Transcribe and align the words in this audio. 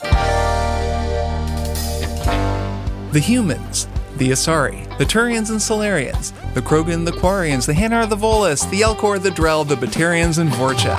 The 0.00 0.10
humans, 3.22 3.86
the 4.16 4.30
Asari, 4.30 4.98
the 4.98 5.04
Turians 5.04 5.50
and 5.50 5.60
Salarians, 5.60 6.32
the 6.54 6.60
Krogan, 6.60 7.04
the 7.04 7.12
Quarians, 7.12 7.66
the 7.66 7.72
Hanar, 7.72 8.08
the 8.08 8.16
Volus, 8.16 8.68
the 8.70 8.80
Elcor, 8.80 9.22
the 9.22 9.30
Drell, 9.30 9.66
the 9.66 9.76
Batarians, 9.76 10.38
and 10.38 10.50
Vorcha. 10.50 10.96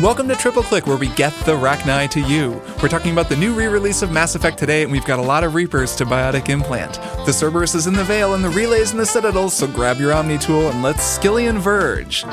Welcome 0.00 0.28
to 0.28 0.34
Triple 0.34 0.62
Click, 0.62 0.86
where 0.86 0.96
we 0.96 1.08
get 1.08 1.32
the 1.44 1.52
Rachni 1.52 2.10
to 2.10 2.20
you. 2.20 2.60
We're 2.82 2.88
talking 2.88 3.12
about 3.12 3.28
the 3.30 3.36
new 3.36 3.54
re-release 3.54 4.02
of 4.02 4.12
Mass 4.12 4.34
Effect 4.34 4.58
today, 4.58 4.82
and 4.82 4.92
we've 4.92 5.06
got 5.06 5.18
a 5.18 5.22
lot 5.22 5.44
of 5.44 5.54
Reapers 5.54 5.96
to 5.96 6.04
Biotic 6.04 6.48
Implant. 6.50 6.94
The 7.24 7.32
Cerberus 7.32 7.74
is 7.74 7.86
in 7.86 7.94
the 7.94 8.04
Veil, 8.04 8.34
and 8.34 8.44
the 8.44 8.50
Relays 8.50 8.92
in 8.92 8.98
the 8.98 9.06
Citadel, 9.06 9.48
so 9.48 9.66
grab 9.66 9.98
your 9.98 10.12
Omni 10.12 10.38
tool 10.38 10.68
and 10.68 10.82
let's 10.82 11.18
Skyllian 11.18 11.58
Verge. 11.58 12.24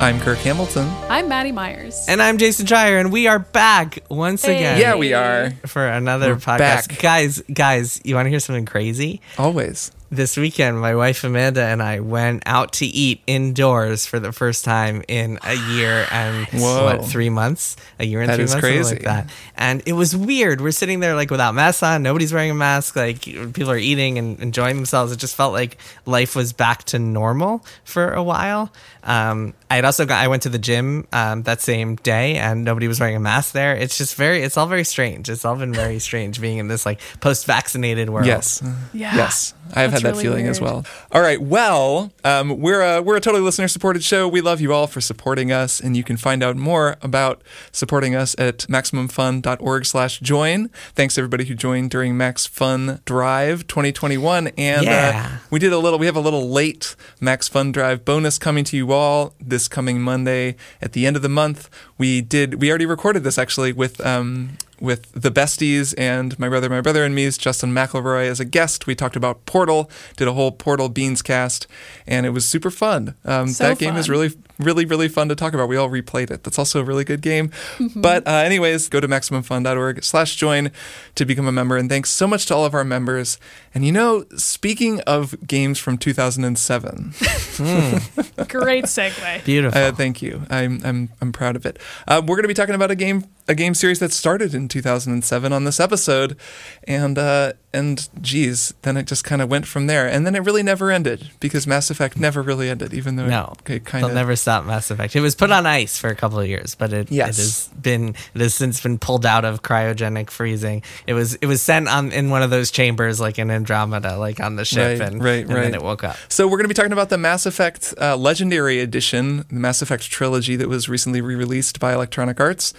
I'm 0.00 0.20
Kirk 0.20 0.38
Hamilton. 0.38 0.88
I'm 1.10 1.28
Maddy 1.28 1.50
Myers. 1.52 2.06
And 2.08 2.22
I'm 2.22 2.38
Jason 2.38 2.66
Schreier, 2.66 3.00
and 3.00 3.10
we 3.12 3.26
are 3.26 3.40
back 3.40 3.98
once 4.08 4.44
Hey. 4.44 4.56
again. 4.56 4.78
Yeah, 4.80 4.94
we 4.94 5.12
are. 5.12 5.50
For 5.66 5.86
another 5.86 6.34
We're 6.34 6.40
podcast. 6.40 6.88
back. 6.88 6.98
Guys, 7.00 7.42
guys, 7.52 8.00
you 8.04 8.14
want 8.14 8.26
to 8.26 8.30
hear 8.30 8.38
something 8.38 8.64
crazy? 8.64 9.20
Always. 9.38 9.90
This 10.10 10.38
weekend, 10.38 10.80
my 10.80 10.94
wife 10.94 11.22
Amanda 11.22 11.62
and 11.62 11.82
I 11.82 12.00
went 12.00 12.42
out 12.46 12.72
to 12.74 12.86
eat 12.86 13.20
indoors 13.26 14.06
for 14.06 14.18
the 14.18 14.32
first 14.32 14.64
time 14.64 15.02
in 15.06 15.38
a 15.44 15.52
year 15.54 16.06
and 16.10 16.46
Whoa. 16.52 16.84
what, 16.84 17.04
three 17.04 17.28
months? 17.28 17.76
A 17.98 18.06
year 18.06 18.22
and 18.22 18.30
That 18.30 18.36
three 18.36 18.44
is 18.44 18.52
months? 18.54 18.66
something 18.66 18.82
crazy. 18.82 18.94
Like 18.94 19.04
that. 19.04 19.30
And 19.54 19.82
it 19.84 19.92
was 19.92 20.16
weird. 20.16 20.62
We're 20.62 20.70
sitting 20.70 21.00
there 21.00 21.14
like 21.14 21.30
without 21.30 21.54
masks 21.54 21.82
on, 21.82 22.02
nobody's 22.02 22.32
wearing 22.32 22.50
a 22.50 22.54
mask, 22.54 22.96
like 22.96 23.20
people 23.20 23.70
are 23.70 23.76
eating 23.76 24.16
and 24.16 24.40
enjoying 24.40 24.76
themselves. 24.76 25.12
It 25.12 25.18
just 25.18 25.36
felt 25.36 25.52
like 25.52 25.76
life 26.06 26.34
was 26.34 26.54
back 26.54 26.84
to 26.84 26.98
normal 26.98 27.62
for 27.84 28.10
a 28.14 28.22
while. 28.22 28.72
Um, 29.02 29.52
I 29.70 29.76
had 29.76 29.84
also 29.84 30.06
got 30.06 30.24
I 30.24 30.28
went 30.28 30.44
to 30.44 30.48
the 30.48 30.58
gym 30.58 31.06
um, 31.12 31.42
that 31.42 31.60
same 31.60 31.96
day 31.96 32.36
and 32.36 32.64
nobody 32.64 32.88
was 32.88 32.98
wearing 32.98 33.16
a 33.16 33.20
mask 33.20 33.52
there. 33.52 33.76
It's 33.76 33.98
just 33.98 34.14
very 34.14 34.42
it's 34.42 34.56
all 34.56 34.66
very 34.68 34.84
strange. 34.84 35.28
It's 35.28 35.44
all 35.44 35.56
been 35.56 35.74
very 35.74 35.98
strange 36.08 36.40
being 36.40 36.56
in 36.56 36.68
this 36.68 36.86
like 36.86 36.98
post 37.20 37.44
vaccinated 37.44 38.08
world. 38.08 38.26
Yes. 38.26 38.62
Yeah. 38.94 39.14
Yes. 39.14 39.52
I've 39.74 39.92
had 39.92 40.02
that 40.02 40.10
really 40.12 40.22
feeling 40.24 40.46
as 40.46 40.60
well. 40.60 40.84
All 41.12 41.20
right. 41.20 41.40
Well, 41.40 42.12
um, 42.24 42.58
we're 42.60 42.80
a, 42.82 43.02
we're 43.02 43.16
a 43.16 43.20
totally 43.20 43.42
listener 43.42 43.68
supported 43.68 44.02
show. 44.04 44.26
We 44.28 44.40
love 44.40 44.60
you 44.60 44.72
all 44.72 44.86
for 44.86 45.00
supporting 45.00 45.52
us, 45.52 45.80
and 45.80 45.96
you 45.96 46.04
can 46.04 46.16
find 46.16 46.42
out 46.42 46.56
more 46.56 46.96
about 47.02 47.42
supporting 47.72 48.14
us 48.14 48.34
at 48.38 48.58
maximumfun.org 48.68 49.86
slash 49.86 50.20
join. 50.20 50.68
Thanks 50.94 51.16
everybody 51.18 51.44
who 51.46 51.54
joined 51.54 51.90
during 51.90 52.16
Max 52.16 52.46
Fun 52.46 53.00
Drive 53.04 53.66
2021. 53.66 54.48
And 54.58 54.84
Yeah. 54.84 55.30
uh, 55.34 55.38
we 55.50 55.58
did 55.58 55.72
a 55.72 55.78
little, 55.78 55.98
we 55.98 56.06
have 56.06 56.16
a 56.16 56.20
little 56.20 56.48
late 56.50 56.94
Max 57.20 57.48
Fun 57.48 57.72
Drive 57.72 58.04
bonus 58.04 58.38
coming 58.38 58.64
to 58.64 58.76
you 58.76 58.92
all 58.92 59.34
this 59.40 59.68
coming 59.68 60.00
Monday 60.00 60.56
at 60.80 60.92
the 60.92 61.06
end 61.06 61.16
of 61.16 61.22
the 61.22 61.28
month. 61.28 61.68
We 61.96 62.20
did, 62.20 62.60
we 62.60 62.68
already 62.70 62.86
recorded 62.86 63.24
this 63.24 63.38
actually 63.38 63.72
with, 63.72 64.04
um, 64.04 64.56
with 64.80 65.10
the 65.12 65.30
besties 65.30 65.94
and 65.98 66.38
my 66.38 66.48
brother, 66.48 66.68
my 66.68 66.80
brother 66.80 67.04
and 67.04 67.14
me's 67.14 67.36
Justin 67.38 67.72
McElroy 67.72 68.26
as 68.28 68.40
a 68.40 68.44
guest. 68.44 68.86
We 68.86 68.94
talked 68.94 69.16
about 69.16 69.44
Portal, 69.46 69.90
did 70.16 70.28
a 70.28 70.32
whole 70.32 70.52
Portal 70.52 70.88
Beans 70.88 71.22
cast, 71.22 71.66
and 72.06 72.24
it 72.26 72.30
was 72.30 72.46
super 72.46 72.70
fun. 72.70 73.14
Um, 73.24 73.48
So 73.48 73.64
that 73.68 73.78
game 73.78 73.96
is 73.96 74.08
really, 74.08 74.30
really, 74.58 74.84
really 74.84 75.08
fun 75.08 75.28
to 75.28 75.34
talk 75.34 75.52
about. 75.54 75.68
We 75.68 75.76
all 75.76 75.88
replayed 75.90 76.30
it. 76.30 76.44
That's 76.44 76.58
also 76.58 76.80
a 76.80 76.84
really 76.84 77.04
good 77.04 77.20
game. 77.22 77.50
But 77.96 78.26
uh, 78.26 78.30
anyways, 78.32 78.88
go 78.88 79.00
to 79.00 79.08
maximumfun.org 79.08 80.04
slash 80.04 80.36
join 80.36 80.70
to 81.14 81.24
become 81.24 81.46
a 81.46 81.52
member. 81.52 81.76
And 81.76 81.88
thanks 81.88 82.10
so 82.10 82.26
much 82.26 82.46
to 82.46 82.54
all 82.54 82.64
of 82.64 82.74
our 82.74 82.84
members. 82.84 83.38
And 83.74 83.84
you 83.84 83.92
know, 83.92 84.24
speaking 84.36 85.00
of 85.02 85.34
games 85.46 85.78
from 85.78 85.98
2007, 85.98 87.14
Great 88.48 88.84
segue. 88.84 89.44
Beautiful. 89.44 89.80
uh, 89.80 89.92
thank 89.92 90.22
you. 90.22 90.42
I'm 90.50 90.80
I'm 90.84 91.08
I'm 91.20 91.32
proud 91.32 91.56
of 91.56 91.66
it. 91.66 91.78
Uh, 92.06 92.20
we're 92.24 92.36
going 92.36 92.42
to 92.44 92.48
be 92.48 92.54
talking 92.54 92.74
about 92.74 92.90
a 92.90 92.94
game 92.96 93.24
a 93.48 93.54
game 93.54 93.74
series 93.74 93.98
that 94.00 94.12
started 94.12 94.54
in 94.54 94.68
2007 94.68 95.52
on 95.52 95.64
this 95.64 95.80
episode, 95.80 96.36
and 96.84 97.18
uh, 97.18 97.54
and 97.72 98.08
geez, 98.20 98.74
then 98.82 98.96
it 98.96 99.06
just 99.06 99.24
kind 99.24 99.40
of 99.42 99.50
went 99.50 99.66
from 99.66 99.86
there, 99.86 100.06
and 100.06 100.26
then 100.26 100.34
it 100.34 100.40
really 100.40 100.62
never 100.62 100.90
ended 100.90 101.30
because 101.40 101.66
Mass 101.66 101.90
Effect 101.90 102.18
never 102.18 102.42
really 102.42 102.68
ended, 102.70 102.92
even 102.94 103.16
though 103.16 103.26
No, 103.26 103.54
it 103.66 103.84
kind 103.84 104.04
of 104.04 104.12
never 104.14 104.36
stop 104.36 104.64
Mass 104.66 104.90
Effect. 104.90 105.16
It 105.16 105.20
was 105.20 105.34
put 105.34 105.50
on 105.50 105.66
ice 105.66 105.98
for 105.98 106.08
a 106.08 106.14
couple 106.14 106.38
of 106.40 106.46
years, 106.46 106.74
but 106.74 106.92
it, 106.92 107.10
Yes. 107.10 107.38
it 107.38 107.42
has 107.42 107.68
been 107.80 108.14
it 108.34 108.40
has 108.40 108.54
since 108.54 108.80
been 108.82 108.98
pulled 108.98 109.24
out 109.26 109.44
of 109.44 109.62
cryogenic 109.62 110.30
freezing. 110.30 110.82
It 111.06 111.14
was 111.14 111.34
it 111.36 111.46
was 111.46 111.62
sent 111.62 111.88
on 111.88 112.12
in 112.12 112.30
one 112.30 112.42
of 112.42 112.50
those 112.50 112.70
chambers 112.70 113.18
like 113.20 113.38
in 113.38 113.50
Andromeda, 113.50 114.16
like 114.18 114.40
on 114.40 114.56
the 114.56 114.64
ship, 114.64 115.00
Right, 115.00 115.08
and, 115.12 115.22
right, 115.24 115.44
and 115.44 115.54
right. 115.54 115.62
then 115.62 115.74
it 115.74 115.82
woke 115.82 116.04
up. 116.04 116.16
So 116.28 116.46
we're 116.46 116.56
going 116.58 116.64
to 116.64 116.68
be 116.68 116.74
talking 116.74 116.92
about 116.92 117.08
the 117.08 117.18
Mass 117.18 117.46
Effect 117.46 117.94
uh, 118.00 118.16
Legendary 118.16 118.80
Edition, 118.80 119.38
the 119.48 119.54
Mass 119.54 119.80
Effect 119.82 120.10
trilogy 120.10 120.56
that 120.56 120.68
was 120.68 120.88
recently 120.88 121.20
re-released 121.20 121.80
by 121.80 121.92
Electronic 121.94 122.40
Arts 122.40 122.72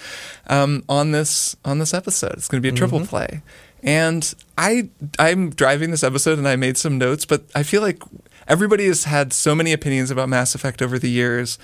um, 0.48 0.59
on 0.88 1.12
this 1.12 1.56
on 1.66 1.80
this 1.80 1.94
episode. 1.94 2.34
It's 2.34 2.48
going 2.48 2.62
to 2.62 2.66
be 2.66 2.74
a 2.74 2.78
triple 2.78 3.06
play, 3.06 3.42
and 3.84 4.34
I 4.58 4.90
I'm 5.18 5.50
driving 5.52 5.92
this 5.92 6.04
episode 6.04 6.38
and 6.38 6.48
I 6.48 6.56
made 6.56 6.78
some 6.78 6.98
notes, 6.98 7.26
but 7.26 7.44
I 7.56 7.64
feel 7.64 7.82
like 7.82 8.02
everybody 8.50 8.88
has 8.88 9.04
had 9.04 9.32
so 9.32 9.54
many 9.54 9.72
opinions 9.72 10.10
about 10.10 10.28
Mass 10.28 10.56
Effect 10.56 10.82
over 10.82 10.98
the 10.98 11.10
years. 11.10 11.60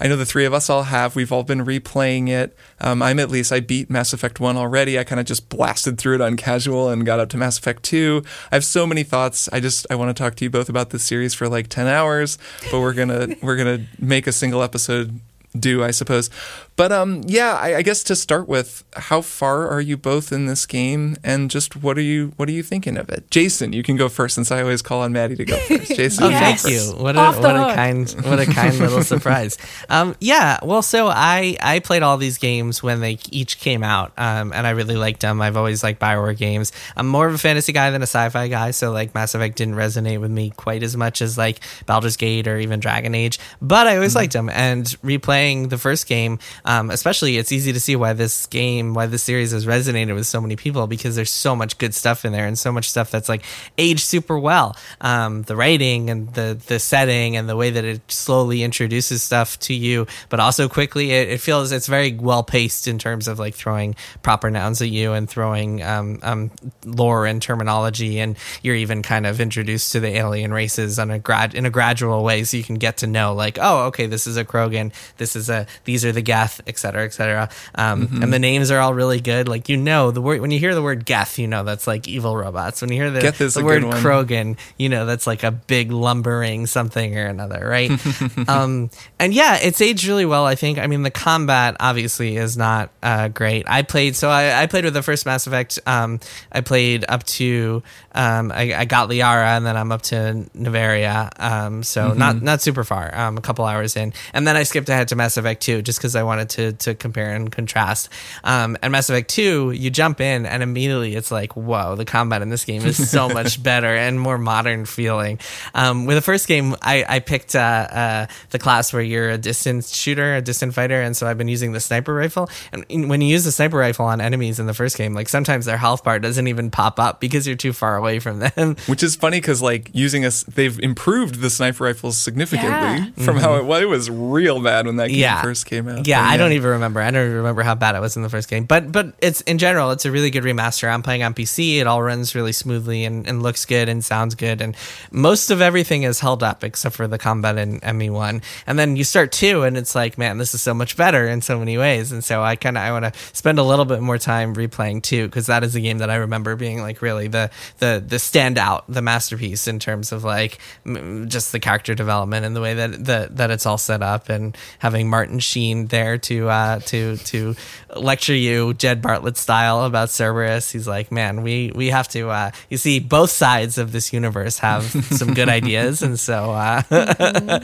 I 0.00 0.08
know 0.08 0.16
the 0.16 0.26
three 0.26 0.44
of 0.44 0.52
us 0.52 0.68
all 0.68 0.82
have. 0.82 1.14
We've 1.14 1.30
all 1.30 1.44
been 1.44 1.64
replaying 1.64 2.28
it. 2.28 2.56
Um, 2.80 3.00
I'm 3.00 3.20
at 3.20 3.30
least 3.30 3.52
I 3.52 3.60
beat 3.60 3.88
Mass 3.88 4.12
Effect 4.12 4.40
One 4.40 4.56
already. 4.56 4.98
I 4.98 5.04
kind 5.04 5.20
of 5.20 5.26
just 5.26 5.48
blasted 5.48 5.96
through 5.96 6.16
it 6.16 6.20
on 6.20 6.36
casual 6.36 6.88
and 6.90 7.06
got 7.06 7.20
up 7.20 7.28
to 7.30 7.36
Mass 7.36 7.58
Effect 7.58 7.82
Two. 7.84 8.24
I 8.50 8.56
have 8.56 8.64
so 8.64 8.86
many 8.86 9.04
thoughts. 9.04 9.48
I 9.52 9.60
just 9.60 9.86
I 9.90 9.94
want 9.94 10.14
to 10.14 10.20
talk 10.20 10.34
to 10.36 10.44
you 10.44 10.50
both 10.50 10.68
about 10.68 10.90
this 10.90 11.04
series 11.04 11.32
for 11.32 11.48
like 11.48 11.68
ten 11.68 11.86
hours, 11.86 12.36
but 12.70 12.80
we're 12.80 12.94
gonna 12.94 13.28
we're 13.40 13.56
gonna 13.56 13.86
make 13.98 14.26
a 14.26 14.32
single 14.32 14.62
episode 14.62 15.20
do 15.58 15.82
I 15.84 15.90
suppose. 15.90 16.30
But 16.76 16.90
um, 16.90 17.22
yeah, 17.26 17.52
I, 17.54 17.76
I 17.76 17.82
guess 17.82 18.02
to 18.04 18.16
start 18.16 18.48
with, 18.48 18.82
how 18.94 19.20
far 19.20 19.68
are 19.68 19.80
you 19.80 19.96
both 19.96 20.32
in 20.32 20.46
this 20.46 20.66
game, 20.66 21.16
and 21.22 21.48
just 21.48 21.76
what 21.76 21.96
are 21.96 22.00
you 22.02 22.32
what 22.36 22.48
are 22.48 22.52
you 22.52 22.64
thinking 22.64 22.96
of 22.96 23.08
it? 23.10 23.30
Jason, 23.30 23.72
you 23.72 23.84
can 23.84 23.96
go 23.96 24.08
first 24.08 24.34
since 24.34 24.50
I 24.50 24.60
always 24.60 24.82
call 24.82 25.02
on 25.02 25.12
Maddy 25.12 25.36
to 25.36 25.44
go 25.44 25.56
first. 25.68 25.94
Jason, 25.94 26.24
Oh, 26.24 26.28
you 26.30 26.34
thank 26.36 26.58
first. 26.58 26.74
you! 26.74 26.96
What 27.00 27.14
a 27.14 27.20
Off 27.20 27.36
the 27.36 27.42
what 27.42 27.70
a 27.70 27.74
kind 27.76 28.10
what 28.24 28.40
a 28.40 28.46
kind 28.46 28.76
little 28.78 29.02
surprise. 29.14 29.56
Um, 29.88 30.16
yeah, 30.20 30.58
well, 30.64 30.82
so 30.82 31.06
I 31.06 31.56
I 31.62 31.78
played 31.78 32.02
all 32.02 32.16
these 32.16 32.38
games 32.38 32.82
when 32.82 33.00
they 33.00 33.18
each 33.30 33.60
came 33.60 33.84
out, 33.84 34.12
um, 34.18 34.52
and 34.52 34.66
I 34.66 34.70
really 34.70 34.96
liked 34.96 35.20
them. 35.20 35.40
I've 35.40 35.56
always 35.56 35.84
liked 35.84 36.00
Bioware 36.00 36.36
games. 36.36 36.72
I'm 36.96 37.06
more 37.06 37.28
of 37.28 37.34
a 37.34 37.38
fantasy 37.38 37.72
guy 37.72 37.90
than 37.92 38.02
a 38.02 38.10
sci-fi 38.10 38.48
guy, 38.48 38.72
so 38.72 38.90
like 38.90 39.14
Mass 39.14 39.36
Effect 39.36 39.56
didn't 39.56 39.76
resonate 39.76 40.20
with 40.20 40.32
me 40.32 40.50
quite 40.50 40.82
as 40.82 40.96
much 40.96 41.22
as 41.22 41.38
like 41.38 41.60
Baldur's 41.86 42.16
Gate 42.16 42.48
or 42.48 42.58
even 42.58 42.80
Dragon 42.80 43.14
Age. 43.14 43.38
But 43.62 43.86
I 43.86 43.94
always 43.94 44.10
Mm-hmm. 44.14 44.18
liked 44.18 44.32
them, 44.32 44.48
and 44.50 44.84
replaying 45.04 45.43
the 45.52 45.78
first 45.78 46.06
game, 46.06 46.38
um, 46.64 46.90
especially, 46.90 47.36
it's 47.36 47.52
easy 47.52 47.72
to 47.72 47.80
see 47.80 47.96
why 47.96 48.12
this 48.12 48.46
game, 48.46 48.94
why 48.94 49.06
this 49.06 49.22
series 49.22 49.52
has 49.52 49.66
resonated 49.66 50.14
with 50.14 50.26
so 50.26 50.40
many 50.40 50.56
people 50.56 50.86
because 50.86 51.16
there's 51.16 51.30
so 51.30 51.54
much 51.54 51.78
good 51.78 51.94
stuff 51.94 52.24
in 52.24 52.32
there 52.32 52.46
and 52.46 52.58
so 52.58 52.72
much 52.72 52.88
stuff 52.88 53.10
that's 53.10 53.28
like 53.28 53.42
aged 53.78 54.00
super 54.00 54.38
well. 54.38 54.76
Um, 55.00 55.42
the 55.42 55.56
writing 55.56 56.10
and 56.10 56.32
the 56.34 56.58
the 56.66 56.78
setting 56.78 57.36
and 57.36 57.48
the 57.48 57.56
way 57.56 57.70
that 57.70 57.84
it 57.84 58.00
slowly 58.10 58.62
introduces 58.62 59.22
stuff 59.22 59.58
to 59.60 59.74
you, 59.74 60.06
but 60.28 60.40
also 60.40 60.68
quickly 60.68 61.12
it, 61.12 61.28
it 61.28 61.40
feels 61.40 61.72
it's 61.72 61.86
very 61.86 62.12
well 62.12 62.42
paced 62.42 62.88
in 62.88 62.98
terms 62.98 63.28
of 63.28 63.38
like 63.38 63.54
throwing 63.54 63.94
proper 64.22 64.50
nouns 64.50 64.80
at 64.80 64.88
you 64.88 65.12
and 65.12 65.28
throwing 65.28 65.82
um, 65.82 66.18
um, 66.22 66.50
lore 66.84 67.26
and 67.26 67.42
terminology, 67.42 68.18
and 68.18 68.36
you're 68.62 68.76
even 68.76 69.02
kind 69.02 69.26
of 69.26 69.40
introduced 69.40 69.92
to 69.92 70.00
the 70.00 70.16
alien 70.16 70.52
races 70.52 70.98
on 70.98 71.10
a 71.10 71.18
grad 71.18 71.54
in 71.54 71.66
a 71.66 71.70
gradual 71.70 72.22
way, 72.24 72.44
so 72.44 72.56
you 72.56 72.64
can 72.64 72.76
get 72.76 72.96
to 72.98 73.06
know 73.06 73.34
like, 73.34 73.58
oh, 73.60 73.86
okay, 73.86 74.06
this 74.06 74.26
is 74.26 74.36
a 74.36 74.44
Krogan, 74.44 74.92
this 75.16 75.33
is 75.36 75.48
a 75.50 75.66
these 75.84 76.04
are 76.04 76.12
the 76.12 76.22
Geth, 76.22 76.60
et 76.66 76.78
cetera, 76.78 77.04
et 77.04 77.12
cetera. 77.12 77.48
Um, 77.74 78.08
And 78.22 78.32
the 78.32 78.38
names 78.38 78.70
are 78.70 78.78
all 78.78 78.94
really 78.94 79.20
good. 79.20 79.48
Like 79.48 79.68
you 79.68 79.76
know 79.76 80.10
the 80.10 80.20
word 80.20 80.40
when 80.40 80.50
you 80.50 80.58
hear 80.58 80.74
the 80.74 80.82
word 80.82 81.04
Geth, 81.04 81.38
you 81.38 81.46
know 81.46 81.64
that's 81.64 81.86
like 81.86 82.08
evil 82.08 82.36
robots. 82.36 82.80
When 82.80 82.90
you 82.90 82.96
hear 83.02 83.10
the, 83.10 83.20
the 83.54 83.64
word. 83.64 83.82
Krogan, 84.02 84.56
you 84.78 84.88
know 84.88 85.06
that's 85.06 85.26
like 85.26 85.42
a 85.42 85.50
big 85.50 85.90
lumbering 85.90 86.66
something 86.66 87.16
or 87.18 87.26
another, 87.26 87.66
right? 87.66 87.90
um, 88.48 88.90
and 89.18 89.34
yeah, 89.34 89.58
it's 89.62 89.80
aged 89.80 90.06
really 90.06 90.26
well. 90.26 90.46
I 90.46 90.54
think. 90.54 90.78
I 90.78 90.86
mean, 90.86 91.02
the 91.02 91.10
combat 91.10 91.76
obviously 91.80 92.36
is 92.36 92.56
not 92.56 92.90
uh, 93.02 93.28
great. 93.28 93.64
I 93.68 93.82
played 93.82 94.16
so 94.16 94.28
I, 94.30 94.62
I 94.62 94.66
played 94.66 94.84
with 94.84 94.94
the 94.94 95.02
first 95.02 95.26
Mass 95.26 95.46
Effect. 95.46 95.78
Um, 95.86 96.20
I 96.52 96.60
played 96.60 97.04
up 97.08 97.24
to 97.24 97.82
um, 98.14 98.52
I, 98.52 98.74
I 98.74 98.84
got 98.84 99.08
Liara, 99.08 99.56
and 99.56 99.66
then 99.66 99.76
I'm 99.76 99.90
up 99.92 100.02
to 100.02 100.46
Noveria. 100.56 101.30
Um, 101.40 101.82
so 101.82 102.12
not 102.12 102.42
not 102.42 102.60
super 102.62 102.84
far. 102.84 103.14
Um, 103.14 103.36
a 103.36 103.40
couple 103.40 103.64
hours 103.64 103.96
in, 103.96 104.12
and 104.32 104.46
then 104.46 104.56
I 104.56 104.62
skipped 104.62 104.88
ahead 104.88 105.08
to 105.08 105.13
Mass 105.16 105.36
Effect 105.36 105.62
Two 105.62 105.82
just 105.82 105.98
because 105.98 106.16
I 106.16 106.22
wanted 106.22 106.48
to 106.50 106.72
to 106.72 106.94
compare 106.94 107.34
and 107.34 107.50
contrast. 107.50 108.08
Um, 108.42 108.76
and 108.82 108.92
Mass 108.92 109.08
Effect 109.10 109.30
Two, 109.30 109.70
you 109.72 109.90
jump 109.90 110.20
in, 110.20 110.46
and 110.46 110.62
immediately 110.62 111.14
it's 111.14 111.30
like, 111.30 111.54
whoa, 111.56 111.94
the 111.96 112.04
combat 112.04 112.42
in 112.42 112.48
this 112.50 112.64
game 112.64 112.82
is 112.84 113.10
so 113.10 113.28
much 113.30 113.62
better 113.62 113.94
and 113.94 114.20
more 114.20 114.38
modern 114.38 114.84
feeling. 114.84 115.38
Um, 115.74 116.06
with 116.06 116.16
the 116.16 116.22
first 116.22 116.48
game, 116.48 116.74
I, 116.82 117.04
I 117.08 117.18
picked 117.20 117.54
uh, 117.54 117.58
uh, 117.58 118.26
the 118.50 118.58
class 118.58 118.92
where 118.92 119.02
you're 119.02 119.30
a 119.30 119.38
distance 119.38 119.94
shooter, 119.94 120.36
a 120.36 120.42
distant 120.42 120.74
fighter, 120.74 121.00
and 121.00 121.16
so 121.16 121.26
I've 121.26 121.38
been 121.38 121.48
using 121.48 121.72
the 121.72 121.80
sniper 121.80 122.14
rifle. 122.14 122.48
And 122.72 122.84
in- 122.88 123.08
when 123.08 123.20
you 123.20 123.28
use 123.28 123.44
the 123.44 123.52
sniper 123.52 123.76
rifle 123.76 124.06
on 124.06 124.20
enemies 124.20 124.58
in 124.60 124.66
the 124.66 124.74
first 124.74 124.96
game, 124.96 125.14
like 125.14 125.28
sometimes 125.28 125.64
their 125.66 125.76
health 125.78 126.04
bar 126.04 126.18
doesn't 126.18 126.46
even 126.48 126.70
pop 126.70 126.98
up 126.98 127.20
because 127.20 127.46
you're 127.46 127.56
too 127.56 127.72
far 127.72 127.96
away 127.96 128.18
from 128.18 128.38
them. 128.40 128.76
Which 128.86 129.02
is 129.02 129.16
funny 129.16 129.38
because 129.40 129.62
like 129.62 129.90
using 129.92 130.24
us, 130.24 130.42
they've 130.44 130.78
improved 130.80 131.40
the 131.40 131.50
sniper 131.50 131.84
rifles 131.84 132.18
significantly 132.18 132.70
Yeah. 132.70 133.24
from 133.24 133.36
how 133.36 133.56
it 133.56 133.64
was. 133.64 133.82
It 133.82 133.88
was 133.88 134.10
real 134.10 134.60
bad 134.62 134.86
when 134.86 134.96
that 134.96 135.03
game 135.08 135.18
yeah. 135.18 135.42
first 135.42 135.66
came 135.66 135.88
out. 135.88 136.06
Yeah, 136.06 136.22
But 136.22 136.28
I 136.28 136.36
don't 136.36 136.52
even 136.52 136.70
remember. 136.70 137.00
I 137.00 137.10
don't 137.10 137.24
even 137.24 137.36
remember 137.36 137.62
how 137.62 137.74
bad 137.74 137.94
it 137.94 138.00
was 138.00 138.16
in 138.16 138.22
the 138.22 138.28
first 138.28 138.48
game. 138.48 138.64
But 138.64 138.92
but 138.92 139.14
it's 139.20 139.40
in 139.42 139.58
general, 139.58 139.90
it's 139.90 140.04
a 140.04 140.10
really 140.10 140.30
good 140.30 140.44
remaster. 140.44 140.92
I'm 140.92 141.02
playing 141.02 141.22
on 141.22 141.34
PC. 141.34 141.78
It 141.78 141.86
all 141.86 142.02
runs 142.02 142.34
really 142.34 142.52
smoothly 142.52 143.04
and, 143.04 143.26
and 143.26 143.42
looks 143.42 143.64
good 143.64 143.88
and 143.88 144.04
sounds 144.04 144.34
good. 144.34 144.60
And 144.60 144.76
most 145.10 145.50
of 145.50 145.60
everything 145.60 146.02
is 146.04 146.20
held 146.20 146.42
up 146.42 146.64
except 146.64 146.94
for 146.94 147.06
the 147.06 147.18
combat 147.18 147.58
in 147.58 147.80
ME1. 147.80 148.42
And 148.66 148.78
then 148.78 148.96
you 148.96 149.04
start 149.04 149.32
two, 149.32 149.62
and 149.62 149.76
it's 149.76 149.94
like, 149.94 150.18
man, 150.18 150.38
this 150.38 150.54
is 150.54 150.62
so 150.62 150.74
much 150.74 150.96
better 150.96 151.26
in 151.26 151.42
so 151.42 151.58
many 151.58 151.76
ways. 151.78 152.12
And 152.12 152.22
so 152.22 152.42
I 152.42 152.56
kind 152.56 152.76
of 152.76 152.82
I 152.82 152.92
want 152.92 153.12
to 153.12 153.20
spend 153.32 153.58
a 153.58 153.62
little 153.62 153.84
bit 153.84 154.00
more 154.00 154.18
time 154.18 154.54
replaying 154.54 155.02
two 155.02 155.26
because 155.26 155.46
that 155.46 155.64
is 155.64 155.74
a 155.74 155.80
game 155.80 155.98
that 155.98 156.10
I 156.10 156.16
remember 156.16 156.56
being 156.56 156.80
like 156.80 157.02
really 157.02 157.28
the 157.28 157.50
the 157.78 158.02
the 158.06 158.16
standout, 158.16 158.84
the 158.88 159.02
masterpiece 159.02 159.66
in 159.66 159.78
terms 159.78 160.12
of 160.12 160.24
like 160.24 160.58
m- 160.86 161.28
just 161.28 161.52
the 161.52 161.60
character 161.60 161.94
development 161.94 162.46
and 162.46 162.54
the 162.54 162.60
way 162.60 162.74
that 162.74 163.04
that 163.04 163.36
that 163.36 163.50
it's 163.50 163.66
all 163.66 163.78
set 163.78 164.02
up 164.02 164.28
and 164.28 164.56
having 164.78 164.93
Martin 165.02 165.40
Sheen 165.40 165.86
there 165.86 166.18
to 166.18 166.48
uh, 166.48 166.78
to 166.80 167.16
to 167.16 167.56
lecture 167.96 168.34
you 168.34 168.74
Jed 168.74 169.02
Bartlet 169.02 169.36
style 169.36 169.84
about 169.84 170.10
Cerberus. 170.10 170.70
He's 170.70 170.86
like, 170.86 171.10
man, 171.10 171.42
we 171.42 171.72
we 171.74 171.88
have 171.88 172.08
to. 172.08 172.28
Uh, 172.30 172.50
you 172.70 172.76
see, 172.76 173.00
both 173.00 173.30
sides 173.30 173.78
of 173.78 173.92
this 173.92 174.12
universe 174.12 174.58
have 174.58 174.84
some 175.10 175.34
good 175.34 175.48
ideas, 175.48 176.02
and 176.02 176.20
so 176.20 176.52
uh, 176.52 176.82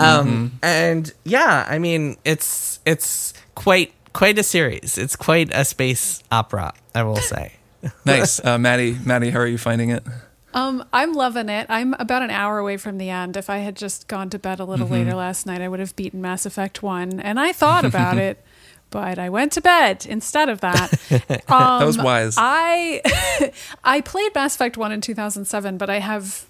um, 0.00 0.58
and 0.62 1.12
yeah, 1.24 1.66
I 1.68 1.78
mean, 1.78 2.16
it's 2.24 2.80
it's 2.86 3.34
quite 3.54 3.92
quite 4.12 4.38
a 4.38 4.42
series. 4.42 4.96
It's 4.96 5.16
quite 5.16 5.50
a 5.52 5.64
space 5.64 6.22
opera, 6.32 6.72
I 6.94 7.02
will 7.02 7.16
say. 7.16 7.52
nice, 8.04 8.38
uh, 8.44 8.58
Maddy. 8.58 8.96
Maddy, 9.04 9.30
how 9.30 9.40
are 9.40 9.46
you 9.46 9.58
finding 9.58 9.90
it? 9.90 10.04
Um, 10.52 10.84
I'm 10.92 11.12
loving 11.12 11.48
it. 11.48 11.66
I'm 11.68 11.94
about 11.94 12.22
an 12.22 12.30
hour 12.30 12.58
away 12.58 12.76
from 12.76 12.98
the 12.98 13.08
end. 13.10 13.36
If 13.36 13.48
I 13.48 13.58
had 13.58 13.76
just 13.76 14.08
gone 14.08 14.30
to 14.30 14.38
bed 14.38 14.58
a 14.60 14.64
little 14.64 14.88
later 14.88 15.14
last 15.14 15.46
night, 15.46 15.60
I 15.60 15.68
would 15.68 15.80
have 15.80 15.94
beaten 15.96 16.20
Mass 16.20 16.44
Effect 16.44 16.82
1. 16.82 17.20
And 17.20 17.38
I 17.38 17.52
thought 17.52 17.84
about 17.84 18.18
it, 18.28 18.44
but 18.90 19.18
I 19.18 19.28
went 19.28 19.52
to 19.52 19.60
bed 19.60 20.04
instead 20.08 20.48
of 20.48 20.60
that. 20.60 20.92
Um, 21.12 21.20
That 21.46 21.86
was 21.86 21.98
wise. 21.98 22.34
I 22.36 23.52
I 23.84 24.00
played 24.00 24.34
Mass 24.34 24.56
Effect 24.56 24.76
1 24.76 24.90
in 24.92 25.00
2007, 25.00 25.78
but 25.78 25.88
I 25.88 26.00
have 26.00 26.46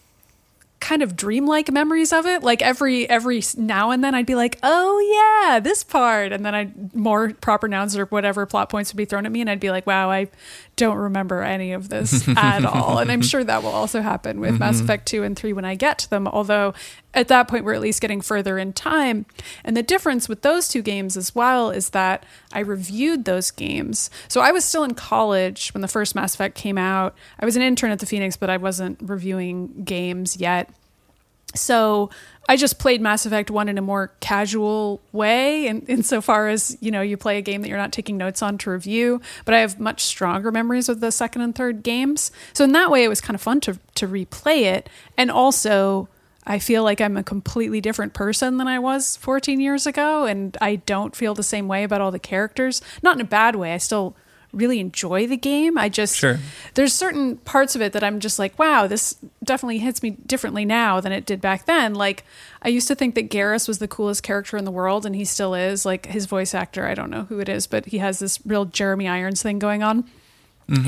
kind 0.81 1.03
of 1.03 1.15
dreamlike 1.15 1.71
memories 1.71 2.13
of 2.13 2.27
it. 2.27 2.43
Like 2.43 2.63
every 2.63 3.09
every 3.09 3.43
now 3.57 3.91
and 3.91 4.03
then 4.03 4.15
I'd 4.15 4.27
be 4.27 4.35
like, 4.35 4.59
"Oh 4.63 4.99
yeah, 5.45 5.61
this 5.61 5.85
part." 5.85 6.33
And 6.33 6.45
then 6.45 6.55
I'd 6.55 6.95
more 6.95 7.33
proper 7.35 7.69
nouns 7.69 7.97
or 7.97 8.07
whatever 8.07 8.47
plot 8.47 8.71
points 8.71 8.93
would 8.93 8.97
be 8.97 9.05
thrown 9.05 9.27
at 9.27 9.33
me 9.33 9.41
and 9.41 9.51
I'd 9.51 9.61
be 9.61 9.71
like, 9.71 9.87
"Wow, 9.87 10.11
I 10.11 10.29
don't 10.77 10.97
remember 10.97 11.43
any 11.43 11.73
of 11.73 11.89
this 11.91 12.27
at 12.37 12.65
all." 12.65 12.99
And 12.99 13.13
I'm 13.13 13.23
sure 13.23 13.45
that 13.45 13.63
will 13.63 13.71
also 13.71 14.01
happen 14.01 14.41
with 14.41 14.59
Mass 14.59 14.77
mm-hmm. 14.77 14.85
Effect 14.85 15.07
2 15.07 15.23
and 15.23 15.37
3 15.37 15.53
when 15.53 15.65
I 15.65 15.75
get 15.75 15.99
to 15.99 16.11
them, 16.11 16.27
although 16.27 16.75
at 17.13 17.29
that 17.29 17.49
point 17.49 17.65
we're 17.65 17.75
at 17.75 17.81
least 17.81 18.01
getting 18.01 18.21
further 18.21 18.59
in 18.59 18.73
time. 18.73 19.27
And 19.65 19.77
the 19.77 19.83
difference 19.83 20.29
with 20.29 20.43
those 20.43 20.69
two 20.69 20.83
games 20.83 21.17
as 21.17 21.35
well 21.35 21.71
is 21.71 21.91
that 21.91 22.25
I 22.53 22.61
reviewed 22.61 23.25
those 23.25 23.51
games. 23.51 24.11
So 24.29 24.41
I 24.41 24.53
was 24.53 24.65
still 24.65 24.85
in 24.85 24.95
college 24.95 25.71
when 25.75 25.83
the 25.83 25.89
first 25.89 26.15
Mass 26.15 26.35
Effect 26.35 26.55
came 26.55 26.79
out. 26.79 27.15
I 27.39 27.45
was 27.45 27.57
an 27.57 27.63
intern 27.63 27.91
at 27.91 27.99
the 27.99 28.07
Phoenix, 28.07 28.37
but 28.37 28.51
I 28.51 28.57
wasn't 28.57 28.99
reviewing 29.03 29.85
games 29.85 30.37
yet. 30.37 30.71
So 31.55 32.11
I 32.49 32.57
just 32.57 32.79
played 32.79 33.01
Mass 33.01 33.27
Effect 33.27 33.51
1 33.51 33.69
in 33.69 33.79
a 33.79 33.83
more 33.83 34.13
casual 34.21 35.01
way, 35.13 35.67
and 35.67 35.83
in, 35.85 35.99
insofar 35.99 36.49
as, 36.49 36.77
you 36.81 36.91
know, 36.91 37.01
you 37.01 37.17
play 37.17 37.39
a 37.39 37.43
game 37.43 37.63
that 37.63 37.69
you're 37.69 37.79
not 37.79 37.93
taking 37.93 38.17
notes 38.17 38.43
on 38.43 38.59
to 38.59 38.71
review, 38.71 39.21
but 39.45 39.55
I 39.55 39.59
have 39.59 39.81
much 39.81 40.03
stronger 40.03 40.53
memories 40.53 40.89
of 40.89 41.01
the 41.01 41.11
second 41.11 41.43
and 41.43 41.55
third 41.55 41.83
games. 41.83 42.31
So 42.53 42.65
in 42.65 42.73
that 42.73 42.91
way, 42.91 43.05
it 43.05 43.09
was 43.09 43.21
kind 43.21 43.35
of 43.35 43.41
fun 43.41 43.61
to, 43.63 43.79
to 43.97 44.07
replay 44.07 44.63
it. 44.63 44.89
And 45.17 45.31
also, 45.31 46.09
I 46.51 46.59
feel 46.59 46.83
like 46.83 47.01
I'm 47.01 47.17
a 47.17 47.23
completely 47.23 47.81
different 47.81 48.13
person 48.13 48.57
than 48.57 48.67
I 48.67 48.81
was 48.81 49.17
14 49.19 49.61
years 49.61 49.87
ago, 49.87 50.25
and 50.25 50.57
I 50.61 50.77
don't 50.77 51.15
feel 51.15 51.33
the 51.33 51.45
same 51.45 51.69
way 51.69 51.85
about 51.85 52.01
all 52.01 52.11
the 52.11 52.19
characters. 52.19 52.83
Not 53.05 53.15
in 53.15 53.21
a 53.21 53.25
bad 53.25 53.55
way. 53.55 53.73
I 53.73 53.79
still 53.79 54.17
really 54.53 54.81
enjoy 54.81 55.29
the 55.29 55.37
game. 55.37 55.79
I 55.79 55.89
just 55.89 56.17
Sure. 56.17 56.41
there's 56.75 56.93
certain 56.93 57.37
parts 57.37 57.77
of 57.77 57.83
it 57.83 57.93
that 57.93 58.03
I'm 58.03 58.19
just 58.19 58.41
like, 58.41 58.59
wow, 58.59 58.89
this 58.89 59.15
definitely 59.45 59.79
hits 59.79 60.03
me 60.03 60.11
differently 60.11 60.65
now 60.65 61.01
than 61.01 61.13
it 61.13 61.25
did 61.25 61.41
back 61.41 61.67
then. 61.67 61.95
Like 61.95 62.25
I 62.63 62.69
used 62.69 62.89
to 62.89 62.97
think 62.97 63.15
that 63.15 63.31
Garrus 63.31 63.69
was 63.69 63.79
the 63.79 63.87
coolest 63.87 64.25
character 64.25 64.57
in 64.57 64.65
the 64.65 64.73
world, 64.73 65.07
and 65.07 65.15
he 65.15 65.25
still 65.25 65.55
is. 65.55 65.87
Like 65.87 66.07
his 66.07 66.27
voice 66.27 66.53
actor, 66.53 66.85
I 66.85 66.95
don't 66.95 67.11
know 67.11 67.27
who 67.29 67.39
it 67.39 67.49
is, 67.49 67.69
but 67.69 67.87
he 67.87 67.99
has 67.99 68.19
this 68.19 68.41
real 68.45 68.65
Jeremy 68.65 69.07
Irons 69.07 69.41
thing 69.41 69.61
going 69.61 69.85
on. 69.85 70.11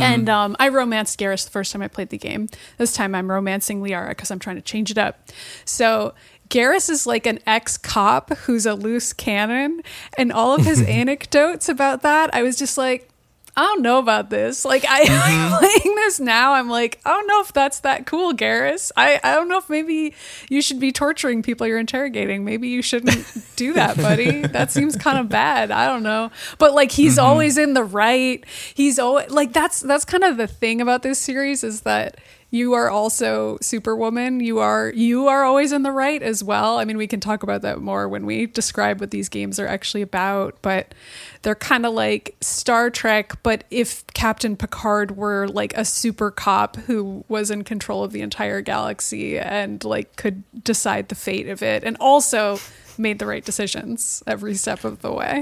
And 0.00 0.28
um, 0.28 0.56
I 0.58 0.68
romanced 0.68 1.18
Garrus 1.18 1.44
the 1.44 1.50
first 1.50 1.72
time 1.72 1.82
I 1.82 1.88
played 1.88 2.10
the 2.10 2.18
game. 2.18 2.48
This 2.78 2.92
time 2.92 3.14
I'm 3.14 3.30
romancing 3.30 3.82
Liara 3.82 4.10
because 4.10 4.30
I'm 4.30 4.38
trying 4.38 4.56
to 4.56 4.62
change 4.62 4.90
it 4.90 4.98
up. 4.98 5.28
So 5.64 6.14
Garrus 6.48 6.90
is 6.90 7.06
like 7.06 7.26
an 7.26 7.38
ex 7.46 7.78
cop 7.78 8.30
who's 8.30 8.66
a 8.66 8.74
loose 8.74 9.12
cannon, 9.12 9.82
and 10.18 10.32
all 10.32 10.54
of 10.54 10.64
his 10.64 10.82
anecdotes 10.88 11.68
about 11.68 12.02
that, 12.02 12.34
I 12.34 12.42
was 12.42 12.56
just 12.56 12.76
like, 12.76 13.08
I 13.54 13.62
don't 13.64 13.82
know 13.82 13.98
about 13.98 14.30
this. 14.30 14.64
Like 14.64 14.84
I 14.88 15.04
Mm-hmm. 15.12 15.58
playing 15.58 15.94
this 15.96 16.18
now, 16.20 16.54
I'm 16.54 16.68
like, 16.70 16.98
I 17.04 17.10
don't 17.10 17.26
know 17.26 17.40
if 17.42 17.52
that's 17.52 17.80
that 17.80 18.06
cool, 18.06 18.32
Garrus. 18.32 18.90
I, 18.96 19.20
I 19.22 19.34
don't 19.34 19.48
know 19.48 19.58
if 19.58 19.68
maybe 19.68 20.14
you 20.48 20.62
should 20.62 20.80
be 20.80 20.90
torturing 20.90 21.42
people 21.42 21.66
you're 21.66 21.78
interrogating. 21.78 22.44
Maybe 22.44 22.68
you 22.68 22.80
shouldn't 22.82 23.26
do 23.56 23.74
that, 23.74 23.96
buddy. 23.96 24.42
that 24.42 24.70
seems 24.70 24.96
kind 24.96 25.18
of 25.18 25.28
bad. 25.28 25.70
I 25.70 25.86
don't 25.86 26.02
know. 26.02 26.30
But 26.58 26.72
like 26.74 26.92
he's 26.92 27.16
Mm-hmm. 27.16 27.26
always 27.26 27.58
in 27.58 27.74
the 27.74 27.84
right. 27.84 28.42
He's 28.74 28.98
always 28.98 29.30
like 29.30 29.52
that's 29.52 29.80
that's 29.80 30.04
kind 30.06 30.24
of 30.24 30.36
the 30.38 30.46
thing 30.46 30.80
about 30.80 31.02
this 31.02 31.18
series 31.18 31.62
is 31.62 31.82
that 31.82 32.16
you 32.52 32.74
are 32.74 32.90
also 32.90 33.56
superwoman. 33.62 34.38
You 34.40 34.58
are 34.58 34.92
you 34.94 35.26
are 35.26 35.42
always 35.42 35.72
in 35.72 35.82
the 35.82 35.90
right 35.90 36.22
as 36.22 36.44
well. 36.44 36.78
I 36.78 36.84
mean 36.84 36.98
we 36.98 37.06
can 37.06 37.18
talk 37.18 37.42
about 37.42 37.62
that 37.62 37.80
more 37.80 38.06
when 38.08 38.26
we 38.26 38.44
describe 38.46 39.00
what 39.00 39.10
these 39.10 39.28
games 39.30 39.58
are 39.58 39.66
actually 39.66 40.02
about 40.02 40.56
but 40.62 40.94
they're 41.40 41.54
kind 41.54 41.84
of 41.86 41.94
like 41.94 42.36
star 42.42 42.90
trek 42.90 43.42
but 43.42 43.64
if 43.70 44.06
captain 44.14 44.54
picard 44.56 45.16
were 45.16 45.48
like 45.48 45.76
a 45.76 45.84
super 45.84 46.30
cop 46.30 46.76
who 46.86 47.24
was 47.26 47.50
in 47.50 47.64
control 47.64 48.04
of 48.04 48.12
the 48.12 48.20
entire 48.20 48.60
galaxy 48.60 49.38
and 49.38 49.82
like 49.82 50.14
could 50.16 50.42
decide 50.62 51.08
the 51.08 51.14
fate 51.14 51.48
of 51.48 51.62
it 51.62 51.82
and 51.82 51.96
also 51.98 52.58
made 52.98 53.18
the 53.18 53.26
right 53.26 53.44
decisions 53.46 54.22
every 54.26 54.54
step 54.54 54.84
of 54.84 55.00
the 55.00 55.10
way. 55.10 55.40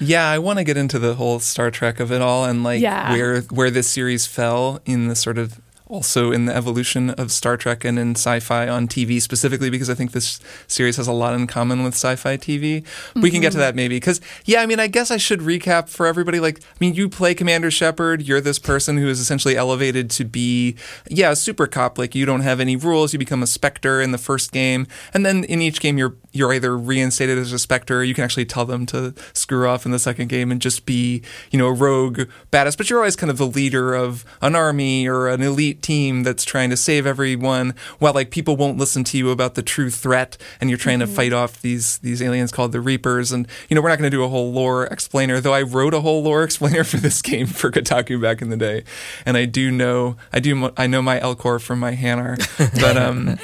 Yeah, 0.00 0.28
I 0.28 0.38
want 0.38 0.58
to 0.58 0.64
get 0.64 0.76
into 0.76 0.98
the 0.98 1.14
whole 1.14 1.38
Star 1.40 1.70
Trek 1.70 2.00
of 2.00 2.10
it 2.10 2.20
all 2.22 2.44
and 2.46 2.64
like 2.64 2.80
Yeah. 2.80 3.12
where 3.12 3.40
where 3.42 3.70
this 3.70 3.86
series 3.88 4.26
fell 4.26 4.80
in 4.84 5.06
the 5.08 5.14
sort 5.14 5.38
of 5.38 5.60
also 5.90 6.30
in 6.30 6.44
the 6.44 6.54
evolution 6.54 7.10
of 7.10 7.32
Star 7.32 7.56
Trek 7.56 7.84
and 7.84 7.98
in 7.98 8.12
sci-fi 8.12 8.68
on 8.68 8.86
TV 8.86 9.20
specifically 9.20 9.70
because 9.70 9.90
I 9.90 9.94
think 9.94 10.12
this 10.12 10.38
series 10.68 10.96
has 10.96 11.08
a 11.08 11.12
lot 11.12 11.34
in 11.34 11.46
common 11.46 11.82
with 11.82 11.94
sci-fi 11.94 12.36
TV. 12.36 12.84
We 13.16 13.30
can 13.30 13.40
get 13.40 13.52
to 13.52 13.58
mm-hmm. 13.58 13.60
that 13.60 13.74
maybe 13.74 13.96
because 13.96 14.20
yeah, 14.44 14.62
I 14.62 14.66
mean 14.66 14.78
I 14.78 14.86
guess 14.86 15.10
I 15.10 15.16
should 15.16 15.40
recap 15.40 15.88
for 15.88 16.06
everybody. 16.06 16.38
Like 16.40 16.60
I 16.62 16.76
mean, 16.80 16.94
you 16.94 17.08
play 17.08 17.34
Commander 17.34 17.70
Shepard. 17.70 18.22
You're 18.22 18.40
this 18.40 18.58
person 18.58 18.96
who 18.96 19.08
is 19.08 19.20
essentially 19.20 19.56
elevated 19.56 20.10
to 20.10 20.24
be 20.24 20.76
yeah 21.08 21.32
a 21.32 21.36
super 21.36 21.66
cop. 21.66 21.98
Like 21.98 22.14
you 22.14 22.24
don't 22.24 22.42
have 22.42 22.60
any 22.60 22.76
rules. 22.76 23.12
You 23.12 23.18
become 23.18 23.42
a 23.42 23.46
Spectre 23.46 24.00
in 24.00 24.12
the 24.12 24.18
first 24.18 24.52
game, 24.52 24.86
and 25.12 25.26
then 25.26 25.44
in 25.44 25.60
each 25.60 25.80
game 25.80 25.98
you're 25.98 26.14
you're 26.32 26.52
either 26.52 26.76
reinstated 26.76 27.38
as 27.38 27.52
a 27.52 27.58
Spectre. 27.58 28.02
You 28.04 28.14
can 28.14 28.24
actually 28.24 28.44
tell 28.44 28.64
them 28.64 28.86
to 28.86 29.14
screw 29.32 29.68
off 29.68 29.84
in 29.84 29.92
the 29.92 29.98
second 29.98 30.28
game 30.28 30.50
and 30.50 30.60
just 30.60 30.86
be 30.86 31.22
you 31.50 31.58
know 31.58 31.68
a 31.68 31.72
rogue 31.72 32.20
badass. 32.52 32.76
But 32.76 32.90
you're 32.90 32.98
always 32.98 33.16
kind 33.16 33.30
of 33.30 33.38
the 33.38 33.46
leader 33.46 33.94
of 33.94 34.24
an 34.40 34.54
army 34.54 35.08
or 35.08 35.28
an 35.28 35.42
elite 35.42 35.82
team 35.82 36.22
that's 36.22 36.44
trying 36.44 36.70
to 36.70 36.76
save 36.76 37.06
everyone 37.06 37.74
while 37.98 38.14
like 38.14 38.30
people 38.30 38.56
won't 38.56 38.78
listen 38.78 39.04
to 39.04 39.18
you 39.18 39.30
about 39.30 39.54
the 39.54 39.62
true 39.62 39.90
threat 39.90 40.36
and 40.60 40.70
you're 40.70 40.78
trying 40.78 40.98
to 41.00 41.06
fight 41.06 41.32
off 41.32 41.60
these 41.62 41.98
these 41.98 42.22
aliens 42.22 42.52
called 42.52 42.72
the 42.72 42.80
reapers 42.80 43.32
and 43.32 43.46
you 43.68 43.74
know 43.74 43.80
we're 43.80 43.88
not 43.88 43.98
going 43.98 44.10
to 44.10 44.16
do 44.16 44.24
a 44.24 44.28
whole 44.28 44.52
lore 44.52 44.86
explainer 44.86 45.40
though 45.40 45.54
i 45.54 45.62
wrote 45.62 45.94
a 45.94 46.00
whole 46.00 46.22
lore 46.22 46.42
explainer 46.50 46.84
for 46.84 46.96
this 46.96 47.22
game 47.22 47.46
for 47.46 47.70
kotaku 47.70 48.20
back 48.20 48.42
in 48.42 48.50
the 48.50 48.56
day 48.56 48.84
and 49.24 49.36
i 49.36 49.44
do 49.44 49.70
know 49.70 50.16
i 50.32 50.40
do 50.40 50.70
i 50.76 50.86
know 50.86 51.02
my 51.02 51.18
elcor 51.20 51.60
from 51.60 51.78
my 51.78 51.94
hanar 51.94 52.36
but 52.80 52.96
um 52.96 53.38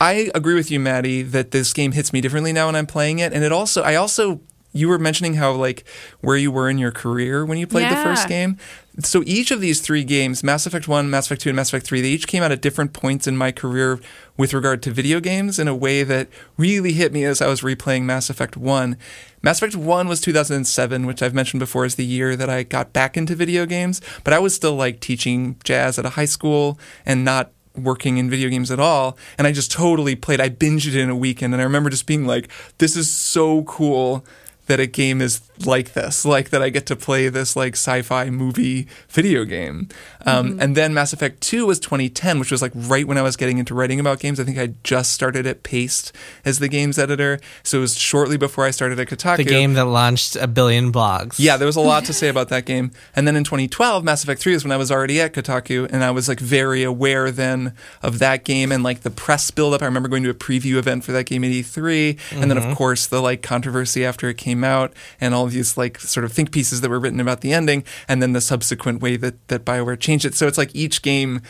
I 0.00 0.30
agree 0.34 0.54
with 0.54 0.70
you, 0.70 0.80
Maddy, 0.80 1.22
that 1.22 1.50
this 1.50 1.74
game 1.74 1.92
hits 1.92 2.12
me 2.12 2.22
differently 2.22 2.52
now 2.54 2.66
when 2.66 2.76
I'm 2.76 2.86
playing 2.86 3.18
it. 3.18 3.34
And 3.34 3.44
it 3.44 3.52
also, 3.52 3.82
I 3.82 3.96
also, 3.96 4.40
you 4.72 4.88
were 4.88 4.98
mentioning 4.98 5.34
how, 5.34 5.52
like, 5.52 5.84
where 6.22 6.38
you 6.38 6.50
were 6.50 6.70
in 6.70 6.78
your 6.78 6.90
career 6.90 7.44
when 7.44 7.58
you 7.58 7.66
played 7.66 7.90
the 7.90 7.96
first 7.96 8.26
game. 8.26 8.56
So 9.00 9.22
each 9.26 9.50
of 9.50 9.60
these 9.60 9.80
three 9.80 10.04
games, 10.04 10.42
Mass 10.42 10.64
Effect 10.64 10.88
1, 10.88 11.10
Mass 11.10 11.26
Effect 11.26 11.42
2, 11.42 11.50
and 11.50 11.56
Mass 11.56 11.68
Effect 11.68 11.86
3, 11.86 12.00
they 12.00 12.08
each 12.08 12.26
came 12.26 12.42
out 12.42 12.50
at 12.50 12.62
different 12.62 12.94
points 12.94 13.26
in 13.26 13.36
my 13.36 13.52
career 13.52 14.00
with 14.38 14.54
regard 14.54 14.82
to 14.84 14.90
video 14.90 15.20
games 15.20 15.58
in 15.58 15.68
a 15.68 15.74
way 15.74 16.02
that 16.02 16.28
really 16.56 16.92
hit 16.94 17.12
me 17.12 17.24
as 17.24 17.42
I 17.42 17.46
was 17.46 17.60
replaying 17.60 18.04
Mass 18.04 18.30
Effect 18.30 18.56
1. 18.56 18.96
Mass 19.42 19.58
Effect 19.58 19.76
1 19.76 20.08
was 20.08 20.20
2007, 20.22 21.04
which 21.04 21.22
I've 21.22 21.34
mentioned 21.34 21.60
before 21.60 21.84
is 21.84 21.96
the 21.96 22.06
year 22.06 22.36
that 22.36 22.48
I 22.48 22.62
got 22.62 22.94
back 22.94 23.18
into 23.18 23.34
video 23.34 23.66
games, 23.66 24.00
but 24.24 24.32
I 24.32 24.38
was 24.38 24.54
still 24.54 24.76
like 24.76 25.00
teaching 25.00 25.56
jazz 25.62 25.98
at 25.98 26.06
a 26.06 26.10
high 26.10 26.24
school 26.26 26.78
and 27.04 27.24
not 27.24 27.52
working 27.82 28.18
in 28.18 28.30
video 28.30 28.48
games 28.48 28.70
at 28.70 28.80
all 28.80 29.16
and 29.38 29.46
I 29.46 29.52
just 29.52 29.72
totally 29.72 30.16
played 30.16 30.40
I 30.40 30.48
binged 30.48 30.86
it 30.86 30.96
in 30.96 31.10
a 31.10 31.16
weekend 31.16 31.52
and 31.54 31.60
I 31.60 31.64
remember 31.64 31.90
just 31.90 32.06
being 32.06 32.26
like 32.26 32.48
this 32.78 32.96
is 32.96 33.10
so 33.10 33.62
cool 33.64 34.24
that 34.70 34.78
a 34.78 34.86
game 34.86 35.20
is 35.20 35.40
like 35.66 35.92
this, 35.94 36.24
like 36.24 36.50
that 36.50 36.62
I 36.62 36.70
get 36.70 36.86
to 36.86 36.96
play 36.96 37.28
this 37.28 37.56
like 37.56 37.74
sci-fi 37.74 38.30
movie 38.30 38.86
video 39.08 39.44
game. 39.44 39.88
Um, 40.26 40.40
Mm-hmm. 40.40 40.60
And 40.60 40.76
then 40.76 40.94
Mass 40.94 41.12
Effect 41.12 41.40
2 41.42 41.66
was 41.66 41.78
2010, 41.80 42.38
which 42.38 42.50
was 42.50 42.62
like 42.62 42.72
right 42.74 43.06
when 43.06 43.18
I 43.18 43.22
was 43.22 43.36
getting 43.36 43.58
into 43.58 43.74
writing 43.74 44.00
about 44.00 44.20
games. 44.20 44.40
I 44.40 44.44
think 44.44 44.58
I 44.58 44.74
just 44.84 45.12
started 45.12 45.46
at 45.46 45.62
Paste 45.62 46.12
as 46.44 46.60
the 46.60 46.68
games 46.68 46.98
editor, 46.98 47.40
so 47.62 47.78
it 47.78 47.80
was 47.82 47.96
shortly 47.96 48.36
before 48.36 48.64
I 48.64 48.70
started 48.70 48.98
at 48.98 49.08
Kotaku. 49.08 49.38
The 49.38 49.44
game 49.44 49.74
that 49.74 49.84
launched 49.84 50.36
a 50.36 50.46
billion 50.46 50.92
blogs. 50.92 51.36
Yeah, 51.38 51.56
there 51.56 51.66
was 51.66 51.76
a 51.76 51.80
lot 51.80 52.04
to 52.06 52.12
say 52.12 52.28
about 52.34 52.48
that 52.48 52.64
game. 52.64 52.92
And 53.14 53.26
then 53.26 53.36
in 53.36 53.44
2012, 53.44 54.04
Mass 54.04 54.22
Effect 54.22 54.40
3 54.40 54.54
is 54.54 54.64
when 54.64 54.72
I 54.72 54.76
was 54.76 54.90
already 54.90 55.20
at 55.20 55.34
Kotaku, 55.34 55.90
and 55.92 56.02
I 56.04 56.10
was 56.10 56.28
like 56.28 56.40
very 56.40 56.82
aware 56.82 57.30
then 57.30 57.74
of 58.02 58.18
that 58.20 58.44
game 58.44 58.72
and 58.72 58.82
like 58.82 59.00
the 59.00 59.10
press 59.10 59.50
buildup. 59.50 59.82
I 59.82 59.86
remember 59.86 60.08
going 60.08 60.22
to 60.22 60.30
a 60.30 60.34
preview 60.34 60.76
event 60.76 61.04
for 61.04 61.12
that 61.12 61.26
game 61.26 61.44
at 61.44 61.50
E3, 61.50 62.18
and 62.32 62.50
then 62.50 62.58
of 62.58 62.76
course 62.76 63.06
the 63.06 63.20
like 63.20 63.42
controversy 63.42 64.04
after 64.04 64.28
it 64.28 64.36
came 64.38 64.59
out, 64.64 64.92
and 65.20 65.34
all 65.34 65.46
these 65.46 65.76
like 65.76 65.98
sort 66.00 66.24
of 66.24 66.32
think 66.32 66.52
pieces 66.52 66.80
that 66.80 66.90
were 66.90 67.00
written 67.00 67.20
about 67.20 67.40
the 67.40 67.52
ending, 67.52 67.84
and 68.08 68.22
then 68.22 68.32
the 68.32 68.40
subsequent 68.40 69.00
way 69.00 69.16
that 69.16 69.48
that 69.48 69.64
Bioware 69.64 69.98
changed 69.98 70.24
it. 70.24 70.34
So 70.34 70.46
it's 70.46 70.58
like 70.58 70.74
each 70.74 71.02
game 71.02 71.42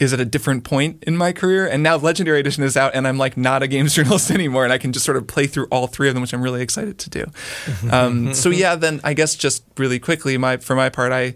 is 0.00 0.14
at 0.14 0.18
a 0.18 0.24
different 0.24 0.64
point 0.64 1.04
in 1.06 1.14
my 1.14 1.30
career. 1.30 1.66
And 1.66 1.82
now 1.82 1.96
Legendary 1.96 2.40
Edition 2.40 2.64
is 2.64 2.74
out, 2.76 2.94
and 2.94 3.06
I'm 3.06 3.18
like 3.18 3.36
not 3.36 3.62
a 3.62 3.68
games 3.68 3.94
journalist 3.96 4.30
anymore, 4.30 4.64
and 4.64 4.72
I 4.72 4.78
can 4.78 4.92
just 4.92 5.04
sort 5.04 5.18
of 5.18 5.26
play 5.26 5.46
through 5.46 5.66
all 5.70 5.86
three 5.86 6.08
of 6.08 6.14
them, 6.14 6.22
which 6.22 6.32
I'm 6.32 6.42
really 6.42 6.62
excited 6.62 6.98
to 6.98 7.10
do. 7.10 7.26
Um, 7.90 8.34
so 8.34 8.50
yeah, 8.50 8.76
then 8.76 9.00
I 9.02 9.14
guess 9.14 9.34
just 9.34 9.64
really 9.76 9.98
quickly, 9.98 10.38
my 10.38 10.56
for 10.58 10.76
my 10.76 10.88
part, 10.88 11.12
I 11.12 11.34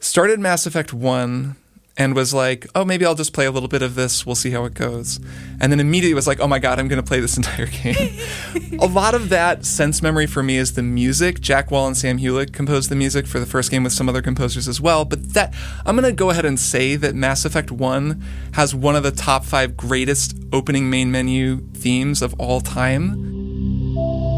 started 0.00 0.40
Mass 0.40 0.66
Effect 0.66 0.92
One 0.92 1.56
and 1.98 2.14
was 2.14 2.34
like, 2.34 2.66
oh, 2.74 2.84
maybe 2.84 3.06
I'll 3.06 3.14
just 3.14 3.32
play 3.32 3.46
a 3.46 3.50
little 3.50 3.68
bit 3.68 3.82
of 3.82 3.94
this. 3.94 4.26
We'll 4.26 4.34
see 4.34 4.50
how 4.50 4.64
it 4.64 4.74
goes. 4.74 5.18
And 5.60 5.72
then 5.72 5.80
immediately 5.80 6.14
was 6.14 6.26
like, 6.26 6.40
oh 6.40 6.46
my 6.46 6.58
God, 6.58 6.78
I'm 6.78 6.88
going 6.88 7.02
to 7.02 7.06
play 7.06 7.20
this 7.20 7.36
entire 7.38 7.66
game. 7.66 8.18
a 8.80 8.86
lot 8.86 9.14
of 9.14 9.30
that 9.30 9.64
sense 9.64 10.02
memory 10.02 10.26
for 10.26 10.42
me 10.42 10.56
is 10.56 10.74
the 10.74 10.82
music. 10.82 11.40
Jack 11.40 11.70
Wall 11.70 11.86
and 11.86 11.96
Sam 11.96 12.18
Hulick 12.18 12.52
composed 12.52 12.90
the 12.90 12.96
music 12.96 13.26
for 13.26 13.40
the 13.40 13.46
first 13.46 13.70
game 13.70 13.84
with 13.84 13.92
some 13.92 14.08
other 14.08 14.22
composers 14.22 14.68
as 14.68 14.80
well. 14.80 15.04
But 15.04 15.32
that, 15.34 15.54
I'm 15.86 15.96
going 15.96 16.08
to 16.08 16.12
go 16.12 16.30
ahead 16.30 16.44
and 16.44 16.60
say 16.60 16.96
that 16.96 17.14
Mass 17.14 17.44
Effect 17.44 17.70
1 17.70 18.22
has 18.52 18.74
one 18.74 18.96
of 18.96 19.02
the 19.02 19.12
top 19.12 19.44
five 19.44 19.76
greatest 19.76 20.36
opening 20.52 20.90
main 20.90 21.10
menu 21.10 21.60
themes 21.72 22.20
of 22.20 22.34
all 22.38 22.60
time. 22.60 24.35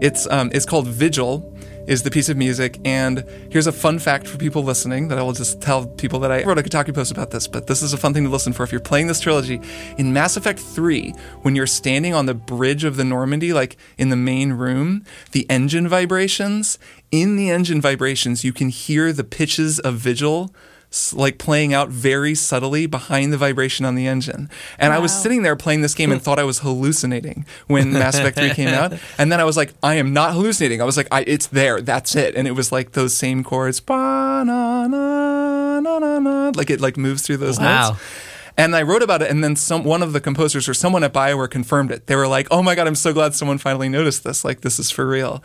It's 0.00 0.26
um, 0.28 0.50
it's 0.52 0.66
called 0.66 0.86
Vigil, 0.88 1.52
is 1.86 2.04
the 2.04 2.10
piece 2.10 2.28
of 2.28 2.36
music. 2.36 2.78
And 2.84 3.24
here's 3.50 3.66
a 3.66 3.72
fun 3.72 3.98
fact 3.98 4.26
for 4.26 4.38
people 4.38 4.62
listening 4.62 5.08
that 5.08 5.18
I 5.18 5.22
will 5.22 5.32
just 5.32 5.60
tell 5.60 5.86
people 5.86 6.20
that 6.20 6.30
I 6.30 6.44
wrote 6.44 6.58
a 6.58 6.62
Kotaku 6.62 6.94
post 6.94 7.10
about 7.10 7.32
this, 7.32 7.48
but 7.48 7.66
this 7.66 7.82
is 7.82 7.92
a 7.92 7.96
fun 7.96 8.14
thing 8.14 8.24
to 8.24 8.30
listen 8.30 8.52
for 8.52 8.62
if 8.62 8.70
you're 8.70 8.80
playing 8.80 9.08
this 9.08 9.20
trilogy. 9.20 9.60
In 9.98 10.12
Mass 10.12 10.36
Effect 10.36 10.60
3, 10.60 11.10
when 11.42 11.56
you're 11.56 11.66
standing 11.66 12.14
on 12.14 12.26
the 12.26 12.34
bridge 12.34 12.84
of 12.84 12.96
the 12.96 13.04
Normandy, 13.04 13.52
like 13.52 13.76
in 13.98 14.08
the 14.08 14.16
main 14.16 14.52
room, 14.52 15.04
the 15.32 15.48
engine 15.50 15.88
vibrations, 15.88 16.78
in 17.10 17.36
the 17.36 17.50
engine 17.50 17.80
vibrations, 17.80 18.44
you 18.44 18.52
can 18.52 18.68
hear 18.68 19.12
the 19.12 19.24
pitches 19.24 19.80
of 19.80 19.96
Vigil 19.96 20.54
like 21.12 21.38
playing 21.38 21.72
out 21.72 21.88
very 21.88 22.34
subtly 22.34 22.86
behind 22.86 23.32
the 23.32 23.36
vibration 23.36 23.86
on 23.86 23.94
the 23.94 24.06
engine. 24.08 24.50
And 24.78 24.92
I 24.92 24.98
was 24.98 25.12
sitting 25.12 25.42
there 25.42 25.54
playing 25.54 25.82
this 25.82 25.94
game 25.94 26.10
and 26.10 26.20
thought 26.20 26.38
I 26.40 26.44
was 26.44 26.58
hallucinating 26.60 27.46
when 27.68 27.92
Mass 27.92 28.16
Effect 28.18 28.38
3 28.38 28.50
came 28.54 28.68
out. 28.68 28.92
And 29.18 29.30
then 29.30 29.38
I 29.40 29.44
was 29.44 29.56
like, 29.56 29.72
I 29.82 29.94
am 29.94 30.12
not 30.12 30.32
hallucinating. 30.32 30.80
I 30.82 30.84
was 30.84 30.96
like, 30.96 31.06
I, 31.12 31.20
it's 31.26 31.46
there. 31.46 31.80
That's 31.80 32.16
it. 32.16 32.34
And 32.34 32.48
it 32.48 32.52
was 32.52 32.72
like 32.72 32.92
those 32.92 33.14
same 33.14 33.44
chords. 33.44 33.80
Na, 33.88 34.42
na, 34.44 35.80
na, 35.80 35.98
na, 35.98 36.18
na, 36.18 36.52
like 36.56 36.70
it 36.70 36.80
like 36.80 36.96
moves 36.96 37.22
through 37.22 37.36
those 37.38 37.58
Wow. 37.60 37.90
notes. 37.90 38.00
And 38.56 38.74
I 38.76 38.82
wrote 38.82 39.02
about 39.02 39.22
it, 39.22 39.30
and 39.30 39.42
then 39.44 39.56
some 39.56 39.84
one 39.84 40.02
of 40.02 40.12
the 40.12 40.20
composers 40.20 40.68
or 40.68 40.74
someone 40.74 41.02
at 41.04 41.12
Bioware 41.14 41.48
confirmed 41.48 41.90
it. 41.92 42.06
They 42.08 42.16
were 42.16 42.26
like, 42.28 42.46
"Oh 42.50 42.62
my 42.62 42.74
god, 42.74 42.86
I'm 42.88 42.94
so 42.96 43.12
glad 43.12 43.34
someone 43.34 43.56
finally 43.58 43.88
noticed 43.88 44.22
this. 44.24 44.44
Like, 44.44 44.60
this 44.60 44.78
is 44.78 44.90
for 44.90 45.06
real." 45.06 45.42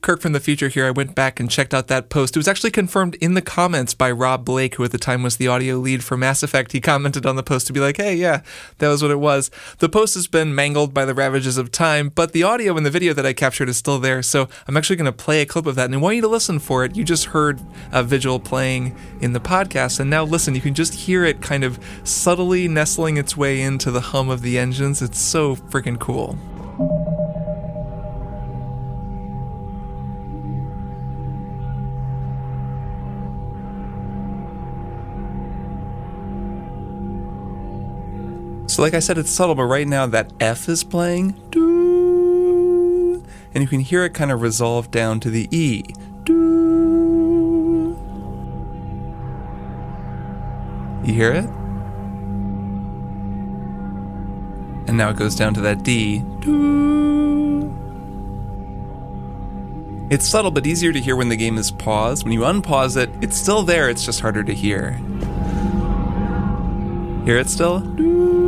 Kirk 0.00 0.20
from 0.20 0.32
the 0.32 0.40
future 0.40 0.68
here. 0.68 0.86
I 0.86 0.90
went 0.90 1.14
back 1.14 1.38
and 1.38 1.50
checked 1.50 1.74
out 1.74 1.88
that 1.88 2.08
post. 2.08 2.34
It 2.34 2.38
was 2.38 2.48
actually 2.48 2.70
confirmed 2.70 3.16
in 3.16 3.34
the 3.34 3.42
comments 3.42 3.92
by 3.92 4.10
Rob 4.10 4.44
Blake, 4.44 4.76
who 4.76 4.84
at 4.84 4.92
the 4.92 4.98
time 4.98 5.22
was 5.22 5.36
the 5.36 5.48
audio 5.48 5.76
lead 5.76 6.02
for 6.02 6.16
Mass 6.16 6.42
Effect. 6.42 6.72
He 6.72 6.80
commented 6.80 7.26
on 7.26 7.36
the 7.36 7.42
post 7.42 7.66
to 7.66 7.72
be 7.72 7.80
like, 7.80 7.98
hey, 7.98 8.14
yeah, 8.14 8.42
that 8.78 8.88
was 8.88 9.02
what 9.02 9.10
it 9.10 9.20
was. 9.20 9.50
The 9.78 9.88
post 9.88 10.14
has 10.14 10.26
been 10.26 10.54
mangled 10.54 10.94
by 10.94 11.04
the 11.04 11.14
ravages 11.14 11.58
of 11.58 11.70
time, 11.70 12.08
but 12.08 12.32
the 12.32 12.42
audio 12.42 12.76
and 12.76 12.86
the 12.86 12.90
video 12.90 13.12
that 13.12 13.26
I 13.26 13.32
captured 13.32 13.68
is 13.68 13.76
still 13.76 13.98
there. 13.98 14.22
So 14.22 14.48
I'm 14.66 14.76
actually 14.76 14.96
going 14.96 15.04
to 15.06 15.12
play 15.12 15.42
a 15.42 15.46
clip 15.46 15.66
of 15.66 15.74
that, 15.74 15.84
and 15.84 15.94
I 15.94 15.98
want 15.98 16.16
you 16.16 16.22
to 16.22 16.28
listen 16.28 16.58
for 16.58 16.84
it. 16.84 16.96
You 16.96 17.04
just 17.04 17.26
heard 17.26 17.60
a 17.92 18.02
Vigil 18.02 18.40
playing 18.40 18.96
in 19.20 19.34
the 19.34 19.40
podcast, 19.40 20.00
and 20.00 20.08
now 20.08 20.24
listen, 20.24 20.54
you 20.54 20.60
can 20.60 20.74
just 20.74 20.94
hear 20.94 21.24
it 21.24 21.42
kind 21.42 21.62
of 21.62 21.78
subtly 22.04 22.68
nestling 22.68 23.18
its 23.18 23.36
way 23.36 23.60
into 23.60 23.90
the 23.90 24.00
hum 24.00 24.30
of 24.30 24.40
the 24.42 24.58
engines. 24.58 25.02
It's 25.02 25.20
so 25.20 25.56
freaking 25.56 25.98
cool. 25.98 26.38
So, 38.80 38.84
like 38.84 38.94
I 38.94 39.00
said, 39.00 39.18
it's 39.18 39.30
subtle, 39.30 39.54
but 39.54 39.64
right 39.64 39.86
now 39.86 40.06
that 40.06 40.32
F 40.40 40.66
is 40.66 40.84
playing, 40.84 41.32
doo, 41.50 43.22
and 43.52 43.62
you 43.62 43.68
can 43.68 43.80
hear 43.80 44.06
it 44.06 44.14
kind 44.14 44.32
of 44.32 44.40
resolve 44.40 44.90
down 44.90 45.20
to 45.20 45.28
the 45.28 45.46
E. 45.54 45.82
Doo. 46.24 47.94
You 51.04 51.12
hear 51.12 51.30
it? 51.30 51.44
And 54.88 54.96
now 54.96 55.10
it 55.10 55.16
goes 55.16 55.34
down 55.34 55.52
to 55.52 55.60
that 55.60 55.82
D. 55.82 56.20
Doo. 56.40 57.70
It's 60.08 60.26
subtle, 60.26 60.52
but 60.52 60.66
easier 60.66 60.94
to 60.94 61.00
hear 61.00 61.16
when 61.16 61.28
the 61.28 61.36
game 61.36 61.58
is 61.58 61.70
paused. 61.70 62.24
When 62.24 62.32
you 62.32 62.40
unpause 62.40 62.96
it, 62.96 63.10
it's 63.20 63.36
still 63.36 63.62
there, 63.62 63.90
it's 63.90 64.06
just 64.06 64.20
harder 64.20 64.42
to 64.42 64.54
hear. 64.54 64.92
Hear 67.26 67.36
it 67.36 67.50
still? 67.50 68.39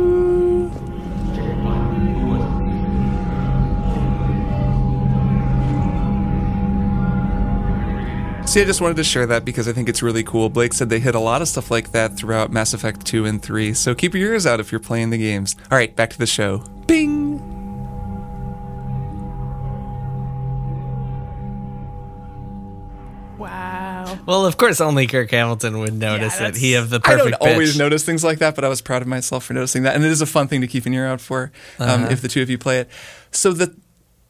See, 8.53 8.61
I 8.61 8.65
just 8.65 8.81
wanted 8.81 8.97
to 8.97 9.03
share 9.03 9.25
that 9.25 9.45
because 9.45 9.67
I 9.67 9.73
think 9.73 9.89
it's 9.89 10.03
really 10.03 10.21
cool. 10.23 10.47
Blake 10.47 10.73
said 10.73 10.87
they 10.87 10.99
hit 10.99 11.15
a 11.15 11.19
lot 11.19 11.41
of 11.41 11.47
stuff 11.47 11.71
like 11.71 11.91
that 11.93 12.15
throughout 12.15 12.51
Mass 12.51 12.75
Effect 12.75 13.03
2 13.03 13.25
and 13.25 13.41
3, 13.41 13.73
so 13.73 13.95
keep 13.95 14.13
your 14.13 14.31
ears 14.31 14.45
out 14.45 14.59
if 14.59 14.71
you're 14.71 14.77
playing 14.79 15.09
the 15.09 15.17
games. 15.17 15.55
All 15.71 15.77
right, 15.79 15.95
back 15.95 16.11
to 16.11 16.19
the 16.19 16.27
show. 16.27 16.59
Bing! 16.85 17.39
Wow. 23.37 24.19
Well, 24.25 24.45
of 24.45 24.57
course, 24.57 24.79
only 24.79 25.07
Kirk 25.07 25.31
Hamilton 25.31 25.79
would 25.79 25.93
notice 25.93 26.35
it. 26.35 26.39
that's- 26.39 26.57
He 26.61 26.75
of 26.75 26.89
the 26.89 26.99
perfect. 26.99 27.19
I 27.19 27.23
perfect 27.23 27.41
don't 27.41 27.51
always 27.53 27.71
pitch. 27.71 27.79
notice 27.79 28.03
things 28.05 28.23
like 28.23 28.39
that, 28.39 28.53
but 28.55 28.63
I 28.63 28.67
was 28.69 28.81
proud 28.81 29.01
of 29.01 29.07
myself 29.07 29.45
for 29.45 29.53
noticing 29.53 29.83
that, 29.83 29.95
and 29.95 30.05
it 30.05 30.11
is 30.11 30.21
a 30.21 30.25
fun 30.25 30.47
thing 30.47 30.61
to 30.61 30.67
keep 30.67 30.85
an 30.85 30.93
ear 30.93 31.07
out 31.07 31.19
for 31.19 31.51
um, 31.79 32.05
if 32.05 32.21
the 32.21 32.27
two 32.27 32.41
of 32.41 32.49
you 32.49 32.57
play 32.57 32.79
it. 32.79 32.89
So 33.31 33.51
the 33.51 33.75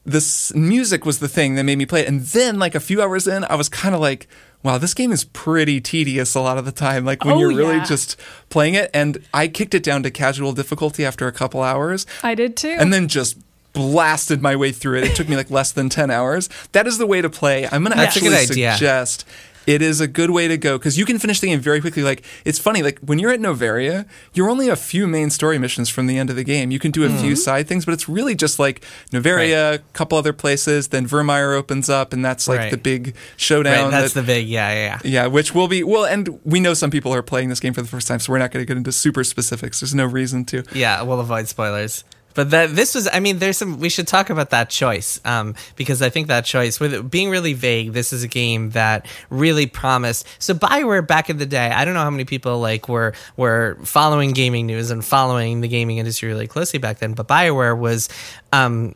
this 0.06 0.54
music 0.54 1.06
was 1.06 1.20
the 1.20 1.28
thing 1.30 1.56
that 1.56 1.64
made 1.64 1.78
me 1.78 1.86
play 1.86 2.02
it, 2.02 2.08
and 2.08 2.22
then 2.22 2.60
like 2.60 2.76
a 2.76 2.80
few 2.80 3.02
hours 3.02 3.28
in, 3.28 3.44
I 3.46 3.56
was 3.56 3.70
kind 3.70 3.96
of 3.96 4.02
like, 4.02 4.28
"Wow, 4.62 4.78
this 4.78 4.94
game 4.94 5.12
is 5.12 5.24
pretty 5.24 5.80
tedious 5.80 6.36
a 6.36 6.42
lot 6.42 6.58
of 6.58 6.66
the 6.66 6.72
time." 6.74 7.06
Like 7.06 7.24
when 7.24 7.36
Oh, 7.36 7.40
you're 7.40 7.56
really 7.56 7.78
yeah. 7.78 7.86
just 7.86 8.18
playing 8.50 8.74
it, 8.76 8.92
and 8.94 9.18
I 9.34 9.48
kicked 9.48 9.74
it 9.74 9.84
down 9.84 10.04
to 10.04 10.12
casual 10.12 10.52
difficulty 10.52 11.06
after 11.06 11.28
a 11.28 11.32
couple 11.32 11.62
hours, 11.62 12.06
I 12.22 12.36
did 12.36 12.58
too. 12.58 12.76
and 12.78 12.92
then 12.92 13.08
just 13.08 13.38
blasted 13.72 14.42
my 14.42 14.56
way 14.56 14.72
through 14.72 15.00
it. 15.00 15.04
It 15.06 15.16
took 15.16 15.28
me 15.30 15.36
like 15.36 15.50
less 15.50 15.72
than 15.72 15.90
10 15.90 16.12
hours. 16.12 16.48
That 16.74 16.86
is 16.86 17.00
the 17.00 17.08
way 17.08 17.22
to 17.24 17.30
play. 17.30 17.66
I'm 17.66 17.82
going 17.84 17.92
to 17.92 17.98
That's 17.98 18.16
a 18.16 18.20
actually 18.20 18.30
good 18.30 18.52
idea. 18.52 18.74
suggest 18.74 19.26
it 19.68 19.82
is 19.82 20.00
a 20.02 20.08
good 20.08 20.30
way 20.32 20.48
to 20.48 20.58
go 20.58 20.78
because 20.78 20.98
you 20.98 21.06
can 21.06 21.20
finish 21.20 21.40
the 21.40 21.48
game 21.48 21.60
very 21.60 21.80
quickly. 21.82 22.04
Like, 22.04 22.24
it's 22.46 22.60
funny, 22.60 22.84
like 22.84 23.00
when 23.00 23.20
you're 23.20 23.32
at 23.32 23.40
Noveria, 23.40 24.06
you're 24.34 24.50
only 24.50 24.70
a 24.70 24.76
few 24.76 25.08
main 25.08 25.30
story 25.30 25.58
missions 25.58 25.90
from 25.90 26.08
the 26.08 26.18
end 26.18 26.30
of 26.30 26.36
the 26.36 26.44
game. 26.44 26.72
You 26.72 26.80
can 26.80 26.92
do 26.92 27.04
a 27.04 27.08
Mm-hmm. 27.10 27.22
few 27.22 27.36
side 27.36 27.68
things, 27.68 27.86
but 27.86 27.94
it's 27.94 28.08
really 28.10 28.34
just 28.36 28.60
like 28.60 28.84
Noveria, 29.12 29.76
a 29.76 29.80
couple 29.94 30.18
other 30.18 30.34
places, 30.34 30.88
then 30.90 31.08
Virmire 31.08 31.56
opens 31.58 31.90
up, 31.90 32.14
and 32.14 32.24
that's 32.24 32.48
like 32.48 32.60
Right. 32.60 32.72
the 32.72 32.78
big 32.78 33.16
showdown. 33.38 33.86
Right, 33.86 33.92
that's 33.92 34.14
that- 34.14 34.22
the 34.22 34.26
big, 34.28 34.48
yeah, 34.48 34.74
yeah, 34.74 35.00
yeah. 35.04 35.12
yeah, 35.24 35.28
which 35.28 35.54
will 35.54 35.68
be 35.68 35.84
well, 35.84 36.06
and 36.06 36.40
we 36.44 36.60
know 36.60 36.74
some 36.74 36.92
people 36.92 37.14
are 37.14 37.22
playing 37.22 37.50
this 37.50 37.60
game 37.60 37.74
for 37.74 37.82
the 37.82 37.88
first 37.88 38.08
time, 38.08 38.20
so 38.20 38.32
we're 38.34 38.40
not 38.40 38.52
going 38.52 38.64
to 38.66 38.68
get 38.68 38.78
into 38.78 38.92
super 38.92 39.24
specifics. 39.24 39.80
There's 39.80 39.94
no 39.96 40.06
reason 40.06 40.46
to. 40.46 40.64
Yeah, 40.74 41.02
we'll 41.04 41.20
avoid 41.20 41.48
spoilers. 41.48 42.04
But 42.34 42.52
that 42.52 42.76
this 42.76 42.96
was, 42.96 43.08
I 43.12 43.20
mean, 43.20 43.40
there's 43.40 43.58
some. 43.58 43.80
We 43.80 43.90
should 43.90 44.08
talk 44.08 44.30
about 44.30 44.50
that 44.52 44.70
choice 44.70 45.20
um, 45.26 45.56
because 45.76 46.02
I 46.02 46.10
think 46.10 46.28
that 46.28 46.46
choice, 46.46 46.80
with 46.80 46.94
it 46.94 47.10
being 47.10 47.30
really 47.30 47.54
vague, 47.54 47.94
this 47.94 48.14
is 48.14 48.24
a 48.24 48.28
game 48.28 48.72
that 48.72 49.06
really 49.30 49.68
promised. 49.68 50.28
So 50.40 50.54
Bioware 50.54 51.06
back 51.06 51.30
in 51.30 51.38
the 51.38 51.46
day, 51.46 51.70
I 51.70 51.86
don't 51.86 51.94
know 51.94 52.02
how 52.02 52.10
many 52.10 52.26
people 52.26 52.60
like 52.60 52.90
were 52.90 53.14
were 53.38 53.78
following 53.84 54.32
gaming 54.32 54.66
news 54.66 54.92
and 54.92 55.04
following 55.04 55.62
the 55.62 55.68
gaming 55.68 55.98
industry 55.98 56.30
really 56.30 56.48
closely 56.48 56.80
back 56.80 57.00
then, 57.00 57.14
but 57.14 57.28
Bioware 57.28 57.78
was 57.78 58.10
um, 58.52 58.96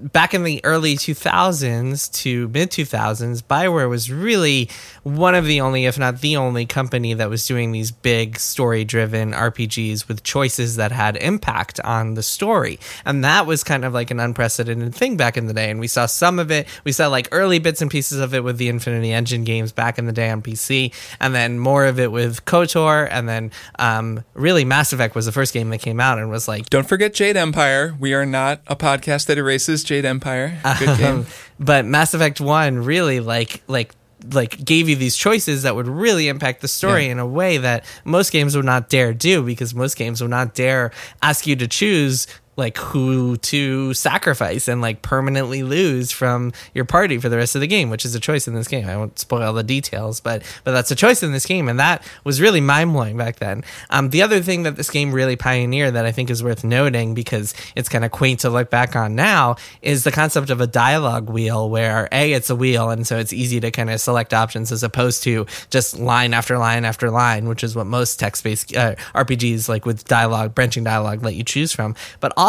back 0.00 0.34
in 0.34 0.44
the 0.44 0.60
early 0.64 0.94
2000s 0.94 2.12
to 2.22 2.48
mid 2.48 2.70
2000s, 2.70 3.42
Bioware 3.42 3.88
was 3.88 4.10
really 4.10 4.68
one 5.02 5.34
of 5.34 5.44
the 5.44 5.60
only, 5.60 5.86
if 5.86 5.98
not 5.98 6.20
the 6.20 6.36
only, 6.36 6.66
company 6.66 7.14
that 7.14 7.30
was 7.30 7.46
doing 7.46 7.72
these 7.72 7.90
big 7.90 8.38
story 8.38 8.84
driven 8.84 9.32
RPGs 9.32 10.08
with 10.08 10.22
choices 10.22 10.76
that 10.76 10.92
had 10.92 11.16
impact 11.16 11.80
on 11.80 12.14
the 12.14 12.22
story. 12.22 12.78
And 13.04 13.24
that 13.24 13.46
was 13.46 13.64
kind 13.64 13.84
of 13.84 13.92
like 13.92 14.10
an 14.10 14.20
unprecedented 14.20 14.94
thing 14.94 15.16
back 15.16 15.36
in 15.36 15.46
the 15.46 15.54
day. 15.54 15.70
And 15.70 15.80
we 15.80 15.88
saw 15.88 16.06
some 16.06 16.38
of 16.38 16.50
it. 16.50 16.66
We 16.84 16.92
saw 16.92 17.08
like 17.08 17.28
early 17.32 17.58
bits 17.58 17.82
and 17.82 17.90
pieces 17.90 18.20
of 18.20 18.34
it 18.34 18.44
with 18.44 18.58
the 18.58 18.68
Infinity 18.68 19.12
Engine 19.12 19.44
games 19.44 19.72
back 19.72 19.98
in 19.98 20.06
the 20.06 20.12
day 20.12 20.30
on 20.30 20.42
PC, 20.42 20.92
and 21.20 21.34
then 21.34 21.58
more 21.58 21.86
of 21.86 21.98
it 21.98 22.12
with 22.12 22.44
KOTOR. 22.44 23.08
And 23.10 23.28
then 23.28 23.50
um, 23.78 24.24
really, 24.34 24.64
Mass 24.64 24.92
Effect 24.92 25.14
was 25.14 25.26
the 25.26 25.32
first 25.32 25.54
game 25.54 25.70
that 25.70 25.78
came 25.78 26.00
out 26.00 26.18
and 26.18 26.30
was 26.30 26.48
like, 26.48 26.70
Don't 26.70 26.88
forget 26.88 27.14
Jade 27.14 27.36
Empire. 27.36 27.96
We 27.98 28.14
are 28.14 28.26
not 28.26 28.60
a 28.66 28.76
podcast 28.76 29.26
that 29.26 29.38
erases 29.38 29.84
Jade 29.88 30.04
Empire. 30.04 30.58
Good 30.78 30.88
um, 30.88 30.96
game. 30.98 31.26
but 31.58 31.84
Mass 31.84 32.14
Effect 32.14 32.40
1 32.40 32.78
really 32.84 33.20
like 33.20 33.62
like 33.66 33.94
like 34.32 34.64
gave 34.64 34.88
you 34.88 34.96
these 34.96 35.16
choices 35.16 35.62
that 35.62 35.76
would 35.76 35.86
really 35.86 36.26
impact 36.28 36.60
the 36.60 36.66
story 36.68 37.06
Yeah. 37.06 37.12
in 37.12 37.18
a 37.20 37.26
way 37.26 37.58
that 37.58 37.84
most 38.04 38.32
games 38.32 38.56
would 38.56 38.64
not 38.64 38.88
dare 38.88 39.12
do 39.14 39.42
because 39.44 39.74
most 39.74 39.96
games 39.96 40.20
would 40.20 40.30
not 40.30 40.54
dare 40.54 40.90
ask 41.22 41.46
you 41.46 41.54
to 41.56 41.68
choose 41.68 42.26
like 42.58 42.76
who 42.76 43.36
to 43.36 43.94
sacrifice 43.94 44.66
and 44.66 44.82
like 44.82 45.00
permanently 45.00 45.62
lose 45.62 46.10
from 46.10 46.52
your 46.74 46.84
party 46.84 47.16
for 47.16 47.28
the 47.28 47.36
rest 47.36 47.54
of 47.54 47.60
the 47.60 47.66
game, 47.68 47.88
which 47.88 48.04
is 48.04 48.14
a 48.16 48.20
choice 48.20 48.48
in 48.48 48.54
this 48.54 48.66
game. 48.66 48.86
I 48.86 48.96
won't 48.96 49.18
spoil 49.18 49.52
the 49.52 49.62
details, 49.62 50.18
but 50.20 50.42
but 50.64 50.72
that's 50.72 50.90
a 50.90 50.96
choice 50.96 51.22
in 51.22 51.32
this 51.32 51.46
game, 51.46 51.68
and 51.68 51.78
that 51.78 52.02
was 52.24 52.40
really 52.40 52.60
mind 52.60 52.92
blowing 52.92 53.16
back 53.16 53.36
then. 53.36 53.62
Um, 53.90 54.10
the 54.10 54.22
other 54.22 54.40
thing 54.40 54.64
that 54.64 54.76
this 54.76 54.90
game 54.90 55.12
really 55.12 55.36
pioneered 55.36 55.94
that 55.94 56.04
I 56.04 56.10
think 56.10 56.30
is 56.30 56.42
worth 56.42 56.64
noting 56.64 57.14
because 57.14 57.54
it's 57.76 57.88
kind 57.88 58.04
of 58.04 58.10
quaint 58.10 58.40
to 58.40 58.50
look 58.50 58.70
back 58.70 58.96
on 58.96 59.14
now 59.14 59.56
is 59.80 60.02
the 60.02 60.12
concept 60.12 60.50
of 60.50 60.60
a 60.60 60.66
dialogue 60.66 61.30
wheel, 61.30 61.70
where 61.70 62.08
a 62.10 62.32
it's 62.32 62.50
a 62.50 62.56
wheel, 62.56 62.90
and 62.90 63.06
so 63.06 63.18
it's 63.18 63.32
easy 63.32 63.60
to 63.60 63.70
kind 63.70 63.88
of 63.88 64.00
select 64.00 64.34
options 64.34 64.72
as 64.72 64.82
opposed 64.82 65.22
to 65.22 65.46
just 65.70 65.96
line 65.96 66.34
after 66.34 66.58
line 66.58 66.84
after 66.84 67.08
line, 67.08 67.48
which 67.48 67.62
is 67.62 67.76
what 67.76 67.86
most 67.86 68.18
text 68.18 68.42
based 68.42 68.76
uh, 68.76 68.96
RPGs 69.14 69.68
like 69.68 69.86
with 69.86 70.04
dialogue, 70.06 70.56
branching 70.56 70.82
dialogue, 70.82 71.22
let 71.22 71.36
you 71.36 71.44
choose 71.44 71.72
from. 71.72 71.94
But 72.18 72.32
also 72.36 72.47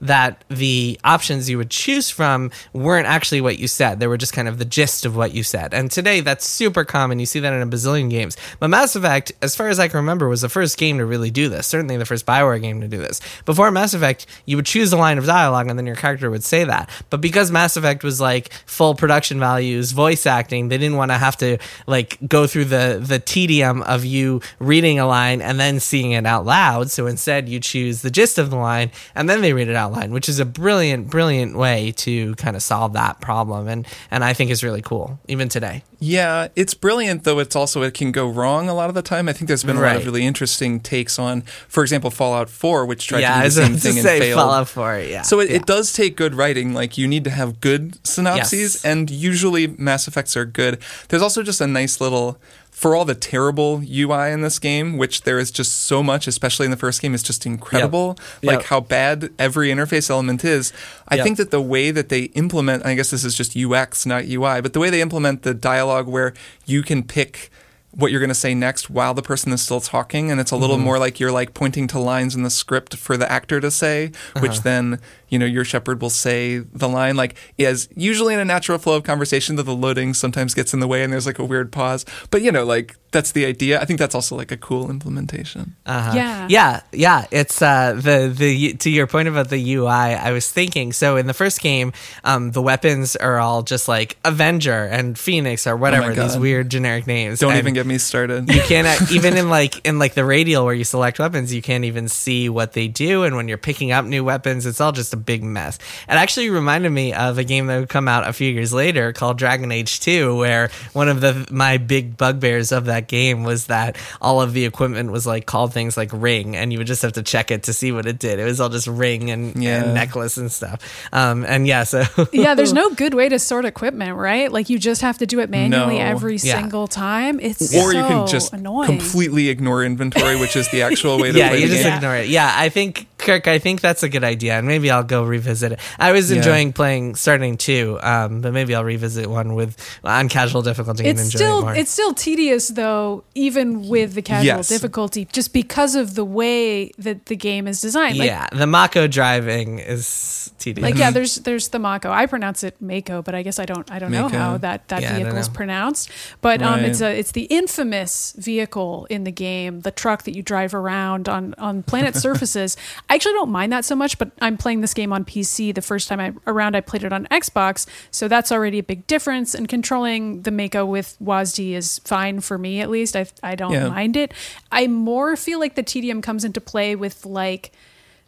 that 0.00 0.44
the 0.48 0.98
options 1.04 1.50
you 1.50 1.58
would 1.58 1.70
choose 1.70 2.10
from 2.10 2.50
weren't 2.72 3.06
actually 3.06 3.40
what 3.40 3.58
you 3.58 3.68
said. 3.68 4.00
They 4.00 4.06
were 4.06 4.16
just 4.16 4.32
kind 4.32 4.48
of 4.48 4.58
the 4.58 4.64
gist 4.64 5.04
of 5.04 5.16
what 5.16 5.32
you 5.32 5.42
said. 5.42 5.74
And 5.74 5.90
today 5.90 6.20
that's 6.20 6.46
super 6.46 6.84
common. 6.84 7.18
You 7.18 7.26
see 7.26 7.40
that 7.40 7.52
in 7.52 7.62
a 7.62 7.66
bazillion 7.66 8.10
games. 8.10 8.36
But 8.58 8.68
Mass 8.68 8.96
Effect, 8.96 9.32
as 9.42 9.56
far 9.56 9.68
as 9.68 9.78
I 9.78 9.88
can 9.88 9.98
remember, 9.98 10.28
was 10.28 10.42
the 10.42 10.48
first 10.48 10.78
game 10.78 10.98
to 10.98 11.06
really 11.06 11.30
do 11.30 11.48
this. 11.48 11.66
Certainly 11.66 11.96
the 11.96 12.06
first 12.06 12.26
Bioware 12.26 12.60
game 12.60 12.80
to 12.80 12.88
do 12.88 12.98
this. 12.98 13.20
Before 13.44 13.70
Mass 13.70 13.94
Effect, 13.94 14.26
you 14.46 14.56
would 14.56 14.66
choose 14.66 14.92
a 14.92 14.96
line 14.96 15.18
of 15.18 15.26
dialogue 15.26 15.68
and 15.68 15.78
then 15.78 15.86
your 15.86 15.96
character 15.96 16.30
would 16.30 16.44
say 16.44 16.64
that. 16.64 16.88
But 17.10 17.20
because 17.20 17.50
Mass 17.50 17.76
Effect 17.76 18.04
was 18.04 18.20
like 18.20 18.52
full 18.66 18.94
production 18.94 19.38
values, 19.38 19.92
voice 19.92 20.26
acting, 20.26 20.68
they 20.68 20.78
didn't 20.78 20.96
want 20.96 21.10
to 21.10 21.18
have 21.18 21.36
to 21.38 21.58
like 21.86 22.18
go 22.28 22.46
through 22.46 22.66
the 22.66 23.00
the 23.02 23.18
tedium 23.18 23.82
of 23.82 24.04
you 24.04 24.40
reading 24.58 24.98
a 24.98 25.06
line 25.06 25.40
and 25.40 25.58
then 25.58 25.80
seeing 25.80 26.12
it 26.12 26.26
out 26.26 26.44
loud. 26.44 26.90
So 26.90 27.06
instead 27.06 27.48
you 27.48 27.60
choose 27.60 28.02
the 28.02 28.10
gist 28.10 28.38
of 28.38 28.50
the 28.50 28.56
line 28.56 28.90
and 29.14 29.23
then 29.28 29.40
they 29.40 29.52
read 29.52 29.68
it 29.68 29.76
out 29.76 29.92
loud, 29.92 30.10
which 30.10 30.28
is 30.28 30.38
a 30.38 30.44
brilliant, 30.44 31.08
brilliant 31.10 31.56
way 31.56 31.92
to 31.98 32.34
kind 32.36 32.56
of 32.56 32.62
solve 32.62 32.92
that 32.94 33.20
problem. 33.20 33.68
And 33.68 33.86
and 34.10 34.24
I 34.24 34.32
think 34.32 34.50
is 34.50 34.62
really 34.64 34.82
cool, 34.82 35.18
even 35.28 35.48
today. 35.48 35.82
Yeah, 36.00 36.48
it's 36.54 36.74
brilliant, 36.74 37.24
though 37.24 37.38
it's 37.38 37.56
also, 37.56 37.80
it 37.82 37.94
can 37.94 38.12
go 38.12 38.28
wrong 38.28 38.68
a 38.68 38.74
lot 38.74 38.90
of 38.90 38.94
the 38.94 39.00
time. 39.00 39.26
I 39.26 39.32
think 39.32 39.48
there's 39.48 39.64
been 39.64 39.76
a 39.76 39.80
lot 39.80 39.96
of 39.96 40.04
really 40.04 40.26
interesting 40.26 40.80
takes 40.80 41.18
on, 41.18 41.42
for 41.66 41.82
example, 41.82 42.10
Fallout 42.10 42.50
4, 42.50 42.84
which 42.84 43.06
tried 43.06 43.20
yeah, 43.20 43.36
to 43.36 43.48
do 43.48 43.48
the 43.48 43.50
same 43.50 43.76
thing 43.76 43.98
and 43.98 44.06
failed. 44.06 44.38
Fallout 44.38 44.68
4, 44.68 44.98
yeah. 44.98 45.22
So 45.22 45.40
it, 45.40 45.48
yeah. 45.48 45.56
it 45.56 45.66
does 45.66 45.94
take 45.94 46.14
good 46.14 46.34
writing. 46.34 46.74
Like 46.74 46.98
you 46.98 47.08
need 47.08 47.24
to 47.24 47.30
have 47.30 47.58
good 47.60 48.06
synopses, 48.06 48.74
Yes. 48.74 48.84
and 48.84 49.08
usually 49.10 49.66
Mass 49.66 50.06
Effects 50.06 50.36
are 50.36 50.44
good. 50.44 50.78
There's 51.08 51.22
also 51.22 51.42
just 51.42 51.62
a 51.62 51.66
nice 51.66 52.00
little, 52.02 52.36
for 52.84 52.94
all 52.94 53.06
the 53.06 53.14
terrible 53.14 53.82
UI 53.90 54.30
in 54.30 54.42
this 54.42 54.58
game, 54.58 54.98
which 54.98 55.22
there 55.22 55.38
is 55.38 55.50
just 55.50 55.72
so 55.74 56.02
much, 56.02 56.26
especially 56.26 56.66
in 56.66 56.70
the 56.70 56.76
first 56.76 57.00
game, 57.00 57.14
is 57.14 57.22
just 57.22 57.46
incredible. 57.46 58.18
Like 58.42 58.58
Yep. 58.58 58.64
how 58.64 58.80
bad 58.80 59.30
every 59.38 59.70
interface 59.70 60.10
element 60.10 60.44
is. 60.44 60.70
I 61.08 61.14
Yep. 61.14 61.24
think 61.24 61.36
that 61.38 61.50
the 61.50 61.62
way 61.62 61.90
that 61.90 62.10
they 62.10 62.24
implement, 62.34 62.84
I 62.84 62.94
guess 62.94 63.08
this 63.08 63.24
is 63.24 63.34
just 63.34 63.56
UX, 63.56 64.04
not 64.04 64.24
UI, 64.26 64.60
but 64.60 64.74
the 64.74 64.80
way 64.80 64.90
they 64.90 65.00
implement 65.00 65.44
the 65.44 65.54
dialogue 65.54 66.08
where 66.08 66.34
you 66.66 66.82
can 66.82 67.02
pick 67.02 67.50
what 67.96 68.10
you're 68.10 68.20
going 68.20 68.28
to 68.28 68.34
say 68.34 68.54
next 68.54 68.90
while 68.90 69.14
the 69.14 69.22
person 69.22 69.52
is 69.52 69.62
still 69.62 69.80
talking 69.80 70.30
and 70.30 70.40
it's 70.40 70.50
a 70.50 70.56
little 70.56 70.76
mm-hmm. 70.76 70.84
more 70.84 70.98
like 70.98 71.20
you're 71.20 71.32
like 71.32 71.54
pointing 71.54 71.86
to 71.86 71.98
lines 71.98 72.34
in 72.34 72.42
the 72.42 72.50
script 72.50 72.96
for 72.96 73.16
the 73.16 73.30
actor 73.30 73.60
to 73.60 73.70
say 73.70 74.10
which 74.40 74.52
uh-huh. 74.52 74.60
then 74.64 75.00
you 75.34 75.38
know 75.40 75.46
your 75.56 75.64
Shepard 75.64 76.00
will 76.00 76.10
say 76.26 76.58
the 76.58 76.88
line 76.88 77.16
like 77.16 77.34
is 77.58 77.88
usually 77.96 78.32
in 78.34 78.40
a 78.40 78.44
natural 78.54 78.78
flow 78.78 78.96
of 78.96 79.02
conversation 79.02 79.56
that 79.56 79.64
the 79.64 79.74
loading 79.84 80.14
sometimes 80.14 80.54
gets 80.54 80.72
in 80.74 80.80
the 80.80 80.88
way 80.88 81.02
and 81.02 81.12
there's 81.12 81.26
like 81.26 81.40
a 81.40 81.44
weird 81.44 81.68
pause 81.72 82.04
but 82.30 82.40
you 82.42 82.52
know 82.52 82.64
like 82.64 82.96
that's 83.10 83.32
the 83.32 83.44
idea 83.46 83.80
i 83.80 83.84
think 83.84 83.98
that's 83.98 84.14
also 84.14 84.34
like 84.36 84.50
a 84.52 84.56
cool 84.56 84.90
implementation 84.90 85.74
Uh-huh. 85.86 86.12
Yeah. 86.14 86.46
yeah, 86.50 86.80
yeah. 86.92 87.26
It's 87.40 87.60
uh, 87.62 87.92
the 87.94 88.32
the 88.42 88.74
to 88.84 88.90
your 88.90 89.06
point 89.06 89.28
about 89.28 89.48
the 89.50 89.60
UI. 89.74 89.88
I 90.28 90.30
was 90.32 90.46
thinking. 90.50 90.92
So 90.92 91.16
in 91.16 91.26
the 91.26 91.34
first 91.34 91.60
game, 91.60 91.92
um, 92.24 92.52
the 92.52 92.62
weapons 92.62 93.16
are 93.16 93.38
all 93.38 93.62
just 93.62 93.86
like 93.88 94.16
Avenger 94.24 94.84
and 94.98 95.18
Phoenix 95.18 95.66
or 95.66 95.76
whatever 95.76 96.08
these 96.14 96.36
weird 96.40 96.70
generic 96.70 97.06
names. 97.06 97.38
don't 97.40 97.50
And 97.52 97.58
even 97.58 97.74
get 97.74 97.86
me 97.86 97.98
started 97.98 98.48
You 98.52 98.62
can't 98.62 98.86
even 99.16 99.36
in 99.36 99.48
like 99.50 99.84
in 99.86 99.98
like 99.98 100.14
the 100.14 100.24
radial 100.24 100.64
where 100.64 100.74
you 100.74 100.84
select 100.84 101.18
weapons, 101.18 101.52
you 101.54 101.62
can't 101.62 101.84
even 101.84 102.08
see 102.08 102.48
what 102.48 102.72
they 102.72 102.88
do. 102.88 103.24
And 103.24 103.36
when 103.36 103.46
you're 103.48 103.58
picking 103.70 103.92
up 103.92 104.04
new 104.04 104.24
weapons, 104.24 104.66
it's 104.66 104.80
all 104.80 104.92
just 104.92 105.12
a 105.14 105.16
big 105.24 105.42
mess. 105.42 105.76
It 106.08 106.12
actually 106.14 106.50
reminded 106.50 106.90
me 106.90 107.12
of 107.12 107.38
a 107.38 107.44
game 107.44 107.66
that 107.66 107.78
would 107.80 107.88
come 107.88 108.08
out 108.08 108.26
a 108.28 108.32
few 108.32 108.50
years 108.52 108.72
later 108.72 109.12
called 109.12 109.38
Dragon 109.38 109.70
Age 109.72 110.00
Two, 110.00 110.36
where 110.36 110.70
one 110.92 111.08
of 111.08 111.20
the 111.20 111.46
my 111.50 111.76
big 111.78 112.16
bugbears 112.16 112.72
of 112.72 112.86
that 112.86 113.08
game 113.08 113.44
was 113.44 113.66
that 113.66 113.96
all 114.20 114.40
of 114.40 114.52
the 114.52 114.64
equipment 114.64 115.10
was 115.12 115.26
like 115.26 115.46
called 115.46 115.72
things 115.72 115.96
like 115.96 116.10
ring, 116.12 116.56
and 116.56 116.72
you 116.72 116.78
would 116.78 116.86
just 116.86 117.02
have 117.02 117.12
to 117.14 117.22
check 117.22 117.50
it 117.50 117.64
to 117.64 117.72
see 117.72 117.92
what 117.92 118.06
it 118.06 118.18
did. 118.18 118.38
It 118.38 118.44
was 118.44 118.60
all 118.60 118.68
just 118.68 118.86
ring 118.86 119.30
and, 119.30 119.54
Yeah. 119.62 119.84
and 119.84 119.94
necklace 119.94 120.36
and 120.36 120.50
stuff. 120.50 120.80
Um, 121.12 121.44
and 121.44 121.66
yeah, 121.66 121.84
so 121.84 122.04
yeah, 122.32 122.54
there's 122.54 122.72
no 122.72 122.90
good 122.90 123.14
way 123.14 123.28
to 123.28 123.38
sort 123.38 123.64
equipment, 123.64 124.16
right? 124.16 124.50
Like 124.50 124.68
you 124.70 124.78
just 124.78 125.02
have 125.02 125.18
to 125.18 125.26
do 125.26 125.40
it 125.40 125.50
manually 125.50 125.98
No. 125.98 126.04
every 126.04 126.36
Yeah. 126.36 126.60
single 126.60 126.86
time. 126.86 127.40
It's 127.40 127.74
or 127.74 127.92
so 127.92 127.98
you 127.98 128.04
can 128.04 128.26
just 128.26 128.52
annoying. 128.52 128.86
completely 128.88 129.48
ignore 129.48 129.84
inventory 129.84 130.36
which 130.36 130.56
is 130.56 130.68
the 130.70 130.82
actual 130.82 131.18
way 131.18 131.32
to 131.32 131.38
yeah, 131.44 131.48
play 131.50 131.60
you 131.60 131.68
the 131.68 131.74
just 131.74 131.84
game 131.84 131.94
ignore 131.96 132.16
it. 132.16 132.28
Yeah, 132.28 132.52
I 132.54 132.68
think 132.68 133.06
Kirk, 133.18 133.46
I 133.48 133.58
think 133.58 133.80
that's 133.80 134.02
a 134.02 134.08
good 134.08 134.24
idea, 134.24 134.58
and 134.58 134.66
maybe 134.66 134.90
I'll 134.90 135.03
go 135.04 135.22
revisit 135.24 135.72
it. 135.72 135.78
I 135.98 136.12
was 136.12 136.30
Yeah. 136.30 136.38
enjoying 136.38 136.72
playing 136.72 137.14
starting 137.14 137.56
two, 137.56 137.98
um, 138.02 138.40
but 138.40 138.52
maybe 138.52 138.74
I'll 138.74 138.84
revisit 138.84 139.26
one 139.28 139.54
with 139.54 139.76
on 140.02 140.28
casual 140.28 140.62
difficulty 140.62 141.04
and 141.08 141.18
it's 141.18 141.26
enjoy 141.26 141.38
still 141.38 141.58
it 141.58 141.62
more. 141.62 141.74
it's 141.74 141.90
still 141.90 142.14
tedious 142.14 142.68
though, 142.68 143.24
even 143.34 143.88
with 143.88 144.14
the 144.14 144.22
casual 144.22 144.44
Yes. 144.58 144.68
difficulty, 144.68 145.26
just 145.32 145.52
because 145.52 145.94
of 145.94 146.14
the 146.14 146.24
way 146.24 146.90
that 146.98 147.26
the 147.26 147.36
game 147.36 147.66
is 147.68 147.80
designed. 147.80 148.18
Like, 148.18 148.26
yeah, 148.28 148.46
the 148.52 148.66
Mako 148.66 149.06
driving 149.06 149.78
is 149.78 150.52
tedious. 150.58 150.82
like 150.82 150.96
yeah, 150.96 151.10
there's 151.10 151.36
there's 151.36 151.68
the 151.68 151.78
Mako. 151.78 152.10
I 152.10 152.26
pronounce 152.26 152.62
it 152.64 152.80
Mako, 152.80 153.22
but 153.22 153.34
I 153.34 153.42
guess 153.42 153.58
I 153.58 153.64
don't 153.66 153.90
I 153.90 153.98
don't 153.98 154.10
know 154.10 154.28
how 154.28 154.58
that 154.58 154.88
that 154.88 155.02
Yeah, 155.02 155.14
vehicle 155.16 155.36
is 155.38 155.48
pronounced. 155.48 156.10
But 156.40 156.62
um, 156.62 156.80
it's 156.80 157.00
a 157.00 157.16
it's 157.18 157.32
the 157.32 157.42
infamous 157.50 158.34
vehicle 158.38 159.06
in 159.10 159.24
the 159.24 159.32
game, 159.32 159.80
the 159.80 159.90
truck 159.90 160.22
that 160.24 160.34
you 160.34 160.42
drive 160.42 160.74
around 160.74 161.28
on 161.28 161.54
on 161.58 161.82
planet 161.82 162.14
surfaces. 162.26 162.76
I 163.10 163.14
actually 163.16 163.34
don't 163.34 163.50
mind 163.50 163.72
that 163.72 163.84
so 163.84 163.94
much, 163.94 164.18
but 164.18 164.30
I'm 164.40 164.56
playing 164.56 164.80
this 164.80 164.93
game 164.94 165.12
on 165.12 165.24
PC. 165.24 165.74
The 165.74 165.82
first 165.82 166.08
time 166.08 166.20
I 166.20 166.32
around, 166.46 166.74
I 166.76 166.80
played 166.80 167.04
it 167.04 167.12
on 167.12 167.26
Xbox, 167.30 167.86
so 168.10 168.28
that's 168.28 168.50
already 168.52 168.78
a 168.78 168.82
big 168.82 169.06
difference. 169.06 169.54
And 169.54 169.68
controlling 169.68 170.42
the 170.42 170.50
Mako 170.50 170.84
with 170.86 171.16
WASD 171.22 171.72
is 171.74 171.98
fine 172.00 172.40
for 172.40 172.58
me 172.58 172.80
at 172.80 172.90
least. 172.90 173.16
I 173.16 173.26
I 173.42 173.54
don't 173.54 173.72
Yeah. 173.72 173.88
mind 173.88 174.16
it. 174.16 174.32
I 174.72 174.86
more 174.86 175.36
feel 175.36 175.58
like 175.58 175.74
the 175.74 175.82
tedium 175.82 176.22
comes 176.22 176.44
into 176.44 176.60
play 176.60 176.94
with 176.96 177.24
like 177.26 177.72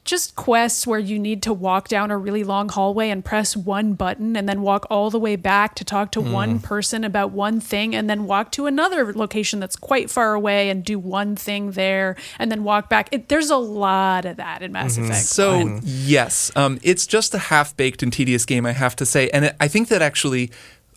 just 0.07 0.35
quests 0.37 0.87
where 0.87 0.99
you 0.99 1.19
need 1.19 1.42
to 1.42 1.53
walk 1.53 1.88
down 1.88 2.11
a 2.11 2.16
really 2.16 2.45
long 2.45 2.69
hallway 2.69 3.11
and 3.11 3.25
press 3.25 3.57
one 3.57 3.92
button 3.95 4.37
and 4.37 4.49
then 4.49 4.62
walk 4.62 4.87
all 4.88 5.11
the 5.11 5.19
way 5.19 5.37
back 5.37 5.75
to 5.75 5.85
talk 5.85 6.12
to 6.12 6.21
one 6.21 6.59
person 6.61 7.05
about 7.05 7.33
one 7.33 7.61
thing 7.61 7.95
and 7.95 8.09
then 8.09 8.27
walk 8.27 8.53
to 8.53 8.66
another 8.66 9.12
location 9.12 9.61
that's 9.61 9.77
quite 9.77 10.09
far 10.11 10.35
away 10.35 10.71
and 10.71 10.85
do 10.85 10.99
one 10.99 11.37
thing 11.37 11.73
there 11.73 12.16
and 12.38 12.51
then 12.51 12.64
walk 12.64 12.88
back. 12.88 13.09
It, 13.12 13.29
there's 13.29 13.51
a 13.51 13.57
lot 13.57 14.25
of 14.25 14.37
that 14.37 14.62
in 14.62 14.73
Mass 14.73 14.97
Effect. 14.97 15.16
So 15.16 15.61
Fine. 15.61 15.81
yes, 15.85 16.51
um, 16.57 16.79
it's 16.83 17.07
just 17.07 17.35
a 17.35 17.38
half-baked 17.38 18.03
and 18.03 18.12
tedious 18.12 18.45
game, 18.45 18.64
I 18.64 18.73
have 18.73 18.97
to 18.97 19.07
say, 19.07 19.29
and 19.31 19.47
it, 19.47 19.57
I 19.61 19.69
think 19.69 19.88
that 19.88 20.03
actually 20.03 20.51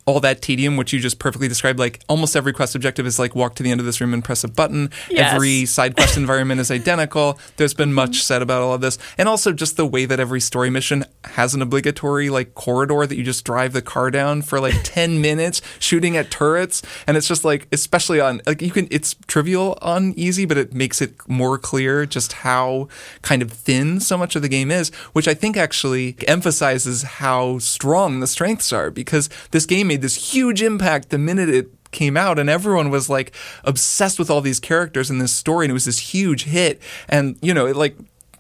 all 0.10 0.19
that 0.19 0.41
tedium, 0.41 0.76
which 0.76 0.91
you 0.91 1.00
just 1.00 1.19
perfectly 1.19 1.48
described. 1.48 1.80
Like 1.80 2.02
almost 2.10 2.36
every 2.36 2.54
quest 2.54 2.76
objective 2.76 3.06
is 3.06 3.19
like 3.19 3.36
walk 3.36 3.56
to 3.56 3.63
the 3.63 3.72
end 3.72 3.80
of 3.80 3.86
this 3.86 4.02
room 4.02 4.13
and 4.13 4.24
press 4.24 4.43
a 4.43 4.48
button. 4.48 4.89
Yes. 5.10 5.34
Every 5.34 5.65
side 5.78 5.95
quest 5.95 6.17
environment 6.17 6.60
is 6.60 6.72
identical. 6.72 7.39
There's 7.58 7.74
been 7.74 7.93
much 7.93 8.12
mm-hmm. 8.12 8.22
said 8.22 8.41
about 8.41 8.62
all 8.62 8.74
of 8.74 8.82
this, 8.82 8.98
and 9.17 9.30
also 9.30 9.54
just 9.54 9.78
the 9.78 9.86
way 9.86 10.06
that 10.06 10.19
every 10.19 10.41
story 10.41 10.69
mission 10.69 11.06
has 11.26 11.54
an 11.54 11.62
obligatory 11.62 12.30
like 12.30 12.56
corridor 12.56 13.06
that 13.06 13.15
you 13.15 13.24
just 13.24 13.45
drive 13.45 13.74
the 13.74 13.82
car 13.82 14.10
down 14.10 14.41
for 14.41 14.60
like 14.60 14.74
10 14.84 15.22
minutes 15.22 15.62
shooting 15.80 16.17
at 16.17 16.32
turrets 16.32 16.82
and 17.08 17.17
it's 17.17 17.28
just 17.28 17.43
like 17.43 17.67
especially 17.72 18.19
on 18.19 18.41
like 18.45 18.62
you 18.62 18.72
can 18.72 18.88
it's 18.89 19.15
trivial 19.28 19.78
on 19.82 20.13
easy 20.17 20.45
but 20.45 20.58
it 20.58 20.74
makes 20.74 21.02
it 21.02 21.13
more 21.28 21.58
clear 21.58 22.06
just 22.06 22.34
how 22.34 22.88
kind 23.22 23.41
of 23.41 23.52
thin 23.52 24.00
so 24.00 24.17
much 24.17 24.36
of 24.36 24.41
the 24.41 24.50
game 24.50 24.72
is 24.72 24.89
which 25.13 25.28
i 25.28 25.34
think 25.34 25.58
actually 25.58 26.15
emphasizes 26.28 27.04
how 27.04 27.60
strong 27.60 28.19
the 28.19 28.28
strengths 28.28 28.72
are 28.72 28.89
because 28.89 29.30
this 29.52 29.65
game 29.65 29.88
made 29.88 29.99
this 30.02 30.34
huge 30.34 30.62
impact 30.62 31.10
the 31.10 31.18
minute 31.18 31.50
it 31.50 31.70
came 31.92 32.16
out 32.16 32.38
and 32.38 32.50
everyone 32.50 32.90
was 32.90 33.10
like 33.10 33.34
obsessed 33.64 34.20
with 34.20 34.30
all 34.30 34.42
these 34.42 34.60
characters 34.60 35.10
in 35.10 35.18
this 35.18 35.32
story 35.32 35.66
and 35.66 35.72
it 35.72 35.74
was 35.74 35.86
this 35.86 36.00
huge 36.00 36.44
hit. 36.44 36.82
And 37.08 37.38
you 37.42 37.54
know 37.54 37.66
it 37.66 37.76
like 37.76 37.98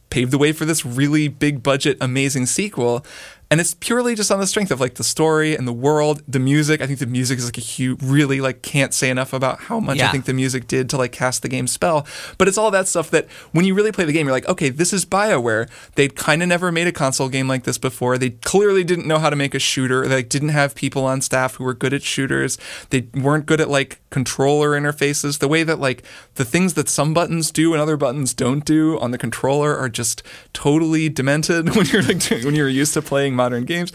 paved 0.09 0.31
the 0.31 0.37
way 0.37 0.51
for 0.51 0.65
this 0.65 0.85
really 0.85 1.27
big 1.27 1.61
budget 1.61 1.97
amazing 2.01 2.45
sequel 2.47 3.05
and 3.51 3.59
it's 3.59 3.73
purely 3.73 4.13
just 4.15 4.31
on 4.31 4.39
the 4.39 4.45
strength 4.45 4.71
of 4.71 4.79
like 4.79 4.95
the 4.95 5.03
story 5.03 5.55
and 5.55 5.67
the 5.67 5.73
world 5.73 6.21
the 6.27 6.39
music. 6.39 6.81
I 6.81 6.87
think 6.87 6.99
the 6.99 7.07
music 7.07 7.39
is 7.39 7.45
like 7.45 7.57
a 7.57 7.61
huge 7.61 8.01
really 8.01 8.41
like 8.41 8.61
can't 8.61 8.93
say 8.93 9.09
enough 9.09 9.33
about 9.33 9.59
how 9.61 9.79
much 9.79 9.99
i 9.99 10.11
think 10.11 10.25
the 10.25 10.33
music 10.33 10.67
did 10.67 10.89
to 10.91 10.97
like 10.97 11.11
cast 11.11 11.41
the 11.41 11.49
game 11.49 11.67
spell. 11.67 12.05
But 12.37 12.47
it's 12.47 12.57
all 12.57 12.71
that 12.71 12.87
stuff 12.87 13.09
that 13.11 13.27
when 13.51 13.65
you 13.65 13.73
really 13.73 13.91
play 13.91 14.05
the 14.05 14.13
game 14.13 14.27
you're 14.27 14.35
like 14.35 14.47
okay 14.47 14.69
this 14.69 14.93
is 14.93 15.05
bioware. 15.05 15.69
They'd 15.95 16.15
kind 16.15 16.43
of 16.43 16.47
never 16.47 16.71
made 16.71 16.87
a 16.87 16.91
console 16.91 17.29
game 17.29 17.47
like 17.47 17.63
this 17.63 17.77
before. 17.77 18.17
They 18.17 18.31
clearly 18.31 18.83
didn't 18.83 19.07
know 19.07 19.19
how 19.19 19.29
to 19.29 19.35
make 19.35 19.55
a 19.55 19.59
shooter. 19.59 20.07
They 20.07 20.17
like, 20.17 20.29
didn't 20.29 20.49
have 20.49 20.75
people 20.75 21.05
on 21.05 21.21
staff 21.21 21.55
who 21.55 21.63
were 21.63 21.73
good 21.73 21.93
at 21.93 22.03
shooters. 22.03 22.57
They 22.91 23.07
weren't 23.13 23.45
good 23.45 23.61
at 23.61 23.69
like 23.69 23.99
controller 24.09 24.71
interfaces. 24.79 25.39
The 25.39 25.47
way 25.47 25.63
that 25.63 25.79
like 25.79 26.03
the 26.35 26.45
things 26.45 26.75
that 26.75 26.87
some 26.89 27.13
buttons 27.13 27.51
do 27.51 27.73
and 27.73 27.81
other 27.81 27.97
buttons 27.97 28.33
don't 28.33 28.63
do 28.63 28.99
on 28.99 29.11
the 29.11 29.17
controller 29.17 29.75
are 29.75 29.89
just 29.89 30.23
totally 30.53 31.09
demented 31.09 31.75
when 31.75 31.85
you're 31.87 32.03
like 32.03 32.23
when 32.43 32.55
you're 32.55 32.69
used 32.69 32.93
to 32.93 33.01
playing 33.01 33.35
modern 33.39 33.63
games. 33.63 33.91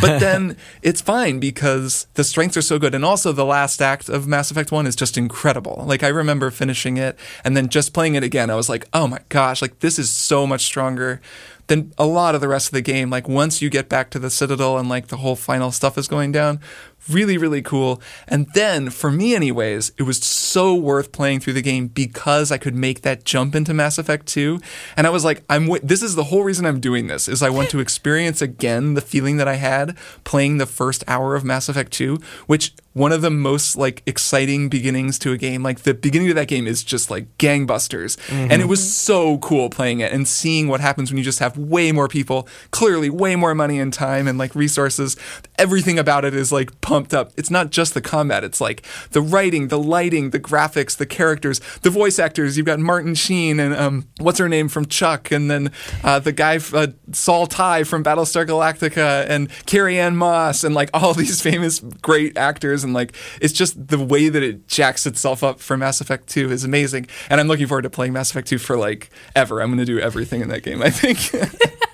But 0.00 0.18
then 0.26 0.56
it's 0.80 1.00
fine 1.00 1.40
because 1.40 2.06
the 2.14 2.24
strengths 2.24 2.56
are 2.56 2.62
so 2.62 2.78
good. 2.78 2.94
And 2.94 3.04
also 3.04 3.32
the 3.32 3.44
last 3.44 3.82
act 3.82 4.08
of 4.08 4.26
Mass 4.26 4.50
Effect 4.50 4.70
1 4.70 4.86
is 4.86 4.94
just 4.94 5.18
incredible. 5.18 5.82
Like 5.84 6.02
I 6.02 6.08
remember 6.08 6.50
finishing 6.50 6.96
it 6.96 7.18
and 7.44 7.56
then 7.56 7.68
just 7.68 7.92
playing 7.92 8.14
it 8.14 8.22
again. 8.22 8.50
I 8.50 8.54
was 8.54 8.68
like 8.68 8.86
oh 8.92 9.06
my 9.06 9.18
gosh 9.28 9.60
like 9.60 9.80
this 9.80 9.98
is 9.98 10.10
so 10.10 10.46
much 10.46 10.62
stronger 10.62 11.20
than 11.66 11.92
a 11.96 12.06
lot 12.06 12.34
of 12.34 12.40
the 12.40 12.48
rest 12.48 12.68
of 12.68 12.72
the 12.72 12.82
game. 12.82 13.10
Like 13.10 13.28
once 13.28 13.62
you 13.62 13.70
get 13.70 13.88
back 13.88 14.10
to 14.10 14.18
the 14.18 14.30
Citadel 14.30 14.78
and 14.78 14.88
like 14.88 15.08
the 15.08 15.16
whole 15.18 15.36
final 15.36 15.72
stuff 15.72 15.96
is 15.96 16.08
going 16.08 16.32
down 16.32 16.60
really 17.08 17.38
really 17.38 17.62
cool. 17.62 18.00
And 18.28 18.46
then 18.54 18.90
for 18.90 19.10
me 19.10 19.34
anyways 19.34 19.92
it 19.98 20.02
was 20.02 20.18
so 20.18 20.74
worth 20.74 21.12
playing 21.12 21.40
through 21.40 21.52
the 21.52 21.62
game 21.62 21.88
because 21.88 22.50
i 22.50 22.58
could 22.58 22.74
make 22.74 23.02
that 23.02 23.24
jump 23.24 23.54
into 23.54 23.74
mass 23.74 23.98
effect 23.98 24.26
2 24.26 24.60
and 24.96 25.06
i 25.06 25.10
was 25.10 25.24
like 25.24 25.42
i'm 25.48 25.64
wi- 25.64 25.80
this 25.82 26.02
is 26.02 26.14
the 26.14 26.24
whole 26.24 26.44
reason 26.44 26.64
i'm 26.64 26.80
doing 26.80 27.06
this 27.06 27.28
is 27.28 27.42
i 27.42 27.50
want 27.50 27.70
to 27.70 27.80
experience 27.80 28.40
again 28.40 28.94
the 28.94 29.00
feeling 29.00 29.36
that 29.36 29.48
i 29.48 29.54
had 29.54 29.96
playing 30.24 30.58
the 30.58 30.66
first 30.66 31.04
hour 31.06 31.34
of 31.34 31.44
mass 31.44 31.68
effect 31.68 31.92
2 31.92 32.18
which 32.46 32.72
one 32.94 33.10
of 33.12 33.22
the 33.22 33.30
most 33.30 33.76
like 33.76 34.02
exciting 34.06 34.68
beginnings 34.68 35.18
to 35.18 35.32
a 35.32 35.36
game 35.36 35.62
like 35.62 35.80
the 35.80 35.92
beginning 35.92 36.30
of 36.30 36.36
that 36.36 36.48
game 36.48 36.66
is 36.66 36.82
just 36.82 37.10
like 37.10 37.26
gangbusters. 37.38 38.16
Mm-hmm. 38.28 38.52
And 38.52 38.62
it 38.62 38.66
was 38.66 38.94
so 38.94 39.38
cool 39.38 39.68
playing 39.68 40.00
it 40.00 40.12
and 40.12 40.26
seeing 40.26 40.68
what 40.68 40.80
happens 40.80 41.10
when 41.10 41.18
you 41.18 41.24
just 41.24 41.40
have 41.40 41.58
way 41.58 41.92
more 41.92 42.08
people 42.08 42.48
clearly 42.70 43.10
way 43.10 43.36
more 43.36 43.54
money 43.54 43.78
and 43.78 43.92
time 43.92 44.26
and 44.26 44.38
like 44.38 44.54
resources. 44.54 45.16
Everything 45.58 45.98
about 45.98 46.24
it 46.24 46.34
is 46.34 46.52
like 46.52 46.80
pumped 46.80 46.93
up. 46.94 47.32
It's 47.36 47.50
not 47.50 47.70
just 47.70 47.94
the 47.94 48.00
combat 48.00 48.44
it's 48.44 48.60
like 48.60 48.86
the 49.10 49.20
writing 49.20 49.68
the 49.68 49.78
lighting 49.78 50.30
the 50.30 50.40
graphics 50.40 50.96
the 50.96 51.06
characters 51.06 51.60
the 51.82 51.90
voice 51.90 52.18
actors. 52.18 52.56
You've 52.56 52.66
got 52.66 52.78
martin 52.78 53.14
sheen 53.14 53.58
and 53.58 53.74
um 53.74 54.06
what's 54.18 54.38
her 54.38 54.48
name 54.48 54.68
from 54.68 54.86
chuck 54.86 55.30
and 55.30 55.50
then 55.50 55.72
uh, 56.02 56.18
the 56.18 56.32
guy 56.32 56.58
uh, 56.72 56.88
saul 57.12 57.46
tigh 57.46 57.84
from 57.84 58.04
battlestar 58.04 58.46
galactica 58.46 59.26
and 59.28 59.48
carrie 59.66 59.98
ann 59.98 60.16
moss 60.16 60.64
and 60.64 60.74
like 60.74 60.90
all 60.94 61.14
these 61.24 61.40
famous 61.40 61.80
great 61.80 62.36
actors 62.36 62.84
and 62.84 62.94
like 62.94 63.14
it's 63.40 63.52
just 63.52 63.88
the 63.88 63.98
way 63.98 64.28
that 64.28 64.42
it 64.42 64.68
jacks 64.68 65.06
itself 65.06 65.42
up 65.42 65.60
for 65.60 65.76
mass 65.76 66.00
effect 66.00 66.28
2 66.28 66.50
is 66.50 66.64
amazing. 66.64 67.06
And 67.30 67.40
i'm 67.40 67.48
looking 67.48 67.66
forward 67.66 67.82
to 67.82 67.90
playing 67.90 68.12
mass 68.12 68.30
effect 68.30 68.48
2 68.48 68.58
for 68.58 68.76
like 68.76 69.10
ever. 69.34 69.60
I'm 69.60 69.68
going 69.68 69.78
to 69.78 69.84
do 69.84 69.98
everything 69.98 70.40
in 70.40 70.48
that 70.48 70.62
game 70.62 70.82
i 70.82 70.90
think 70.90 71.18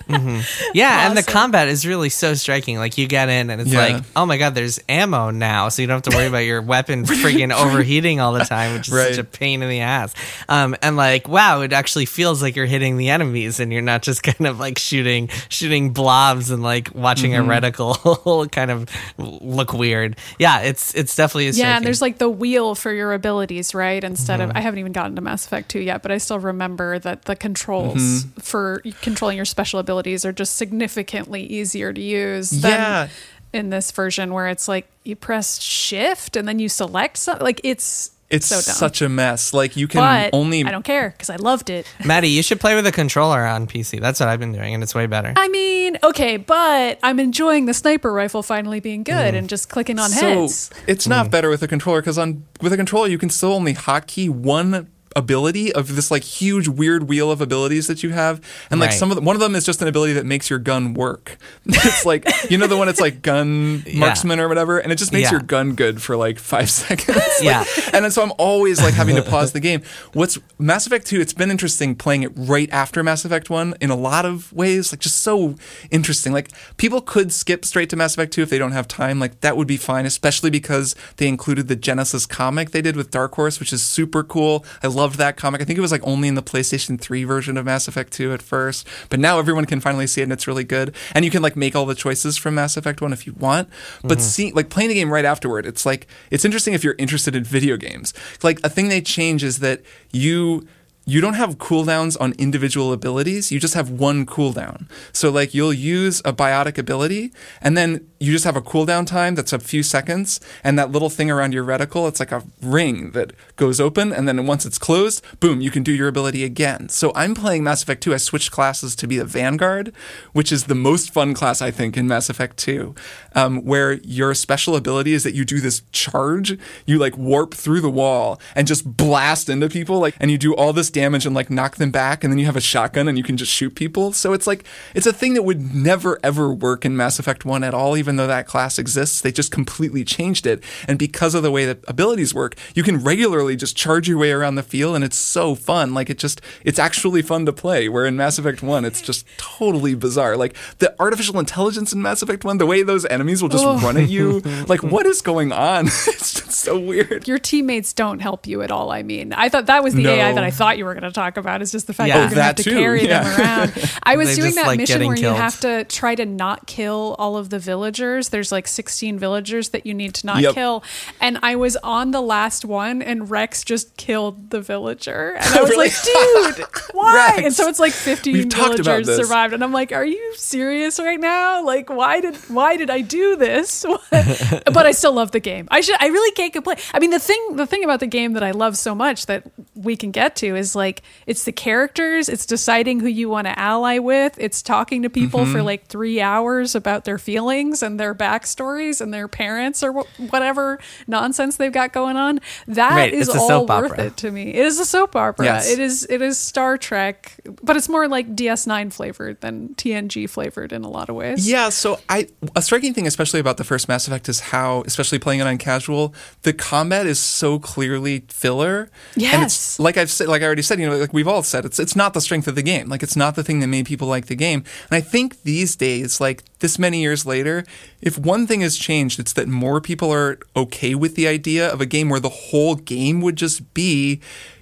Yeah, 0.73 1.07
and 1.07 1.17
the 1.17 1.23
combat 1.23 1.67
is 1.67 1.85
really 1.85 2.09
so 2.09 2.33
striking. 2.33 2.77
Like 2.77 2.97
you 2.97 3.07
get 3.07 3.29
in 3.29 3.49
and 3.49 3.61
it's 3.61 3.71
Yeah. 3.71 3.79
like, 3.97 4.03
oh 4.15 4.25
my 4.25 4.37
god, 4.37 4.55
there's 4.55 4.79
ammo 4.89 5.31
now, 5.31 5.69
so 5.69 5.81
you 5.81 5.87
don't 5.87 6.03
have 6.03 6.11
to 6.11 6.17
worry 6.17 6.27
about 6.27 6.39
your 6.39 6.61
weapon 6.61 7.05
freaking 7.05 7.53
overheating 7.55 8.19
all 8.19 8.33
the 8.33 8.43
time, 8.45 8.73
which 8.73 8.87
is 8.87 8.93
Right. 8.93 9.13
such 9.15 9.17
a 9.19 9.23
pain 9.23 9.61
in 9.61 9.69
the 9.69 9.81
ass. 9.81 10.13
Um, 10.49 10.75
and 10.81 10.95
like, 10.97 11.27
wow, 11.27 11.61
it 11.61 11.73
actually 11.73 12.05
feels 12.05 12.41
like 12.41 12.55
you're 12.55 12.65
hitting 12.65 12.97
the 12.97 13.09
enemies, 13.09 13.59
and 13.59 13.71
you're 13.71 13.81
not 13.81 14.01
just 14.01 14.23
kind 14.31 14.47
of 14.47 14.59
like 14.59 14.77
shooting 14.77 15.29
shooting 15.49 15.91
blobs 15.91 16.51
and 16.51 16.63
like 16.63 16.89
watching 16.93 17.31
Mm-hmm. 17.31 17.49
a 17.51 17.61
reticle 17.71 18.51
kind 18.51 18.71
of 18.71 18.87
look 19.17 19.73
weird. 19.73 20.15
Yeah, 20.39 20.61
it's 20.61 20.93
it's 20.95 21.15
definitely 21.15 21.45
a 21.45 21.47
Yeah, 21.47 21.53
striking. 21.53 21.75
and 21.77 21.85
there's 21.85 22.01
like 22.01 22.17
the 22.17 22.29
wheel 22.29 22.75
for 22.75 22.91
your 22.91 23.13
abilities, 23.13 23.73
right? 23.73 24.03
Instead 24.03 24.39
Mm-hmm. 24.39 24.51
of 24.51 24.57
I 24.57 24.61
haven't 24.61 24.79
even 24.79 24.91
gotten 24.91 25.15
to 25.15 25.21
Mass 25.21 25.45
Effect 25.45 25.69
2 25.69 25.79
yet, 25.79 26.01
but 26.01 26.11
I 26.11 26.17
still 26.17 26.39
remember 26.39 26.99
that 26.99 27.25
the 27.25 27.35
controls 27.35 27.81
Mm-hmm. 28.25 28.39
for 28.41 28.81
controlling 29.01 29.35
your 29.37 29.45
special 29.45 29.79
abilities 29.79 29.91
are 30.07 30.31
just 30.31 30.57
significantly 30.57 31.43
easier 31.43 31.93
to 31.93 32.01
use 32.01 32.49
than 32.49 32.71
Yeah. 32.71 33.07
in 33.53 33.69
this 33.69 33.91
version 33.91 34.33
where 34.33 34.47
it's 34.47 34.67
like 34.67 34.87
you 35.03 35.15
press 35.15 35.61
shift 35.61 36.35
and 36.35 36.47
then 36.47 36.59
you 36.59 36.69
select 36.69 37.17
something. 37.17 37.43
Like 37.43 37.61
it's 37.63 38.11
it's 38.31 38.47
so 38.47 38.55
dumb. 38.55 38.75
such 38.75 39.01
a 39.01 39.09
mess 39.09 39.53
like 39.53 39.75
you 39.75 39.87
can 39.87 39.99
but 39.99 40.35
only 40.35 40.63
I 40.63 40.71
don't 40.71 40.85
care 40.85 41.09
because 41.09 41.29
I 41.29 41.35
loved 41.35 41.69
it. 41.69 41.85
Maddy, 42.05 42.29
you 42.29 42.41
should 42.41 42.61
play 42.61 42.75
with 42.75 42.87
a 42.87 42.91
controller 42.91 43.45
on 43.45 43.67
PC. 43.67 43.99
That's 43.99 44.19
what 44.21 44.29
I've 44.29 44.39
been 44.39 44.53
doing, 44.53 44.73
and 44.73 44.81
it's 44.81 44.95
way 44.95 45.05
better. 45.05 45.33
I 45.35 45.49
mean, 45.49 45.97
okay, 46.01 46.37
but 46.37 46.97
I'm 47.03 47.19
enjoying 47.19 47.65
the 47.65 47.73
sniper 47.73 48.11
rifle 48.11 48.41
finally 48.41 48.79
being 48.79 49.03
good 49.03 49.33
mm. 49.33 49.37
and 49.37 49.49
just 49.49 49.69
clicking 49.69 49.99
on 49.99 50.11
heads. 50.11 50.55
So 50.55 50.75
it's 50.87 51.07
not 51.07 51.27
mm. 51.27 51.31
better 51.31 51.49
with 51.49 51.61
a 51.61 51.67
controller 51.67 52.01
because 52.01 52.17
on 52.17 52.45
with 52.61 52.71
a 52.71 52.77
controller 52.77 53.07
you 53.07 53.17
can 53.17 53.29
still 53.29 53.51
only 53.51 53.73
hotkey 53.73 54.29
one 54.29 54.87
ability 55.15 55.73
of 55.73 55.95
this 55.95 56.09
like 56.11 56.23
huge 56.23 56.67
weird 56.67 57.03
wheel 57.09 57.31
of 57.31 57.41
abilities 57.41 57.87
that 57.87 58.03
you 58.03 58.09
have. 58.11 58.41
And 58.69 58.79
like 58.79 58.91
Right. 58.91 58.99
some 58.99 59.11
of 59.11 59.15
the, 59.15 59.21
one 59.21 59.35
of 59.35 59.39
them 59.39 59.55
is 59.55 59.65
just 59.65 59.81
an 59.81 59.87
ability 59.87 60.13
that 60.13 60.25
makes 60.25 60.49
your 60.49 60.59
gun 60.59 60.93
work. 60.93 61.37
It's 61.91 62.05
like 62.05 62.25
you 62.49 62.57
know 62.57 62.67
the 62.67 62.77
one 62.77 62.87
it's 62.89 62.99
like 63.01 63.21
gun 63.21 63.83
marksman 63.95 64.39
or 64.39 64.47
whatever? 64.47 64.79
And 64.79 64.91
it 64.91 64.95
just 64.97 65.11
makes 65.11 65.25
Yeah. 65.31 65.37
your 65.37 65.41
gun 65.41 65.73
good 65.75 66.01
for 66.01 66.15
like 66.17 66.39
five 66.39 66.69
seconds. 66.81 67.17
Like, 67.17 67.41
Yeah. 67.41 67.63
and 67.93 68.03
then 68.05 68.11
so 68.11 68.21
i'm 68.23 68.31
always 68.37 68.81
like 68.81 68.93
having 68.93 69.15
to 69.15 69.21
pause 69.23 69.51
the 69.51 69.59
game. 69.59 69.81
What's 70.13 70.37
mass 70.59 70.85
effect 70.87 71.07
2 71.07 71.19
it's 71.21 71.33
been 71.33 71.51
interesting 71.51 71.95
playing 71.95 72.23
it 72.23 72.31
right 72.35 72.69
after 72.71 73.03
mass 73.03 73.25
effect 73.25 73.49
1 73.49 73.75
in 73.81 73.89
a 73.89 73.95
lot 73.95 74.25
of 74.25 74.51
ways 74.53 74.91
like 74.91 74.99
just 75.01 75.17
so 75.21 75.55
interesting. 75.89 76.33
Like 76.33 76.49
people 76.77 77.01
could 77.01 77.31
skip 77.33 77.65
straight 77.65 77.89
to 77.89 77.95
mass 77.95 78.13
effect 78.13 78.33
2 78.33 78.41
if 78.43 78.49
they 78.49 78.57
don't 78.57 78.71
have 78.71 78.87
time. 78.87 79.19
Like 79.19 79.41
that 79.41 79.57
would 79.57 79.67
be 79.67 79.77
fine 79.77 80.05
especially 80.05 80.49
because 80.49 80.95
they 81.17 81.27
included 81.27 81.67
the 81.67 81.75
genesis 81.75 82.25
comic 82.25 82.71
they 82.71 82.81
did 82.81 82.95
with 82.95 83.11
dark 83.11 83.35
horse 83.35 83.59
which 83.59 83.73
is 83.73 83.81
super 83.81 84.23
cool. 84.23 84.65
I 84.83 84.87
loved 85.01 85.17
that 85.17 85.37
comic. 85.37 85.61
I 85.61 85.65
think 85.65 85.77
it 85.77 85.81
was 85.81 85.91
like 85.91 86.05
only 86.05 86.27
in 86.27 86.35
the 86.35 86.43
playstation 86.43 86.99
3 86.99 87.23
version 87.23 87.57
of 87.57 87.65
mass 87.65 87.87
effect 87.87 88.13
2 88.13 88.33
at 88.33 88.41
first 88.41 88.87
but 89.09 89.19
now 89.19 89.39
everyone 89.39 89.65
can 89.65 89.81
finally 89.81 90.07
see 90.07 90.21
it 90.21 90.25
and 90.25 90.33
it's 90.33 90.47
really 90.47 90.63
good. 90.63 90.95
And 91.13 91.25
you 91.25 91.31
can 91.31 91.41
like 91.41 91.55
make 91.55 91.75
all 91.75 91.85
the 91.85 91.95
choices 91.95 92.37
from 92.37 92.55
mass 92.55 92.77
effect 92.77 93.01
1 93.01 93.13
if 93.13 93.25
you 93.25 93.33
want 93.33 93.69
but 94.01 94.17
mm-hmm. 94.17 94.19
see 94.19 94.51
like 94.51 94.69
playing 94.69 94.89
the 94.89 94.95
game 94.95 95.11
right 95.11 95.25
afterward 95.25 95.65
it's 95.65 95.85
like 95.85 96.07
it's 96.29 96.45
interesting 96.45 96.73
if 96.73 96.83
you're 96.83 96.95
interested 96.97 97.35
in 97.35 97.43
video 97.43 97.77
games. 97.77 98.13
Like 98.43 98.59
a 98.63 98.69
thing 98.69 98.89
they 98.89 99.01
change 99.01 99.43
is 99.43 99.59
that 99.59 99.81
you 100.11 100.67
you 101.05 101.19
don't 101.19 101.33
have 101.33 101.57
cooldowns 101.57 102.15
on 102.21 102.33
individual 102.33 102.93
abilities. 102.93 103.51
You 103.51 103.59
just 103.59 103.73
have 103.73 103.89
one 103.89 104.25
cooldown. 104.25 104.87
So 105.11 105.31
like 105.31 105.53
you'll 105.53 105.73
use 105.73 106.21
a 106.23 106.31
biotic 106.31 106.77
ability 106.77 107.33
and 107.59 107.75
then 107.75 108.07
you 108.19 108.31
just 108.31 108.45
have 108.45 108.55
a 108.55 108.61
cooldown 108.61 109.07
time 109.07 109.33
that's 109.33 109.51
a 109.51 109.57
few 109.57 109.81
seconds 109.81 110.39
and 110.63 110.77
that 110.77 110.91
little 110.91 111.09
thing 111.09 111.31
around 111.31 111.53
your 111.53 111.63
reticle, 111.65 112.07
it's 112.07 112.19
like 112.19 112.31
a 112.31 112.43
ring 112.61 113.11
that 113.11 113.33
goes 113.55 113.79
open 113.79 114.13
and 114.13 114.27
then 114.27 114.45
once 114.45 114.63
it's 114.63 114.77
closed, 114.77 115.25
boom, 115.39 115.59
you 115.59 115.71
can 115.71 115.81
do 115.81 115.91
your 115.91 116.07
ability 116.07 116.43
again. 116.43 116.87
So 116.89 117.11
I'm 117.15 117.33
playing 117.33 117.63
Mass 117.63 117.81
Effect 117.81 118.03
2. 118.03 118.13
I 118.13 118.17
switched 118.17 118.51
classes 118.51 118.95
to 118.97 119.07
be 119.07 119.17
the 119.17 119.25
Vanguard, 119.25 119.91
which 120.33 120.51
is 120.51 120.65
the 120.65 120.75
most 120.75 121.11
fun 121.11 121.33
class 121.33 121.63
I 121.63 121.71
think 121.71 121.97
in 121.97 122.07
Mass 122.07 122.29
Effect 122.29 122.57
2, 122.57 122.93
um, 123.33 123.65
where 123.65 123.93
your 123.93 124.35
special 124.35 124.75
ability 124.75 125.13
is 125.13 125.23
that 125.23 125.33
you 125.33 125.45
do 125.45 125.59
this 125.59 125.81
charge, 125.91 126.59
you 126.85 126.99
like 126.99 127.17
warp 127.17 127.55
through 127.55 127.81
the 127.81 127.89
wall 127.89 128.39
and 128.55 128.67
just 128.67 128.85
blast 128.85 129.49
into 129.49 129.67
people 129.67 129.99
like 129.99 130.15
and 130.19 130.29
you 130.29 130.37
do 130.37 130.53
all 130.53 130.73
this 130.73 130.90
damage 130.91 131.25
and 131.25 131.33
like 131.33 131.49
knock 131.49 131.77
them 131.77 131.91
back, 131.91 132.23
and 132.23 132.31
then 132.31 132.37
you 132.39 132.45
have 132.45 132.55
a 132.55 132.61
shotgun 132.61 133.07
and 133.07 133.17
you 133.17 133.23
can 133.23 133.37
just 133.37 133.51
shoot 133.51 133.75
people. 133.75 134.13
So 134.13 134.33
it's 134.33 134.45
like 134.47 134.63
it's 134.93 135.07
a 135.07 135.13
thing 135.13 135.33
that 135.33 135.43
would 135.43 135.73
never 135.73 136.19
ever 136.23 136.51
work 136.53 136.85
in 136.85 136.95
Mass 136.95 137.17
Effect 137.19 137.45
One 137.45 137.63
at 137.63 137.73
all, 137.73 137.97
even 137.97 138.15
though 138.17 138.27
that 138.27 138.47
class 138.47 138.77
exists. 138.77 139.21
They 139.21 139.31
just 139.31 139.51
completely 139.51 140.03
changed 140.03 140.45
it, 140.45 140.63
and 140.87 140.99
because 140.99 141.33
of 141.35 141.43
the 141.43 141.51
way 141.51 141.65
that 141.65 141.79
abilities 141.87 142.33
work, 142.33 142.55
you 142.75 142.83
can 142.83 143.03
regularly 143.03 143.55
just 143.55 143.75
charge 143.75 144.07
your 144.07 144.17
way 144.17 144.31
around 144.31 144.55
the 144.55 144.63
field, 144.63 144.95
and 144.95 145.03
it's 145.03 145.17
so 145.17 145.55
fun. 145.55 145.93
Like 145.93 146.09
it 146.09 146.17
just 146.17 146.41
it's 146.63 146.79
actually 146.79 147.21
fun 147.21 147.45
to 147.45 147.53
play. 147.53 147.87
Where 147.89 148.05
in 148.05 148.15
Mass 148.17 148.37
Effect 148.37 148.61
One, 148.61 148.85
it's 148.85 149.01
just 149.01 149.25
totally 149.37 149.95
bizarre. 149.95 150.37
Like 150.37 150.55
the 150.79 150.95
artificial 150.99 151.39
intelligence 151.39 151.93
in 151.93 152.01
Mass 152.01 152.21
Effect 152.21 152.43
One, 152.43 152.57
the 152.57 152.65
way 152.65 152.83
those 152.83 153.05
enemies 153.05 153.41
will 153.41 153.49
just 153.49 153.65
Oh. 153.65 153.77
run 153.79 153.95
at 153.97 154.09
you, 154.09 154.39
like 154.67 154.83
what 154.83 155.05
is 155.05 155.21
going 155.21 155.51
on? 155.51 155.85
it's 155.87 156.33
just 156.33 156.51
so 156.51 156.79
weird. 156.79 157.27
Your 157.27 157.37
teammates 157.39 157.93
don't 157.93 158.19
help 158.19 158.47
you 158.47 158.61
at 158.61 158.71
all. 158.71 158.91
I 158.91 159.03
mean, 159.03 159.33
I 159.33 159.49
thought 159.49 159.67
that 159.67 159.83
was 159.83 159.93
the 159.93 160.03
No. 160.03 160.13
AI 160.13 160.33
that 160.33 160.43
I 160.43 160.51
thought 160.51 160.77
you 160.77 160.80
were 160.83 160.93
going 160.93 161.03
to 161.03 161.11
talk 161.11 161.37
about. 161.37 161.61
Is 161.61 161.71
just 161.71 161.87
the 161.87 161.93
fact 161.93 162.09
Yeah. 162.09 162.17
that 162.17 162.21
you're 162.21 162.29
going 162.29 162.37
to 162.37 162.43
have 162.43 162.55
to 162.57 162.63
too, 162.63 162.71
carry 162.71 163.07
them 163.07 163.25
around. 163.39 163.73
I 164.03 164.15
was 164.17 164.35
doing 164.35 164.47
just 164.47 164.55
that 164.57 164.67
like 164.67 164.77
mission 164.77 165.05
where 165.05 165.15
killed. 165.15 165.35
you 165.35 165.41
have 165.41 165.59
to 165.61 165.83
try 165.85 166.15
to 166.15 166.25
not 166.25 166.67
kill 166.67 167.15
all 167.19 167.37
of 167.37 167.49
the 167.49 167.59
villagers. 167.59 168.29
There's 168.29 168.51
like 168.51 168.67
16 168.67 169.17
villagers 169.19 169.69
that 169.69 169.85
you 169.85 169.93
need 169.93 170.13
to 170.15 170.25
not 170.27 170.41
Yep. 170.41 170.53
kill, 170.55 170.83
and 171.19 171.39
I 171.43 171.55
was 171.55 171.75
on 171.77 172.11
the 172.11 172.21
last 172.21 172.65
one, 172.65 173.01
and 173.01 173.29
Wrex 173.29 173.63
just 173.63 173.95
killed 173.97 174.49
the 174.49 174.61
villager, 174.61 175.31
and 175.39 175.45
I 175.55 175.61
was 175.61 175.69
Really? 175.71 175.89
like, 175.89 176.55
dude, 176.57 176.65
why? 176.93 177.13
Wrex. 177.15 177.43
And 177.45 177.53
so 177.53 177.67
it's 177.67 177.79
like 177.79 177.91
15 177.93 178.33
We've 178.33 178.51
villagers 178.51 179.07
survived, 179.15 179.53
and 179.53 179.63
I'm 179.63 179.71
like, 179.73 179.91
are 179.91 180.05
you 180.05 180.33
serious 180.35 180.99
right 180.99 181.19
now? 181.19 181.63
Like, 181.63 181.89
why 181.89 182.21
did 182.21 182.35
why 182.49 182.77
did 182.77 182.89
I 182.89 183.01
do 183.01 183.35
this? 183.35 183.85
but 184.09 184.85
I 184.85 184.91
still 184.91 185.13
love 185.13 185.31
the 185.31 185.39
game. 185.39 185.67
I 185.71 185.81
should 185.81 185.95
I 185.99 186.07
really 186.07 186.31
can't 186.31 186.53
complain. 186.53 186.77
I 186.93 186.99
mean 186.99 187.11
the 187.11 187.19
thing 187.19 187.55
the 187.55 187.65
thing 187.67 187.83
about 187.83 187.99
the 187.99 188.07
game 188.07 188.33
that 188.33 188.43
I 188.43 188.51
love 188.51 188.77
so 188.77 188.93
much 188.95 189.25
that 189.27 189.43
we 189.75 189.95
can 189.95 190.11
get 190.11 190.35
to 190.37 190.55
is 190.55 190.70
like 190.75 191.01
it's 191.27 191.43
the 191.43 191.51
characters, 191.51 192.29
it's 192.29 192.45
deciding 192.45 192.99
who 192.99 193.07
you 193.07 193.29
want 193.29 193.47
to 193.47 193.57
ally 193.57 193.97
with, 193.99 194.35
it's 194.39 194.61
talking 194.61 195.01
to 195.03 195.09
people 195.09 195.41
Mm-hmm. 195.41 195.51
for 195.51 195.63
like 195.63 195.87
3 195.87 196.19
hours 196.21 196.75
about 196.75 197.05
their 197.05 197.17
feelings 197.17 197.81
and 197.83 197.99
their 197.99 198.13
backstories 198.13 199.01
and 199.01 199.13
their 199.13 199.27
parents 199.27 199.81
or 199.83 199.93
wh- 200.03 200.31
whatever 200.31 200.79
nonsense 201.07 201.57
they've 201.57 201.71
got 201.71 201.93
going 201.93 202.15
on. 202.17 202.39
That 202.67 202.91
Right, 202.95 203.13
is 203.13 203.29
all 203.29 203.65
worth 203.65 203.91
opera. 203.91 204.05
it 204.05 204.17
to 204.17 204.31
me. 204.31 204.49
It 204.53 204.65
is 204.65 204.79
a 204.79 204.85
soap 204.85 205.15
opera. 205.15 205.45
Yes. 205.45 205.69
It 205.71 205.79
is 205.79 206.05
it 206.09 206.21
is 206.21 206.37
Star 206.37 206.77
Trek, 206.77 207.39
but 207.63 207.75
it's 207.77 207.89
more 207.89 208.07
like 208.07 208.35
DS9 208.35 208.91
flavored 208.93 209.39
than 209.41 209.69
TNG 209.75 210.29
flavored 210.29 210.71
in 210.73 210.83
a 210.83 210.89
lot 210.89 211.09
of 211.09 211.15
ways. 211.15 211.47
Yeah, 211.49 211.69
so 211.69 211.99
I 212.09 212.27
a 212.55 212.61
striking 212.61 212.93
thing, 212.93 213.07
especially 213.07 213.39
about 213.39 213.57
the 213.57 213.63
first 213.63 213.87
Mass 213.87 214.07
Effect, 214.07 214.27
is 214.29 214.39
how, 214.39 214.83
especially 214.85 215.19
playing 215.19 215.39
it 215.39 215.47
on 215.47 215.57
casual, 215.57 216.13
the 216.43 216.53
combat 216.53 217.05
is 217.07 217.19
so 217.19 217.59
clearly 217.59 218.23
filler. 218.29 218.89
and 219.15 219.21
Yes. 219.23 219.43
it's 219.43 219.79
like 219.79 219.97
I've 219.97 220.11
said, 220.11 220.27
like 220.27 220.41
I 220.41 220.45
already 220.45 220.60
said, 220.61 220.79
you 220.79 220.89
know, 220.89 220.97
like 220.97 221.13
we've 221.13 221.27
all 221.27 221.43
said, 221.43 221.65
it's 221.65 221.79
it's 221.79 221.95
not 221.95 222.13
the 222.13 222.21
strength 222.21 222.47
of 222.47 222.55
the 222.55 222.61
game. 222.61 222.89
Like 222.89 223.03
it's 223.03 223.15
not 223.15 223.35
the 223.35 223.43
thing 223.43 223.59
that 223.59 223.67
made 223.67 223.85
people 223.85 224.07
like 224.07 224.27
the 224.27 224.35
game. 224.35 224.63
And 224.89 224.97
I 224.97 225.01
think 225.01 225.43
these 225.43 225.75
days, 225.75 226.21
like 226.21 226.43
this 226.59 226.77
many 226.79 227.01
years 227.01 227.25
later, 227.25 227.63
if 228.01 228.17
one 228.17 228.47
thing 228.47 228.61
has 228.61 228.77
changed, 228.77 229.19
it's 229.19 229.33
that 229.33 229.47
more 229.47 229.81
people 229.81 230.11
are 230.11 230.39
okay 230.55 230.95
with 230.95 231.15
the 231.15 231.27
idea 231.27 231.71
of 231.71 231.81
a 231.81 231.85
game 231.85 232.09
where 232.09 232.19
the 232.19 232.29
whole 232.29 232.75
game 232.75 233.21
would 233.21 233.35
just 233.35 233.73
be 233.73 234.21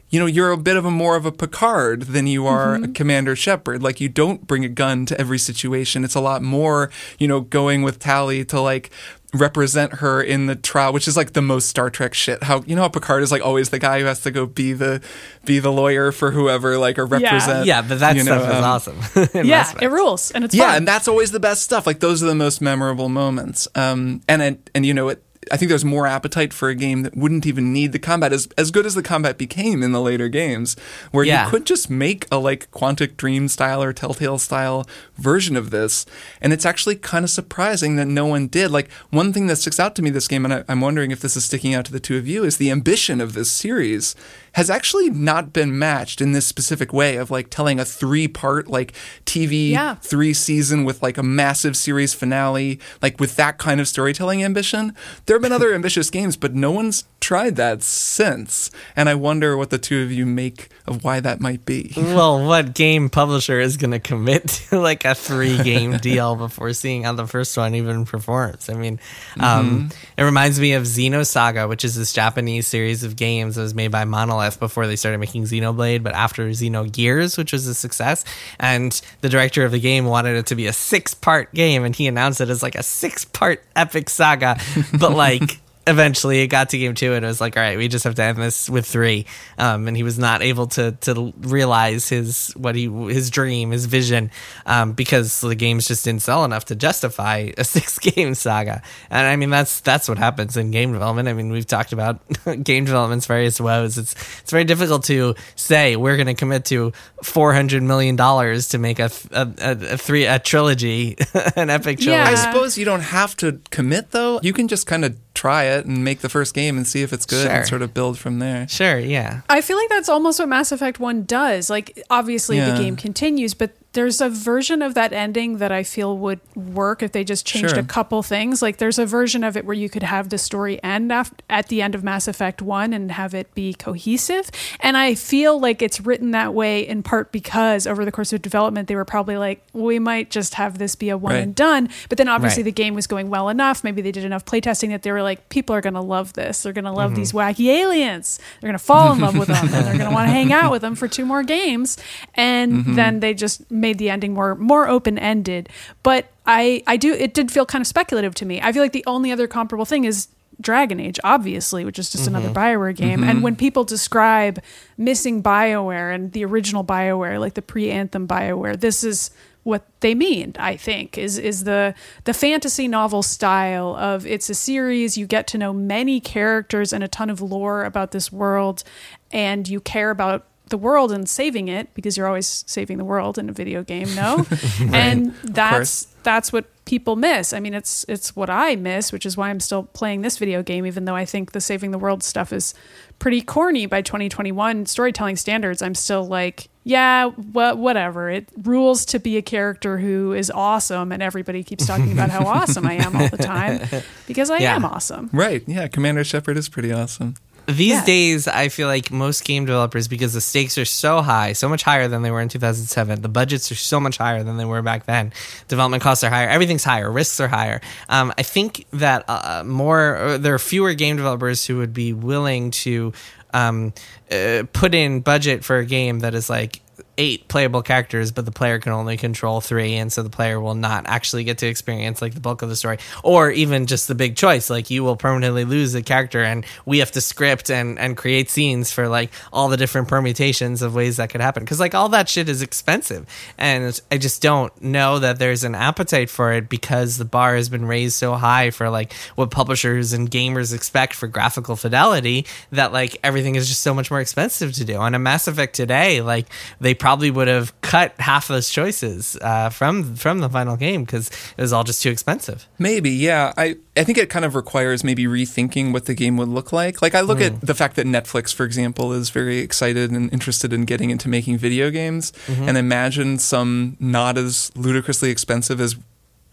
you 0.09 0.19
know, 0.19 0.25
you're 0.25 0.51
a 0.51 0.57
bit 0.57 0.75
of 0.75 0.85
a 0.85 0.91
more 0.91 1.15
of 1.15 1.25
a 1.25 1.31
Picard 1.31 2.03
than 2.03 2.25
you 2.25 2.47
are 2.47 2.75
a 2.75 2.79
mm-hmm. 2.79 2.93
Commander 2.93 3.35
Shepard. 3.35 3.83
Like 3.83 4.01
you 4.01 4.09
don't 4.09 4.47
bring 4.47 4.65
a 4.65 4.69
gun 4.69 5.05
to 5.05 5.19
every 5.19 5.37
situation. 5.37 6.03
It's 6.03 6.15
a 6.15 6.19
lot 6.19 6.41
more, 6.41 6.89
you 7.19 7.27
know, 7.27 7.41
going 7.41 7.83
with 7.83 7.99
Tali 7.99 8.43
to 8.45 8.59
like 8.59 8.89
represent 9.33 9.95
her 9.95 10.21
in 10.21 10.47
the 10.47 10.55
trial, 10.55 10.91
which 10.91 11.07
is 11.07 11.15
like 11.15 11.33
the 11.33 11.41
most 11.41 11.67
Star 11.67 11.89
Trek 11.89 12.13
shit. 12.13 12.43
How 12.43 12.63
you 12.65 12.75
know 12.75 12.83
how 12.83 12.89
Picard 12.89 13.23
is 13.23 13.31
like 13.31 13.45
always 13.45 13.69
the 13.69 13.79
guy 13.79 13.99
who 13.99 14.05
has 14.05 14.21
to 14.21 14.31
go 14.31 14.45
be 14.45 14.73
the 14.73 15.01
be 15.45 15.59
the 15.59 15.71
lawyer 15.71 16.11
for 16.11 16.31
whoever, 16.31 16.77
like 16.77 16.97
or 16.97 17.05
represent. 17.05 17.65
Yeah, 17.65 17.81
but 17.81 17.99
that 17.99 18.15
you 18.15 18.23
know, 18.23 18.37
stuff 18.37 18.49
is 18.49 18.55
um, 18.55 18.63
awesome. 18.63 19.29
Yeah, 19.39 19.43
Mass 19.43 19.75
it 19.81 19.87
rules 19.87 20.31
and 20.31 20.43
it's 20.43 20.55
yeah, 20.55 20.67
fun. 20.67 20.77
and 20.77 20.87
that's 20.87 21.07
always 21.07 21.31
the 21.31 21.39
best 21.39 21.63
stuff. 21.63 21.85
Like 21.85 21.99
those 21.99 22.23
are 22.23 22.25
the 22.25 22.35
most 22.35 22.61
memorable 22.61 23.09
moments. 23.09 23.67
Um, 23.75 24.21
and 24.27 24.41
and, 24.41 24.69
and 24.73 24.85
you 24.85 24.93
know, 24.93 25.09
it, 25.09 25.23
I 25.51 25.57
think 25.57 25.69
there's 25.69 25.85
more 25.85 26.05
appetite 26.05 26.51
for 26.53 26.67
a 26.69 26.75
game 26.75 27.03
that 27.03 27.15
wouldn't 27.15 27.45
even 27.45 27.71
need 27.71 27.91
the 27.93 27.99
combat 27.99 28.33
as 28.33 28.47
as 28.57 28.71
good 28.71 28.85
as 28.85 28.93
the 28.93 29.01
combat 29.01 29.37
became 29.37 29.81
in 29.81 29.93
the 29.93 30.01
later 30.01 30.27
games, 30.27 30.75
where 31.11 31.23
Yeah. 31.25 31.45
you 31.45 31.49
could 31.51 31.65
just 31.65 31.89
make 31.89 32.27
a 32.31 32.37
like 32.37 32.69
Quantic 32.71 33.15
Dream 33.17 33.47
style 33.47 33.81
or 33.81 33.93
Telltale 33.93 34.37
style 34.37 34.85
version 35.17 35.55
of 35.55 35.69
this, 35.69 36.05
and 36.41 36.51
it's 36.51 36.65
actually 36.65 36.95
kind 36.95 37.23
of 37.23 37.31
surprising 37.31 37.95
that 37.95 38.05
no 38.07 38.25
one 38.25 38.47
did. 38.47 38.69
Like 38.71 38.91
one 39.11 39.31
thing 39.31 39.47
that 39.47 39.55
sticks 39.55 39.79
out 39.79 39.95
to 39.95 40.01
me 40.01 40.09
this 40.09 40.27
game, 40.27 40.43
and 40.45 40.53
I, 40.53 40.63
I'm 40.67 40.81
wondering 40.81 41.11
if 41.11 41.21
this 41.21 41.37
is 41.37 41.45
sticking 41.45 41.73
out 41.73 41.85
to 41.85 41.91
the 41.91 41.99
two 42.01 42.17
of 42.17 42.27
you, 42.27 42.43
is 42.43 42.57
the 42.57 42.69
ambition 42.69 43.21
of 43.21 43.33
this 43.33 43.49
series 43.49 44.15
has 44.59 44.69
actually 44.69 45.09
not 45.09 45.53
been 45.53 45.79
matched 45.79 46.19
in 46.19 46.33
this 46.33 46.45
specific 46.45 46.91
way 46.91 47.15
of 47.15 47.31
like 47.31 47.49
telling 47.49 47.79
a 47.79 47.85
three 47.85 48.27
part 48.27 48.67
like 48.67 48.91
TV 49.25 49.69
Yeah. 49.69 49.95
three 49.95 50.33
season 50.33 50.83
with 50.83 51.01
like 51.01 51.17
a 51.17 51.23
massive 51.23 51.77
series 51.77 52.13
finale, 52.13 52.77
like 53.01 53.21
with 53.21 53.37
that 53.37 53.57
kind 53.57 53.79
of 53.79 53.87
storytelling 53.87 54.43
ambition. 54.43 54.93
There 55.25 55.35
have 55.37 55.41
been 55.41 55.53
other 55.53 55.73
ambitious 55.79 56.09
games, 56.09 56.35
but 56.35 56.53
no 56.53 56.71
one's 56.71 57.05
tried 57.21 57.55
that 57.55 57.81
since. 57.83 58.69
And 58.97 59.07
I 59.07 59.15
wonder 59.15 59.55
what 59.55 59.69
the 59.69 59.77
two 59.77 60.01
of 60.01 60.11
you 60.11 60.25
make 60.25 60.67
of 60.87 61.05
why 61.05 61.21
that 61.21 61.39
might 61.39 61.63
be. 61.65 61.93
Well, 61.95 62.45
what 62.45 62.73
game 62.73 63.09
publisher 63.09 63.61
is 63.61 63.77
going 63.77 63.91
to 63.91 63.99
commit 63.99 64.47
to 64.69 64.79
like 64.89 65.05
a 65.05 65.15
three 65.15 65.57
game 65.63 65.97
deal 66.09 66.35
before 66.35 66.73
seeing 66.73 67.03
how 67.03 67.13
the 67.13 67.27
first 67.27 67.55
one 67.55 67.75
even 67.75 68.03
performs? 68.03 68.69
I 68.69 68.73
mean, 68.73 68.99
um, 69.39 69.89
it 70.19 70.23
reminds 70.23 70.59
me 70.59 70.73
of 70.73 70.83
Xenosaga, 70.83 71.69
which 71.69 71.85
is 71.85 71.95
this 71.95 72.11
Japanese 72.11 72.67
series 72.67 73.05
of 73.05 73.15
games 73.15 73.55
that 73.55 73.61
was 73.61 73.73
made 73.73 73.87
by 73.87 74.03
Monolith 74.03 74.59
before 74.59 74.85
they 74.85 74.97
started 74.97 75.17
making 75.17 75.43
Xenoblade, 75.43 76.03
but 76.03 76.13
after 76.13 76.49
Xenogears, 76.49 77.37
which 77.37 77.53
was 77.53 77.65
a 77.67 77.73
success. 77.73 78.25
And 78.59 78.99
the 79.21 79.29
director 79.29 79.63
of 79.63 79.71
the 79.71 79.79
game 79.79 80.03
wanted 80.03 80.35
it 80.35 80.45
to 80.47 80.55
be 80.55 80.67
a 80.67 80.73
six 80.73 81.13
part 81.13 81.53
game, 81.53 81.85
and 81.85 81.95
he 81.95 82.05
announced 82.05 82.41
it 82.41 82.49
as 82.49 82.61
like 82.61 82.75
a 82.75 82.83
six 82.83 83.23
part 83.23 83.63
epic 83.77 84.09
saga, 84.09 84.59
but 84.99 85.13
like. 85.13 85.61
eventually 85.89 86.41
it 86.41 86.47
got 86.47 86.69
to 86.69 86.77
game 86.77 86.93
two 86.93 87.13
and 87.13 87.25
it 87.25 87.27
was 87.27 87.41
like 87.41 87.57
all 87.57 87.63
right 87.63 87.77
we 87.77 87.87
just 87.87 88.03
have 88.03 88.15
to 88.15 88.23
end 88.23 88.37
this 88.37 88.69
with 88.69 88.85
three. 88.85 89.25
Um, 89.57 89.87
and 89.87 89.97
he 89.97 90.03
was 90.03 90.19
not 90.19 90.41
able 90.41 90.67
to 90.67 90.91
to 91.01 91.33
realize 91.39 92.09
his 92.09 92.49
what 92.55 92.75
he 92.75 92.87
his 92.87 93.29
dream 93.29 93.71
his 93.71 93.85
vision 93.85 94.31
um, 94.65 94.93
because 94.93 95.41
the 95.41 95.55
games 95.55 95.87
just 95.87 96.05
didn't 96.05 96.21
sell 96.21 96.45
enough 96.45 96.65
to 96.65 96.75
justify 96.75 97.51
a 97.57 97.63
six 97.63 97.99
game 97.99 98.35
saga. 98.35 98.81
And 99.09 99.27
i 99.27 99.35
mean 99.35 99.49
that's 99.49 99.79
that's 99.81 100.07
what 100.07 100.17
happens 100.17 100.57
in 100.57 100.71
game 100.71 100.93
development. 100.93 101.27
I 101.27 101.33
mean 101.33 101.51
we've 101.51 101.67
talked 101.67 101.93
about 101.93 102.19
game 102.63 102.85
development's 102.85 103.25
various 103.25 103.59
woes. 103.59 103.97
It's 103.97 104.13
it's 104.39 104.51
very 104.51 104.63
difficult 104.65 105.03
to 105.05 105.35
say 105.55 105.95
we're 105.95 106.15
going 106.15 106.27
to 106.27 106.33
commit 106.33 106.65
to 106.65 106.93
400 107.23 107.83
million 107.83 108.15
dollars 108.15 108.69
to 108.69 108.77
make 108.77 108.99
a, 108.99 109.09
a, 109.31 109.47
a, 109.61 109.71
a 109.93 109.97
three 109.97 110.25
a 110.25 110.39
trilogy 110.39 111.17
an 111.55 111.69
epic 111.69 111.99
trilogy. 111.99 112.11
Yeah. 112.11 112.25
I 112.25 112.35
suppose 112.35 112.77
you 112.77 112.85
don't 112.85 113.01
have 113.01 113.35
to 113.37 113.59
commit 113.71 114.11
though. 114.11 114.39
You 114.41 114.53
can 114.53 114.67
just 114.67 114.87
kind 114.87 115.05
of 115.05 115.17
try 115.39 115.63
it 115.75 115.85
and 115.85 116.03
make 116.03 116.19
the 116.19 116.29
first 116.29 116.53
game 116.53 116.75
and 116.77 116.85
see 116.85 117.01
if 117.01 117.13
it's 117.13 117.25
good 117.25 117.45
Sure. 117.47 117.55
and 117.55 117.67
sort 117.67 117.81
of 117.81 117.93
build 117.93 118.17
from 118.19 118.39
there. 118.39 118.67
sure 118.67 118.99
yeah 118.99 119.41
I 119.49 119.61
feel 119.61 119.77
like 119.77 119.89
that's 119.89 120.09
almost 120.09 120.39
what 120.39 120.49
Mass 120.49 120.71
Effect 120.71 120.99
1 120.99 121.23
does. 121.23 121.69
Like, 121.69 121.87
obviously, 122.09 122.57
Yeah. 122.57 122.71
the 122.71 122.77
game 122.83 122.95
continues, 122.95 123.53
but 123.53 123.71
there's 123.93 124.21
a 124.21 124.29
version 124.29 124.81
of 124.83 124.93
that 124.93 125.13
ending 125.13 125.57
that 125.57 125.71
I 125.71 125.81
feel 125.83 126.15
would 126.19 126.39
work 126.55 127.01
if 127.01 127.11
they 127.11 127.23
just 127.23 127.45
changed 127.45 127.71
Sure. 127.71 127.79
a 127.79 127.83
couple 127.83 128.21
things. 128.21 128.61
Like, 128.61 128.77
there's 128.77 128.99
a 128.99 129.05
version 129.05 129.43
of 129.43 129.57
it 129.57 129.65
where 129.65 129.73
you 129.73 129.89
could 129.89 130.03
have 130.03 130.29
the 130.29 130.37
story 130.37 130.81
end 130.83 131.11
af- 131.11 131.33
at 131.49 131.69
the 131.69 131.81
end 131.81 131.95
of 131.95 132.03
Mass 132.03 132.27
Effect 132.27 132.61
1 132.61 132.93
and 132.93 133.11
have 133.11 133.33
it 133.33 133.53
be 133.55 133.73
cohesive. 133.73 134.51
And 134.79 134.95
I 134.95 135.15
feel 135.15 135.59
like 135.59 135.81
it's 135.81 135.99
written 136.01 136.31
that 136.31 136.53
way 136.53 136.87
in 136.87 137.01
part 137.01 137.31
because 137.31 137.87
over 137.87 138.05
the 138.05 138.11
course 138.11 138.31
of 138.31 138.43
development, 138.43 138.87
they 138.87 138.95
were 138.95 139.05
probably 139.05 139.37
like, 139.37 139.63
we 139.73 139.97
might 139.97 140.29
just 140.29 140.53
have 140.53 140.77
this 140.77 140.93
be 140.95 141.09
a 141.09 141.17
one 141.17 141.33
Right. 141.33 141.43
and 141.43 141.55
done. 141.55 141.89
But 142.09 142.19
then 142.19 142.27
obviously 142.29 142.61
Right. 142.61 142.65
the 142.75 142.83
game 142.83 142.93
was 142.93 143.07
going 143.07 143.29
well 143.31 143.49
enough. 143.49 143.83
Maybe 143.83 144.03
they 144.03 144.11
did 144.11 144.23
enough 144.23 144.45
playtesting 144.45 144.89
that 144.89 145.01
they 145.01 145.11
were 145.11 145.23
like, 145.23 145.49
people 145.49 145.75
are 145.75 145.81
going 145.81 145.95
to 145.95 146.01
love 146.01 146.33
this. 146.33 146.61
They're 146.61 146.73
going 146.73 146.83
to 146.85 146.89
Mm-hmm. 146.91 146.97
love 146.97 147.15
these 147.15 147.31
wacky 147.31 147.67
aliens. 147.69 148.39
They're 148.61 148.67
going 148.69 148.77
to 148.77 148.83
fall 148.83 149.13
in 149.13 149.19
love 149.19 149.35
with 149.37 149.47
them 149.47 149.57
and 149.65 149.69
they're 149.85 149.97
going 149.97 150.09
to 150.09 150.13
want 150.13 150.27
to 150.27 150.31
hang 150.31 150.53
out 150.53 150.71
with 150.71 150.81
them 150.83 150.93
for 150.95 151.07
two 151.07 151.25
more 151.25 151.41
games. 151.43 151.97
And 152.35 152.69
Mm-hmm. 152.79 152.95
then 152.95 153.19
they 153.19 153.33
just 153.33 153.69
made 153.79 153.97
the 153.97 154.09
ending 154.09 154.33
more 154.33 154.55
more 154.55 154.87
open 154.87 155.17
ended. 155.17 155.69
But 156.03 156.31
I 156.45 156.83
I 156.87 156.97
do 156.97 157.13
it 157.13 157.33
did 157.33 157.51
feel 157.51 157.65
kind 157.65 157.81
of 157.81 157.87
speculative 157.87 158.35
to 158.35 158.45
me. 158.45 158.61
I 158.61 158.71
feel 158.71 158.81
like 158.83 158.93
the 158.93 159.03
only 159.07 159.31
other 159.31 159.47
comparable 159.47 159.85
thing 159.85 160.03
is 160.03 160.27
Dragon 160.61 160.99
Age, 160.99 161.19
obviously, 161.23 161.85
which 161.85 161.97
is 161.99 162.09
just 162.09 162.25
mm-hmm. 162.25 162.35
another 162.35 162.53
Bioware 162.53 162.95
game. 162.95 163.21
Mm-hmm. 163.21 163.29
And 163.29 163.43
when 163.43 163.55
people 163.55 163.83
describe 163.83 164.61
missing 164.97 165.41
Bioware 165.41 166.13
and 166.13 166.33
the 166.33 166.43
original 166.43 166.83
Bioware, 166.83 167.39
like 167.39 167.53
the 167.53 167.61
pre-Anthem 167.61 168.27
Bioware, 168.27 168.79
this 168.79 169.03
is 169.03 169.31
what 169.63 169.85
they 169.99 170.15
mean 170.15 170.53
i 170.57 170.75
think 170.75 171.17
is 171.17 171.37
is 171.37 171.65
the 171.65 171.93
the 172.23 172.33
fantasy 172.33 172.87
novel 172.87 173.21
style 173.21 173.95
of 173.97 174.25
it's 174.25 174.49
a 174.49 174.55
series 174.55 175.17
you 175.17 175.27
get 175.27 175.47
to 175.47 175.57
know 175.57 175.73
many 175.73 176.19
characters 176.19 176.93
and 176.93 177.03
a 177.03 177.07
ton 177.07 177.29
of 177.29 177.41
lore 177.41 177.83
about 177.83 178.11
this 178.11 178.31
world 178.31 178.83
and 179.31 179.67
you 179.67 179.81
care 179.81 180.11
about 180.11 180.47
the 180.69 180.77
world 180.77 181.11
and 181.11 181.27
saving 181.29 181.67
it 181.67 181.93
because 181.93 182.15
you're 182.17 182.27
always 182.27 182.63
saving 182.67 182.97
the 182.97 183.05
world 183.05 183.37
in 183.37 183.49
a 183.49 183.53
video 183.53 183.83
game 183.83 184.13
no 184.15 184.45
and 184.93 185.33
that's 185.43 186.07
that's 186.23 186.51
what 186.51 186.65
people 186.83 187.15
miss. 187.15 187.53
I 187.53 187.59
mean, 187.61 187.73
it's 187.73 188.03
it's 188.09 188.35
what 188.35 188.49
I 188.49 188.75
miss, 188.75 189.13
which 189.13 189.25
is 189.25 189.37
why 189.37 189.49
I'm 189.49 189.59
still 189.61 189.83
playing 189.83 190.21
this 190.21 190.37
video 190.37 190.61
game, 190.61 190.85
even 190.85 191.05
though 191.05 191.15
I 191.15 191.23
think 191.23 191.51
the 191.53 191.61
saving 191.61 191.91
the 191.91 191.97
world 191.99 192.23
stuff 192.23 192.51
is 192.51 192.73
pretty 193.19 193.41
corny 193.41 193.85
by 193.85 194.01
2021 194.01 194.85
storytelling 194.87 195.37
standards. 195.37 195.81
I'm 195.81 195.95
still 195.95 196.25
like, 196.27 196.67
yeah, 196.83 197.29
wh- 197.29 197.77
whatever. 197.77 198.29
It 198.29 198.49
rules 198.63 199.05
to 199.05 199.19
be 199.19 199.37
a 199.37 199.41
character 199.41 199.97
who 199.99 200.33
is 200.33 200.51
awesome, 200.51 201.11
and 201.13 201.23
everybody 201.23 201.63
keeps 201.63 201.85
talking 201.85 202.11
about 202.11 202.31
how 202.31 202.45
awesome 202.45 202.85
I 202.85 202.93
am 202.95 203.15
all 203.15 203.29
the 203.29 203.37
time 203.37 203.87
because 204.27 204.49
I 204.49 204.57
Yeah. 204.57 204.75
am 204.75 204.83
awesome. 204.83 205.29
Right. 205.31 205.63
Yeah. 205.67 205.87
Commander 205.87 206.23
Shepard 206.25 206.57
is 206.57 206.67
pretty 206.69 206.91
awesome. 206.91 207.35
These 207.69 207.93
Yeah. 207.93 208.05
days, 208.05 208.47
I 208.47 208.69
feel 208.69 208.87
like 208.87 209.11
most 209.11 209.45
game 209.45 209.65
developers, 209.65 210.07
because 210.07 210.33
the 210.33 210.41
stakes 210.41 210.77
are 210.77 210.85
so 210.85 211.21
high, 211.21 211.53
so 211.53 211.69
much 211.69 211.83
higher 211.83 212.07
than 212.07 212.23
they 212.23 212.31
were 212.31 212.41
in 212.41 212.49
2007, 212.49 213.21
the 213.21 213.29
budgets 213.29 213.71
are 213.71 213.75
so 213.75 213.99
much 213.99 214.17
higher 214.17 214.43
than 214.43 214.57
they 214.57 214.65
were 214.65 214.81
back 214.81 215.05
then, 215.05 215.31
development 215.67 216.01
costs 216.01 216.23
are 216.23 216.29
higher, 216.29 216.49
everything's 216.49 216.83
higher, 216.83 217.11
risks 217.11 217.39
are 217.39 217.47
higher. 217.47 217.79
Um, 218.09 218.33
I 218.37 218.43
think 218.43 218.85
that 218.91 219.23
uh, 219.27 219.63
more, 219.65 220.37
there 220.39 220.53
are 220.55 220.59
fewer 220.59 220.93
game 220.95 221.15
developers 221.17 221.65
who 221.65 221.77
would 221.77 221.93
be 221.93 222.11
willing 222.13 222.71
to 222.71 223.13
um, 223.53 223.93
uh, 224.31 224.63
put 224.73 224.93
in 224.93 225.21
budget 225.21 225.63
for 225.63 225.77
a 225.77 225.85
game 225.85 226.19
that 226.19 226.33
is 226.35 226.49
like 226.49 226.81
eight 227.19 227.49
playable 227.49 227.81
characters, 227.81 228.31
but 228.31 228.45
the 228.45 228.51
player 228.51 228.79
can 228.79 228.93
only 228.93 229.17
control 229.17 229.59
three, 229.59 229.95
and 229.95 230.11
so 230.11 230.23
the 230.23 230.29
player 230.29 230.59
will 230.59 230.73
not 230.73 231.05
actually 231.05 231.43
get 231.43 231.57
to 231.59 231.67
experience 231.67 232.21
like 232.21 232.33
the 232.33 232.39
bulk 232.39 232.61
of 232.61 232.69
the 232.69 232.75
story, 232.77 232.97
or 233.23 233.51
even 233.51 233.85
just 233.85 234.07
the 234.07 234.15
big 234.15 234.37
choice. 234.37 234.69
Like 234.69 234.89
you 234.89 235.03
will 235.03 235.17
permanently 235.17 235.65
lose 235.65 235.93
a 235.93 236.01
character, 236.01 236.41
and 236.41 236.65
we 236.85 236.99
have 236.99 237.11
to 237.11 237.21
script 237.21 237.69
and 237.69 237.99
and 237.99 238.15
create 238.15 238.49
scenes 238.49 238.91
for 238.91 239.09
like 239.09 239.31
all 239.51 239.67
the 239.67 239.75
different 239.75 240.07
permutations 240.07 240.81
of 240.81 240.95
ways 240.95 241.17
that 241.17 241.29
could 241.29 241.41
happen. 241.41 241.63
Because 241.63 241.79
like 241.79 241.93
all 241.93 242.09
that 242.09 242.29
shit 242.29 242.47
is 242.47 242.61
expensive, 242.61 243.27
and 243.57 243.99
I 244.09 244.17
just 244.17 244.41
don't 244.41 244.81
know 244.81 245.19
that 245.19 245.39
there's 245.39 245.65
an 245.65 245.75
appetite 245.75 246.29
for 246.29 246.53
it 246.53 246.69
because 246.69 247.17
the 247.17 247.25
bar 247.25 247.55
has 247.57 247.67
been 247.67 247.85
raised 247.85 248.15
so 248.15 248.35
high 248.35 248.69
for 248.69 248.89
like 248.89 249.11
what 249.35 249.51
publishers 249.51 250.13
and 250.13 250.31
gamers 250.31 250.73
expect 250.73 251.13
for 251.13 251.27
graphical 251.27 251.75
fidelity 251.75 252.45
that 252.71 252.93
like 252.93 253.19
everything 253.25 253.55
is 253.55 253.67
just 253.67 253.81
so 253.81 253.93
much 253.93 254.09
more 254.09 254.21
expensive 254.21 254.71
to 254.73 254.85
do. 254.85 254.95
On 254.95 255.13
a 255.13 255.19
Mass 255.19 255.49
Effect 255.49 255.75
today, 255.75 256.21
like 256.21 256.47
they 256.79 256.93
probably 256.93 257.08
would 257.15 257.47
have 257.47 257.79
cut 257.81 258.13
half 258.19 258.49
of 258.49 258.55
those 258.55 258.69
choices 258.69 259.37
uh, 259.41 259.69
from 259.69 260.15
from 260.15 260.39
the 260.39 260.49
final 260.49 260.77
game 260.77 261.03
because 261.03 261.29
it 261.57 261.61
was 261.61 261.73
all 261.73 261.83
just 261.83 262.03
too 262.03 262.09
expensive. 262.09 262.67
Maybe, 262.77 263.09
yeah. 263.11 263.53
I, 263.57 263.77
I 263.97 264.03
think 264.03 264.17
it 264.17 264.29
kind 264.29 264.45
of 264.45 264.55
requires 264.55 265.03
maybe 265.03 265.25
rethinking 265.25 265.91
what 265.91 266.05
the 266.05 266.13
game 266.13 266.37
would 266.37 266.47
look 266.49 266.71
like. 266.71 267.01
Like, 267.01 267.15
I 267.15 267.21
look 267.21 267.41
at 267.41 267.61
the 267.61 267.75
fact 267.75 267.95
that 267.95 268.05
Netflix, 268.05 268.53
for 268.53 268.63
example, 268.63 269.11
is 269.13 269.29
very 269.29 269.59
excited 269.59 270.11
and 270.11 270.31
interested 270.31 270.71
in 270.71 270.85
getting 270.85 271.09
into 271.09 271.27
making 271.27 271.57
video 271.57 271.89
games 271.89 272.31
and 272.47 272.77
imagine 272.77 273.37
some 273.37 273.97
not 273.99 274.37
as 274.37 274.71
ludicrously 274.75 275.29
expensive 275.29 275.81
as 275.81 275.95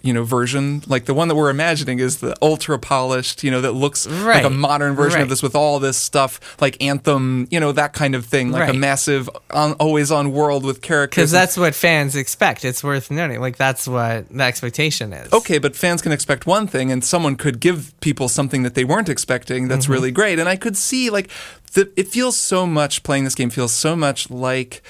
you 0.07 0.13
know 0.13 0.25
version 0.25 0.83
like 0.87 1.05
the 1.07 1.15
one 1.15 1.29
that 1.29 1.35
we're 1.35 1.51
imagining 1.51 1.99
is 1.99 2.19
the 2.19 2.35
ultra 2.41 2.79
polished 2.79 3.43
you 3.43 3.51
know 3.51 3.61
that 3.61 3.73
looks 3.73 4.07
like 4.07 4.45
a 4.45 4.51
modern 4.51 4.95
version 4.95 5.17
Right. 5.17 5.23
of 5.23 5.29
this 5.29 5.43
with 5.43 5.55
all 5.55 5.79
this 5.79 5.97
stuff 5.97 6.41
like 6.61 6.83
anthem 6.83 7.49
you 7.51 7.61
know 7.61 7.73
that 7.73 7.93
kind 7.93 8.15
of 8.15 8.25
thing 8.27 8.51
like 8.53 8.69
a 8.69 8.75
massive 8.75 9.29
on, 9.51 9.73
always 9.75 10.11
on 10.11 10.33
world 10.33 10.65
with 10.65 10.83
characters 10.83 11.17
Because 11.17 11.31
that's 11.31 11.57
what 11.57 11.75
fans 11.75 12.17
expect. 12.17 12.65
It's 12.65 12.85
worth 12.85 13.11
noting. 13.11 13.41
Like 13.41 13.57
that's 13.57 13.89
what 13.89 14.29
the 14.29 14.43
expectation 14.43 15.13
is. 15.13 15.33
okay, 15.33 15.59
but 15.59 15.75
fans 15.77 16.03
can 16.03 16.13
expect 16.13 16.47
one 16.47 16.67
thing, 16.67 16.93
and 16.93 17.05
someone 17.05 17.37
could 17.37 17.61
give 17.61 17.99
people 18.01 18.29
something 18.29 18.63
that 18.63 18.75
they 18.75 18.85
weren't 18.85 19.09
expecting. 19.09 19.69
That's 19.69 19.85
mm-hmm. 19.85 19.93
really 19.93 20.11
great, 20.11 20.39
and 20.39 20.49
I 20.49 20.57
could 20.57 20.77
see 20.77 21.11
like 21.11 21.31
the, 21.73 21.91
it 21.97 22.09
feels 22.09 22.37
so 22.37 22.67
much 22.67 23.03
playing 23.03 23.25
this 23.25 23.35
game 23.35 23.51
feels 23.51 23.73
so 23.73 23.97
much 23.97 24.31
like 24.31 24.83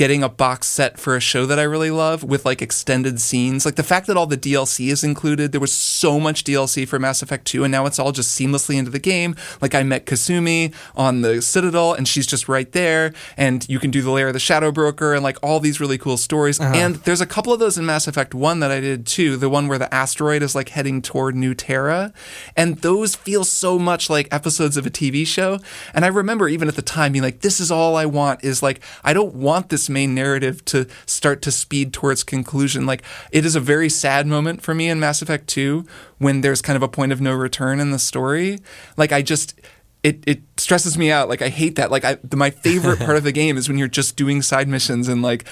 getting 0.00 0.22
a 0.22 0.28
box 0.30 0.66
set 0.66 0.98
for 0.98 1.14
a 1.14 1.20
show 1.20 1.44
that 1.44 1.58
I 1.58 1.62
really 1.62 1.90
love 1.90 2.24
with 2.24 2.46
like 2.46 2.62
extended 2.62 3.20
scenes. 3.20 3.66
Like 3.66 3.74
the 3.74 3.82
fact 3.82 4.06
that 4.06 4.16
all 4.16 4.26
the 4.26 4.38
DLC 4.38 4.90
is 4.90 5.04
included. 5.04 5.52
There 5.52 5.60
was 5.60 5.74
so 5.74 6.18
much 6.18 6.42
DLC 6.42 6.88
for 6.88 6.98
Mass 6.98 7.20
Effect 7.20 7.44
2 7.44 7.64
and 7.64 7.70
now 7.70 7.84
it's 7.84 7.98
all 7.98 8.10
just 8.10 8.30
seamlessly 8.34 8.76
into 8.76 8.90
the 8.90 8.98
game. 8.98 9.36
Like 9.60 9.74
I 9.74 9.82
met 9.82 10.06
Kasumi 10.06 10.72
on 10.96 11.20
the 11.20 11.42
Citadel 11.42 11.92
and 11.92 12.08
she's 12.08 12.26
just 12.26 12.48
right 12.48 12.72
there 12.72 13.12
and 13.36 13.68
you 13.68 13.78
can 13.78 13.90
do 13.90 14.00
the 14.00 14.08
Lair 14.10 14.28
of 14.28 14.32
the 14.32 14.40
Shadow 14.40 14.72
Broker 14.72 15.12
and 15.12 15.22
like 15.22 15.36
all 15.42 15.60
these 15.60 15.80
really 15.80 15.98
cool 15.98 16.16
stories. 16.16 16.58
Uh-huh. 16.58 16.72
And 16.74 16.94
there's 17.04 17.20
a 17.20 17.26
couple 17.26 17.52
of 17.52 17.58
those 17.58 17.76
in 17.76 17.84
Mass 17.84 18.08
Effect 18.08 18.34
1 18.34 18.60
that 18.60 18.70
I 18.70 18.80
did 18.80 19.06
too. 19.06 19.36
The 19.36 19.50
one 19.50 19.68
where 19.68 19.78
the 19.78 19.92
asteroid 19.94 20.42
is 20.42 20.54
like 20.54 20.70
heading 20.70 21.02
toward 21.02 21.34
New 21.34 21.54
Terra. 21.54 22.14
And 22.56 22.78
those 22.78 23.16
feel 23.16 23.44
so 23.44 23.78
much 23.78 24.08
like 24.08 24.28
episodes 24.32 24.78
of 24.78 24.86
a 24.86 24.90
TV 24.90 25.26
show. 25.26 25.58
And 25.92 26.06
I 26.06 26.08
remember 26.08 26.48
even 26.48 26.68
at 26.68 26.76
the 26.76 26.80
time 26.80 27.12
being 27.12 27.22
like, 27.22 27.40
this 27.40 27.60
is 27.60 27.70
all 27.70 27.96
I 27.96 28.06
want 28.06 28.42
is 28.42 28.62
like, 28.62 28.80
I 29.04 29.12
don't 29.12 29.34
want 29.34 29.68
this 29.68 29.89
main 29.90 30.14
narrative 30.14 30.64
to 30.66 30.86
start 31.06 31.42
to 31.42 31.52
speed 31.52 31.92
towards 31.92 32.24
conclusion. 32.24 32.86
Like, 32.86 33.02
it 33.32 33.44
is 33.44 33.54
a 33.54 33.60
very 33.60 33.88
sad 33.88 34.26
moment 34.26 34.62
for 34.62 34.74
me 34.74 34.88
in 34.88 35.00
Mass 35.00 35.20
Effect 35.20 35.46
2 35.48 35.84
when 36.18 36.40
there's 36.40 36.62
kind 36.62 36.76
of 36.76 36.82
a 36.82 36.88
point 36.88 37.12
of 37.12 37.20
no 37.20 37.32
return 37.34 37.80
in 37.80 37.90
the 37.90 37.98
story. 37.98 38.60
Like, 38.96 39.12
I 39.12 39.22
just. 39.22 39.58
It, 40.02 40.24
it 40.26 40.40
stresses 40.56 40.96
me 40.96 41.10
out. 41.10 41.28
Like 41.28 41.42
I 41.42 41.50
hate 41.50 41.76
that. 41.76 41.90
Like 41.90 42.06
I, 42.06 42.14
the, 42.24 42.34
my 42.38 42.48
favorite 42.48 43.00
part 43.00 43.18
of 43.18 43.22
the 43.22 43.32
game 43.40 43.58
is 43.58 43.68
when 43.68 43.76
you're 43.76 43.86
just 43.86 44.16
doing 44.16 44.40
side 44.40 44.66
missions 44.66 45.08
and 45.08 45.20
like 45.20 45.44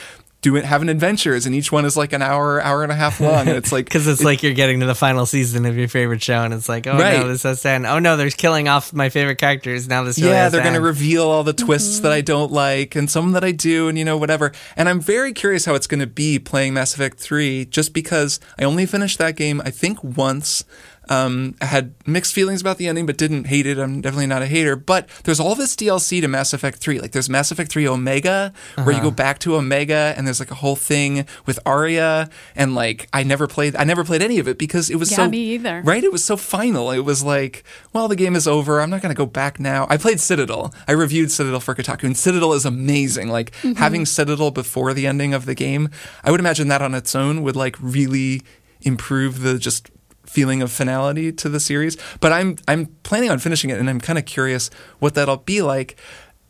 doing 0.49 0.65
having 0.65 0.89
adventures, 0.89 1.47
and 1.47 1.55
each 1.55 1.71
one 1.71 1.85
is 1.85 1.97
like 1.97 2.13
an 2.13 2.23
hour, 2.23 2.61
hour 2.61 2.83
and 2.83 2.93
a 2.93 2.95
half 2.95 3.21
long, 3.21 3.49
and 3.49 3.57
it's 3.57 3.73
like 3.73 3.85
Because 3.89 4.07
it's 4.07 4.23
like 4.23 4.43
you're 4.43 4.55
getting 4.55 4.81
to 4.81 4.87
the 4.87 4.95
final 4.95 5.27
season 5.27 5.65
of 5.67 5.77
your 5.77 5.89
favorite 5.89 6.23
show, 6.23 6.43
and 6.43 6.53
it's 6.55 6.69
like, 6.69 6.87
oh 6.87 6.99
Right. 6.99 7.21
no, 7.21 7.29
this 7.29 7.43
has 7.43 7.63
to 7.63 7.71
end. 7.71 7.87
Oh 7.87 7.99
no, 7.99 8.17
they're 8.17 8.31
killing 8.31 8.69
off 8.69 8.93
my 8.93 9.09
favorite 9.09 9.37
characters. 9.37 9.89
Now 9.89 10.05
this 10.05 10.19
really 10.19 10.31
yeah, 10.33 10.49
they're 10.49 10.63
going 10.63 10.75
to 10.75 10.81
reveal 10.81 11.25
all 11.25 11.45
the 11.45 11.53
twists 11.53 12.01
that 12.01 12.13
I 12.13 12.19
mm-hmm. 12.19 12.27
don't 12.27 12.53
like 12.53 12.95
and 12.97 13.11
some 13.11 13.33
that 13.33 13.45
I 13.45 13.53
do, 13.53 13.89
and 13.89 13.99
you 13.99 14.05
know, 14.05 14.17
whatever. 14.17 14.53
And 14.77 14.89
I'm 14.89 15.01
very 15.01 15.33
curious 15.33 15.65
how 15.65 15.75
it's 15.75 15.87
going 15.87 16.01
to 16.01 16.07
be 16.07 16.39
playing 16.39 16.75
Mass 16.75 16.95
Effect 16.95 17.19
3 17.19 17.67
just 17.67 17.93
because 17.93 18.41
I 18.59 18.65
only 18.65 18.87
finished 18.87 19.19
that 19.19 19.37
game, 19.37 19.61
I 19.65 19.71
think, 19.71 20.03
once. 20.03 20.65
Um, 21.09 21.55
I 21.61 21.67
had 21.67 21.95
mixed 22.07 22.35
feelings 22.35 22.61
about 22.61 22.79
the 22.79 22.87
ending, 22.87 23.07
but 23.07 23.17
didn't 23.17 23.45
hate 23.47 23.67
it. 23.67 23.79
I'm 23.79 24.01
definitely 24.01 24.27
not 24.27 24.43
a 24.43 24.47
hater. 24.47 24.77
But 24.77 25.09
there's 25.25 25.41
all 25.41 25.55
this 25.55 25.75
DLC 25.77 26.21
to 26.21 26.29
Mass 26.29 26.53
Effect 26.53 26.79
3. 26.79 27.01
Like 27.01 27.13
there's 27.13 27.29
Mass 27.31 27.51
Effect 27.51 27.71
3 27.71 27.87
Omega, 27.89 28.53
where 28.77 28.93
you 28.95 29.01
go 29.01 29.11
back 29.11 29.39
to 29.41 29.57
Omega, 29.57 30.15
and 30.17 30.27
there's 30.27 30.41
like 30.41 30.51
a 30.51 30.55
whole 30.57 30.77
thing 30.77 31.27
with 31.47 31.59
Aria. 31.67 32.29
And 32.57 32.75
like 32.75 33.09
I 33.13 33.23
never 33.23 33.47
played, 33.47 33.77
I 33.77 33.85
never 33.85 34.05
played 34.05 34.23
any 34.23 34.39
of 34.39 34.49
it 34.49 34.59
because 34.59 34.91
it 34.91 34.97
was 34.97 35.11
Yeah, 35.11 35.17
so 35.19 35.29
me 35.29 35.39
either. 35.55 35.83
right. 35.85 36.03
It 36.05 36.13
was 36.13 36.25
so 36.25 36.37
final. 36.37 36.91
It 36.91 37.01
was 37.01 37.23
like, 37.25 37.65
well, 37.93 38.09
the 38.09 38.17
game 38.17 38.37
is 38.37 38.47
over. 38.49 38.81
I'm 38.81 38.91
not 38.91 39.03
going 39.03 39.15
to 39.15 39.19
go 39.19 39.27
back 39.27 39.59
now. 39.61 39.87
I 39.91 39.97
played 39.97 40.21
Citadel. 40.21 40.73
I 40.87 40.93
reviewed 40.93 41.31
Citadel 41.31 41.61
for 41.61 41.75
Kotaku, 41.75 42.05
and 42.05 42.17
Citadel 42.17 42.53
is 42.53 42.65
amazing. 42.65 43.29
Like 43.29 43.55
having 43.77 44.07
Citadel 44.07 44.51
before 44.51 44.93
the 44.95 45.07
ending 45.07 45.35
of 45.35 45.47
the 45.47 45.55
game, 45.55 45.89
I 46.25 46.31
would 46.31 46.41
imagine 46.41 46.69
that 46.69 46.83
on 46.83 46.95
its 46.95 47.15
own 47.15 47.43
would 47.43 47.57
like 47.57 47.77
really 47.81 48.43
improve 48.83 49.41
the 49.41 49.59
just 49.59 49.91
feeling 50.29 50.63
of 50.63 50.71
finality 50.71 51.33
to 51.33 51.49
the 51.49 51.61
series. 51.61 51.97
But 52.21 52.33
I'm 52.33 52.57
I'm 52.69 52.87
planning 53.03 53.31
on 53.31 53.39
finishing 53.39 53.71
it, 53.71 53.79
and 53.79 53.89
I'm 53.89 54.01
kind 54.01 54.19
of 54.19 54.25
curious 54.25 54.71
what 54.99 55.15
that'll 55.15 55.39
be 55.39 55.63
like. 55.63 55.97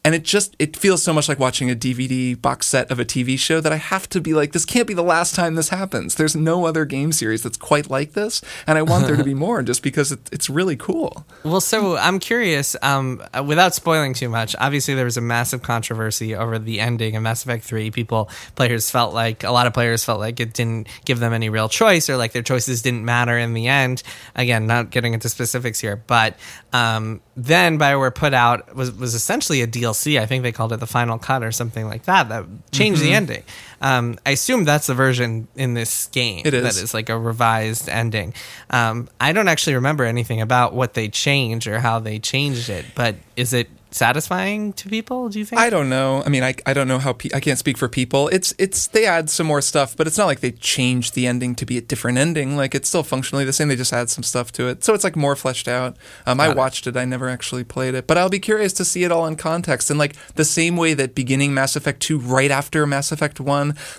And 0.04 0.14
it 0.14 0.22
just 0.22 0.56
it 0.58 0.76
feels 0.76 1.02
so 1.02 1.12
much 1.12 1.28
like 1.28 1.38
watching 1.38 1.70
a 1.70 1.74
DVD 1.74 2.40
box 2.40 2.66
set 2.66 2.90
of 2.90 2.98
a 2.98 3.04
TV 3.04 3.38
show 3.38 3.60
that 3.60 3.72
I 3.72 3.76
have 3.76 4.08
to 4.10 4.20
be 4.20 4.32
like, 4.32 4.52
this 4.52 4.64
can't 4.64 4.86
be 4.86 4.94
the 4.94 5.02
last 5.02 5.34
time 5.34 5.54
this 5.54 5.68
happens. 5.68 6.14
There's 6.14 6.36
no 6.36 6.66
other 6.66 6.84
game 6.84 7.12
series 7.12 7.42
that's 7.42 7.56
quite 7.56 7.90
like 7.90 8.12
this, 8.12 8.40
and 8.66 8.78
I 8.78 8.82
want 8.82 9.06
there 9.06 9.16
to 9.16 9.24
be 9.24 9.34
more, 9.46 9.62
just 9.62 9.82
because 9.82 10.12
it, 10.12 10.20
it's 10.32 10.48
really 10.48 10.76
cool. 10.76 11.26
Well, 11.44 11.60
so 11.60 11.96
I'm 11.96 12.18
curious, 12.18 12.76
um, 12.82 13.22
without 13.44 13.74
spoiling 13.74 14.14
too 14.14 14.28
much, 14.28 14.54
obviously 14.58 14.94
there 14.94 15.04
was 15.04 15.16
a 15.16 15.20
massive 15.20 15.62
controversy 15.62 16.34
over 16.34 16.58
the 16.58 16.80
ending 16.80 17.16
of 17.16 17.22
Mass 17.22 17.42
Effect 17.42 17.64
3. 17.64 17.90
People, 17.90 18.30
players 18.54 18.90
felt 18.90 19.14
like, 19.14 19.44
a 19.44 19.50
lot 19.50 19.66
of 19.66 19.74
players 19.74 20.04
felt 20.04 20.20
like 20.20 20.40
it 20.40 20.54
didn't 20.54 20.88
give 21.04 21.20
them 21.20 21.32
any 21.32 21.48
real 21.48 21.68
choice 21.68 22.08
or 22.08 22.16
like 22.16 22.32
their 22.32 22.42
choices 22.42 22.82
didn't 22.82 23.04
matter 23.04 23.36
in 23.36 23.54
the 23.54 23.68
end. 23.68 24.02
Again, 24.34 24.66
not 24.66 24.90
getting 24.90 25.14
into 25.14 25.28
specifics 25.28 25.80
here, 25.80 25.96
but 26.06 26.36
um, 26.72 27.20
then 27.36 27.78
BioWare 27.78 28.14
put 28.14 28.34
out, 28.34 28.74
was, 28.74 28.92
was 28.92 29.14
essentially 29.14 29.62
a 29.62 29.66
DLC. 29.92 30.20
I 30.20 30.26
think 30.26 30.42
they 30.42 30.52
called 30.52 30.72
it 30.72 30.80
the 30.80 30.86
final 30.86 31.18
cut 31.18 31.42
or 31.42 31.52
something 31.52 31.86
like 31.86 32.04
that, 32.04 32.28
that 32.28 32.44
changed 32.72 33.00
Mm-hmm. 33.00 33.08
the 33.10 33.14
ending. 33.14 33.42
Um, 33.80 34.18
I 34.26 34.30
assume 34.32 34.64
that's 34.64 34.86
the 34.88 34.94
version 34.94 35.46
in 35.54 35.74
this 35.74 36.06
game 36.08 36.42
It 36.44 36.52
is. 36.54 36.62
that 36.62 36.82
is 36.82 36.94
like 36.94 37.08
a 37.08 37.18
revised 37.18 37.88
ending. 37.88 38.34
Um, 38.70 39.08
I 39.20 39.32
don't 39.32 39.48
actually 39.48 39.74
remember 39.76 40.04
anything 40.04 40.40
about 40.40 40.74
what 40.74 40.94
they 40.94 41.08
changed 41.08 41.66
or 41.66 41.78
how 41.80 41.98
they 42.00 42.18
changed 42.18 42.68
it, 42.70 42.84
but 42.94 43.14
is 43.36 43.52
it 43.52 43.68
satisfying 43.90 44.72
to 44.74 44.88
people? 44.88 45.28
Do 45.28 45.38
you 45.38 45.44
think? 45.44 45.60
I 45.60 45.70
don't 45.70 45.88
know. 45.88 46.22
I 46.24 46.28
mean, 46.28 46.42
I, 46.42 46.54
I 46.66 46.72
don't 46.74 46.88
know 46.88 46.98
how 46.98 47.12
pe- 47.14 47.30
I 47.34 47.40
can't 47.40 47.58
speak 47.58 47.78
for 47.78 47.88
people. 47.88 48.28
It's 48.28 48.54
it's 48.58 48.86
they 48.88 49.06
add 49.06 49.30
some 49.30 49.46
more 49.46 49.60
stuff, 49.62 49.96
but 49.96 50.06
it's 50.06 50.18
not 50.18 50.26
like 50.26 50.40
they 50.40 50.50
changed 50.52 51.14
the 51.14 51.26
ending 51.26 51.54
to 51.56 51.64
be 51.66 51.78
a 51.78 51.80
different 51.80 52.18
ending. 52.18 52.56
Like 52.56 52.74
it's 52.74 52.88
still 52.88 53.02
functionally 53.02 53.44
the 53.44 53.52
same. 53.52 53.68
They 53.68 53.76
just 53.76 53.92
add 53.92 54.10
some 54.10 54.22
stuff 54.22 54.52
to 54.52 54.68
it, 54.68 54.84
so 54.84 54.94
it's 54.94 55.04
like 55.04 55.16
more 55.16 55.36
fleshed 55.36 55.68
out. 55.68 55.96
Um, 56.26 56.40
I 56.40 56.46
Got 56.46 56.50
it. 56.52 56.56
watched 56.58 56.86
it. 56.86 56.96
I 56.96 57.04
never 57.04 57.28
actually 57.28 57.64
played 57.64 57.94
it, 57.94 58.06
but 58.06 58.18
I'll 58.18 58.28
be 58.28 58.38
curious 58.40 58.72
to 58.74 58.84
see 58.84 59.04
it 59.04 59.12
all 59.12 59.26
in 59.26 59.36
context. 59.36 59.88
And 59.90 59.98
like 59.98 60.14
the 60.34 60.44
same 60.44 60.76
way 60.76 60.94
that 60.94 61.14
beginning 61.14 61.54
Mass 61.54 61.74
Effect 61.76 62.00
Two, 62.00 62.18
right 62.18 62.50
after 62.50 62.86
Mass 62.86 63.10
Effect 63.10 63.40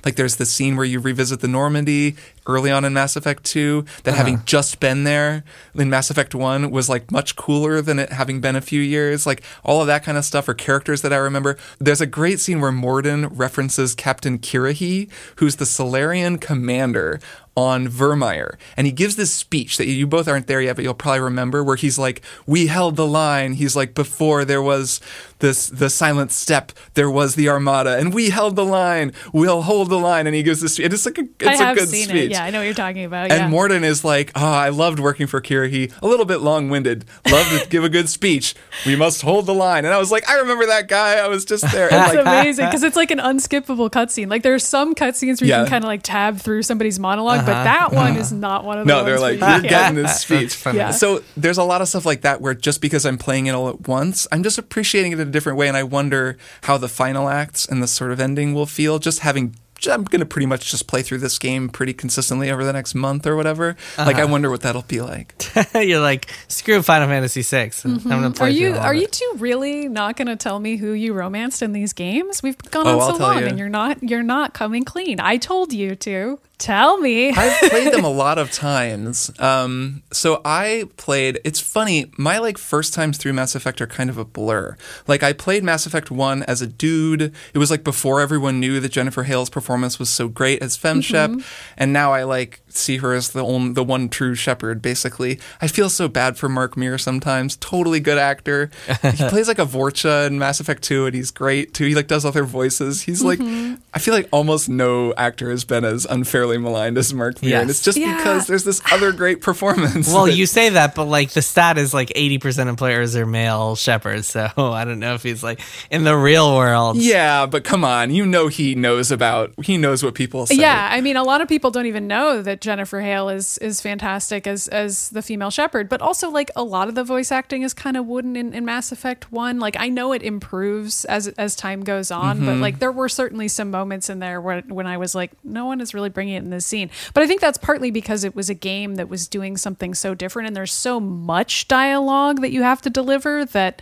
Like 0.06 0.16
there's 0.16 0.38
the 0.38 0.46
scene 0.46 0.76
where 0.76 0.86
you 0.86 1.00
revisit 1.00 1.42
the 1.42 1.48
Normandy 1.48 2.16
early 2.48 2.72
on 2.72 2.86
in 2.86 2.94
Mass 2.94 3.16
Effect 3.16 3.44
Two. 3.44 3.86
That 4.04 4.16
having 4.16 4.36
uh-huh. 4.36 4.44
just 4.46 4.80
been 4.80 5.04
there 5.04 5.44
in 5.76 5.90
Mass 5.90 6.10
Effect 6.10 6.36
One 6.36 6.72
was 6.72 6.90
like 6.90 7.12
much 7.12 7.36
cooler 7.36 7.82
than 7.82 8.00
it 8.00 8.12
having 8.12 8.42
been 8.42 8.56
a 8.56 8.62
few 8.62 8.82
years. 8.82 9.26
Like 9.26 9.44
all 9.64 9.82
of 9.82 9.88
that 9.88 10.04
kind 10.04 10.18
of 10.18 10.26
stuff, 10.26 10.48
or 10.48 10.54
characters 10.54 11.02
that 11.02 11.14
I 11.14 11.18
remember. 11.18 11.58
There's 11.80 12.02
a 12.02 12.06
great 12.06 12.40
scene 12.40 12.62
where 12.62 12.72
Mordin 12.72 13.28
references 13.28 13.96
Captain 13.96 14.40
Kirrahe, 14.40 15.10
who's 15.38 15.58
the 15.58 15.66
Salarian 15.66 16.38
commander 16.38 17.20
on 17.60 17.90
Virmire. 17.90 18.58
And 18.78 18.88
he 18.88 18.94
gives 18.94 19.18
this 19.18 19.34
speech 19.34 19.78
that 19.78 19.86
you 19.86 20.08
both 20.08 20.30
aren't 20.30 20.48
there 20.48 20.62
yet, 20.62 20.78
but 20.78 20.84
you'll 20.84 20.94
probably 20.94 21.20
remember 21.20 21.62
where 21.62 21.76
he's 21.76 22.00
like, 22.00 22.22
We 22.46 22.68
held 22.68 22.96
the 22.96 23.06
line. 23.06 23.54
He's 23.54 23.76
like, 23.76 23.94
Before 23.94 24.46
there 24.46 24.62
was 24.62 25.02
this 25.40 25.68
the 25.68 25.90
silent 25.90 26.32
step, 26.32 26.72
there 26.94 27.10
was 27.10 27.36
the 27.36 27.50
armada, 27.50 27.98
and 27.98 28.14
we 28.14 28.30
held 28.30 28.56
the 28.56 28.66
line. 28.66 29.14
We'll 29.34 29.64
hold 29.64 29.90
the 29.90 30.00
line. 30.00 30.26
And 30.28 30.36
he 30.36 30.44
gives 30.44 30.62
this 30.62 30.80
it's 30.80 31.06
like 31.06 31.18
a 31.18 31.28
it's 31.40 31.48
I 31.48 31.54
a 31.54 31.58
have 31.58 31.78
good 31.78 31.90
seen 31.90 32.08
speech. 32.08 32.29
it. 32.29 32.29
Yeah, 32.32 32.44
I 32.44 32.50
know 32.52 32.60
what 32.60 32.66
you're 32.66 32.74
talking 32.74 33.06
about. 33.06 33.32
And 33.32 33.42
yeah. 33.42 33.48
Mordin 33.50 33.84
is 33.84 34.04
like, 34.04 34.32
oh, 34.36 34.46
I 34.46 34.70
loved 34.70 35.00
working 35.00 35.28
for 35.28 35.42
Kirrahe. 35.42 35.92
A 36.02 36.08
little 36.08 36.26
bit 36.26 36.42
long 36.42 36.70
winded. 36.70 37.06
Love 37.30 37.48
to 37.48 37.68
give 37.70 37.84
a 37.84 37.90
good 37.90 38.10
speech. 38.10 38.56
We 38.86 38.96
must 38.96 39.22
hold 39.22 39.46
the 39.46 39.54
line. 39.54 39.86
And 39.86 39.94
I 39.94 39.98
was 39.98 40.12
like, 40.12 40.30
I 40.30 40.40
remember 40.40 40.66
that 40.68 40.88
guy. 40.88 41.16
I 41.16 41.28
was 41.28 41.46
just 41.46 41.70
there. 41.72 41.92
And 41.92 42.04
It's 42.06 42.16
like, 42.16 42.26
amazing 42.26 42.66
because 42.66 42.84
it's 42.84 42.96
like 42.96 43.12
an 43.12 43.20
unskippable 43.20 43.90
cutscene. 43.90 44.30
Like 44.30 44.44
there's 44.44 44.64
some 44.64 44.96
cutscenes 44.96 45.42
where 45.42 45.50
Yeah. 45.50 45.60
you 45.60 45.66
can 45.66 45.72
kind 45.72 45.84
of 45.84 45.88
like 45.88 46.04
tab 46.04 46.38
through 46.38 46.64
somebody's 46.64 47.00
monolog 47.00 47.40
but 47.46 47.50
uh-huh. 47.50 47.64
that 47.64 47.88
uh-huh. 47.88 47.96
one 47.96 48.18
is 48.18 48.32
not 48.32 48.64
one 48.64 48.80
of 48.80 48.86
the 48.88 48.94
no, 48.94 49.04
they're 49.04 49.20
like, 49.20 49.40
you're 49.40 49.56
you 49.58 49.70
getting 49.70 49.96
this 49.96 50.22
speech. 50.22 50.54
funny. 50.54 50.78
Yeah. 50.78 50.92
So 50.92 51.24
there's 51.38 51.58
a 51.58 51.64
lot 51.64 51.82
of 51.82 51.88
stuff 51.88 52.06
like 52.06 52.22
that 52.22 52.42
where 52.42 52.54
just 52.54 52.82
because 52.82 53.06
I'm 53.06 53.18
playing 53.18 53.48
it 53.48 53.52
all 53.52 53.70
at 53.70 53.88
once, 53.88 54.28
I'm 54.32 54.44
just 54.44 54.58
appreciating 54.58 55.12
it 55.12 55.20
in 55.20 55.28
a 55.28 55.32
different 55.32 55.58
way. 55.58 55.68
And 55.68 55.78
I 55.78 55.84
wonder 55.84 56.38
how 56.64 56.78
the 56.78 56.90
final 56.90 57.30
acts 57.30 57.66
and 57.66 57.82
the 57.82 57.88
sort 57.88 58.12
of 58.12 58.20
ending 58.20 58.54
will 58.54 58.66
feel 58.66 59.00
just 59.00 59.20
having. 59.20 59.56
I'm 59.88 60.04
going 60.04 60.20
to 60.20 60.26
pretty 60.26 60.46
much 60.46 60.70
just 60.72 60.88
play 60.88 61.02
through 61.02 61.20
this 61.20 61.38
game 61.40 61.70
pretty 61.70 61.94
consistently 61.94 62.52
over 62.52 62.64
the 62.66 62.74
next 62.74 62.96
month 62.96 63.26
or 63.26 63.36
whatever. 63.36 63.76
Like, 63.98 64.16
Uh-huh. 64.16 64.22
I 64.22 64.26
wonder 64.26 64.50
what 64.50 64.62
that'll 64.62 64.82
be 64.84 65.02
like. 65.02 65.34
You're 65.74 66.00
like, 66.02 66.28
screw 66.48 66.82
Final 66.82 67.08
Fantasy 67.08 67.42
VI. 67.44 67.72
I'm 67.86 67.98
gonna 68.00 68.32
play 68.32 68.48
Are 68.48 68.50
you 68.52 68.74
are 68.76 68.94
of 68.94 69.00
you 69.02 69.08
two 69.08 69.34
really 69.38 69.88
not 69.88 70.18
going 70.18 70.28
to 70.28 70.36
tell 70.36 70.60
me 70.60 70.76
who 70.78 70.92
you 70.94 71.14
romanced 71.14 71.62
in 71.62 71.72
these 71.74 71.94
games? 71.94 72.44
We've 72.44 72.58
gone 72.58 72.88
Oh, 72.88 73.00
on 73.00 73.02
I'll 73.02 73.16
so 73.16 73.24
long 73.24 73.40
you. 73.40 73.46
and 73.48 73.60
you're 73.60 73.70
not 73.70 74.02
you're 74.04 74.24
not 74.24 74.54
coming 74.54 74.84
clean. 74.84 75.20
I 75.20 75.38
told 75.38 75.72
you 75.74 75.96
to. 75.96 76.40
Tell 76.60 76.98
me. 76.98 77.32
I've 77.32 77.58
played 77.70 77.94
them 77.94 78.04
a 78.04 78.10
lot 78.10 78.38
of 78.38 78.52
times. 78.52 79.32
Um, 79.40 80.04
so 80.12 80.42
I 80.44 80.90
played. 80.98 81.40
It's 81.46 81.60
funny. 81.60 82.12
My 82.18 82.38
like 82.38 82.58
first 82.58 82.94
times 82.94 83.18
through 83.18 83.34
Mass 83.34 83.56
Effect 83.56 83.82
are 83.82 83.88
kind 83.88 84.10
of 84.10 84.18
a 84.18 84.26
blur. 84.26 84.76
Like 85.08 85.24
I 85.24 85.32
played 85.34 85.64
Mass 85.64 85.86
Effect 85.86 86.12
One 86.12 86.44
as 86.44 86.62
a 86.62 86.68
dude. 86.68 87.34
It 87.54 87.58
was 87.58 87.72
like 87.72 87.84
before 87.86 88.20
everyone 88.20 88.60
knew 88.60 88.82
that 88.82 88.90
Jennifer 88.90 89.24
Hale's 89.24 89.50
performance 89.50 89.98
was 90.00 90.10
so 90.10 90.28
great 90.28 90.62
as 90.62 90.78
FemShep, 90.78 91.44
and 91.78 91.94
now 91.94 92.12
I 92.12 92.24
like 92.24 92.62
see 92.76 92.98
her 92.98 93.14
as 93.14 93.30
the 93.30 93.44
only, 93.44 93.74
the 93.74 93.84
one 93.84 94.10
true 94.10 94.36
Shepard. 94.36 94.82
Basically, 94.82 95.40
I 95.62 95.68
feel 95.68 95.90
so 95.90 96.08
bad 96.08 96.38
for 96.38 96.50
Mark 96.50 96.76
Meer 96.78 96.98
sometimes. 96.98 97.56
Totally 97.58 98.00
good 98.00 98.18
actor. 98.18 98.70
he 99.02 99.12
plays 99.30 99.48
like 99.48 99.60
a 99.60 99.66
Vorcha 99.66 100.28
in 100.28 100.40
Mass 100.40 100.60
Effect 100.60 100.84
Two, 100.84 101.06
and 101.06 101.16
he's 101.16 101.32
great 101.32 101.74
too. 101.74 101.86
He 101.86 101.96
like 101.96 102.08
does 102.08 102.26
all 102.26 102.32
their 102.32 102.44
voices. 102.46 103.02
He's 103.02 103.24
like, 103.24 103.40
mm-hmm. 103.40 103.76
I 103.94 104.00
feel 104.00 104.14
like 104.14 104.28
almost 104.32 104.70
no 104.70 105.14
actor 105.16 105.50
has 105.50 105.66
been 105.66 105.84
as 105.86 106.06
unfairly 106.06 106.58
maligned 106.58 106.98
as 106.98 107.14
Mark 107.14 107.42
Meer, 107.42 107.60
and 107.62 107.70
it's 107.70 107.82
just 107.82 107.98
Yeah. 107.98 108.18
because 108.18 108.48
there's 108.48 108.64
this 108.64 108.82
other 108.92 109.12
great 109.12 109.42
performance. 109.50 110.08
Well, 110.08 110.26
that- 110.26 110.34
you 110.36 110.46
say 110.60 110.70
that, 110.70 110.96
but 110.96 111.06
like 111.06 111.32
the 111.32 111.42
stat 111.42 111.78
is 111.78 111.94
like 111.94 112.10
80% 112.10 112.70
of 112.70 112.78
players 112.78 113.16
are 113.16 113.26
male 113.26 113.76
Shepards. 113.76 114.28
So 114.28 114.48
I 114.58 114.86
don't 114.86 115.00
know 115.00 115.14
if 115.16 115.24
he's 115.24 115.44
like 115.44 115.60
in 115.90 116.04
the 116.04 116.16
real 116.16 116.56
world. 116.56 116.98
yeah, 116.98 117.46
but 117.46 117.64
come 117.64 117.84
on, 117.84 118.12
you 118.12 118.26
know 118.26 118.48
he 118.48 118.76
knows 118.76 119.12
about 119.12 119.52
he 119.64 119.78
knows 119.78 120.04
what 120.04 120.14
people 120.16 120.46
say. 120.46 120.56
Yeah, 120.56 120.90
I 120.92 121.02
mean, 121.02 121.16
a 121.18 121.24
lot 121.24 121.42
of 121.42 121.48
people 121.48 121.72
don't 121.72 121.86
even 121.86 122.08
know 122.08 122.42
that 122.42 122.62
Jennifer 122.70 123.02
Hale 123.02 123.30
is 123.30 123.58
is 123.58 123.82
fantastic 123.82 124.46
as 124.46 124.68
as 124.68 125.10
the 125.10 125.24
female 125.24 125.50
Shepard, 125.50 125.90
but 125.90 126.04
also 126.04 126.30
like 126.30 126.52
a 126.56 126.62
lot 126.62 126.88
of 126.88 126.94
the 126.94 127.04
voice 127.04 127.32
acting 127.32 127.64
is 127.64 127.74
kind 127.74 127.98
of 127.98 128.06
wooden 128.06 128.36
in, 128.36 128.54
in 128.54 128.64
Mass 128.64 128.92
Effect 128.92 129.32
One. 129.32 129.60
Like 129.60 129.76
I 129.80 129.90
know 129.90 130.14
it 130.14 130.22
improves 130.22 131.04
as 131.06 131.30
as 131.30 131.56
time 131.56 131.84
goes 131.84 132.12
on, 132.12 132.42
but 132.42 132.52
mm-hmm. 132.52 132.62
like 132.62 132.78
there 132.78 132.92
were 132.92 133.10
certainly 133.10 133.48
some 133.48 133.72
moments 133.72 134.08
in 134.08 134.20
there 134.20 134.40
where 134.40 134.62
when 134.68 134.86
I 134.86 134.98
was 134.98 135.16
like, 135.16 135.32
no 135.44 135.66
one 135.66 135.82
is 135.82 135.96
really 135.96 136.10
bringing 136.10 136.36
it 136.36 136.44
in 136.44 136.52
this 136.52 136.68
scene. 136.68 136.92
But 137.16 137.24
I 137.24 137.28
think 137.28 137.42
that's 137.42 137.58
partly 137.58 137.90
because 137.90 138.24
it 138.24 138.36
was 138.36 138.52
a 138.52 138.54
game 138.54 138.98
that 138.98 139.10
was 139.10 139.28
doing 139.28 139.58
something 139.58 139.96
so 139.96 140.14
different, 140.14 140.46
and 140.46 140.56
there's 140.56 140.72
so 140.72 141.00
much 141.00 141.68
dialogue 141.68 142.42
that 142.42 142.52
you 142.52 142.62
have 142.62 142.84
to 142.84 142.92
deliver 142.92 143.46
that. 143.46 143.82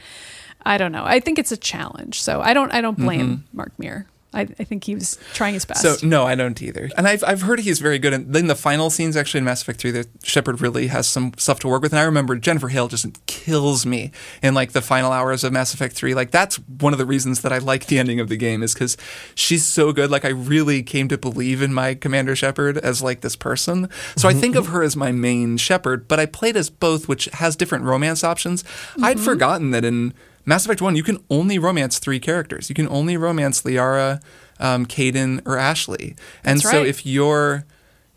I 0.66 0.78
don't 0.78 0.94
know. 0.94 1.04
I 1.04 1.20
think 1.20 1.40
it's 1.40 1.52
a 1.52 1.58
challenge. 1.58 2.22
So 2.22 2.40
I 2.40 2.54
don't 2.54 2.72
I 2.72 2.80
don't 2.80 2.98
blame 2.98 3.28
mm-hmm. 3.28 3.58
Mark 3.58 3.78
Meer. 3.78 4.08
I, 4.34 4.42
I 4.42 4.64
think 4.66 4.84
he 4.84 4.94
was 4.94 5.18
trying 5.34 5.54
his 5.54 5.64
best. 5.64 5.82
So 5.82 5.96
no, 6.06 6.26
I 6.26 6.36
don't 6.36 6.62
either. 6.62 6.90
And 6.98 7.08
I've 7.08 7.24
I've 7.24 7.44
heard 7.44 7.62
he's 7.62 7.80
very 7.80 7.98
good. 7.98 8.14
And 8.14 8.34
then 8.34 8.48
the 8.48 8.56
final 8.56 8.90
scenes 8.90 9.16
actually 9.16 9.40
in 9.40 9.46
Mass 9.46 9.62
Effect 9.62 9.80
Three, 9.80 9.92
that 9.92 10.08
Shepard 10.22 10.60
really 10.60 10.88
has 10.88 11.08
some 11.08 11.32
stuff 11.38 11.60
to 11.62 11.68
work 11.68 11.82
with. 11.82 11.94
And 11.94 12.00
I 12.00 12.04
remember 12.04 12.36
Jennifer 12.36 12.68
Hale 12.68 12.90
just 12.90 13.08
kills 13.26 13.86
me 13.86 14.12
in 14.42 14.54
like 14.54 14.74
the 14.74 14.82
final 14.82 15.14
hours 15.14 15.44
of 15.44 15.54
Mass 15.54 15.74
Effect 15.74 15.96
Three. 15.96 16.14
Like 16.14 16.32
that's 16.32 16.58
one 16.58 16.94
of 16.94 17.00
the 17.00 17.06
reasons 17.06 17.42
that 17.42 17.54
I 17.54 17.60
like 17.60 17.86
the 17.86 17.98
ending 17.98 18.20
of 18.20 18.28
the 18.28 18.36
game 18.38 18.64
is 18.64 18.74
because 18.74 18.98
she's 19.34 19.66
so 19.66 19.94
good. 19.94 20.12
Like 20.12 20.26
I 20.26 20.30
really 20.30 20.84
came 20.84 21.08
to 21.08 21.18
believe 21.18 21.62
in 21.62 21.74
my 21.74 21.96
Commander 21.96 22.36
Shepard 22.36 22.78
as 22.78 23.02
like 23.02 23.22
this 23.22 23.38
person. 23.38 23.90
So 24.18 24.28
I 24.28 24.32
mm-hmm. 24.34 24.42
think 24.42 24.56
of 24.56 24.68
her 24.68 24.84
as 24.84 24.98
my 24.98 25.12
main 25.12 25.56
Shepard. 25.56 26.08
But 26.08 26.20
I 26.20 26.26
played 26.26 26.58
as 26.58 26.70
both, 26.70 27.08
which 27.08 27.26
has 27.34 27.56
different 27.56 27.86
romance 27.86 28.26
options. 28.26 28.66
I'd 29.02 29.18
mm-hmm. 29.18 29.26
forgotten 29.26 29.72
that 29.72 29.86
in 29.86 30.14
Mass 30.48 30.64
Effect 30.64 30.82
1, 30.82 30.96
you 30.96 31.04
can 31.04 31.22
only 31.30 31.60
romance 31.60 32.00
three 32.00 32.22
characters. 32.22 32.70
You 32.70 32.76
can 32.76 32.88
only 32.88 33.18
romance 33.18 33.64
Liara, 33.64 34.24
um, 34.62 34.86
Kaidan, 34.86 35.42
or 35.46 35.58
Ashley. 35.58 36.16
And 36.44 36.62
so 36.62 36.84
if 36.84 37.06
you're 37.06 37.66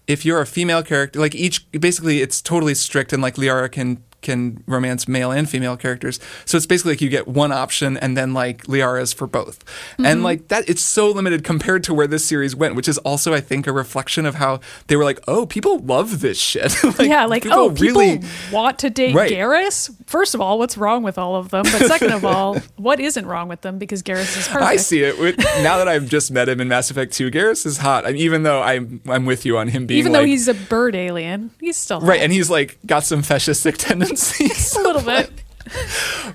if 0.07 0.24
you're 0.24 0.41
a 0.41 0.47
female 0.47 0.83
character, 0.83 1.18
like 1.18 1.35
each 1.35 1.68
basically 1.72 2.22
it's 2.22 2.41
totally 2.41 2.74
strict 2.74 3.12
and 3.12 3.20
like 3.20 3.35
Liara 3.35 3.70
can 3.70 4.03
can 4.23 4.62
romance 4.66 5.09
male 5.09 5.31
and 5.33 5.49
female 5.49 5.77
characters. 5.77 6.21
So 6.45 6.57
it's 6.57 6.66
basically 6.66 6.93
like 6.93 7.01
you 7.01 7.09
get 7.09 7.27
one 7.29 7.53
option 7.53 7.97
and 7.97 8.16
then 8.16 8.35
like 8.35 8.68
Liara's 8.68 9.12
for 9.12 9.27
both. 9.27 9.64
Mm-hmm. 9.64 10.07
And 10.07 10.23
like 10.23 10.49
that 10.49 10.68
it's 10.68 10.83
so 10.83 11.11
limited 11.11 11.45
compared 11.45 11.85
to 11.85 11.95
where 11.95 12.07
this 12.07 12.25
series 12.25 12.55
went, 12.55 12.75
which 12.75 12.89
is 12.89 12.99
also 12.99 13.33
I 13.35 13.41
think 13.41 13.66
a 13.66 13.73
reflection 13.73 14.27
of 14.27 14.37
how 14.37 14.61
they 14.87 14.97
were 14.97 15.05
like, 15.05 15.21
"Oh, 15.29 15.47
people 15.47 15.79
love 15.79 16.21
this 16.21 16.39
shit." 16.39 16.73
like, 16.99 17.01
yeah, 17.09 17.25
like 17.27 17.43
people 17.45 17.59
oh, 17.59 17.71
people 17.71 18.01
really 18.01 18.21
want 18.53 18.79
to 18.81 18.91
date 18.91 19.14
Right. 19.14 19.31
Garrus. 19.33 19.91
First 20.07 20.35
of 20.35 20.41
all, 20.41 20.59
what's 20.59 20.77
wrong 20.77 21.03
with 21.03 21.18
all 21.18 21.37
of 21.37 21.51
them? 21.51 21.62
But 21.64 21.87
second 21.87 22.12
of 22.12 22.25
all, 22.25 22.59
what 22.77 23.01
isn't 23.01 23.27
wrong 23.27 23.49
with 23.49 23.62
them? 23.62 23.79
Because 23.79 24.03
Garrus 24.03 24.37
is 24.37 24.47
perfect. 24.49 24.62
I 24.71 24.77
see 24.77 25.03
it. 25.03 25.18
With- 25.18 25.39
now 25.62 25.79
that 25.79 25.89
I've 25.89 26.09
just 26.09 26.31
met 26.31 26.49
him 26.49 26.61
in 26.61 26.68
Mass 26.68 26.91
Effect 26.91 27.12
2, 27.12 27.31
Garrus 27.31 27.64
is 27.66 27.79
hot. 27.79 28.07
I 28.07 28.12
mean, 28.12 28.21
even 28.23 28.43
though 28.43 28.62
I'm 28.62 29.01
I'm 29.09 29.27
with 29.27 29.45
you 29.47 29.57
on 29.59 29.68
him 29.68 29.87
being 29.87 29.99
Even 29.99 30.12
though 30.12 30.21
like, 30.21 30.29
he's 30.29 30.49
a 30.49 30.55
bird 30.55 30.95
alien, 30.95 31.51
he's 31.61 31.77
still 31.77 32.01
right, 32.01 32.18
hot. 32.18 32.25
and 32.25 32.33
he's 32.33 32.51
like 32.51 32.79
got 32.87 33.05
some 33.05 33.23
fascistic 33.23 33.77
tendencies. 33.79 34.10
a 34.77 34.83
little 34.83 35.03
bit. 35.03 35.31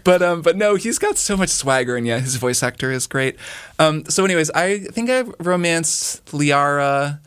but 0.03 0.21
um, 0.21 0.41
but 0.41 0.55
no, 0.55 0.75
he's 0.75 0.99
got 0.99 1.17
so 1.17 1.35
much 1.35 1.49
swagger, 1.49 1.95
and 1.95 2.07
yeah, 2.07 2.19
his 2.19 2.35
voice 2.37 2.63
actor 2.63 2.91
is 2.91 3.07
great. 3.07 3.37
Um, 3.79 4.05
so, 4.05 4.23
anyways, 4.23 4.49
I 4.51 4.79
think 4.79 5.09
I 5.09 5.21
romanced 5.39 6.25
Liara. 6.27 7.19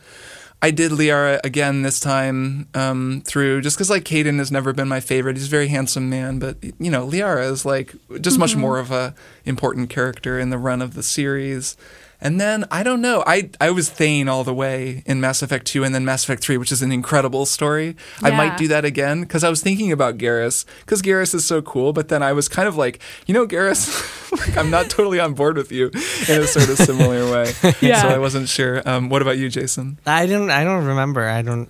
I 0.61 0.71
did 0.71 0.91
Liara 0.91 1.39
again 1.45 1.83
this 1.83 2.01
time 2.01 2.67
um, 2.73 3.21
through 3.25 3.61
just 3.61 3.77
because 3.77 3.89
like 3.89 4.03
Kaidan 4.03 4.39
has 4.39 4.51
never 4.51 4.73
been 4.73 4.89
my 4.89 4.99
favorite. 4.99 5.37
He's 5.37 5.47
a 5.47 5.49
very 5.49 5.69
handsome 5.69 6.09
man, 6.09 6.39
but 6.39 6.57
you 6.79 6.91
know 6.91 7.07
Liara 7.07 7.49
is 7.49 7.65
like 7.65 7.93
just 8.19 8.37
much 8.37 8.55
more 8.55 8.77
of 8.79 8.91
a 8.91 9.15
important 9.45 9.89
character 9.89 10.37
in 10.39 10.49
the 10.49 10.57
run 10.57 10.81
of 10.81 10.95
the 10.95 11.03
series. 11.03 11.77
And 12.21 12.39
then 12.39 12.65
I 12.69 12.83
don't 12.83 13.01
know. 13.01 13.23
I 13.25 13.49
I 13.61 13.71
was 13.71 13.89
Thane 13.89 14.27
all 14.27 14.43
the 14.43 14.53
way 14.53 15.03
in 15.05 15.21
Mass 15.21 15.41
Effect 15.41 15.65
2 15.67 15.83
and 15.85 15.95
then 15.95 16.03
Mass 16.03 16.23
Effect 16.25 16.43
3, 16.43 16.57
which 16.57 16.71
is 16.71 16.81
an 16.81 16.91
incredible 16.91 17.45
story. 17.45 17.95
I 18.21 18.31
might 18.31 18.57
do 18.57 18.67
that 18.67 18.83
again 18.83 19.21
because 19.21 19.43
I 19.43 19.49
was 19.49 19.61
thinking 19.61 19.91
about 19.91 20.17
Garrus 20.17 20.65
because 20.81 21.01
Garrus 21.01 21.33
is 21.33 21.45
so 21.45 21.61
cool. 21.61 21.93
But 21.93 22.09
then 22.09 22.21
I 22.21 22.33
was 22.33 22.49
kind 22.49 22.67
of 22.67 22.75
like, 22.75 22.99
you 23.25 23.33
know, 23.33 23.47
Garrus, 23.47 23.87
like, 24.37 24.57
I'm 24.57 24.69
not 24.69 24.89
totally 24.89 25.19
on 25.19 25.33
board 25.33 25.55
with 25.55 25.71
you 25.71 25.87
in 26.27 26.41
a 26.41 26.47
sort 26.47 26.69
of 26.69 26.77
similar 26.77 27.31
way. 27.31 27.53
Yeah. 27.81 28.01
So 28.01 28.09
I 28.09 28.17
wasn't 28.17 28.49
sure. 28.49 28.81
Um, 28.87 29.09
what 29.09 29.21
about 29.21 29.37
you, 29.37 29.47
Jason? 29.49 29.99
I 30.05 30.25
don't. 30.25 30.49
I 30.49 30.63
don't 30.63 30.85
remember. 30.85 31.27
I 31.27 31.41
don't. 31.41 31.69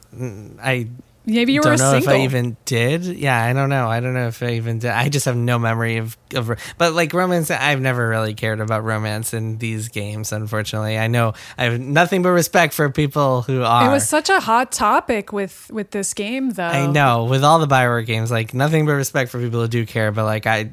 I 0.62 0.88
Maybe 1.30 1.54
you 1.54 1.60
were 1.60 1.70
don't 1.76 1.80
know 1.80 1.92
single. 1.92 2.14
if 2.14 2.20
I 2.20 2.24
even 2.24 2.58
did. 2.66 3.06
Yeah, 3.06 3.42
I 3.42 3.54
don't 3.54 3.70
know. 3.70 3.88
I 3.88 4.00
don't 4.00 4.14
know 4.14 4.28
if 4.28 4.42
I 4.42 4.52
even 4.54 4.80
did. 4.80 4.92
I 4.92 5.10
just 5.10 5.26
have 5.26 5.36
no 5.36 5.60
memory 5.60 5.98
of 5.98 6.18
of. 6.34 6.52
But 6.78 6.94
like 6.94 7.14
romance, 7.14 7.52
I've 7.52 7.82
never 7.82 8.08
really 8.08 8.34
cared 8.34 8.60
about 8.60 8.84
romance 8.84 9.34
in 9.34 9.58
these 9.58 9.90
games. 9.90 10.32
Unfortunately, 10.32 10.98
I 10.98 11.08
know 11.08 11.34
I 11.58 11.66
have 11.66 11.80
nothing 11.80 12.22
but 12.22 12.30
respect 12.30 12.74
for 12.74 12.90
people 12.90 13.44
who 13.44 13.64
are. 13.64 13.90
it 13.90 13.92
was 13.92 14.08
such 14.08 14.30
a 14.30 14.40
hot 14.40 14.72
topic 14.72 15.32
with 15.32 15.70
with 15.72 15.92
this 15.92 16.14
game, 16.14 16.52
though. 16.52 16.64
I 16.64 16.88
know 16.88 17.26
with 17.26 17.44
all 17.44 17.60
the 17.60 17.68
Bioware 17.68 18.06
games, 18.06 18.32
like 18.32 18.54
nothing 18.54 18.86
but 18.86 18.94
respect 18.94 19.32
for 19.32 19.40
people 19.40 19.62
who 19.62 19.68
do 19.68 19.86
care, 19.86 20.12
but 20.12 20.26
like 20.26 20.46
I 20.48 20.72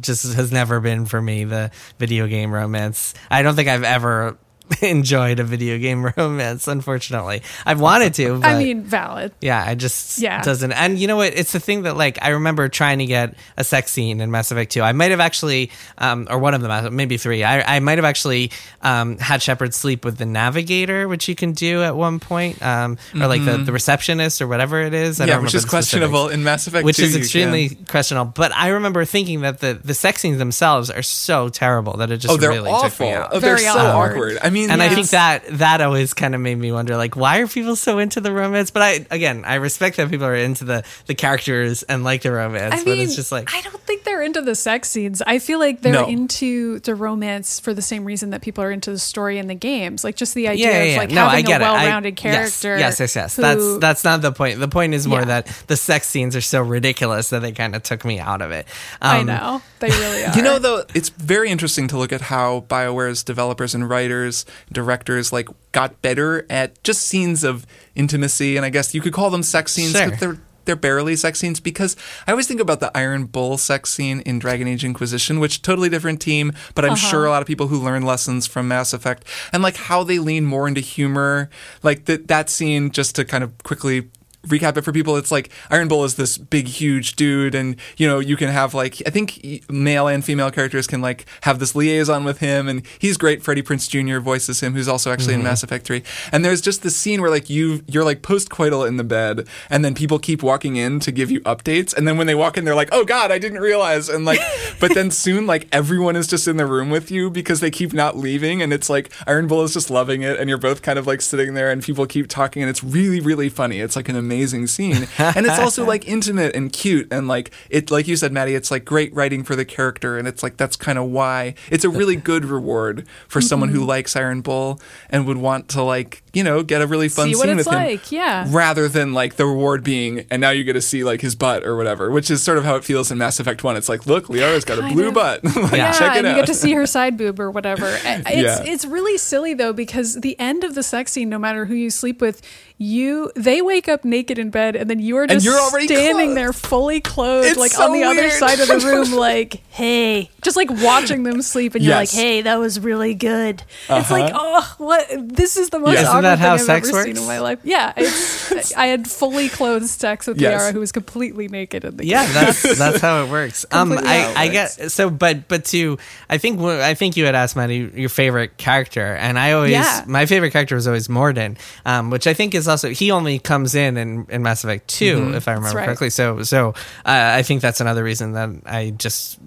just 0.00 0.34
has 0.34 0.50
never 0.52 0.80
been 0.80 1.06
for 1.06 1.20
me 1.20 1.44
the 1.44 1.70
video 1.98 2.26
game 2.26 2.52
romance. 2.52 3.14
I 3.30 3.42
don't 3.42 3.54
think 3.54 3.68
I've 3.68 3.84
ever 3.84 4.36
enjoyed 4.82 5.40
a 5.40 5.44
video 5.44 5.78
game 5.78 6.04
romance. 6.16 6.68
Unfortunately, 6.68 7.42
I've 7.66 7.80
wanted 7.80 8.14
to. 8.14 8.38
But 8.40 8.46
I 8.48 8.58
mean, 8.58 8.82
valid. 8.82 9.32
yeah, 9.40 9.64
I 9.66 9.74
just 9.74 10.18
Yeah. 10.18 10.42
doesn't. 10.42 10.72
And 10.72 10.98
you 10.98 11.06
know 11.06 11.16
what? 11.16 11.34
It's 11.34 11.52
the 11.52 11.60
thing 11.60 11.82
that 11.82 11.96
like 11.96 12.18
I 12.22 12.28
remember 12.30 12.68
trying 12.68 12.98
to 12.98 13.06
get 13.06 13.34
a 13.56 13.64
sex 13.64 13.90
scene 13.90 14.20
in 14.20 14.30
Mass 14.30 14.50
Effect 14.50 14.72
2. 14.72 14.82
I 14.82 14.92
might 14.92 15.10
have 15.10 15.20
actually, 15.20 15.70
um, 15.98 16.26
or 16.30 16.38
one 16.38 16.54
of 16.54 16.62
them, 16.62 16.96
maybe 16.96 17.16
three. 17.16 17.44
I, 17.44 17.76
I 17.76 17.80
might 17.80 17.98
have 17.98 18.04
actually 18.04 18.50
um, 18.82 19.18
had 19.18 19.42
Shepard 19.42 19.74
sleep 19.74 20.04
with 20.04 20.18
the 20.18 20.26
navigator, 20.26 21.08
which 21.08 21.28
you 21.28 21.34
can 21.34 21.52
do 21.52 21.82
at 21.82 21.96
one 21.96 22.20
point, 22.20 22.62
um, 22.62 22.98
or 23.14 23.26
like 23.26 23.44
the, 23.44 23.58
the 23.58 23.72
receptionist 23.72 24.40
or 24.42 24.46
whatever 24.46 24.80
it 24.80 24.94
is. 24.94 25.20
I 25.20 25.22
Mm-hmm. 25.24 25.28
yeah, 25.28 25.34
don't 25.36 25.44
which 25.44 25.54
is 25.54 25.64
questionable 25.64 26.28
in 26.28 26.42
Mass 26.44 26.66
Effect 26.66 26.84
which 26.84 26.96
2. 26.96 27.02
is 27.04 27.16
extremely 27.16 27.68
can. 27.70 27.84
questionable. 27.86 28.32
But 28.34 28.52
I 28.52 28.68
remember 28.68 29.04
thinking 29.04 29.42
that 29.42 29.60
the 29.60 29.74
the 29.82 29.94
sex 29.94 30.20
scenes 30.22 30.38
themselves 30.38 30.90
are 30.90 31.02
so 31.02 31.48
terrible 31.48 31.96
that 31.98 32.10
it 32.10 32.18
just 32.18 32.32
Oh, 32.32 32.36
they're 32.36 32.50
really 32.50 32.70
took 32.70 32.84
awful. 32.84 33.06
me 33.06 33.12
out. 33.12 33.28
Oh, 33.32 33.38
they're 33.40 33.56
Very 33.56 33.66
so 33.66 33.78
awkward. 33.78 34.12
awkward. 34.12 34.38
I 34.42 34.50
mean, 34.52 34.70
and 34.70 34.80
I 34.80 34.88
think 34.88 35.08
that 35.10 35.44
that 35.58 35.80
always 35.80 36.14
kind 36.14 36.34
of 36.36 36.40
made 36.40 36.54
me 36.58 36.70
wonder, 36.70 36.96
like, 36.96 37.16
why 37.16 37.38
are 37.40 37.48
people 37.48 37.74
so 37.74 37.98
into 37.98 38.20
the 38.20 38.30
romance? 38.32 38.70
But 38.70 38.82
I, 38.82 39.06
again, 39.10 39.44
I 39.44 39.56
respect 39.56 39.96
that 39.96 40.08
people 40.10 40.26
are 40.26 40.34
into 40.36 40.64
the 40.64 40.84
the 41.06 41.14
characters 41.16 41.82
and 41.82 42.04
like 42.04 42.22
the 42.22 42.30
romance, 42.30 42.74
I 42.74 42.76
but 42.78 42.86
mean, 42.86 43.00
it's 43.00 43.16
just 43.16 43.32
like, 43.32 43.52
I 43.52 43.60
don't 43.62 43.80
think 43.82 44.04
they're 44.04 44.22
into 44.22 44.40
the 44.42 44.54
sex 44.54 44.88
scenes. 44.90 45.20
I 45.26 45.38
feel 45.40 45.58
like 45.58 45.80
they're 45.82 45.92
No. 45.92 46.06
into 46.06 46.78
the 46.80 46.94
romance 46.94 47.58
for 47.58 47.74
the 47.74 47.82
same 47.82 48.04
reason 48.04 48.30
that 48.30 48.42
people 48.42 48.62
are 48.62 48.70
into 48.70 48.90
the 48.92 48.98
story 48.98 49.38
in 49.38 49.48
the 49.48 49.54
games. 49.54 50.04
Like 50.04 50.14
just 50.16 50.34
the 50.34 50.46
idea 50.48 50.66
yeah, 50.70 50.72
yeah, 50.72 50.82
yeah. 50.84 50.90
of 50.92 50.96
like 50.98 51.10
no, 51.10 51.24
I 51.26 51.30
having 51.30 51.44
get 51.46 51.60
a 51.60 51.64
well-rounded 51.64 52.16
character. 52.16 52.78
Yes, 52.78 53.00
yes, 53.00 53.16
yes. 53.16 53.16
yes. 53.16 53.36
who- 53.36 53.42
That's 53.42 53.78
that's 53.80 54.04
not 54.04 54.22
the 54.22 54.32
point. 54.32 54.60
The 54.60 54.68
point 54.68 54.94
is 54.94 55.06
more 55.08 55.20
Yeah. 55.20 55.24
that 55.42 55.64
the 55.66 55.76
sex 55.76 56.06
scenes 56.06 56.36
are 56.36 56.40
so 56.40 56.60
ridiculous 56.62 57.30
that 57.30 57.40
they 57.42 57.52
kind 57.52 57.74
of 57.74 57.82
took 57.82 58.04
me 58.04 58.18
out 58.20 58.42
of 58.42 58.50
it. 58.52 58.66
I 59.00 59.20
Um, 59.20 59.26
know 59.26 59.62
they 59.80 59.88
really 59.88 60.24
are. 60.24 60.32
You 60.36 60.42
know, 60.42 60.58
though, 60.58 60.84
it's 60.94 61.08
very 61.10 61.50
interesting 61.50 61.88
to 61.88 61.96
look 61.98 62.12
at 62.12 62.20
how 62.22 62.64
BioWare's 62.68 63.22
developers 63.22 63.74
and 63.74 63.88
writers, 63.88 64.41
directors, 64.72 65.32
like, 65.32 65.48
got 65.72 66.00
better 66.02 66.46
at 66.50 66.82
just 66.82 67.02
scenes 67.02 67.44
of 67.44 67.66
intimacy, 67.94 68.56
and 68.56 68.64
I 68.66 68.70
guess 68.70 68.94
you 68.94 69.00
could 69.00 69.12
call 69.12 69.30
them 69.30 69.42
sex 69.42 69.72
scenes, 69.72 69.92
Sure. 69.92 70.10
but 70.10 70.20
they're 70.20 70.38
they're 70.64 70.76
barely 70.76 71.16
sex 71.16 71.40
scenes 71.40 71.60
because 71.60 71.96
I 72.26 72.30
always 72.30 72.46
think 72.46 72.60
about 72.60 72.80
the 72.80 72.96
Iron 72.96 73.24
Bull 73.24 73.58
sex 73.58 73.90
scene 73.90 74.20
in 74.20 74.38
Dragon 74.38 74.68
Age 74.68 74.84
Inquisition, 74.84 75.40
which 75.40 75.62
totally 75.62 75.88
different 75.88 76.20
team, 76.20 76.52
but 76.74 76.84
I'm 76.84 76.94
sure 76.96 77.20
uh-huh. 77.20 77.28
a 77.28 77.32
lot 77.32 77.42
of 77.42 77.48
people 77.48 77.66
who 77.68 77.82
learn 77.82 78.02
lessons 78.02 78.46
from 78.46 78.68
Mass 78.68 78.92
Effect 78.92 79.24
and 79.52 79.62
like 79.62 79.76
how 79.76 80.04
they 80.04 80.18
lean 80.18 80.44
more 80.44 80.68
into 80.68 80.80
humor, 80.80 81.50
like 81.82 82.04
that 82.04 82.28
that 82.28 82.48
scene. 82.48 82.90
Just 82.90 83.16
to 83.16 83.24
kind 83.24 83.42
of 83.42 83.56
quickly 83.64 84.08
recap 84.44 84.76
it 84.76 84.82
for 84.82 84.92
people 84.92 85.16
it's 85.16 85.30
like 85.30 85.50
iron 85.70 85.88
bull 85.88 86.04
is 86.04 86.16
this 86.16 86.36
big 86.36 86.66
huge 86.66 87.14
dude 87.14 87.54
and 87.54 87.76
you 87.96 88.06
know 88.06 88.18
you 88.18 88.36
can 88.36 88.48
have 88.48 88.74
like 88.74 89.02
i 89.06 89.10
think 89.10 89.64
male 89.70 90.08
and 90.08 90.24
female 90.24 90.50
characters 90.50 90.86
can 90.86 91.00
like 91.00 91.26
have 91.42 91.58
this 91.58 91.74
liaison 91.74 92.24
with 92.24 92.38
him 92.38 92.68
and 92.68 92.84
he's 92.98 93.16
great. 93.16 93.42
Freddie 93.42 93.62
Prinze 93.62 93.88
jr 93.88 94.18
voices 94.18 94.60
him 94.60 94.74
who's 94.74 94.88
also 94.88 95.12
actually 95.12 95.34
in 95.34 95.40
mm-hmm. 95.40 95.48
mass 95.48 95.62
effect 95.62 95.86
3 95.86 96.02
and 96.32 96.44
there's 96.44 96.60
just 96.60 96.82
this 96.82 96.96
scene 96.96 97.20
where 97.20 97.30
like 97.30 97.48
you 97.48 97.82
you're 97.86 98.04
like 98.04 98.22
post-coital 98.22 98.86
in 98.86 98.96
the 98.96 99.04
bed 99.04 99.46
and 99.70 99.84
then 99.84 99.94
people 99.94 100.18
keep 100.18 100.42
walking 100.42 100.76
in 100.76 101.00
to 101.00 101.12
give 101.12 101.30
you 101.30 101.40
updates 101.42 101.94
and 101.96 102.06
then 102.06 102.16
when 102.18 102.26
they 102.26 102.34
walk 102.34 102.58
in 102.58 102.64
they're 102.64 102.74
like 102.74 102.88
oh 102.92 103.04
god 103.04 103.30
i 103.30 103.38
didn't 103.38 103.60
realize 103.60 104.08
and 104.08 104.24
like 104.24 104.40
but 104.80 104.94
then 104.94 105.10
soon 105.10 105.46
like 105.46 105.68
everyone 105.72 106.16
is 106.16 106.26
just 106.26 106.48
in 106.48 106.56
the 106.56 106.66
room 106.66 106.90
with 106.90 107.10
you 107.10 107.30
because 107.30 107.60
they 107.60 107.70
keep 107.70 107.92
not 107.92 108.16
leaving 108.16 108.60
and 108.60 108.72
it's 108.72 108.90
like 108.90 109.12
iron 109.26 109.46
bull 109.46 109.62
is 109.62 109.72
just 109.72 109.90
loving 109.90 110.22
it 110.22 110.38
and 110.38 110.48
you're 110.48 110.58
both 110.58 110.82
kind 110.82 110.98
of 110.98 111.06
like 111.06 111.20
sitting 111.20 111.54
there 111.54 111.70
and 111.70 111.82
people 111.82 112.06
keep 112.06 112.28
talking 112.28 112.62
and 112.62 112.68
it's 112.68 112.82
really 112.82 113.20
really 113.20 113.48
funny. 113.48 113.80
It's 113.80 113.96
like 113.96 114.08
an 114.08 114.16
amazing 114.16 114.31
scene 114.66 115.06
and 115.18 115.46
it's 115.46 115.58
also 115.58 115.84
like 115.84 116.06
intimate 116.08 116.54
and 116.56 116.72
cute 116.72 117.12
and 117.12 117.28
like 117.28 117.50
it 117.70 117.90
like 117.90 118.06
you 118.08 118.16
said 118.16 118.32
maddy 118.32 118.54
it's 118.54 118.70
like 118.70 118.84
great 118.84 119.14
writing 119.14 119.42
for 119.44 119.54
the 119.56 119.64
character 119.64 120.18
and 120.18 120.26
it's 120.28 120.42
like 120.42 120.56
that's 120.56 120.76
kind 120.76 120.98
of 120.98 121.04
why 121.10 121.54
it's 121.70 121.84
a 121.84 121.90
really 121.90 122.16
good 122.30 122.44
reward 122.44 123.06
for 123.28 123.40
someone 123.40 123.68
Mm-hmm. 123.70 123.78
who 123.78 123.84
likes 123.84 124.16
iron 124.16 124.40
bull 124.40 124.80
and 125.10 125.26
would 125.26 125.36
want 125.36 125.68
to 125.70 125.82
like 125.82 126.22
you 126.32 126.42
know 126.42 126.62
get 126.62 126.82
a 126.82 126.86
really 126.86 127.08
fun 127.08 127.28
See 127.28 127.34
scene 127.34 127.38
what 127.38 127.48
it's 127.58 127.66
with 127.68 127.74
him 127.76 127.82
like, 127.82 128.10
yeah. 128.12 128.46
rather 128.48 128.88
than 128.88 129.12
like 129.12 129.36
the 129.36 129.46
reward 129.46 129.84
being 129.84 130.26
and 130.30 130.40
now 130.40 130.50
you 130.50 130.64
get 130.64 130.72
to 130.74 130.80
see 130.82 131.04
like 131.04 131.20
his 131.20 131.34
butt 131.34 131.64
or 131.64 131.76
whatever 131.76 132.10
which 132.10 132.30
is 132.30 132.42
sort 132.42 132.58
of 132.58 132.64
how 132.64 132.74
it 132.76 132.84
feels 132.84 133.10
in 133.10 133.18
mass 133.18 133.38
effect 133.40 133.62
1 133.62 133.76
it's 133.76 133.88
like 133.88 134.06
look 134.06 134.28
liara's 134.28 134.64
got 134.64 134.78
a 134.78 134.82
blue 134.92 135.08
of. 135.08 135.14
butt 135.14 135.44
like, 135.56 135.72
yeah, 135.72 135.92
check 135.92 136.16
it 136.16 136.24
and 136.24 136.28
you 136.28 136.34
get 136.42 136.46
to 136.46 136.54
see 136.54 136.72
her 136.72 136.86
side 136.86 137.16
boob 137.16 137.38
or 137.38 137.50
whatever. 137.50 137.86
It's 138.04 138.30
Yeah. 138.30 138.62
it's 138.64 138.84
really 138.84 139.18
silly 139.18 139.54
though 139.54 139.72
because 139.72 140.20
the 140.20 140.38
end 140.38 140.64
of 140.64 140.74
the 140.74 140.82
sex 140.82 141.12
scene, 141.12 141.28
no 141.28 141.38
matter 141.38 141.64
who 141.66 141.74
you 141.74 141.90
sleep 141.90 142.20
with, 142.20 142.40
you 142.78 143.30
they 143.36 143.60
wake 143.62 143.88
up 143.88 144.04
naked 144.04 144.21
in 144.30 144.50
bed 144.50 144.76
and 144.76 144.88
then 144.88 144.98
you 144.98 145.16
are 145.16 145.26
just 145.26 145.44
you're 145.44 145.58
already 145.58 145.86
standing 145.86 146.26
clothed. 146.26 146.36
there 146.36 146.52
fully 146.52 147.00
clothed, 147.00 147.48
It's 147.48 147.58
like 147.58 147.72
so 147.72 147.84
on 147.84 147.92
the 147.92 148.04
other 148.04 148.30
side 148.30 148.60
of 148.60 148.68
the 148.68 148.78
room, 148.78 149.12
like 149.18 149.62
hey, 149.70 150.30
just 150.42 150.56
like 150.56 150.70
watching 150.70 151.22
them 151.22 151.40
sleep, 151.42 151.74
and 151.74 151.82
you're 151.84 151.94
like, 151.94 152.08
Uh-huh. 152.10 152.20
hey, 152.20 152.42
that 152.42 152.58
was 152.58 152.78
really 152.80 153.14
good. 153.14 153.62
It's 153.88 154.10
like 154.10 154.32
oh, 154.34 154.74
what? 154.78 155.06
This 155.18 155.56
is 155.56 155.70
the 155.70 155.78
most 155.78 155.94
Yeah. 155.94 156.00
Isn't 156.02 156.08
awkward 156.10 156.22
that 156.24 156.38
how 156.38 156.44
thing 156.56 156.60
I've 156.60 156.66
sex 156.66 156.88
ever 156.88 156.96
works? 156.98 157.06
seen 157.06 157.16
in 157.16 157.26
my 157.26 157.38
life. 157.40 157.58
Yeah, 157.64 157.92
it's 157.96 158.74
I 158.76 158.86
had 158.86 159.08
fully 159.08 159.48
clothed 159.48 159.86
sex 159.86 160.26
with 160.26 160.40
Yes. 160.40 160.60
Liara, 160.62 160.72
who 160.72 160.80
was 160.80 160.92
completely 160.92 161.48
naked 161.48 161.84
in 161.84 161.96
the 161.96 162.06
yeah 162.06 162.26
that's 162.32 162.62
that's 162.78 163.00
how 163.00 163.24
it 163.24 163.30
works 163.30 163.64
um 163.70 163.92
i 163.92 163.96
how 163.96 164.02
it 164.02 164.36
i 164.36 164.46
works. 164.46 164.76
get 164.76 164.90
so 164.92 165.08
but 165.10 165.48
but 165.48 165.64
to 165.66 165.98
i 166.28 166.38
think 166.38 166.58
wh- 166.60 166.64
i 166.82 166.94
think 166.94 167.16
you 167.16 167.24
had 167.24 167.34
asked 167.34 167.54
maddy 167.56 167.90
your 167.94 168.08
favorite 168.08 168.56
character 168.56 169.14
and 169.16 169.38
i 169.38 169.52
always 169.52 169.72
Yeah. 169.72 170.04
my 170.06 170.26
favorite 170.26 170.50
character 170.52 170.74
was 170.74 170.86
always 170.86 171.08
mordin 171.08 171.56
um 171.86 172.10
which 172.10 172.26
i 172.26 172.34
think 172.34 172.54
is 172.54 172.66
also 172.68 172.90
he 172.90 173.10
only 173.10 173.38
comes 173.38 173.74
in 173.74 173.96
in, 174.12 174.26
in 174.30 174.42
mass 174.42 174.64
effect 174.64 174.88
2 174.88 175.34
if 175.34 175.48
i 175.48 175.52
remember 175.52 175.78
right. 175.78 175.84
correctly 175.86 176.10
so 176.10 176.42
so 176.42 176.70
uh, 177.04 177.32
i 177.34 177.42
think 177.42 177.60
that's 177.62 177.80
another 177.80 178.04
reason 178.04 178.32
that 178.32 178.50
i 178.66 178.90
just 178.90 179.38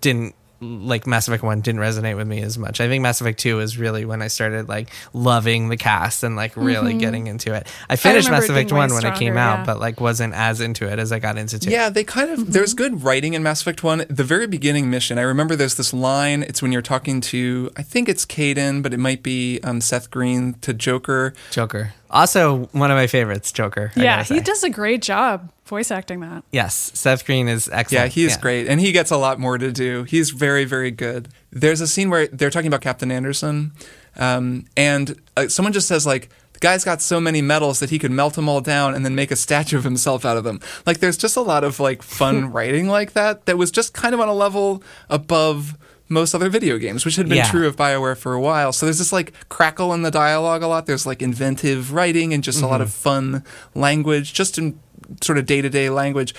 didn't 0.00 0.34
like 0.60 1.06
Mass 1.06 1.28
Effect 1.28 1.42
1 1.42 1.60
didn't 1.60 1.80
resonate 1.80 2.16
with 2.16 2.26
me 2.26 2.40
as 2.42 2.58
much. 2.58 2.80
I 2.80 2.88
think 2.88 3.02
Mass 3.02 3.20
Effect 3.20 3.38
2 3.38 3.60
is 3.60 3.78
really 3.78 4.04
when 4.04 4.22
I 4.22 4.28
started 4.28 4.68
like 4.68 4.88
loving 5.12 5.68
the 5.68 5.76
cast 5.76 6.24
and 6.24 6.36
like 6.36 6.56
really 6.56 6.94
getting 6.94 7.26
into 7.26 7.54
it. 7.54 7.66
I 7.88 7.96
finished 7.96 8.28
remember 8.28 8.42
Mass 8.42 8.50
Effect 8.50 8.70
being 8.70 8.80
way 8.80 8.86
1 8.86 8.94
when 8.94 9.06
it 9.06 9.18
came 9.18 9.34
stronger, 9.34 9.60
out, 9.60 9.66
but 9.66 9.78
like 9.78 10.00
wasn't 10.00 10.34
as 10.34 10.60
into 10.60 10.90
it 10.90 10.98
as 10.98 11.12
I 11.12 11.18
got 11.18 11.38
into 11.38 11.58
2. 11.58 11.70
Yeah, 11.70 11.90
they 11.90 12.04
kind 12.04 12.30
of 12.30 12.52
there's 12.52 12.74
good 12.74 13.04
writing 13.04 13.34
in 13.34 13.42
Mass 13.42 13.60
Effect 13.60 13.82
1. 13.82 14.06
The 14.08 14.24
very 14.24 14.46
beginning 14.46 14.90
mission, 14.90 15.18
I 15.18 15.22
remember 15.22 15.54
there's 15.54 15.76
this 15.76 15.92
line, 15.92 16.42
it's 16.42 16.60
when 16.60 16.72
you're 16.72 16.82
talking 16.82 17.20
to 17.22 17.70
I 17.76 17.82
think 17.82 18.08
it's 18.08 18.26
Kaidan, 18.26 18.82
but 18.82 18.92
it 18.92 18.98
might 18.98 19.22
be 19.22 19.60
um, 19.62 19.80
Seth 19.80 20.10
Green 20.10 20.54
to 20.54 20.72
Joker. 20.72 21.34
Joker. 21.50 21.94
Also, 22.10 22.64
one 22.72 22.90
of 22.90 22.96
my 22.96 23.06
favorites, 23.06 23.52
Joker. 23.52 23.92
Yeah, 23.94 24.24
he 24.24 24.40
does 24.40 24.64
a 24.64 24.70
great 24.70 25.02
job 25.02 25.50
voice 25.68 25.90
acting 25.90 26.20
that. 26.20 26.42
Yes, 26.50 26.90
Seth 26.94 27.24
Green 27.26 27.46
is 27.48 27.68
excellent. 27.68 27.92
Yeah, 27.92 27.98
excellent. 28.06 28.12
he 28.14 28.24
is 28.24 28.36
great, 28.36 28.66
and 28.68 28.80
he 28.80 28.92
gets 28.92 29.10
a 29.10 29.16
lot 29.16 29.38
more 29.38 29.58
to 29.58 29.70
do. 29.70 30.02
He's 30.04 30.30
very, 30.30 30.64
very 30.64 30.90
good. 30.90 31.28
There's 31.52 31.80
a 31.80 31.86
scene 31.86 32.10
where 32.10 32.26
they're 32.28 32.50
talking 32.50 32.66
about 32.68 32.80
Captain 32.80 33.10
Anderson, 33.12 33.72
um, 34.16 34.64
and 34.76 35.20
uh, 35.36 35.48
someone 35.48 35.72
just 35.72 35.86
says 35.88 36.06
like, 36.06 36.28
"The 36.54 36.58
guy's 36.60 36.84
got 36.84 37.00
so 37.00 37.20
many 37.20 37.40
medals 37.42 37.80
that 37.80 37.90
he 37.90 37.98
could 37.98 38.10
melt 38.10 38.34
them 38.34 38.48
all 38.48 38.60
down 38.60 38.94
and 38.94 39.04
then 39.04 39.14
make 39.14 39.30
a 39.30 39.36
statue 39.36 39.76
of 39.78 39.84
himself 39.84 40.24
out 40.24 40.36
of 40.36 40.44
them." 40.44 40.60
Like, 40.86 40.98
there's 40.98 41.16
just 41.16 41.36
a 41.36 41.40
lot 41.42 41.62
of 41.64 41.78
like 41.80 42.02
fun 42.02 42.50
writing 42.52 42.88
like 42.88 43.12
that 43.12 43.46
that 43.46 43.56
was 43.58 43.70
just 43.70 43.94
kind 43.94 44.14
of 44.14 44.20
on 44.20 44.28
a 44.28 44.34
level 44.34 44.82
above 45.08 45.76
most 46.10 46.34
other 46.34 46.48
video 46.48 46.78
games, 46.78 47.04
which 47.04 47.16
had 47.16 47.28
been 47.28 47.36
Yeah. 47.36 47.50
true 47.50 47.66
of 47.66 47.76
BioWare 47.76 48.16
for 48.16 48.32
a 48.32 48.40
while. 48.40 48.72
So 48.72 48.86
there's 48.86 48.96
this 48.98 49.12
like 49.12 49.34
crackle 49.50 49.92
in 49.92 50.00
the 50.00 50.10
dialogue 50.10 50.62
a 50.62 50.66
lot. 50.66 50.86
There's 50.86 51.04
like 51.04 51.20
inventive 51.20 51.92
writing 51.92 52.32
and 52.32 52.42
just 52.42 52.62
a 52.62 52.66
lot 52.66 52.80
of 52.80 52.90
fun 52.90 53.44
language, 53.74 54.32
just 54.32 54.56
in 54.56 54.80
sort 55.22 55.38
of 55.38 55.46
day 55.46 55.60
to 55.62 55.70
day 55.70 55.90
language. 55.90 56.34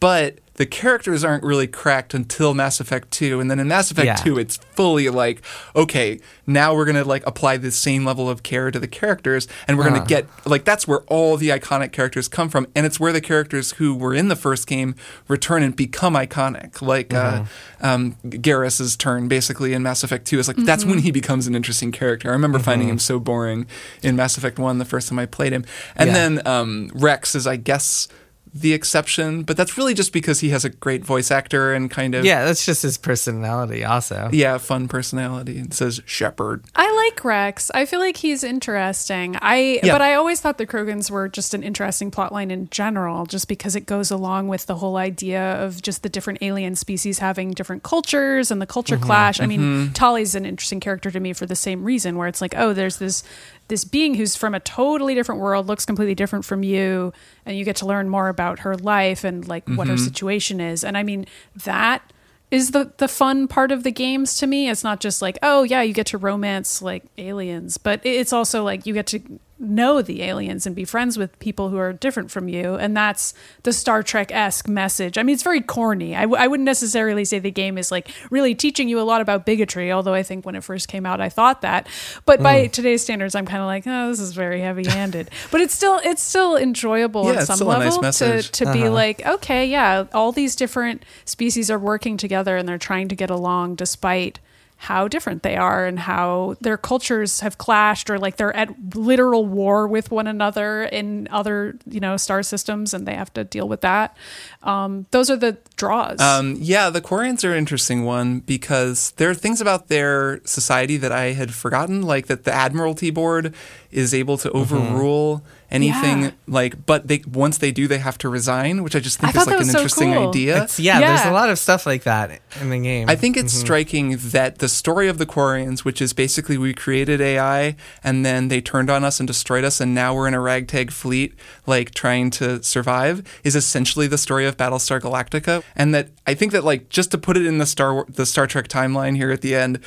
But 0.00 0.38
the 0.56 0.66
characters 0.66 1.24
aren't 1.24 1.42
really 1.44 1.66
cracked 1.66 2.12
until 2.12 2.52
Mass 2.52 2.78
Effect 2.78 3.10
2. 3.10 3.40
And 3.40 3.50
then 3.50 3.58
in 3.58 3.68
Mass 3.68 3.90
Effect 3.90 4.04
Yeah. 4.06 4.14
2, 4.16 4.38
it's 4.38 4.56
fully 4.74 5.08
like, 5.08 5.40
okay, 5.74 6.20
now 6.46 6.74
we're 6.74 6.84
going 6.84 6.96
to 6.96 7.04
like 7.06 7.26
apply 7.26 7.56
the 7.56 7.70
same 7.70 8.04
level 8.04 8.28
of 8.28 8.42
care 8.42 8.70
to 8.70 8.78
the 8.78 8.86
characters. 8.86 9.48
And 9.66 9.78
we're 9.78 9.84
going 9.84 9.96
Uh-huh. 9.96 10.04
to 10.04 10.08
get, 10.08 10.26
like, 10.46 10.64
that's 10.64 10.86
where 10.86 11.00
all 11.02 11.38
the 11.38 11.48
iconic 11.48 11.92
characters 11.92 12.28
come 12.28 12.50
from. 12.50 12.66
And 12.74 12.84
it's 12.84 13.00
where 13.00 13.12
the 13.12 13.20
characters 13.22 13.72
who 13.72 13.94
were 13.94 14.12
in 14.14 14.28
the 14.28 14.36
first 14.36 14.66
game 14.66 14.94
return 15.26 15.62
and 15.62 15.74
become 15.74 16.14
iconic. 16.14 16.82
Like, 16.82 17.08
Mm-hmm. 17.08 17.44
uh, 17.84 17.88
um, 17.88 18.16
Garrus's 18.28 18.94
turn 18.96 19.28
basically 19.28 19.72
in 19.72 19.82
Mass 19.82 20.04
Effect 20.04 20.26
2 20.26 20.38
is 20.38 20.48
like, 20.48 20.58
that's 20.58 20.84
when 20.84 20.98
he 20.98 21.10
becomes 21.10 21.46
an 21.46 21.54
interesting 21.54 21.92
character. 21.92 22.28
I 22.28 22.32
remember 22.32 22.58
finding 22.58 22.88
Mm-hmm. 22.88 22.92
him 22.94 22.98
so 22.98 23.18
boring 23.18 23.66
in 24.02 24.16
Mass 24.16 24.36
Effect 24.36 24.58
1 24.58 24.78
the 24.78 24.84
first 24.84 25.08
time 25.08 25.18
I 25.18 25.24
played 25.26 25.52
him. 25.52 25.64
And 25.96 26.08
Yeah. 26.08 26.14
then 26.14 26.46
um, 26.46 26.90
Wrex 26.94 27.34
is, 27.34 27.46
I 27.46 27.56
guess, 27.56 28.06
the 28.54 28.74
exception, 28.74 29.42
but 29.44 29.56
that's 29.56 29.78
really 29.78 29.94
just 29.94 30.12
because 30.12 30.40
he 30.40 30.50
has 30.50 30.62
a 30.64 30.68
great 30.68 31.04
voice 31.04 31.30
actor 31.30 31.72
and 31.72 31.90
kind 31.90 32.14
of 32.14 32.24
Yeah, 32.24 32.44
that's 32.44 32.66
just 32.66 32.82
his 32.82 32.98
personality, 32.98 33.82
also. 33.84 34.28
yeah, 34.32 34.58
fun 34.58 34.88
personality. 34.88 35.58
It 35.58 35.72
says 35.72 36.02
Shepard. 36.04 36.62
I 36.76 36.90
like 37.08 37.24
Wrex. 37.24 37.70
I 37.74 37.86
feel 37.86 37.98
like 38.00 38.18
he's 38.18 38.44
interesting. 38.44 39.36
I 39.40 39.80
Yeah. 39.82 39.92
but 39.94 40.02
I 40.02 40.14
always 40.14 40.40
thought 40.40 40.58
the 40.58 40.66
Krogans 40.66 41.10
were 41.10 41.28
just 41.28 41.54
an 41.54 41.62
interesting 41.62 42.10
plotline 42.10 42.50
in 42.50 42.68
general, 42.70 43.24
just 43.24 43.48
because 43.48 43.74
it 43.74 43.86
goes 43.86 44.10
along 44.10 44.48
with 44.48 44.66
the 44.66 44.74
whole 44.76 44.96
idea 44.98 45.42
of 45.54 45.80
just 45.80 46.02
the 46.02 46.08
different 46.10 46.40
alien 46.42 46.74
species 46.74 47.20
having 47.20 47.52
different 47.52 47.82
cultures 47.82 48.50
and 48.50 48.60
the 48.60 48.66
culture 48.66 48.96
Mm-hmm. 48.96 49.04
clash. 49.06 49.40
I 49.40 49.46
mean, 49.46 49.92
Tali's 49.94 50.34
an 50.34 50.44
interesting 50.44 50.80
character 50.80 51.10
to 51.10 51.20
me 51.20 51.32
for 51.32 51.46
the 51.46 51.56
same 51.56 51.82
reason, 51.84 52.16
where 52.18 52.28
it's 52.28 52.42
like, 52.42 52.54
oh, 52.56 52.74
there's 52.74 52.98
this 52.98 53.24
this 53.72 53.84
being 53.84 54.12
who's 54.16 54.36
from 54.36 54.54
a 54.54 54.60
totally 54.60 55.14
different 55.14 55.40
world, 55.40 55.66
looks 55.66 55.86
completely 55.86 56.14
different 56.14 56.44
from 56.44 56.62
you, 56.62 57.10
and 57.46 57.56
you 57.56 57.64
get 57.64 57.76
to 57.76 57.86
learn 57.86 58.06
more 58.06 58.28
about 58.28 58.58
her 58.58 58.76
life 58.76 59.24
and 59.24 59.48
like 59.48 59.66
what 59.66 59.88
her 59.88 59.94
Mm-hmm. 59.94 60.04
situation 60.04 60.60
is. 60.60 60.84
And 60.84 60.94
I 60.98 61.02
mean, 61.02 61.24
that 61.64 62.12
is 62.50 62.72
the 62.72 62.92
the 62.98 63.08
fun 63.08 63.48
part 63.48 63.72
of 63.72 63.82
the 63.82 63.90
games 63.90 64.36
to 64.40 64.46
me. 64.46 64.68
It's 64.68 64.84
not 64.84 65.00
just 65.00 65.22
like, 65.22 65.38
oh 65.42 65.62
yeah, 65.62 65.80
you 65.80 65.94
get 65.94 66.06
to 66.08 66.18
romance 66.18 66.82
like 66.82 67.04
aliens, 67.16 67.78
but 67.78 68.00
it's 68.04 68.30
also 68.34 68.62
like 68.62 68.84
you 68.84 68.92
get 68.92 69.06
to 69.06 69.20
know 69.62 70.02
the 70.02 70.22
aliens 70.22 70.66
and 70.66 70.74
be 70.76 70.84
friends 70.84 71.16
with 71.16 71.38
people 71.38 71.68
who 71.70 71.78
are 71.78 71.92
different 71.92 72.30
from 72.30 72.48
you, 72.48 72.74
and 72.74 72.96
that's 72.96 73.32
the 73.62 73.72
Star 73.72 74.02
Trek 74.02 74.30
esque 74.32 74.68
message. 74.68 75.16
I 75.16 75.22
mean, 75.22 75.34
it's 75.34 75.42
very 75.42 75.60
corny. 75.60 76.14
I, 76.16 76.22
w- 76.22 76.36
I 76.42 76.46
wouldn't 76.48 76.64
necessarily 76.66 77.24
say 77.24 77.38
the 77.38 77.50
game 77.50 77.78
is 77.78 77.90
like 77.90 78.10
really 78.30 78.54
teaching 78.54 78.88
you 78.88 79.00
a 79.00 79.02
lot 79.02 79.20
about 79.20 79.46
bigotry, 79.46 79.92
although 79.92 80.14
I 80.14 80.22
think 80.22 80.44
when 80.44 80.54
it 80.56 80.64
first 80.64 80.88
came 80.88 81.06
out, 81.06 81.20
I 81.20 81.28
thought 81.28 81.62
that. 81.62 81.86
But 82.26 82.42
by 82.42 82.66
Mm. 82.66 82.72
today's 82.72 83.02
standards, 83.02 83.34
I'm 83.34 83.46
kind 83.46 83.60
of 83.62 83.66
like, 83.66 83.84
oh, 83.86 84.08
this 84.10 84.20
is 84.20 84.32
very 84.32 84.60
heavy 84.60 84.84
handed. 84.84 85.30
but 85.50 85.60
it's 85.60 85.74
still 85.74 86.00
it's 86.04 86.22
still 86.22 86.56
enjoyable 86.56 87.24
Yeah, 87.32 87.40
at 87.40 87.46
some 87.46 87.62
a 87.62 87.64
nice 87.78 87.96
level 87.96 88.12
to 88.12 88.42
to 88.42 88.72
be 88.72 88.88
like, 88.88 89.24
okay, 89.24 89.64
yeah, 89.66 90.04
all 90.12 90.32
these 90.32 90.56
different 90.56 91.04
species 91.24 91.70
are 91.70 91.78
working 91.78 92.16
together 92.16 92.56
and 92.56 92.68
they're 92.68 92.78
trying 92.78 93.08
to 93.08 93.14
get 93.14 93.30
along 93.30 93.76
despite 93.76 94.40
how 94.82 95.06
different 95.06 95.44
they 95.44 95.56
are 95.56 95.86
and 95.86 95.96
how 95.96 96.56
their 96.60 96.76
cultures 96.76 97.38
have 97.38 97.56
clashed 97.56 98.10
or 98.10 98.18
like 98.18 98.36
they're 98.36 98.54
at 98.56 98.96
literal 98.96 99.46
war 99.46 99.86
with 99.86 100.10
one 100.10 100.26
another 100.26 100.82
in 100.82 101.28
other 101.30 101.78
you 101.86 102.00
know 102.00 102.16
star 102.16 102.42
systems 102.42 102.92
and 102.92 103.06
they 103.06 103.14
have 103.14 103.32
to 103.32 103.44
deal 103.44 103.68
with 103.68 103.80
that. 103.82 104.16
Um, 104.64 105.06
those 105.12 105.30
are 105.30 105.36
the 105.36 105.56
draws. 105.76 106.20
Um, 106.20 106.56
yeah, 106.58 106.90
the 106.90 107.00
Quarians 107.00 107.44
are 107.44 107.52
an 107.52 107.58
interesting 107.58 108.04
one 108.04 108.40
because 108.40 109.12
there 109.18 109.30
are 109.30 109.34
things 109.34 109.60
about 109.60 109.86
their 109.86 110.40
society 110.44 110.96
that 110.96 111.12
I 111.12 111.26
had 111.26 111.54
forgotten, 111.54 112.02
like 112.02 112.26
that 112.26 112.42
the 112.42 112.52
Admiralty 112.52 113.10
Board 113.10 113.54
is 113.92 114.12
able 114.12 114.36
to 114.38 114.50
overrule 114.50 115.44
anything. 115.72 116.22
Yeah. 116.22 116.30
Like, 116.46 116.86
but 116.86 117.08
they 117.08 117.22
once 117.26 117.58
they 117.58 117.72
do, 117.72 117.88
they 117.88 117.98
have 117.98 118.18
to 118.18 118.28
resign, 118.28 118.82
which 118.82 118.94
I 118.94 119.00
just 119.00 119.18
think 119.18 119.34
I 119.34 119.40
is 119.40 119.46
like 119.46 119.60
an 119.60 119.64
so 119.64 119.78
interesting 119.78 120.12
cool. 120.12 120.28
idea. 120.28 120.62
It's, 120.64 120.78
yeah, 120.78 121.00
there's 121.00 121.24
a 121.24 121.32
lot 121.32 121.50
of 121.50 121.58
stuff 121.58 121.86
like 121.86 122.04
that 122.04 122.40
in 122.60 122.70
the 122.70 122.78
game. 122.78 123.08
I 123.08 123.16
think 123.16 123.36
it's 123.36 123.52
mm-hmm. 123.52 123.64
striking 123.64 124.16
that 124.18 124.58
the 124.58 124.68
story 124.68 125.08
of 125.08 125.18
the 125.18 125.26
Quarians, 125.26 125.80
which 125.80 126.00
is 126.00 126.12
basically 126.12 126.58
we 126.58 126.74
created 126.74 127.20
AI 127.20 127.74
and 128.04 128.24
then 128.24 128.48
they 128.48 128.60
turned 128.60 128.90
on 128.90 129.02
us 129.02 129.18
and 129.18 129.26
destroyed 129.26 129.64
us, 129.64 129.80
and 129.80 129.94
now 129.94 130.14
we're 130.14 130.28
in 130.28 130.34
a 130.34 130.40
ragtag 130.40 130.92
fleet, 130.92 131.34
like 131.66 131.92
trying 131.92 132.30
to 132.32 132.62
survive, 132.62 133.22
is 133.42 133.56
essentially 133.56 134.06
the 134.06 134.18
story 134.18 134.46
of 134.46 134.56
Battlestar 134.56 135.00
Galactica. 135.00 135.62
And 135.74 135.94
that 135.94 136.10
I 136.26 136.34
think 136.34 136.52
that 136.52 136.64
like 136.64 136.90
just 136.90 137.10
to 137.12 137.18
put 137.18 137.36
it 137.36 137.46
in 137.46 137.58
the 137.58 137.66
Star 137.66 138.04
the 138.08 138.26
Star 138.26 138.46
Trek 138.46 138.68
timeline 138.68 139.16
here 139.16 139.30
at 139.30 139.40
the 139.40 139.54
end, 139.54 139.80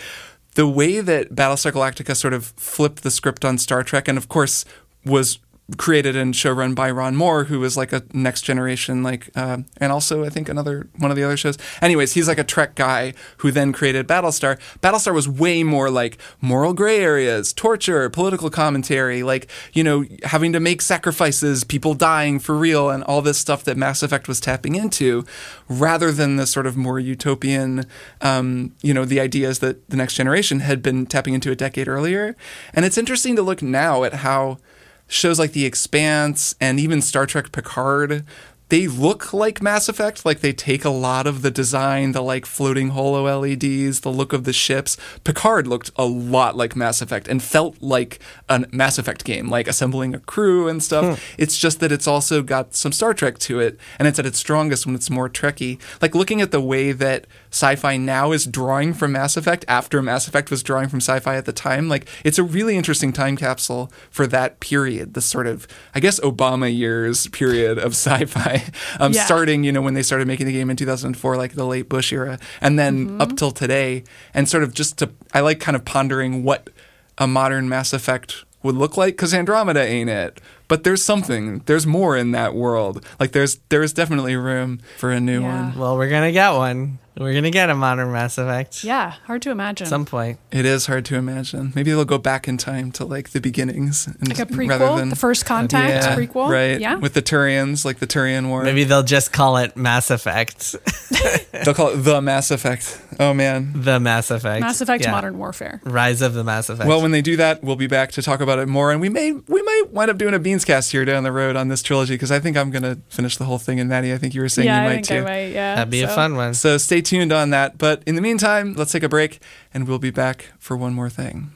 the 0.55 0.67
way 0.67 0.99
that 1.01 1.35
Battlestar 1.35 1.71
Galactica 1.71 2.15
sort 2.15 2.33
of 2.33 2.47
flipped 2.57 3.03
the 3.03 3.11
script 3.11 3.45
on 3.45 3.57
Star 3.57 3.83
Trek, 3.83 4.07
and 4.07 4.17
of 4.17 4.27
course 4.27 4.65
was 5.05 5.37
created 5.77 6.15
and 6.15 6.33
showrun 6.33 6.75
by 6.75 6.91
Ron 6.91 7.15
Moore, 7.15 7.45
who 7.45 7.59
was 7.59 7.75
like 7.75 7.91
a 7.91 8.03
next 8.13 8.43
generation, 8.43 9.01
like, 9.01 9.29
uh, 9.35 9.57
and 9.77 9.91
also 9.91 10.23
I 10.23 10.29
think 10.29 10.47
another 10.47 10.87
one 10.97 11.09
of 11.09 11.17
the 11.17 11.23
other 11.23 11.37
shows. 11.37 11.57
Anyways, 11.81 12.13
he's 12.13 12.27
like 12.27 12.37
a 12.37 12.43
Trek 12.43 12.75
guy 12.75 13.13
who 13.37 13.51
then 13.51 13.73
created 13.73 14.07
Battlestar. 14.07 14.59
Battlestar 14.81 15.13
was 15.13 15.27
way 15.27 15.63
more 15.63 15.89
like 15.89 16.19
moral 16.39 16.73
gray 16.73 16.99
areas, 16.99 17.51
torture, 17.51 18.09
political 18.09 18.49
commentary, 18.51 19.23
like 19.23 19.49
you 19.73 19.83
know 19.83 20.05
having 20.23 20.53
to 20.53 20.59
make 20.59 20.81
sacrifices, 20.81 21.63
people 21.63 21.95
dying 21.95 22.37
for 22.37 22.55
real, 22.55 22.89
and 22.91 23.03
all 23.05 23.23
this 23.23 23.39
stuff 23.39 23.63
that 23.63 23.75
Mass 23.75 24.03
Effect 24.03 24.27
was 24.27 24.39
tapping 24.39 24.75
into, 24.75 25.25
rather 25.67 26.11
than 26.11 26.35
the 26.35 26.45
sort 26.45 26.67
of 26.67 26.77
more 26.77 26.99
utopian, 26.99 27.87
um, 28.21 28.75
you 28.81 28.93
know, 28.93 29.03
the 29.05 29.19
ideas 29.19 29.59
that 29.59 29.89
the 29.89 29.97
next 29.97 30.13
generation 30.13 30.59
had 30.59 30.83
been 30.83 31.07
tapping 31.07 31.33
into 31.33 31.51
a 31.51 31.55
decade 31.55 31.87
earlier. 31.87 32.35
And 32.73 32.85
it's 32.85 32.97
interesting 32.97 33.35
to 33.35 33.41
look 33.41 33.63
now 33.63 34.03
at 34.03 34.13
how 34.15 34.59
shows 35.07 35.39
like 35.39 35.51
The 35.53 35.65
Expanse 35.65 36.55
and 36.59 36.79
even 36.79 37.01
Star 37.01 37.25
Trek 37.25 37.51
Picard, 37.51 38.25
they 38.69 38.87
look 38.87 39.33
like 39.33 39.61
Mass 39.61 39.87
Effect. 39.87 40.25
Like 40.25 40.39
they 40.39 40.53
take 40.53 40.83
a 40.85 40.89
lot 40.89 41.27
of 41.27 41.41
the 41.41 41.51
design, 41.51 42.11
the 42.13 42.21
like 42.21 42.45
floating 42.45 42.89
holo 42.89 43.39
LEDs, 43.39 44.01
the 44.01 44.11
look 44.11 44.33
of 44.33 44.43
the 44.43 44.53
ships. 44.53 44.97
Picard 45.23 45.67
looked 45.67 45.91
a 45.95 46.05
lot 46.05 46.55
like 46.55 46.75
Mass 46.75 47.01
Effect 47.01 47.27
and 47.27 47.41
felt 47.41 47.81
like 47.81 48.19
a 48.49 48.65
Mass 48.71 48.97
Effect 48.97 49.23
game, 49.23 49.49
like 49.49 49.67
assembling 49.67 50.15
a 50.15 50.19
crew 50.19 50.67
and 50.67 50.81
stuff. 50.81 51.19
Hmm. 51.19 51.41
It's 51.41 51.57
just 51.57 51.79
that 51.79 51.91
it's 51.91 52.07
also 52.07 52.41
got 52.41 52.75
some 52.75 52.91
Star 52.91 53.13
Trek 53.13 53.37
to 53.39 53.59
it, 53.59 53.79
and 53.99 54.07
it's 54.07 54.19
at 54.19 54.25
its 54.25 54.39
strongest 54.39 54.85
when 54.85 54.95
it's 54.95 55.09
more 55.09 55.29
Trekky. 55.29 55.79
Like 56.01 56.15
looking 56.15 56.41
at 56.41 56.51
the 56.51 56.61
way 56.61 56.91
that 56.91 57.27
sci-fi 57.51 57.97
now 57.97 58.31
is 58.31 58.45
drawing 58.45 58.93
from 58.93 59.13
Mass 59.13 59.37
Effect 59.37 59.63
after 59.67 60.01
Mass 60.01 60.27
Effect 60.27 60.51
was 60.51 60.61
drawing 60.61 60.89
from 60.89 60.99
sci-fi 60.99 61.35
at 61.35 61.45
the 61.45 61.53
time. 61.53 61.87
Like 61.87 62.07
it's 62.23 62.37
a 62.37 62.43
really 62.43 62.75
interesting 62.75 63.13
time 63.13 63.37
capsule 63.37 63.91
for 64.09 64.27
that 64.27 64.59
period, 64.59 65.13
the 65.13 65.21
sort 65.21 65.47
of 65.47 65.67
I 65.93 65.99
guess 65.99 66.19
Obama 66.19 66.75
years 66.75 67.27
period 67.27 67.77
of 67.77 67.91
sci-fi, 67.95 68.54
um, 68.99 69.13
Yeah. 69.13 69.25
starting 69.25 69.63
you 69.63 69.71
know 69.71 69.81
when 69.81 69.93
they 69.93 70.03
started 70.03 70.27
making 70.27 70.45
the 70.45 70.53
game 70.53 70.69
in 70.69 70.75
2004, 70.77 71.37
like 71.37 71.53
the 71.53 71.65
late 71.65 71.89
Bush 71.89 72.11
era, 72.13 72.39
and 72.61 72.77
then 72.79 73.19
up 73.21 73.35
till 73.37 73.51
today, 73.51 74.03
and 74.33 74.47
sort 74.49 74.63
of 74.63 74.73
just 74.73 74.97
to 74.99 75.09
I 75.33 75.41
like 75.41 75.59
kind 75.59 75.75
of 75.75 75.85
pondering 75.85 76.43
what 76.43 76.69
a 77.17 77.27
modern 77.27 77.69
Mass 77.69 77.93
Effect 77.93 78.43
would 78.63 78.75
look 78.75 78.97
like 78.97 79.13
because 79.15 79.33
Andromeda 79.33 79.81
ain't 79.81 80.09
it. 80.09 80.41
But 80.67 80.83
there's 80.83 81.03
something, 81.03 81.59
there's 81.67 81.85
more 81.85 82.17
in 82.17 82.31
that 82.31 82.55
world. 82.55 83.05
Like 83.19 83.31
there's 83.33 83.59
there's 83.69 83.93
definitely 83.93 84.35
room 84.35 84.79
for 84.97 85.11
a 85.11 85.19
new 85.19 85.41
Yeah. 85.41 85.69
one. 85.69 85.79
well, 85.79 85.97
we're 85.97 86.09
gonna 86.09 86.31
get 86.31 86.49
one. 86.51 86.97
We're 87.17 87.33
gonna 87.33 87.49
get 87.49 87.69
a 87.69 87.75
modern 87.75 88.11
Mass 88.11 88.37
Effect. 88.37 88.83
yeah 88.83 89.11
hard 89.25 89.41
to 89.43 89.51
imagine 89.51 89.85
At 89.85 89.89
some 89.89 90.05
point. 90.05 90.37
It 90.51 90.65
is 90.65 90.85
hard 90.87 91.05
to 91.05 91.15
imagine. 91.15 91.71
Maybe 91.73 91.91
they'll 91.91 92.03
go 92.03 92.17
back 92.17 92.47
in 92.47 92.57
time 92.57 92.91
to 92.93 93.05
like 93.05 93.29
the 93.29 93.39
beginnings, 93.39 94.07
and 94.07 94.27
like 94.27 94.39
a 94.39 94.53
rather 94.53 94.97
than 94.97 95.09
the 95.09 95.15
first 95.15 95.45
contact 95.45 95.89
yeah, 96.05 96.15
prequel 96.15 96.49
right? 96.49 96.79
yeah 96.79 96.95
with 96.95 97.13
the 97.13 97.21
Turians, 97.21 97.85
like 97.85 97.99
the 97.99 98.07
Turian 98.07 98.49
War. 98.49 98.63
Maybe 98.63 98.83
they'll 98.83 99.03
just 99.03 99.31
call 99.31 99.57
it 99.57 99.77
Mass 99.77 100.11
Effect. 100.11 100.75
they'll 101.63 101.73
call 101.73 101.89
it 101.89 101.97
the 101.97 102.21
Mass 102.21 102.51
Effect. 102.51 103.01
Oh 103.17 103.33
man. 103.33 103.71
the 103.75 103.97
Mass 103.99 104.29
Effect. 104.29 104.59
mass 104.59 104.81
effect 104.81 105.05
Yeah. 105.05 105.11
modern 105.11 105.37
warfare 105.37 105.79
Rise 105.85 106.21
of 106.21 106.33
the 106.33 106.43
Mass 106.43 106.69
Effect. 106.69 106.87
Well, 106.87 107.01
when 107.01 107.11
they 107.11 107.21
do 107.21 107.37
that, 107.37 107.63
we'll 107.63 107.77
be 107.77 107.87
back 107.87 108.11
to 108.13 108.21
talk 108.21 108.41
about 108.41 108.59
it 108.59 108.67
more, 108.67 108.91
and 108.91 108.99
we 108.99 109.07
may 109.07 109.31
we 109.31 109.61
might 109.61 109.83
wind 109.91 110.11
up 110.11 110.17
doing 110.17 110.33
a 110.33 110.39
beans 110.39 110.65
cast 110.65 110.91
here 110.91 111.05
down 111.05 111.23
the 111.23 111.31
road 111.31 111.55
on 111.55 111.69
this 111.69 111.81
trilogy 111.81 112.15
because 112.15 112.31
I 112.31 112.39
think 112.41 112.57
I'm 112.57 112.71
gonna 112.71 112.97
finish 113.07 113.37
the 113.37 113.45
whole 113.45 113.57
thing. 113.59 113.79
And 113.79 113.89
Maddy, 113.89 114.11
I 114.11 114.17
think 114.17 114.33
you 114.33 114.41
were 114.41 114.49
saying 114.49 114.65
yeah 114.65 114.81
you 114.83 114.89
i 114.89 114.95
might 114.95 115.05
think 115.05 115.07
too. 115.07 115.17
i 115.19 115.21
might 115.21 115.45
yeah 115.53 115.75
That'd 115.75 115.91
be 115.91 116.01
a 116.01 116.09
fun 116.09 116.35
one. 116.35 116.53
So 116.53 116.77
stay 116.77 117.01
tuned 117.05 117.31
on 117.31 117.51
that. 117.51 117.77
But 117.77 118.03
in 118.05 118.15
the 118.15 118.21
meantime, 118.21 118.73
let's 118.73 118.91
take 118.91 119.03
a 119.03 119.09
break, 119.09 119.39
and 119.73 119.87
we'll 119.87 119.99
be 119.99 120.11
back 120.11 120.51
for 120.59 120.75
one 120.75 120.93
more 120.93 121.09
thing. 121.09 121.51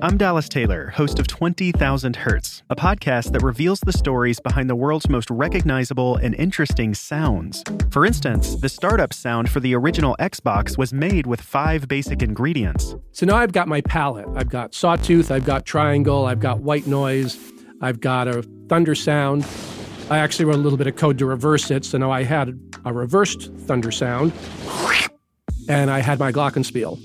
I'm 0.00 0.16
Dallas 0.16 0.48
Taylor, 0.48 0.90
host 0.90 1.18
of 1.18 1.26
20,000 1.26 2.14
Hertz, 2.14 2.62
a 2.70 2.76
podcast 2.76 3.32
that 3.32 3.42
reveals 3.42 3.80
the 3.80 3.92
stories 3.92 4.38
behind 4.38 4.70
the 4.70 4.76
world's 4.76 5.08
most 5.08 5.28
recognizable 5.28 6.14
and 6.14 6.36
interesting 6.36 6.94
sounds. 6.94 7.64
For 7.90 8.06
instance, 8.06 8.54
the 8.54 8.68
startup 8.68 9.12
sound 9.12 9.50
for 9.50 9.58
the 9.58 9.74
original 9.74 10.14
Xbox 10.20 10.78
was 10.78 10.92
made 10.92 11.26
with 11.26 11.40
five 11.40 11.88
basic 11.88 12.22
ingredients. 12.22 12.94
So 13.10 13.26
now 13.26 13.38
I've 13.38 13.50
got 13.50 13.66
my 13.66 13.80
palette. 13.80 14.28
I've 14.36 14.50
got 14.50 14.72
sawtooth, 14.72 15.32
I've 15.32 15.44
got 15.44 15.66
triangle, 15.66 16.26
I've 16.26 16.38
got 16.38 16.60
white 16.60 16.86
noise, 16.86 17.36
I've 17.80 18.00
got 18.00 18.28
a 18.28 18.42
thunder 18.68 18.94
sound. 18.94 19.44
I 20.10 20.18
actually 20.18 20.46
wrote 20.46 20.54
a 20.54 20.58
little 20.58 20.78
bit 20.78 20.86
of 20.86 20.96
code 20.96 21.18
to 21.18 21.26
reverse 21.26 21.70
it, 21.70 21.84
so 21.84 21.98
now 21.98 22.10
I 22.10 22.22
had 22.22 22.58
a 22.86 22.92
reversed 22.92 23.52
thunder 23.66 23.90
sound, 23.90 24.32
and 25.68 25.90
I 25.90 25.98
had 26.00 26.18
my 26.18 26.32
glockenspiel. 26.32 26.98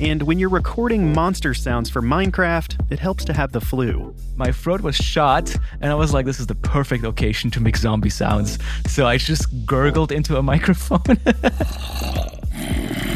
And 0.00 0.22
when 0.24 0.38
you're 0.38 0.48
recording 0.50 1.12
monster 1.14 1.54
sounds 1.54 1.88
for 1.88 2.02
Minecraft, 2.02 2.90
it 2.90 2.98
helps 2.98 3.24
to 3.26 3.32
have 3.32 3.52
the 3.52 3.60
flu. 3.60 4.14
my 4.36 4.50
throat 4.50 4.80
was 4.80 4.96
shot 4.96 5.54
and 5.80 5.92
i 5.92 5.94
was 5.94 6.12
like 6.12 6.26
this 6.26 6.40
is 6.40 6.46
the 6.46 6.54
perfect 6.56 7.04
location 7.04 7.50
to 7.50 7.60
make 7.60 7.76
zombie 7.76 8.10
sounds 8.10 8.58
so 8.86 9.06
i 9.06 9.16
just 9.16 9.46
gurgled 9.64 10.10
into 10.10 10.36
a 10.36 10.42
microphone 10.52 11.00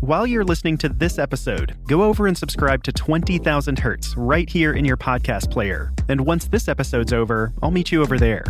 While 0.00 0.26
you're 0.26 0.44
listening 0.44 0.76
to 0.78 0.88
this 0.90 1.18
episode, 1.18 1.74
go 1.86 2.02
over 2.02 2.26
and 2.26 2.36
subscribe 2.36 2.82
to 2.84 2.92
20,000 2.92 3.78
Hertz 3.78 4.14
right 4.16 4.48
here 4.48 4.74
in 4.74 4.84
your 4.84 4.96
podcast 4.98 5.50
player. 5.50 5.92
And 6.08 6.26
once 6.26 6.46
this 6.48 6.68
episode's 6.68 7.12
over, 7.14 7.52
I'll 7.62 7.70
meet 7.70 7.90
you 7.90 8.02
over 8.02 8.18
there. 8.18 8.44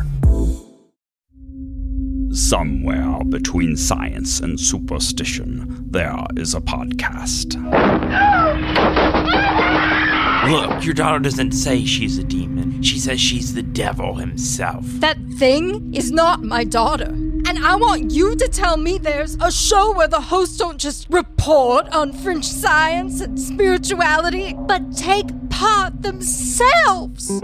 Somewhere 2.33 3.21
between 3.29 3.77
science 3.77 4.41
and 4.41 4.59
superstition, 4.59 5.87
there 5.91 6.19
is 6.37 6.55
a 6.55 6.61
podcast. 6.61 7.55
Look, 10.51 10.85
your 10.85 10.95
daughter 10.95 11.21
doesn't 11.21 11.53
say 11.53 11.85
she's 11.85 12.19
a 12.19 12.25
demon. 12.25 12.83
She 12.83 12.99
says 12.99 13.21
she's 13.21 13.55
the 13.55 13.63
devil 13.63 14.17
himself. 14.17 14.85
That 15.01 15.17
thing 15.39 15.95
is 15.95 16.11
not 16.11 16.43
my 16.43 16.65
daughter. 16.65 17.15
And 17.49 17.65
I 17.65 17.77
want 17.77 18.11
you 18.11 18.35
to 18.35 18.49
tell 18.49 18.77
me 18.77 18.99
there's 18.99 19.37
a 19.41 19.53
show 19.53 19.93
where 19.95 20.09
the 20.09 20.21
hosts 20.21 20.57
don't 20.57 20.79
just 20.79 21.07
report 21.11 21.89
on 21.95 22.13
fringe 22.13 22.45
science 22.45 23.21
and 23.21 23.41
spirituality, 23.41 24.53
but 24.53 24.97
take 24.97 25.27
part 25.49 26.03
themselves. 26.03 27.41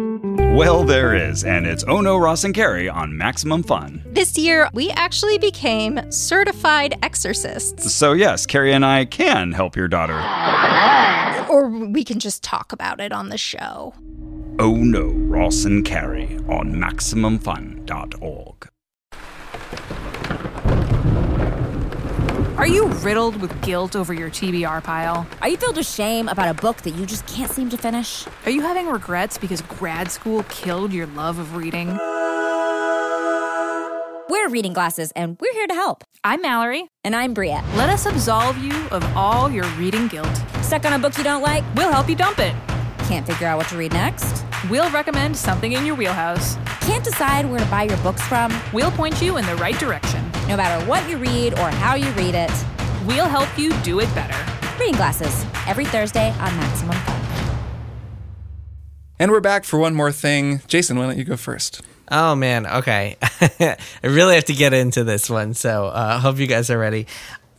Well, 0.56 0.82
there 0.82 1.14
is, 1.14 1.44
and 1.44 1.68
it's 1.68 1.84
Ono, 1.84 2.16
Ross, 2.16 2.42
and 2.42 2.52
Carrie 2.52 2.88
on 2.88 3.16
Maximum 3.16 3.62
Fun. 3.62 4.02
This 4.04 4.36
year, 4.36 4.68
we 4.74 4.90
actually 4.90 5.38
became 5.38 6.10
certified 6.10 6.98
exorcists. 7.04 7.94
So, 7.94 8.12
yes, 8.12 8.44
Carrie 8.44 8.72
and 8.72 8.84
I 8.84 9.04
can 9.04 9.52
help 9.52 9.76
your 9.76 9.86
daughter. 9.86 10.18
Or 11.48 11.68
we 11.68 12.02
can 12.02 12.18
just 12.18 12.42
talk 12.42 12.72
about 12.72 13.00
it 13.00 13.12
on 13.12 13.28
the 13.28 13.38
show. 13.38 13.94
Oh 14.58 14.74
no, 14.74 15.06
Ross 15.06 15.64
and 15.64 15.84
Carrie 15.84 16.38
on 16.48 16.74
MaximumFun.org. 16.74 18.71
Are 22.62 22.68
you 22.68 22.86
riddled 22.86 23.34
with 23.40 23.60
guilt 23.60 23.96
over 23.96 24.14
your 24.14 24.30
TBR 24.30 24.84
pile? 24.84 25.26
Are 25.40 25.48
you 25.48 25.56
filled 25.56 25.78
with 25.78 25.86
shame 25.88 26.28
about 26.28 26.48
a 26.48 26.54
book 26.54 26.76
that 26.82 26.90
you 26.90 27.06
just 27.06 27.26
can't 27.26 27.50
seem 27.50 27.68
to 27.70 27.76
finish? 27.76 28.24
Are 28.44 28.52
you 28.52 28.60
having 28.60 28.86
regrets 28.86 29.36
because 29.36 29.62
grad 29.62 30.12
school 30.12 30.44
killed 30.44 30.92
your 30.92 31.08
love 31.08 31.40
of 31.40 31.56
reading? 31.56 31.88
We're 34.28 34.48
Reading 34.48 34.72
Glasses, 34.72 35.10
and 35.16 35.36
we're 35.40 35.52
here 35.54 35.66
to 35.66 35.74
help. 35.74 36.04
I'm 36.22 36.40
Mallory. 36.40 36.88
And 37.02 37.16
I'm 37.16 37.34
Bria. 37.34 37.64
Let 37.74 37.90
us 37.90 38.06
absolve 38.06 38.56
you 38.58 38.86
of 38.92 39.02
all 39.16 39.50
your 39.50 39.66
reading 39.70 40.06
guilt. 40.06 40.40
Stuck 40.60 40.84
on 40.84 40.92
a 40.92 41.00
book 41.00 41.18
you 41.18 41.24
don't 41.24 41.42
like? 41.42 41.64
We'll 41.74 41.90
help 41.90 42.08
you 42.08 42.14
dump 42.14 42.38
it. 42.38 42.54
Can't 43.08 43.26
figure 43.26 43.48
out 43.48 43.58
what 43.58 43.66
to 43.70 43.76
read 43.76 43.92
next? 43.92 44.44
We'll 44.70 44.88
recommend 44.92 45.36
something 45.36 45.72
in 45.72 45.84
your 45.84 45.96
wheelhouse. 45.96 46.54
Can't 46.82 47.02
decide 47.02 47.44
where 47.50 47.58
to 47.58 47.66
buy 47.66 47.82
your 47.82 47.98
books 47.98 48.22
from? 48.22 48.56
We'll 48.72 48.92
point 48.92 49.20
you 49.20 49.38
in 49.38 49.46
the 49.46 49.56
right 49.56 49.76
direction. 49.80 50.21
No 50.48 50.56
matter 50.56 50.84
what 50.86 51.08
you 51.08 51.16
read 51.16 51.54
or 51.54 51.70
how 51.70 51.94
you 51.94 52.10
read 52.12 52.34
it, 52.34 52.50
We'll 53.06 53.28
help 53.28 53.58
you 53.58 53.72
do 53.80 53.98
it 53.98 54.14
better. 54.14 54.36
Reading 54.78 54.94
Glasses, 54.94 55.44
every 55.66 55.84
Thursday 55.84 56.30
on 56.30 56.56
Maximum 56.56 56.96
Fun. 56.98 57.20
And 59.18 59.30
we're 59.32 59.40
back 59.40 59.64
for 59.64 59.78
one 59.78 59.94
more 59.94 60.12
thing. 60.12 60.62
Jason, 60.68 60.98
why 60.98 61.06
don't 61.06 61.18
you 61.18 61.24
go 61.24 61.36
first? 61.36 61.80
Oh 62.10 62.36
man, 62.36 62.66
okay. 62.66 63.16
I 63.40 63.76
really 64.04 64.36
have 64.36 64.44
to 64.44 64.54
get 64.54 64.72
into 64.72 65.02
this 65.02 65.28
one, 65.28 65.54
so 65.54 65.86
I 65.86 66.14
uh, 66.14 66.18
hope 66.20 66.38
you 66.38 66.46
guys 66.46 66.70
are 66.70 66.78
ready. 66.78 67.06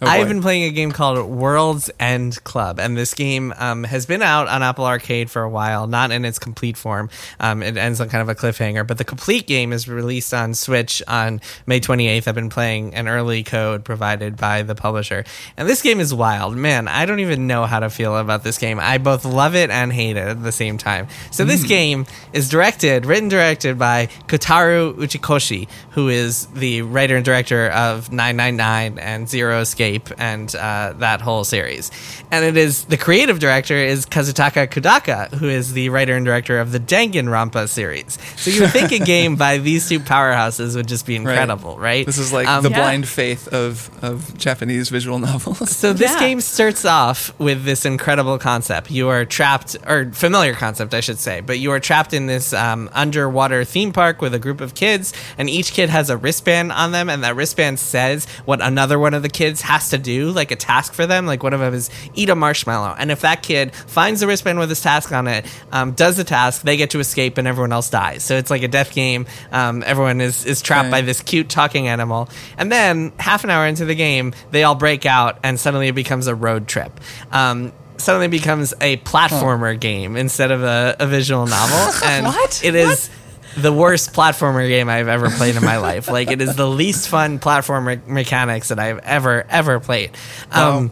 Oh, 0.03 0.07
I've 0.07 0.27
boy. 0.27 0.33
been 0.33 0.41
playing 0.41 0.63
a 0.63 0.71
game 0.71 0.91
called 0.91 1.25
World's 1.29 1.89
End 1.99 2.43
Club, 2.43 2.79
and 2.79 2.97
this 2.97 3.13
game 3.13 3.53
um, 3.57 3.83
has 3.83 4.05
been 4.05 4.21
out 4.21 4.47
on 4.47 4.61
Apple 4.63 4.85
Arcade 4.85 5.31
for 5.31 5.43
a 5.43 5.49
while, 5.49 5.87
not 5.87 6.11
in 6.11 6.25
its 6.25 6.39
complete 6.39 6.75
form. 6.77 7.09
Um, 7.39 7.63
it 7.63 7.77
ends 7.77 8.01
on 8.01 8.09
kind 8.09 8.21
of 8.21 8.29
a 8.29 8.35
cliffhanger, 8.35 8.85
but 8.85 8.97
the 8.97 9.05
complete 9.05 9.47
game 9.47 9.71
is 9.71 9.87
released 9.87 10.33
on 10.33 10.53
Switch 10.53 11.01
on 11.07 11.39
May 11.65 11.79
28th. 11.79 12.27
I've 12.27 12.35
been 12.35 12.49
playing 12.49 12.95
an 12.95 13.07
early 13.07 13.43
code 13.43 13.85
provided 13.85 14.35
by 14.35 14.63
the 14.63 14.75
publisher, 14.75 15.23
and 15.55 15.69
this 15.69 15.81
game 15.81 15.99
is 15.99 16.13
wild. 16.13 16.55
Man, 16.55 16.87
I 16.87 17.05
don't 17.05 17.19
even 17.19 17.47
know 17.47 17.65
how 17.65 17.79
to 17.79 17.89
feel 17.89 18.17
about 18.17 18.43
this 18.43 18.57
game. 18.57 18.79
I 18.79 18.97
both 18.97 19.25
love 19.25 19.55
it 19.55 19.69
and 19.69 19.93
hate 19.93 20.17
it 20.17 20.27
at 20.27 20.43
the 20.43 20.51
same 20.51 20.77
time. 20.77 21.07
So 21.31 21.45
this 21.45 21.63
game 21.63 22.05
is 22.33 22.49
directed, 22.49 23.05
written 23.05 23.29
directed 23.29 23.77
by 23.79 24.07
Kotaro 24.27 24.93
Uchikoshi, 24.93 25.67
who 25.91 26.09
is 26.09 26.47
the 26.47 26.81
writer 26.81 27.15
and 27.15 27.23
director 27.23 27.69
of 27.69 28.11
999 28.11 28.99
and 28.99 29.29
Zero 29.29 29.59
Escape 29.61 29.92
and 30.17 30.55
uh, 30.55 30.93
that 30.97 31.21
whole 31.21 31.43
series. 31.43 31.91
And 32.31 32.45
it 32.45 32.57
is 32.57 32.85
the 32.85 32.97
creative 32.97 33.39
director 33.39 33.75
is 33.75 34.05
Kazutaka 34.05 34.67
Kodaka, 34.67 35.29
who 35.33 35.47
is 35.49 35.73
the 35.73 35.89
writer 35.89 36.15
and 36.15 36.25
director 36.25 36.59
of 36.59 36.71
the 36.71 36.79
Danganronpa 36.79 37.67
series. 37.69 38.17
So 38.37 38.49
you 38.51 38.61
would 38.61 38.71
think 38.71 38.91
a 38.91 38.99
game 39.15 39.35
by 39.35 39.57
these 39.57 39.87
two 39.89 39.99
powerhouses 39.99 40.75
would 40.75 40.87
just 40.87 41.05
be 41.05 41.15
incredible, 41.15 41.77
right? 41.77 42.05
This 42.05 42.17
is 42.17 42.31
like 42.33 42.47
Um, 42.47 42.63
the 42.63 42.69
Yeah. 42.69 42.79
blind 42.79 43.07
faith 43.07 43.47
of, 43.49 43.89
of 44.03 44.37
Japanese 44.37 44.89
visual 44.89 45.19
novels. 45.19 45.75
So 45.75 45.93
this 45.93 46.11
Yeah. 46.13 46.19
game 46.19 46.41
starts 46.41 46.85
off 46.85 47.33
with 47.39 47.65
this 47.65 47.85
incredible 47.85 48.37
concept. 48.37 48.89
You 48.91 49.09
are 49.09 49.25
trapped, 49.25 49.75
or 49.87 50.09
familiar 50.13 50.53
concept, 50.53 50.93
I 50.93 50.99
should 51.01 51.19
say, 51.19 51.41
but 51.41 51.59
you 51.59 51.71
are 51.71 51.79
trapped 51.79 52.13
in 52.13 52.27
this 52.27 52.53
um, 52.53 52.89
underwater 52.93 53.63
theme 53.63 53.91
park 53.91 54.21
with 54.21 54.33
a 54.33 54.39
group 54.39 54.61
of 54.61 54.73
kids, 54.75 55.13
and 55.37 55.49
each 55.49 55.73
kid 55.73 55.89
has 55.89 56.09
a 56.09 56.17
wristband 56.17 56.71
on 56.71 56.91
them, 56.91 57.09
and 57.09 57.23
that 57.23 57.35
wristband 57.35 57.79
says 57.79 58.25
what 58.45 58.61
another 58.61 58.97
one 58.99 59.13
of 59.13 59.21
the 59.23 59.29
kids 59.29 59.61
has 59.73 59.89
to 59.89 59.97
do, 59.97 60.29
like 60.31 60.51
a 60.51 60.55
task 60.55 60.93
for 60.93 61.05
them. 61.07 61.25
Like 61.25 61.41
one 61.43 61.53
of 61.53 61.59
them 61.59 61.73
is 61.73 61.89
eat 62.13 62.29
a 62.29 62.35
marshmallow, 62.35 62.95
and 62.97 63.11
if 63.11 63.21
that 63.21 63.41
kid 63.43 63.73
finds 63.75 64.19
the 64.21 64.27
wristband 64.27 64.59
with 64.59 64.69
his 64.69 64.81
task 64.81 65.11
on 65.11 65.27
it, 65.27 65.45
um, 65.71 65.93
does 65.93 66.17
the 66.17 66.23
task, 66.23 66.61
they 66.61 66.77
get 66.77 66.91
to 66.91 66.99
escape, 66.99 67.37
and 67.37 67.47
everyone 67.47 67.71
else 67.73 67.89
dies. 67.89 68.23
So 68.23 68.37
it's 68.37 68.49
like 68.51 68.63
a 68.63 68.67
death 68.67 68.93
game. 68.93 69.25
Um, 69.51 69.83
everyone 69.85 70.21
is 70.21 70.45
is 70.45 70.61
trapped 70.61 70.91
by 70.91 71.01
this 71.01 71.21
cute 71.21 71.49
talking 71.49 71.87
animal, 71.87 72.29
and 72.57 72.71
then 72.71 73.11
half 73.19 73.43
an 73.43 73.49
hour 73.49 73.65
into 73.65 73.85
the 73.85 73.95
game, 73.95 74.33
they 74.51 74.63
all 74.63 74.75
break 74.75 75.05
out, 75.05 75.39
and 75.43 75.59
suddenly 75.59 75.87
it 75.87 75.95
becomes 75.95 76.27
a 76.27 76.35
road 76.35 76.67
trip. 76.67 76.99
Um, 77.31 77.71
suddenly 77.97 78.27
becomes 78.27 78.73
a 78.81 78.97
platformer 78.97 79.79
game 79.79 80.17
instead 80.17 80.51
of 80.51 80.61
a, 80.63 80.95
a 80.99 81.07
visual 81.07 81.45
novel, 81.47 81.93
and 82.05 82.25
What? 82.25 82.61
it 82.63 82.75
is 82.75 83.09
the 83.57 83.71
worst 83.71 84.13
platformer 84.13 84.67
game 84.67 84.89
I've 84.89 85.07
ever 85.07 85.29
played 85.29 85.55
in 85.55 85.63
my 85.63 85.77
life. 85.77 86.09
Like 86.09 86.31
it 86.31 86.41
is 86.41 86.55
the 86.55 86.67
least 86.67 87.09
fun 87.09 87.39
platformer 87.39 88.05
mechanics 88.07 88.69
that 88.69 88.79
I've 88.79 88.99
ever 88.99 89.45
ever 89.49 89.79
played. 89.79 90.11
Um, 90.51 90.91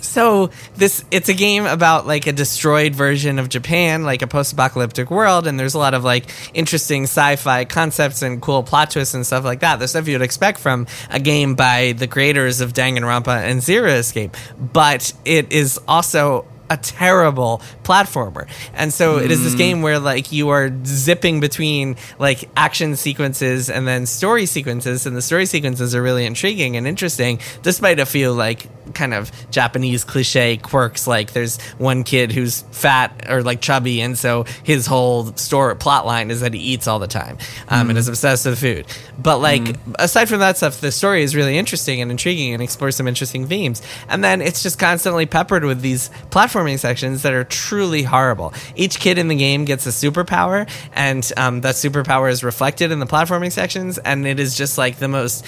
so 0.00 0.50
this 0.76 1.04
it's 1.10 1.28
a 1.28 1.34
game 1.34 1.66
about 1.66 2.06
like 2.06 2.26
a 2.26 2.32
destroyed 2.32 2.94
version 2.94 3.38
of 3.38 3.48
Japan, 3.48 4.04
like 4.04 4.22
a 4.22 4.26
post-apocalyptic 4.26 5.10
world, 5.10 5.46
and 5.46 5.60
there's 5.60 5.74
a 5.74 5.78
lot 5.78 5.94
of 5.94 6.04
like 6.04 6.26
interesting 6.54 7.04
sci-fi 7.04 7.64
concepts 7.64 8.22
and 8.22 8.40
cool 8.40 8.62
plot 8.62 8.90
twists 8.90 9.14
and 9.14 9.26
stuff 9.26 9.44
like 9.44 9.60
that. 9.60 9.78
The 9.78 9.88
stuff 9.88 10.08
you'd 10.08 10.22
expect 10.22 10.58
from 10.58 10.86
a 11.10 11.20
game 11.20 11.54
by 11.54 11.92
the 11.92 12.06
creators 12.06 12.60
of 12.60 12.72
Danganronpa 12.72 13.42
and 13.42 13.60
Zero 13.60 13.90
Escape, 13.90 14.36
but 14.58 15.12
it 15.24 15.52
is 15.52 15.78
also 15.86 16.46
a 16.70 16.76
terrible 16.76 17.62
platformer. 17.82 18.48
And 18.74 18.92
so 18.92 19.18
it 19.18 19.30
is 19.30 19.42
this 19.42 19.54
mm. 19.54 19.58
game 19.58 19.82
where 19.82 19.98
like 19.98 20.32
you 20.32 20.48
are 20.50 20.70
zipping 20.84 21.40
between 21.40 21.96
like 22.18 22.48
action 22.56 22.96
sequences 22.96 23.70
and 23.70 23.86
then 23.86 24.06
story 24.06 24.46
sequences 24.46 25.06
and 25.06 25.16
the 25.16 25.22
story 25.22 25.46
sequences 25.46 25.94
are 25.94 26.02
really 26.02 26.24
intriguing 26.24 26.76
and 26.76 26.86
interesting 26.86 27.38
despite 27.62 27.98
a 27.98 28.06
few 28.06 28.32
like 28.32 28.68
kind 28.94 29.14
of 29.14 29.30
Japanese 29.50 30.04
cliche 30.04 30.56
quirks 30.56 31.06
like 31.06 31.32
there's 31.32 31.60
one 31.78 32.04
kid 32.04 32.32
who's 32.32 32.62
fat 32.70 33.26
or 33.28 33.42
like 33.42 33.60
chubby 33.60 34.00
and 34.00 34.18
so 34.18 34.44
his 34.62 34.86
whole 34.86 35.26
story 35.36 35.76
plot 35.76 36.06
line 36.06 36.30
is 36.30 36.40
that 36.40 36.54
he 36.54 36.60
eats 36.60 36.86
all 36.86 36.98
the 36.98 37.06
time 37.06 37.38
um, 37.68 37.90
and 37.90 37.96
mm. 37.96 38.00
is 38.00 38.08
obsessed 38.08 38.46
with 38.46 38.58
food. 38.58 38.86
But 39.18 39.38
like 39.38 39.62
mm. 39.62 39.94
aside 39.98 40.28
from 40.28 40.40
that 40.40 40.56
stuff 40.56 40.80
the 40.80 40.92
story 40.92 41.22
is 41.22 41.34
really 41.34 41.58
interesting 41.58 42.00
and 42.00 42.10
intriguing 42.10 42.54
and 42.54 42.62
explores 42.62 42.96
some 42.96 43.08
interesting 43.08 43.46
themes. 43.46 43.82
And 44.08 44.22
then 44.22 44.40
it's 44.40 44.62
just 44.62 44.78
constantly 44.78 45.26
peppered 45.26 45.64
with 45.64 45.80
these 45.80 46.10
platforming 46.56 46.78
sections 46.78 47.22
that 47.22 47.32
are 47.32 47.44
truly 47.44 48.02
horrible. 48.02 48.52
Each 48.74 48.98
kid 48.98 49.18
in 49.18 49.28
the 49.28 49.34
game 49.34 49.64
gets 49.64 49.86
a 49.86 49.90
superpower, 49.90 50.68
and 50.92 51.30
um, 51.36 51.60
that 51.62 51.74
superpower 51.74 52.30
is 52.30 52.42
reflected 52.42 52.90
in 52.90 52.98
the 52.98 53.06
platforming 53.06 53.52
sections, 53.52 53.98
and 53.98 54.26
it 54.26 54.40
is 54.40 54.56
just 54.56 54.78
like 54.78 54.98
the 54.98 55.08
most. 55.08 55.44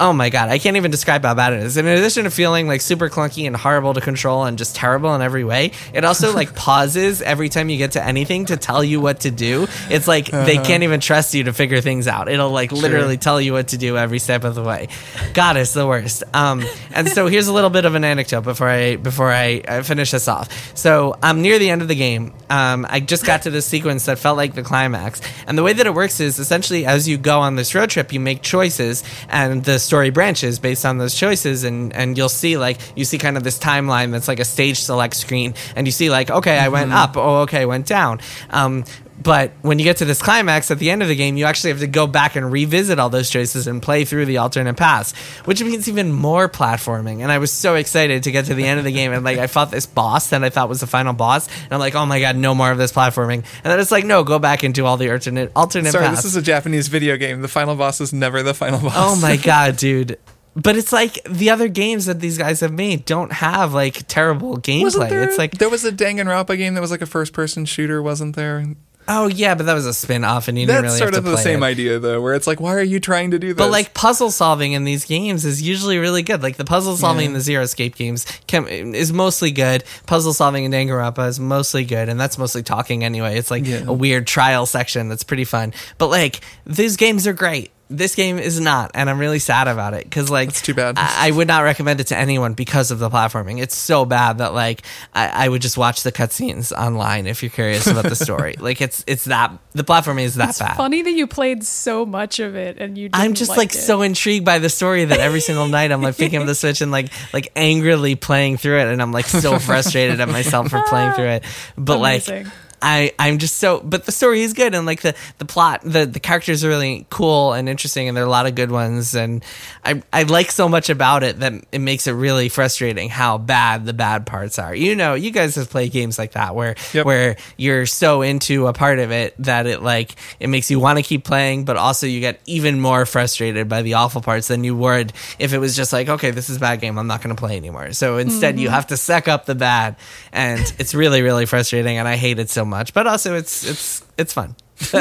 Oh 0.00 0.12
my 0.12 0.30
god, 0.30 0.48
I 0.48 0.58
can't 0.58 0.76
even 0.76 0.90
describe 0.90 1.22
how 1.22 1.34
bad 1.34 1.52
it 1.52 1.60
is. 1.60 1.76
In 1.76 1.86
addition 1.86 2.24
to 2.24 2.30
feeling 2.30 2.66
like 2.66 2.80
super 2.80 3.08
clunky 3.08 3.46
and 3.46 3.54
horrible 3.54 3.94
to 3.94 4.00
control 4.00 4.44
and 4.44 4.58
just 4.58 4.74
terrible 4.74 5.14
in 5.14 5.22
every 5.22 5.44
way, 5.44 5.72
it 5.92 6.04
also 6.04 6.32
like 6.32 6.54
pauses 6.56 7.22
every 7.22 7.48
time 7.48 7.68
you 7.68 7.76
get 7.78 7.92
to 7.92 8.04
anything 8.04 8.46
to 8.46 8.56
tell 8.56 8.82
you 8.82 9.00
what 9.00 9.20
to 9.20 9.30
do. 9.30 9.66
It's 9.90 10.08
like 10.08 10.26
they 10.26 10.56
can't 10.56 10.82
even 10.82 11.00
trust 11.00 11.34
you 11.34 11.44
to 11.44 11.52
figure 11.52 11.80
things 11.80 12.08
out. 12.08 12.28
It'll 12.28 12.50
like 12.50 12.72
literally 12.72 13.16
tell 13.16 13.40
you 13.40 13.52
what 13.52 13.68
to 13.68 13.78
do 13.78 13.96
every 13.96 14.18
step 14.18 14.44
of 14.44 14.54
the 14.54 14.62
way. 14.62 14.88
God, 15.34 15.56
it's 15.56 15.72
the 15.72 15.86
worst. 15.86 16.24
Um, 16.34 16.64
and 16.92 17.08
so 17.08 17.26
here's 17.26 17.48
a 17.48 17.52
little 17.52 17.70
bit 17.70 17.84
of 17.84 17.94
an 17.94 18.04
anecdote 18.04 18.42
before 18.42 18.68
I 18.68 18.96
before 18.96 19.30
I, 19.30 19.62
I 19.68 19.82
finish 19.82 20.10
this 20.10 20.28
off. 20.28 20.76
So 20.76 21.16
I'm 21.22 21.42
near 21.42 21.58
the 21.58 21.70
end 21.70 21.82
of 21.82 21.88
the 21.88 21.94
game. 21.94 22.32
Um, 22.50 22.86
I 22.88 23.00
just 23.00 23.24
got 23.24 23.42
to 23.42 23.50
this 23.50 23.66
sequence 23.66 24.06
that 24.06 24.18
felt 24.18 24.36
like 24.36 24.54
the 24.54 24.62
climax, 24.62 25.20
and 25.46 25.56
the 25.56 25.62
way 25.62 25.72
that 25.72 25.86
it 25.86 25.94
works 25.94 26.20
is 26.20 26.38
essentially 26.38 26.86
as 26.86 27.08
you 27.08 27.18
go 27.18 27.40
on 27.40 27.56
this 27.56 27.74
road 27.74 27.90
trip, 27.90 28.12
you 28.12 28.20
make 28.20 28.42
choices, 28.42 29.04
and 29.28 29.64
the 29.64 29.78
story 29.82 30.10
branches 30.10 30.58
based 30.58 30.84
on 30.84 30.98
those 30.98 31.14
choices, 31.14 31.64
and 31.64 31.92
and 31.94 32.16
you'll 32.16 32.28
see 32.28 32.56
like 32.56 32.78
you 32.96 33.04
see 33.04 33.18
kind 33.18 33.36
of 33.36 33.44
this 33.44 33.58
timeline 33.58 34.12
that's 34.12 34.28
like 34.28 34.40
a 34.40 34.44
stage 34.44 34.80
select 34.80 35.14
screen, 35.14 35.54
and 35.76 35.86
you 35.86 35.92
see 35.92 36.10
like 36.10 36.30
okay, 36.30 36.58
I 36.58 36.68
went 36.68 36.92
up, 36.92 37.16
oh 37.16 37.42
okay, 37.42 37.62
I 37.62 37.66
went 37.66 37.86
down. 37.86 38.20
Um, 38.50 38.84
but 39.22 39.52
when 39.62 39.78
you 39.78 39.84
get 39.84 39.98
to 39.98 40.04
this 40.04 40.20
climax 40.20 40.70
at 40.70 40.78
the 40.78 40.90
end 40.90 41.02
of 41.02 41.08
the 41.08 41.14
game, 41.14 41.36
you 41.36 41.44
actually 41.44 41.70
have 41.70 41.80
to 41.80 41.86
go 41.86 42.06
back 42.06 42.34
and 42.36 42.50
revisit 42.50 42.98
all 42.98 43.10
those 43.10 43.30
choices 43.30 43.66
and 43.66 43.82
play 43.82 44.04
through 44.04 44.26
the 44.26 44.38
alternate 44.38 44.76
paths, 44.76 45.12
which 45.44 45.62
means 45.62 45.88
even 45.88 46.12
more 46.12 46.48
platforming. 46.48 47.20
And 47.22 47.30
I 47.30 47.38
was 47.38 47.52
so 47.52 47.74
excited 47.74 48.22
to 48.24 48.30
get 48.32 48.46
to 48.46 48.54
the 48.54 48.64
end 48.64 48.78
of 48.78 48.84
the 48.84 48.92
game, 48.92 49.12
and 49.12 49.24
like 49.24 49.38
I 49.38 49.46
fought 49.46 49.70
this 49.70 49.86
boss 49.86 50.30
that 50.30 50.42
I 50.42 50.50
thought 50.50 50.68
was 50.68 50.80
the 50.80 50.86
final 50.86 51.12
boss, 51.12 51.48
and 51.64 51.72
I'm 51.72 51.80
like, 51.80 51.94
oh 51.94 52.06
my 52.06 52.20
god, 52.20 52.36
no 52.36 52.54
more 52.54 52.70
of 52.70 52.78
this 52.78 52.92
platforming. 52.92 53.44
And 53.62 53.64
then 53.64 53.78
it's 53.80 53.92
like, 53.92 54.04
no, 54.04 54.24
go 54.24 54.38
back 54.38 54.62
and 54.62 54.74
do 54.74 54.86
all 54.86 54.96
the 54.96 55.10
alternate 55.10 55.52
alternate 55.54 55.92
Sorry, 55.92 56.04
paths. 56.06 56.22
this 56.22 56.32
is 56.32 56.36
a 56.36 56.42
Japanese 56.42 56.88
video 56.88 57.16
game. 57.16 57.42
The 57.42 57.48
final 57.48 57.76
boss 57.76 58.00
is 58.00 58.12
never 58.12 58.42
the 58.42 58.54
final 58.54 58.80
boss. 58.80 58.94
Oh 58.96 59.20
my 59.20 59.36
god, 59.42 59.76
dude. 59.76 60.18
But 60.54 60.76
it's 60.76 60.92
like 60.92 61.18
the 61.24 61.48
other 61.48 61.68
games 61.68 62.04
that 62.06 62.20
these 62.20 62.36
guys 62.36 62.60
have 62.60 62.72
made 62.72 63.06
don't 63.06 63.32
have 63.32 63.72
like 63.72 64.06
terrible 64.06 64.58
gameplay. 64.58 65.08
There, 65.08 65.22
It's 65.22 65.38
like 65.38 65.52
there 65.52 65.70
was 65.70 65.84
a 65.84 65.92
Danganronpa 65.92 66.58
game 66.58 66.74
that 66.74 66.82
was 66.82 66.90
like 66.90 67.00
a 67.00 67.06
first-person 67.06 67.64
shooter, 67.64 68.02
wasn't 68.02 68.36
there? 68.36 68.62
Oh 69.08 69.26
yeah, 69.26 69.54
but 69.54 69.66
that 69.66 69.74
was 69.74 69.84
a 69.86 69.92
spin-off 69.92 70.48
and 70.48 70.58
you 70.58 70.66
didn't 70.66 70.82
That's 70.82 71.00
really 71.00 71.12
sort 71.12 71.14
of 71.14 71.24
the 71.24 71.36
same 71.36 71.62
it. 71.62 71.66
idea, 71.66 71.98
though, 71.98 72.20
where 72.20 72.34
it's 72.34 72.46
like, 72.46 72.60
why 72.60 72.74
are 72.74 72.82
you 72.82 73.00
trying 73.00 73.32
to 73.32 73.38
do 73.38 73.48
this? 73.48 73.56
But 73.56 73.70
like 73.70 73.92
puzzle 73.94 74.30
solving 74.30 74.72
in 74.72 74.84
these 74.84 75.04
games 75.04 75.44
is 75.44 75.60
usually 75.60 75.98
really 75.98 76.22
good. 76.22 76.42
Like 76.42 76.56
the 76.56 76.64
puzzle 76.64 76.96
solving 76.96 77.26
in 77.26 77.32
the 77.32 77.40
Zero 77.40 77.62
Escape 77.64 77.96
games 77.96 78.24
can, 78.46 78.66
is 78.68 79.12
mostly 79.12 79.50
good. 79.50 79.82
Puzzle 80.06 80.32
solving 80.32 80.64
in 80.64 80.70
Danganronpa 80.70 81.26
is 81.28 81.40
mostly 81.40 81.84
good, 81.84 82.08
and 82.08 82.20
that's 82.20 82.38
mostly 82.38 82.62
talking 82.62 83.02
anyway. 83.04 83.36
It's 83.36 83.50
like 83.50 83.66
Yeah. 83.66 83.82
a 83.86 83.92
weird 83.92 84.26
trial 84.26 84.66
section 84.66 85.08
that's 85.08 85.24
pretty 85.24 85.44
fun. 85.44 85.74
But 85.98 86.08
like 86.08 86.40
these 86.64 86.96
games 86.96 87.26
are 87.26 87.32
great. 87.32 87.71
This 87.96 88.14
game 88.14 88.38
is 88.38 88.58
not, 88.58 88.90
and 88.94 89.10
I'm 89.10 89.18
really 89.18 89.38
sad 89.38 89.68
about 89.68 89.94
it 89.94 90.04
because 90.04 90.30
like 90.30 90.48
it's 90.48 90.62
too 90.62 90.74
bad. 90.74 90.96
I, 90.98 91.28
I 91.28 91.30
would 91.30 91.46
not 91.48 91.60
recommend 91.62 92.00
it 92.00 92.08
to 92.08 92.16
anyone 92.16 92.54
because 92.54 92.90
of 92.90 92.98
the 92.98 93.08
platforming. 93.10 93.60
It's 93.60 93.76
so 93.76 94.04
bad 94.04 94.38
that 94.38 94.54
like 94.54 94.82
I, 95.14 95.44
I 95.44 95.48
would 95.48 95.62
just 95.62 95.76
watch 95.76 96.02
the 96.02 96.12
cutscenes 96.12 96.72
online 96.72 97.26
if 97.26 97.42
you're 97.42 97.50
curious 97.50 97.86
about 97.86 98.04
the 98.04 98.16
story. 98.16 98.56
like 98.58 98.80
it's 98.80 99.04
it's 99.06 99.26
that 99.26 99.52
the 99.72 99.84
platforming 99.84 100.24
is 100.24 100.36
that 100.36 100.50
It's 100.50 100.58
bad. 100.58 100.76
funny 100.76 101.02
that 101.02 101.12
you 101.12 101.26
played 101.26 101.64
so 101.64 102.06
much 102.06 102.40
of 102.40 102.56
it 102.56 102.78
and 102.78 102.96
you. 102.96 103.10
I'm 103.12 103.34
just 103.34 103.50
like, 103.50 103.58
like 103.58 103.74
it. 103.74 103.78
so 103.78 104.02
intrigued 104.02 104.44
by 104.44 104.58
the 104.58 104.68
story 104.70 105.04
that 105.04 105.20
every 105.20 105.40
single 105.40 105.68
night 105.68 105.92
I'm 105.92 106.02
like 106.02 106.16
picking 106.16 106.40
up 106.40 106.46
the 106.46 106.54
switch 106.62 106.80
and 106.80 106.90
like 106.90 107.10
like 107.32 107.52
angrily 107.56 108.14
playing 108.14 108.56
through 108.56 108.78
it, 108.80 108.86
and 108.88 109.02
I'm 109.02 109.12
like 109.12 109.26
so 109.26 109.58
frustrated 109.58 110.20
at 110.20 110.28
myself 110.28 110.70
for 110.70 110.82
playing 110.88 111.12
through 111.12 111.28
it. 111.28 111.44
But 111.76 111.98
Amazing. 111.98 112.44
like 112.44 112.52
I 112.82 113.12
I'm 113.18 113.38
just 113.38 113.56
so 113.58 113.80
but 113.84 114.04
the 114.06 114.12
story 114.12 114.42
is 114.42 114.52
good 114.52 114.74
and 114.74 114.84
like 114.86 115.02
the 115.02 115.14
the 115.38 115.44
plot 115.44 115.82
the 115.84 116.04
the 116.04 116.18
characters 116.20 116.64
are 116.64 116.68
really 116.68 117.06
cool 117.10 117.52
and 117.52 117.68
interesting 117.68 118.08
and 118.08 118.16
there 118.16 118.24
are 118.24 118.26
a 118.26 118.30
lot 118.30 118.46
of 118.46 118.54
good 118.56 118.70
ones 118.72 119.14
and 119.14 119.44
I 119.84 120.02
I 120.12 120.24
like 120.24 120.50
so 120.50 120.68
much 120.68 120.90
about 120.90 121.22
it 121.22 121.38
that 121.40 121.52
it 121.70 121.78
makes 121.78 122.06
it 122.08 122.12
really 122.12 122.48
frustrating 122.48 123.08
how 123.08 123.38
bad 123.38 123.86
the 123.86 123.92
bad 123.92 124.26
parts 124.26 124.58
are. 124.58 124.74
You 124.74 124.96
know, 124.96 125.14
you 125.14 125.30
guys 125.30 125.54
have 125.54 125.70
played 125.70 125.92
games 125.92 126.18
like 126.18 126.32
that 126.32 126.54
where 126.56 126.74
Yep. 126.92 127.06
where 127.06 127.36
you're 127.56 127.86
so 127.86 128.22
into 128.22 128.66
a 128.66 128.72
part 128.72 128.98
of 128.98 129.12
it 129.12 129.34
that 129.38 129.66
it 129.66 129.80
like 129.82 130.16
it 130.40 130.48
makes 130.48 130.68
you 130.70 130.80
want 130.80 130.98
to 130.98 131.02
keep 131.04 131.22
playing 131.24 131.64
but 131.64 131.76
also 131.76 132.06
you 132.08 132.18
get 132.18 132.40
even 132.46 132.80
more 132.80 133.06
frustrated 133.06 133.68
by 133.68 133.82
the 133.82 133.94
awful 133.94 134.20
parts 134.20 134.48
than 134.48 134.64
you 134.64 134.76
would 134.76 135.12
if 135.38 135.52
it 135.52 135.58
was 135.58 135.76
just 135.76 135.92
like 135.92 136.08
okay 136.08 136.32
this 136.32 136.50
is 136.50 136.56
a 136.56 136.60
bad 136.60 136.80
game 136.80 136.98
I'm 136.98 137.06
not 137.06 137.22
going 137.22 137.34
to 137.34 137.38
play 137.38 137.56
anymore. 137.56 137.92
So 137.92 138.16
instead 138.18 138.58
you 138.58 138.68
Mhm. 138.68 138.72
have 138.72 138.88
to 138.88 138.96
suck 138.96 139.28
up 139.28 139.46
the 139.46 139.54
bad 139.54 139.94
and 140.32 140.60
it's 140.80 140.94
really 140.94 141.22
really 141.22 141.46
frustrating 141.46 141.96
and 141.98 142.08
I 142.08 142.16
hate 142.16 142.40
it 142.40 142.50
so 142.50 142.64
much 142.64 142.71
but 142.94 143.06
also 143.06 143.34
it's 143.34 143.64
it's 143.64 144.04
it's 144.18 144.32
fun. 144.32 144.56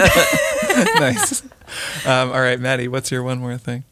nice. 1.00 1.44
Um, 2.06 2.32
all 2.34 2.42
right, 2.42 2.60
Maddy, 2.60 2.90
what's 2.90 3.12
your 3.12 3.24
one 3.24 3.40
more 3.40 3.58
thing? 3.58 3.86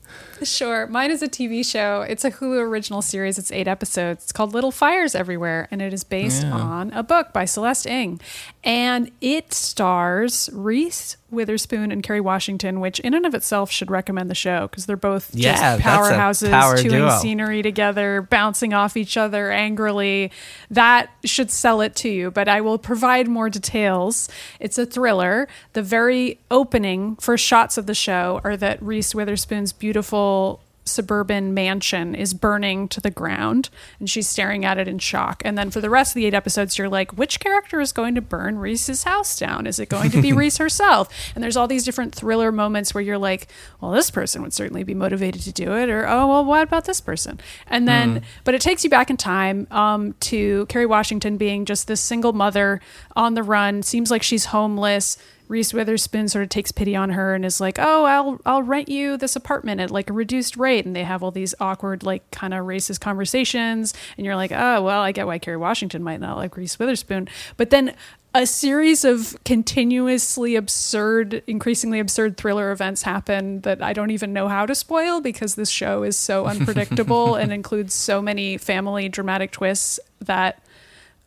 Sure. 0.43 0.86
Mine 0.88 1.11
is 1.11 1.21
a 1.21 1.30
TV 1.30 1.65
show. 1.65 2.01
It's 2.01 2.25
a 2.25 2.32
Hulu 2.32 2.59
original 2.59 3.01
series. 3.01 3.38
It's 3.38 3.53
eight 3.53 3.69
episodes. 3.69 4.23
It's 4.23 4.32
called 4.34 4.53
Little 4.53 4.71
Fires 4.73 5.15
Everywhere, 5.15 5.69
and 5.71 5.82
it 5.82 5.93
is 5.93 6.03
based 6.03 6.43
Yeah. 6.43 6.51
on 6.57 6.91
a 6.91 7.03
book 7.03 7.32
by 7.32 7.45
Celeste 7.45 7.88
Ng. 7.88 8.19
And 8.64 9.12
it 9.22 9.53
stars 9.53 10.49
Reese 10.51 11.16
Witherspoon 11.32 11.91
and 11.91 12.03
Kerry 12.03 12.20
Washington, 12.20 12.82
which 12.82 12.99
in 12.99 13.14
and 13.14 13.26
of 13.26 13.34
itself 13.34 13.72
should 13.72 13.89
recommend 13.89 14.30
the 14.30 14.36
show 14.36 14.68
because 14.68 14.86
they're 14.86 14.97
both 14.97 15.34
Yeah, 15.34 15.78
just 15.78 15.84
powerhouses, 15.88 16.49
power 16.49 16.76
chewing 16.76 16.89
duo. 16.99 17.18
scenery 17.20 17.62
together, 17.62 18.22
bouncing 18.22 18.74
off 18.74 18.97
each 18.97 19.16
other 19.16 19.51
angrily. 19.51 20.32
That 20.70 21.10
should 21.24 21.51
sell 21.51 21.80
it 21.80 21.95
to 21.97 22.10
you, 22.10 22.32
but 22.32 22.49
I 22.49 22.60
will 22.60 22.78
provide 22.78 23.28
more 23.30 23.49
details. 23.49 24.28
It's 24.60 24.78
a 24.78 24.86
thriller. 24.86 25.47
The 25.74 25.84
very 25.84 26.39
opening 26.51 27.16
first 27.16 27.45
shots 27.45 27.78
of 27.78 27.86
the 27.86 27.95
show 27.95 28.41
are 28.43 28.57
that 28.57 28.82
Reese 28.82 29.16
Witherspoon's 29.16 29.72
beautiful 29.72 30.62
suburban 30.89 31.53
mansion 31.53 32.15
is 32.15 32.33
burning 32.33 32.87
to 32.89 32.99
the 33.01 33.11
ground 33.11 33.69
and 33.99 34.09
she's 34.09 34.27
staring 34.27 34.65
at 34.65 34.77
it 34.77 34.87
in 34.87 34.99
shock. 34.99 35.41
And 35.45 35.57
then 35.57 35.69
for 35.71 35.81
the 35.81 35.89
rest 35.89 36.11
of 36.11 36.15
the 36.15 36.25
eight 36.25 36.33
episodes, 36.33 36.77
you're 36.77 36.89
like, 36.89 37.17
which 37.17 37.39
character 37.39 37.79
is 37.79 37.91
going 37.91 38.15
to 38.15 38.21
burn 38.21 38.57
Reese's 38.59 39.03
house 39.03 39.37
down? 39.37 39.67
Is 39.67 39.79
it 39.79 39.89
going 39.89 40.11
to 40.11 40.21
be 40.21 40.33
Reese 40.39 40.57
herself? 40.57 41.09
And 41.35 41.43
there's 41.43 41.55
all 41.57 41.67
these 41.67 41.83
different 41.83 42.13
thriller 42.13 42.51
moments 42.51 42.93
where 42.93 43.01
you're 43.03 43.17
like, 43.17 43.47
well, 43.81 43.91
this 43.91 44.09
person 44.11 44.41
would 44.41 44.53
certainly 44.53 44.83
be 44.83 44.93
motivated 44.93 45.41
to 45.43 45.51
do 45.51 45.75
it, 45.75 45.89
or 45.89 46.07
oh, 46.07 46.27
well, 46.27 46.45
what 46.45 46.63
about 46.63 46.85
this 46.85 47.01
person? 47.01 47.39
And 47.67 47.87
then, 47.87 47.99
Mm. 48.19 48.23
but 48.43 48.55
it 48.55 48.61
takes 48.61 48.83
you 48.83 48.89
back 48.89 49.09
in 49.09 49.17
time 49.17 49.67
um, 49.71 50.13
to 50.21 50.65
Kerry 50.67 50.85
Washington 50.85 51.37
being 51.37 51.65
just 51.65 51.87
this 51.87 52.01
single 52.01 52.33
mother 52.33 52.79
on 53.15 53.33
the 53.33 53.43
run, 53.43 53.83
seems 53.83 54.09
like 54.09 54.23
she's 54.23 54.45
homeless. 54.45 55.17
Reese 55.49 55.73
Witherspoon 55.73 56.29
sort 56.29 56.43
of 56.43 56.49
takes 56.49 56.71
pity 56.71 56.95
on 56.95 57.09
her 57.09 57.33
and 57.33 57.43
is 57.43 57.59
like, 57.59 57.77
"Oh, 57.79 58.05
I'll 58.05 58.39
I'll 58.45 58.63
rent 58.63 58.87
you 58.87 59.17
this 59.17 59.35
apartment 59.35 59.81
at 59.81 59.91
like 59.91 60.09
a 60.09 60.13
reduced 60.13 60.55
rate." 60.55 60.85
And 60.85 60.95
they 60.95 61.03
have 61.03 61.23
all 61.23 61.31
these 61.31 61.55
awkward, 61.59 62.03
like 62.03 62.29
kind 62.31 62.53
of 62.53 62.65
racist 62.65 63.01
conversations, 63.01 63.93
and 64.15 64.25
you're 64.25 64.35
like, 64.35 64.51
"Oh, 64.53 64.83
well, 64.83 65.01
I 65.01 65.11
get 65.11 65.27
why 65.27 65.39
Kerry 65.39 65.57
Washington 65.57 66.03
might 66.03 66.19
not 66.21 66.37
like 66.37 66.55
Reese 66.55 66.77
Witherspoon." 66.77 67.27
But 67.57 67.71
then 67.71 67.95
a 68.35 68.45
series 68.45 69.03
of 69.03 69.35
continuously 69.43 70.55
absurd, 70.55 71.41
increasingly 71.47 71.99
absurd 71.99 72.37
thriller 72.37 72.71
events 72.71 73.01
happen 73.01 73.61
that 73.61 73.81
I 73.81 73.93
don't 73.93 74.11
even 74.11 74.33
know 74.33 74.47
how 74.47 74.67
to 74.67 74.75
spoil 74.75 75.19
because 75.19 75.55
this 75.55 75.71
show 75.71 76.03
is 76.03 76.15
so 76.15 76.45
unpredictable 76.45 77.35
and 77.37 77.51
includes 77.51 77.95
so 77.95 78.21
many 78.21 78.59
family 78.59 79.09
dramatic 79.09 79.51
twists 79.51 79.99
that 80.21 80.61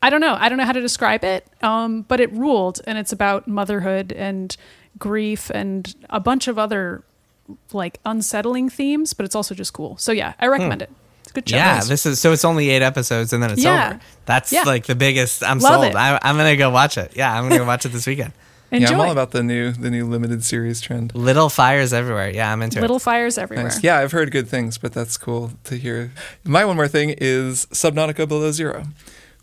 I 0.03 0.11
don't 0.11 0.21
know. 0.21 0.37
I 0.39 0.49
don't 0.49 0.59
know 0.59 0.65
how 0.65 0.73
to 0.73 0.81
describe 0.81 1.23
it, 1.25 1.47
um, 1.63 2.03
but 2.03 2.21
it 2.21 2.33
ruled, 2.33 2.81
and 2.87 2.99
it's 2.99 3.13
about 3.13 3.47
motherhood 3.47 4.13
and 4.13 4.55
grief 4.99 5.51
and 5.55 5.95
a 6.11 6.21
bunch 6.21 6.49
of 6.49 6.59
other 6.59 7.03
like 7.73 7.99
unsettling 8.05 8.69
themes. 8.69 9.13
But 9.15 9.25
it's 9.27 9.35
also 9.35 9.55
just 9.55 9.73
cool. 9.73 9.97
So 9.99 10.13
yeah, 10.13 10.35
I 10.41 10.47
recommend 10.49 10.83
Hmm. 10.83 10.85
it. 10.85 10.91
It's 11.23 11.31
a 11.31 11.35
good 11.35 11.49
show. 11.49 11.57
Yeah, 11.57 11.81
this 11.83 12.05
is 12.05 12.19
so 12.21 12.33
it's 12.33 12.45
only 12.45 12.71
eight 12.71 12.83
episodes 12.83 13.33
and 13.33 13.43
then 13.43 13.53
it's 13.53 13.63
Yeah. 13.63 13.91
over. 13.91 14.01
That's 14.27 14.53
Yeah. 14.53 14.63
like 14.65 14.87
the 14.87 14.95
biggest. 14.97 15.43
I'm 15.45 15.61
Love 15.61 15.83
sold. 15.85 15.95
I, 15.97 16.19
I'm 16.23 16.37
gonna 16.37 16.57
go 16.57 16.71
watch 16.71 16.99
it. 16.99 17.13
Yeah, 17.15 17.33
I'm 17.33 17.45
gonna 17.49 17.59
go 17.59 17.65
watch 17.65 17.87
it 17.87 17.91
this 17.91 18.07
weekend. 18.07 18.33
Yeah, 18.75 18.89
I'm 18.89 19.01
all 19.01 19.11
about 19.11 19.33
the 19.33 19.43
new 19.43 19.71
the 19.73 19.91
new 19.91 20.07
limited 20.07 20.43
series 20.43 20.81
trend. 20.81 21.15
Little 21.15 21.51
fires 21.51 21.93
everywhere. 21.93 22.31
Yeah, 22.31 22.51
I'm 22.51 22.63
into 22.63 22.81
Little 22.81 22.97
it. 22.97 23.03
fires 23.03 23.37
everywhere. 23.37 23.65
Nice. 23.65 23.83
Yeah, 23.85 23.99
I've 23.99 24.13
heard 24.13 24.31
good 24.33 24.49
things, 24.49 24.79
but 24.79 24.95
that's 24.95 25.19
cool 25.19 25.53
to 25.65 25.77
hear. 25.77 26.11
My 26.43 26.65
one 26.65 26.77
more 26.77 26.89
thing 26.89 27.15
is 27.19 27.67
Subnautica 27.67 28.27
Below 28.27 28.51
Zero, 28.51 28.85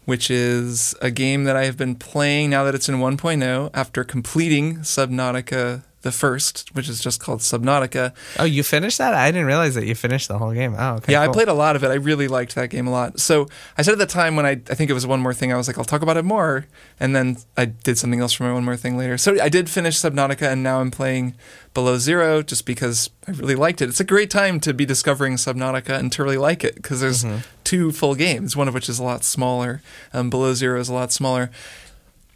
which 0.09 0.31
is 0.31 0.95
a 1.01 1.11
game 1.11 1.43
that 1.43 1.55
I 1.55 1.65
have 1.65 1.77
been 1.77 1.95
playing 1.95 2.49
now 2.49 2.63
that 2.63 2.73
it's 2.73 2.89
in 2.89 2.95
1.0 2.95 3.69
after 3.75 4.03
completing 4.03 4.79
Subnautica 4.79 5.83
the 6.01 6.11
first, 6.11 6.73
which 6.73 6.87
is 6.87 6.99
just 7.01 7.19
called 7.19 7.39
Subnautica. 7.39 8.13
Oh, 8.37 8.45
you 8.45 8.63
finished 8.63 8.97
that? 8.99 9.13
I 9.13 9.31
didn't 9.31 9.47
realize 9.47 9.75
that 9.75 9.85
you 9.85 9.95
finished 9.95 10.29
the 10.29 10.37
whole 10.37 10.53
game. 10.53 10.75
Oh, 10.77 10.95
okay. 10.95 11.11
yeah, 11.11 11.21
I 11.21 11.27
played 11.27 11.49
a 11.49 11.53
lot 11.53 11.75
of 11.75 11.83
it. 11.83 11.89
I 11.89 11.95
really 11.95 12.27
liked 12.27 12.55
that 12.55 12.69
game 12.69 12.87
a 12.87 12.91
lot. 12.91 13.19
So 13.19 13.47
I 13.77 13.81
said 13.81 13.93
at 13.93 13.97
the 13.97 14.05
time 14.05 14.35
when 14.35 14.45
I, 14.45 14.51
I 14.51 14.75
think 14.75 14.89
it 14.89 14.93
was 14.93 15.05
one 15.05 15.19
more 15.19 15.33
thing, 15.33 15.51
I 15.51 15.57
was 15.57 15.67
like, 15.67 15.77
I'll 15.77 15.83
talk 15.83 16.01
about 16.01 16.15
it 16.15 16.23
more. 16.23 16.67
And 16.99 17.15
then 17.15 17.37
I 17.57 17.65
did 17.65 17.97
something 17.97 18.21
else 18.21 18.33
for 18.33 18.43
my 18.43 18.53
one 18.53 18.63
more 18.63 18.77
thing 18.77 18.97
later. 18.97 19.17
So 19.17 19.41
I 19.41 19.49
did 19.49 19.69
finish 19.69 19.97
Subnautica 19.97 20.43
and 20.43 20.63
now 20.63 20.79
I'm 20.79 20.91
playing 20.91 21.35
Below 21.73 21.97
Zero 21.97 22.41
just 22.41 22.65
because 22.65 23.09
I 23.27 23.31
really 23.31 23.55
liked 23.55 23.81
it. 23.81 23.89
It's 23.89 23.99
a 23.99 24.05
great 24.05 24.29
time 24.29 24.59
to 24.61 24.73
be 24.73 24.85
discovering 24.85 25.35
Subnautica 25.35 25.99
and 25.99 26.11
to 26.13 26.23
really 26.23 26.37
like 26.37 26.63
it 26.63 26.75
because 26.75 27.01
there's 27.01 27.25
two 27.65 27.91
full 27.91 28.15
games, 28.15 28.55
one 28.55 28.67
of 28.67 28.73
which 28.73 28.89
is 28.89 28.99
a 28.99 29.03
lot 29.03 29.23
smaller. 29.23 29.81
Um, 30.13 30.29
Below 30.29 30.53
Zero 30.53 30.79
is 30.79 30.89
a 30.89 30.93
lot 30.93 31.11
smaller. 31.11 31.51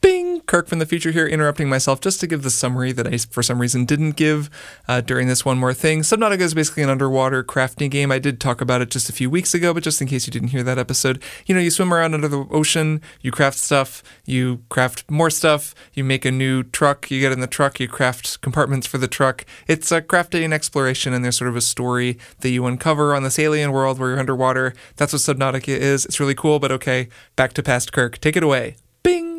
Bing! 0.04 0.42
Kirk 0.42 0.68
from 0.68 0.80
the 0.80 0.86
future 0.86 1.12
here, 1.12 1.26
interrupting 1.26 1.70
myself 1.70 2.02
just 2.02 2.20
to 2.20 2.28
give 2.28 2.44
the 2.44 2.50
summary 2.50 2.92
that 2.92 3.08
I, 3.08 3.16
for 3.18 3.42
some 3.42 3.62
reason, 3.62 3.86
didn't 3.86 4.18
give 4.18 4.50
uh, 4.86 5.00
during 5.00 5.30
this 5.30 5.46
one 5.46 5.58
more 5.58 5.74
thing. 5.74 6.02
Subnautica 6.02 6.42
is 6.42 6.54
basically 6.54 6.84
an 6.84 6.90
underwater 6.90 7.42
crafting 7.42 7.90
game. 7.90 8.12
I 8.12 8.20
did 8.20 8.42
talk 8.42 8.60
about 8.60 8.82
it 8.82 8.90
just 8.90 9.08
a 9.08 9.14
few 9.14 9.30
weeks 9.30 9.54
ago, 9.54 9.74
but 9.74 9.82
just 9.82 10.02
in 10.02 10.10
case 10.10 10.28
you 10.28 10.32
didn't 10.32 10.50
hear 10.50 10.62
that 10.62 10.78
episode, 10.78 11.24
you 11.46 11.56
know, 11.56 11.62
you 11.62 11.72
swim 11.72 11.94
around 11.94 12.14
under 12.14 12.28
the 12.28 12.46
ocean, 12.52 13.02
you 13.22 13.32
craft 13.32 13.58
stuff, 13.58 14.04
you 14.26 14.62
craft 14.68 15.10
more 15.10 15.30
stuff, 15.30 15.74
you 15.94 16.04
make 16.04 16.26
a 16.26 16.32
new 16.32 16.64
truck, 16.64 17.10
you 17.10 17.22
get 17.22 17.32
in 17.32 17.40
the 17.40 17.48
truck, 17.48 17.80
you 17.80 17.88
craft 17.88 18.42
compartments 18.42 18.86
for 18.86 18.98
the 18.98 19.08
truck. 19.08 19.46
It's 19.70 19.90
a 19.90 20.02
crafting 20.02 20.44
and 20.44 20.54
exploration, 20.54 21.14
and 21.14 21.24
there's 21.24 21.38
sort 21.38 21.50
of 21.50 21.56
a 21.56 21.62
story 21.62 22.18
that 22.42 22.50
you 22.50 22.66
uncover 22.66 23.16
on 23.16 23.24
this 23.24 23.40
alien 23.40 23.72
world 23.72 24.00
where 24.00 24.10
you're 24.10 24.20
underwater. 24.20 24.74
That's 24.98 25.14
what 25.14 25.22
Subnautica 25.22 25.70
is. 25.70 26.06
It's 26.06 26.20
really 26.20 26.36
cool, 26.36 26.60
but 26.60 26.74
okay, 26.74 27.08
back 27.38 27.54
to 27.54 27.64
past 27.64 27.94
Kirk. 27.94 28.20
Take 28.20 28.36
it 28.36 28.44
away. 28.44 28.76
Bing! 29.02 29.33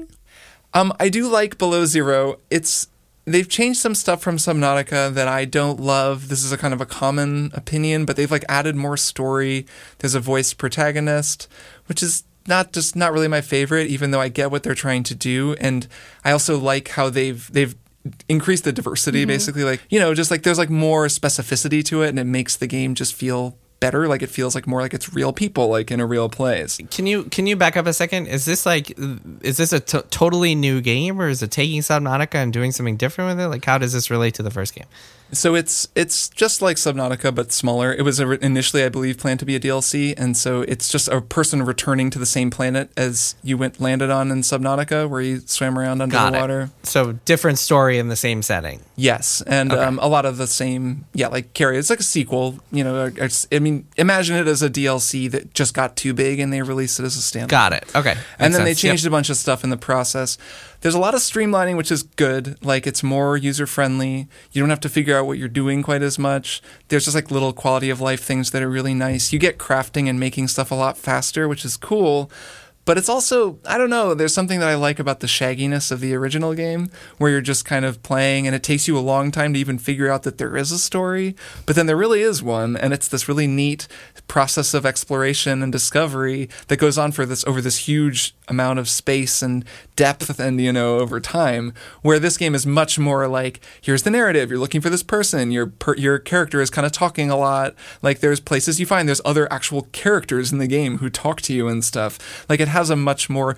Um, 0.74 0.92
I 0.98 1.08
do 1.08 1.28
like 1.28 1.56
Below 1.58 1.84
Zero. 1.86 2.40
It's 2.50 2.88
they've 3.26 3.48
changed 3.48 3.80
some 3.80 3.94
stuff 3.94 4.20
from 4.22 4.36
Subnautica 4.36 5.14
that 5.14 5.28
I 5.28 5.44
don't 5.44 5.80
love. 5.80 6.28
This 6.28 6.44
is 6.44 6.52
a 6.52 6.58
kind 6.58 6.74
of 6.74 6.80
a 6.80 6.86
common 6.86 7.50
opinion, 7.54 8.04
but 8.04 8.16
they've 8.16 8.30
like 8.30 8.44
added 8.48 8.76
more 8.76 8.96
story. 8.96 9.66
There's 9.98 10.14
a 10.14 10.20
voiced 10.20 10.58
protagonist, 10.58 11.48
which 11.86 12.02
is 12.02 12.24
not 12.46 12.72
just 12.72 12.94
not 12.96 13.12
really 13.12 13.28
my 13.28 13.40
favorite, 13.40 13.86
even 13.86 14.10
though 14.10 14.20
I 14.20 14.28
get 14.28 14.50
what 14.50 14.62
they're 14.64 14.74
trying 14.74 15.04
to 15.04 15.14
do. 15.14 15.54
And 15.60 15.86
I 16.24 16.32
also 16.32 16.58
like 16.58 16.88
how 16.88 17.08
they've 17.08 17.50
they've 17.52 17.74
increased 18.28 18.64
the 18.64 18.72
diversity 18.72 19.24
Mhm. 19.24 19.28
basically 19.28 19.64
like 19.64 19.80
you 19.88 19.98
know 19.98 20.12
just 20.12 20.30
like 20.30 20.42
there's 20.42 20.58
like 20.58 20.68
more 20.68 21.06
specificity 21.06 21.82
to 21.84 22.02
it 22.02 22.10
and 22.10 22.18
it 22.18 22.24
makes 22.24 22.54
the 22.54 22.66
game 22.66 22.94
just 22.94 23.14
feel 23.14 23.56
better 23.84 24.08
like 24.08 24.22
it 24.22 24.30
feels 24.30 24.54
like 24.54 24.66
more 24.66 24.80
like 24.80 24.94
it's 24.94 25.12
real 25.12 25.30
people 25.30 25.68
like 25.68 25.90
in 25.90 26.00
a 26.00 26.06
real 26.06 26.30
place 26.30 26.80
Can 26.90 27.06
you 27.06 27.24
can 27.24 27.46
you 27.46 27.54
back 27.54 27.76
up 27.76 27.86
a 27.86 27.92
second? 27.92 28.28
Is 28.28 28.46
this 28.46 28.64
like 28.64 28.94
is 29.42 29.58
this 29.58 29.72
a 29.74 29.80
t- 29.80 30.00
totally 30.08 30.54
new 30.54 30.80
game 30.80 31.20
or 31.20 31.28
is 31.28 31.42
it 31.42 31.50
taking 31.50 31.82
Subnautica 31.82 32.36
and 32.36 32.50
doing 32.50 32.72
something 32.72 32.96
different 32.96 33.36
with 33.36 33.44
it? 33.44 33.48
Like 33.48 33.64
how 33.64 33.76
does 33.76 33.92
this 33.92 34.10
relate 34.10 34.34
to 34.34 34.42
the 34.42 34.50
first 34.50 34.74
game? 34.74 34.86
So 35.32 35.56
it's 35.56 35.88
it's 35.96 36.28
just 36.28 36.62
like 36.62 36.76
Subnautica 36.76 37.34
but 37.34 37.50
smaller. 37.50 37.92
It 37.92 38.02
was 38.02 38.20
ori- 38.20 38.38
initially, 38.40 38.84
I 38.84 38.88
believe, 38.88 39.18
planned 39.18 39.40
to 39.40 39.46
be 39.46 39.56
a 39.56 39.60
DLC, 39.60 40.14
and 40.16 40.36
so 40.36 40.60
it's 40.62 40.88
just 40.88 41.08
a 41.08 41.20
person 41.20 41.62
returning 41.62 42.10
to 42.10 42.18
the 42.20 42.26
same 42.26 42.50
planet 42.50 42.90
as 42.96 43.34
you 43.42 43.56
went 43.58 43.80
landed 43.80 44.10
on 44.10 44.30
in 44.30 44.42
Subnautica, 44.42 45.08
where 45.08 45.20
you 45.20 45.40
swam 45.40 45.76
around 45.76 46.00
under 46.02 46.12
Got 46.12 46.32
the 46.32 46.38
it. 46.38 46.40
water. 46.40 46.70
So 46.84 47.12
different 47.24 47.58
story 47.58 47.98
in 47.98 48.08
the 48.08 48.16
same 48.16 48.42
setting. 48.42 48.82
Yes, 48.94 49.42
and 49.46 49.72
Okay. 49.72 49.82
um, 49.82 49.98
a 50.00 50.06
lot 50.06 50.24
of 50.24 50.36
the 50.36 50.46
same. 50.46 51.04
Yeah, 51.14 51.28
like 51.28 51.52
Carrie, 51.52 51.78
it's 51.78 51.90
like 51.90 52.00
a 52.00 52.04
sequel. 52.04 52.60
You 52.70 52.84
know, 52.84 53.10
it's, 53.16 53.48
I 53.50 53.58
mean, 53.58 53.86
imagine 53.96 54.36
it 54.36 54.46
as 54.46 54.62
a 54.62 54.70
DLC 54.70 55.28
that 55.32 55.52
just 55.52 55.74
got 55.74 55.96
too 55.96 56.14
big, 56.14 56.38
and 56.38 56.52
they 56.52 56.62
released 56.62 57.00
it 57.00 57.04
as 57.04 57.16
a 57.16 57.20
standalone. 57.20 57.48
Got 57.48 57.72
it. 57.72 57.84
Okay. 57.96 58.10
And 58.38 58.52
Makes 58.52 58.56
then 58.56 58.64
they 58.66 58.70
sense. 58.74 58.84
Yep. 58.84 58.90
changed 58.92 59.06
a 59.06 59.10
bunch 59.10 59.30
of 59.30 59.36
stuff 59.36 59.64
in 59.64 59.70
the 59.70 59.76
process. 59.76 60.38
There's 60.84 60.94
a 60.94 60.98
lot 60.98 61.14
of 61.14 61.22
streamlining, 61.22 61.78
which 61.78 61.90
is 61.90 62.02
good. 62.02 62.62
Like 62.62 62.86
it's 62.86 63.02
more 63.02 63.38
user 63.38 63.66
friendly. 63.66 64.28
You 64.52 64.60
don't 64.60 64.68
have 64.68 64.80
to 64.80 64.90
figure 64.90 65.16
out 65.16 65.26
what 65.26 65.38
you're 65.38 65.48
doing 65.48 65.82
quite 65.82 66.02
as 66.02 66.18
much. 66.18 66.60
There's 66.88 67.06
just 67.06 67.14
like 67.14 67.30
little 67.30 67.54
quality 67.54 67.88
of 67.88 68.02
life 68.02 68.22
things 68.22 68.50
that 68.50 68.62
are 68.62 68.68
really 68.68 68.92
nice. 68.92 69.32
You 69.32 69.38
get 69.38 69.56
crafting 69.56 70.10
and 70.10 70.20
making 70.20 70.48
stuff 70.48 70.70
a 70.70 70.74
lot 70.74 70.98
faster, 70.98 71.48
which 71.48 71.64
is 71.64 71.78
cool. 71.78 72.30
But 72.84 72.98
it's 72.98 73.08
also 73.08 73.58
I 73.66 73.78
don't 73.78 73.90
know. 73.90 74.14
There's 74.14 74.34
something 74.34 74.60
that 74.60 74.68
I 74.68 74.74
like 74.74 74.98
about 74.98 75.20
the 75.20 75.26
shagginess 75.26 75.90
of 75.90 76.00
the 76.00 76.14
original 76.14 76.54
game, 76.54 76.90
where 77.18 77.30
you're 77.30 77.40
just 77.40 77.64
kind 77.64 77.84
of 77.84 78.02
playing, 78.02 78.46
and 78.46 78.54
it 78.54 78.62
takes 78.62 78.86
you 78.86 78.98
a 78.98 79.00
long 79.00 79.30
time 79.30 79.54
to 79.54 79.60
even 79.60 79.78
figure 79.78 80.10
out 80.10 80.22
that 80.24 80.38
there 80.38 80.56
is 80.56 80.72
a 80.72 80.78
story. 80.78 81.34
But 81.66 81.76
then 81.76 81.86
there 81.86 81.96
really 81.96 82.22
is 82.22 82.42
one, 82.42 82.76
and 82.76 82.92
it's 82.92 83.08
this 83.08 83.28
really 83.28 83.46
neat 83.46 83.88
process 84.26 84.74
of 84.74 84.86
exploration 84.86 85.62
and 85.62 85.70
discovery 85.70 86.48
that 86.68 86.78
goes 86.78 86.96
on 86.98 87.12
for 87.12 87.26
this 87.26 87.44
over 87.46 87.60
this 87.60 87.88
huge 87.88 88.34
amount 88.48 88.78
of 88.78 88.88
space 88.88 89.42
and 89.42 89.64
depth, 89.96 90.38
and 90.38 90.60
you 90.60 90.72
know 90.72 90.98
over 90.98 91.20
time. 91.20 91.72
Where 92.02 92.18
this 92.18 92.36
game 92.36 92.54
is 92.54 92.66
much 92.66 92.98
more 92.98 93.26
like 93.28 93.60
here's 93.80 94.02
the 94.02 94.10
narrative. 94.10 94.50
You're 94.50 94.58
looking 94.58 94.80
for 94.80 94.90
this 94.90 95.02
person. 95.02 95.50
Your 95.50 95.66
per, 95.66 95.94
your 95.96 96.18
character 96.18 96.60
is 96.60 96.70
kind 96.70 96.86
of 96.86 96.92
talking 96.92 97.30
a 97.30 97.36
lot. 97.36 97.74
Like 98.02 98.20
there's 98.20 98.40
places 98.40 98.78
you 98.78 98.86
find 98.86 99.08
there's 99.08 99.20
other 99.24 99.50
actual 99.52 99.82
characters 99.92 100.52
in 100.52 100.58
the 100.58 100.66
game 100.66 100.98
who 100.98 101.08
talk 101.10 101.40
to 101.42 101.54
you 101.54 101.68
and 101.68 101.84
stuff. 101.84 102.44
Like 102.48 102.60
it 102.60 102.68
has 102.74 102.90
a 102.90 102.96
much 102.96 103.30
more 103.30 103.56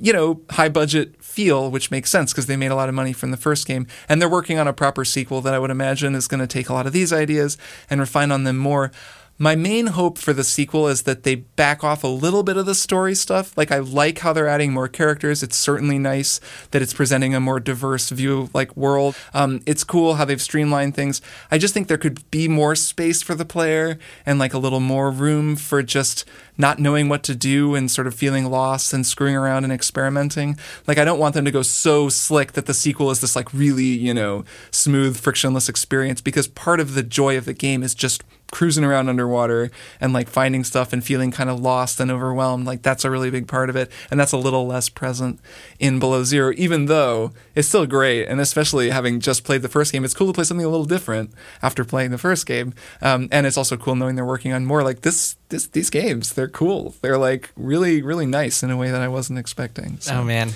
you 0.00 0.12
know, 0.12 0.40
high 0.50 0.68
budget 0.68 1.22
feel, 1.22 1.70
which 1.70 1.90
makes 1.90 2.10
sense 2.10 2.32
because 2.32 2.46
they 2.46 2.56
made 2.56 2.70
a 2.70 2.74
lot 2.74 2.88
of 2.88 2.94
money 2.94 3.12
from 3.12 3.30
the 3.30 3.36
first 3.36 3.66
game. 3.66 3.86
And 4.08 4.20
they're 4.20 4.28
working 4.28 4.58
on 4.58 4.68
a 4.68 4.72
proper 4.72 5.04
sequel 5.04 5.40
that 5.42 5.54
I 5.54 5.58
would 5.58 5.70
imagine 5.70 6.14
is 6.14 6.28
going 6.28 6.40
to 6.40 6.46
take 6.46 6.68
a 6.68 6.72
lot 6.72 6.86
of 6.86 6.92
these 6.92 7.12
ideas 7.12 7.58
and 7.90 8.00
refine 8.00 8.32
on 8.32 8.44
them 8.44 8.56
more. 8.56 8.90
My 9.38 9.56
main 9.56 9.88
hope 9.88 10.18
for 10.18 10.32
the 10.32 10.44
sequel 10.44 10.86
is 10.86 11.02
that 11.02 11.22
they 11.22 11.36
back 11.36 11.82
off 11.82 12.04
a 12.04 12.08
little 12.08 12.42
bit 12.42 12.56
of 12.56 12.66
the 12.66 12.74
story 12.74 13.14
stuff. 13.14 13.56
Like 13.56 13.72
I 13.72 13.78
like 13.78 14.18
how 14.18 14.32
they're 14.32 14.46
adding 14.46 14.72
more 14.72 14.88
characters. 14.88 15.42
It's 15.42 15.56
certainly 15.56 15.98
nice 15.98 16.38
that 16.70 16.82
it's 16.82 16.92
presenting 16.92 17.34
a 17.34 17.40
more 17.40 17.58
diverse 17.58 18.10
view 18.10 18.42
of 18.42 18.54
like 18.54 18.76
world. 18.76 19.16
Um, 19.34 19.60
it's 19.66 19.84
cool 19.84 20.14
how 20.14 20.26
they've 20.26 20.40
streamlined 20.40 20.94
things. 20.94 21.22
I 21.50 21.58
just 21.58 21.72
think 21.74 21.88
there 21.88 21.98
could 21.98 22.30
be 22.30 22.46
more 22.46 22.76
space 22.76 23.22
for 23.22 23.34
the 23.34 23.44
player 23.44 23.98
and 24.26 24.38
like 24.38 24.54
a 24.54 24.58
little 24.58 24.80
more 24.80 25.10
room 25.10 25.56
for 25.56 25.82
just 25.82 26.24
not 26.58 26.78
knowing 26.78 27.08
what 27.08 27.22
to 27.24 27.34
do 27.34 27.74
and 27.74 27.90
sort 27.90 28.06
of 28.06 28.14
feeling 28.14 28.50
lost 28.50 28.92
and 28.92 29.06
screwing 29.06 29.34
around 29.34 29.64
and 29.64 29.72
experimenting. 29.72 30.58
Like 30.86 30.98
I 30.98 31.04
don't 31.04 31.18
want 31.18 31.34
them 31.34 31.46
to 31.46 31.50
go 31.50 31.62
so 31.62 32.08
slick 32.10 32.52
that 32.52 32.66
the 32.66 32.74
sequel 32.74 33.10
is 33.10 33.22
this 33.22 33.34
like 33.34 33.52
really, 33.54 33.84
you 33.84 34.12
know, 34.12 34.44
smooth, 34.70 35.16
frictionless 35.16 35.68
experience 35.68 36.20
because 36.20 36.46
part 36.46 36.78
of 36.78 36.94
the 36.94 37.02
joy 37.02 37.36
of 37.38 37.46
the 37.46 37.54
game 37.54 37.82
is 37.82 37.94
just 37.94 38.22
cruising 38.52 38.84
around 38.84 39.08
underwater 39.08 39.70
and 40.00 40.12
like 40.12 40.28
finding 40.28 40.62
stuff 40.62 40.92
and 40.92 41.02
feeling 41.02 41.32
kind 41.32 41.50
of 41.50 41.58
lost 41.58 41.98
and 41.98 42.10
overwhelmed. 42.10 42.66
Like 42.66 42.82
that's 42.82 43.04
a 43.04 43.10
really 43.10 43.30
big 43.30 43.48
part 43.48 43.68
of 43.68 43.74
it. 43.74 43.90
And 44.10 44.20
that's 44.20 44.30
a 44.30 44.36
little 44.36 44.66
less 44.66 44.88
present 44.88 45.40
in 45.80 45.98
Below 45.98 46.22
Zero, 46.22 46.52
even 46.56 46.84
though 46.86 47.32
it's 47.56 47.66
still 47.66 47.86
great. 47.86 48.26
And 48.28 48.40
especially 48.40 48.90
having 48.90 49.18
just 49.18 49.42
played 49.42 49.62
the 49.62 49.68
first 49.68 49.90
game, 49.90 50.04
it's 50.04 50.14
cool 50.14 50.26
to 50.28 50.32
play 50.32 50.44
something 50.44 50.64
a 50.64 50.68
little 50.68 50.84
different 50.86 51.32
after 51.62 51.82
playing 51.82 52.10
the 52.12 52.18
first 52.18 52.46
game. 52.46 52.74
Um, 53.00 53.28
and 53.32 53.46
it's 53.46 53.56
also 53.56 53.76
cool 53.76 53.96
knowing 53.96 54.14
they're 54.14 54.24
working 54.24 54.52
on 54.52 54.64
more 54.66 54.82
like 54.84 55.00
this, 55.00 55.36
this, 55.48 55.66
these 55.66 55.90
games. 55.90 56.34
They're 56.34 56.46
cool. 56.46 56.94
They're 57.00 57.18
like 57.18 57.50
really, 57.56 58.02
really 58.02 58.26
nice 58.26 58.62
in 58.62 58.70
a 58.70 58.76
way 58.76 58.90
that 58.90 59.00
I 59.00 59.08
wasn't 59.08 59.38
expecting. 59.38 59.98
So. 60.00 60.16
Oh 60.16 60.24
man. 60.24 60.50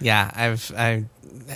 Yeah, 0.00 0.30
I've 0.34 0.72
I 0.76 1.04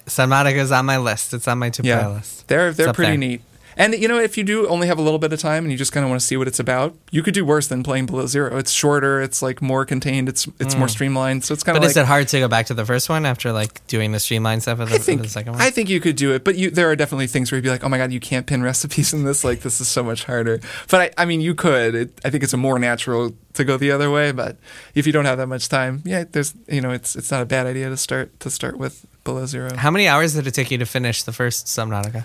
Subnautica's 0.06 0.72
on 0.72 0.86
my 0.86 0.98
list. 0.98 1.34
It's 1.34 1.48
on 1.48 1.58
my 1.58 1.70
to 1.70 1.82
play 1.82 1.88
Yeah, 1.90 2.08
list. 2.08 2.46
they're 2.48 2.72
they're 2.72 2.92
pretty 2.92 3.12
there. 3.12 3.18
neat. 3.18 3.40
And 3.80 3.94
you 3.94 4.08
know, 4.08 4.18
if 4.18 4.36
you 4.36 4.44
do 4.44 4.68
only 4.68 4.86
have 4.88 4.98
a 4.98 5.02
little 5.02 5.18
bit 5.18 5.32
of 5.32 5.38
time 5.40 5.64
and 5.64 5.72
you 5.72 5.78
just 5.78 5.90
kind 5.90 6.04
of 6.04 6.10
want 6.10 6.20
to 6.20 6.26
see 6.26 6.36
what 6.36 6.46
it's 6.46 6.58
about, 6.60 6.94
you 7.10 7.22
could 7.22 7.32
do 7.32 7.44
worse 7.46 7.68
than 7.68 7.82
playing 7.82 8.04
Below 8.06 8.26
Zero. 8.26 8.58
It's 8.58 8.70
shorter, 8.72 9.22
it's 9.22 9.40
like 9.40 9.62
more 9.62 9.86
contained, 9.86 10.28
it's 10.28 10.46
it's 10.58 10.76
more 10.76 10.86
Mm. 10.86 10.90
streamlined. 10.90 11.44
So 11.44 11.54
it's 11.54 11.62
kind 11.62 11.74
But 11.74 11.78
of 11.78 11.84
like 11.84 11.90
is 11.92 11.96
it 11.96 12.04
hard 12.06 12.28
to 12.28 12.38
go 12.40 12.46
back 12.48 12.66
to 12.66 12.74
the 12.74 12.84
first 12.84 13.08
one 13.08 13.24
after 13.24 13.52
like 13.52 13.84
doing 13.86 14.12
the 14.12 14.20
streamline 14.20 14.60
stuff 14.60 14.80
of 14.80 14.90
the, 14.90 14.96
I 14.96 14.98
think 14.98 15.20
of 15.20 15.26
the 15.26 15.32
second 15.32 15.52
one? 15.54 15.62
I 15.62 15.70
think 15.70 15.88
you 15.88 15.98
could 15.98 16.16
do 16.16 16.34
it, 16.34 16.44
but 16.44 16.56
you 16.56 16.70
there 16.70 16.90
are 16.90 16.96
definitely 16.96 17.26
things 17.26 17.50
where 17.50 17.56
you'd 17.56 17.62
be 17.64 17.70
like, 17.70 17.82
oh 17.82 17.88
my 17.88 17.96
god, 17.96 18.12
you 18.12 18.20
can't 18.20 18.46
pin 18.46 18.62
recipes 18.62 19.14
in 19.14 19.24
this. 19.24 19.44
Like 19.44 19.60
this 19.60 19.80
is 19.80 19.88
so 19.88 20.02
much 20.04 20.24
harder. 20.24 20.60
But 20.90 21.00
I, 21.16 21.22
I 21.22 21.24
mean, 21.24 21.40
you 21.40 21.54
could. 21.54 21.94
It, 21.94 22.20
I 22.22 22.28
think 22.30 22.44
it's 22.44 22.52
a 22.52 22.58
more 22.58 22.78
natural 22.78 23.34
to 23.54 23.64
go 23.64 23.78
the 23.78 23.92
other 23.92 24.10
way. 24.10 24.30
But 24.32 24.58
if 24.94 25.06
you 25.06 25.12
don't 25.14 25.24
have 25.24 25.38
that 25.38 25.46
much 25.48 25.68
time, 25.70 26.02
yeah, 26.04 26.24
there's 26.30 26.52
you 26.68 26.82
know, 26.82 26.90
it's 26.90 27.16
it's 27.16 27.30
not 27.30 27.40
a 27.40 27.46
bad 27.46 27.66
idea 27.66 27.88
to 27.88 27.96
start 27.96 28.38
to 28.40 28.50
start 28.50 28.76
with 28.76 29.06
Below 29.24 29.46
Zero. 29.46 29.74
How 29.74 29.90
many 29.90 30.06
hours 30.06 30.34
did 30.34 30.46
it 30.46 30.52
take 30.52 30.70
you 30.70 30.76
to 30.76 30.86
finish 30.86 31.22
the 31.22 31.32
first 31.32 31.64
Subnautica? 31.66 32.24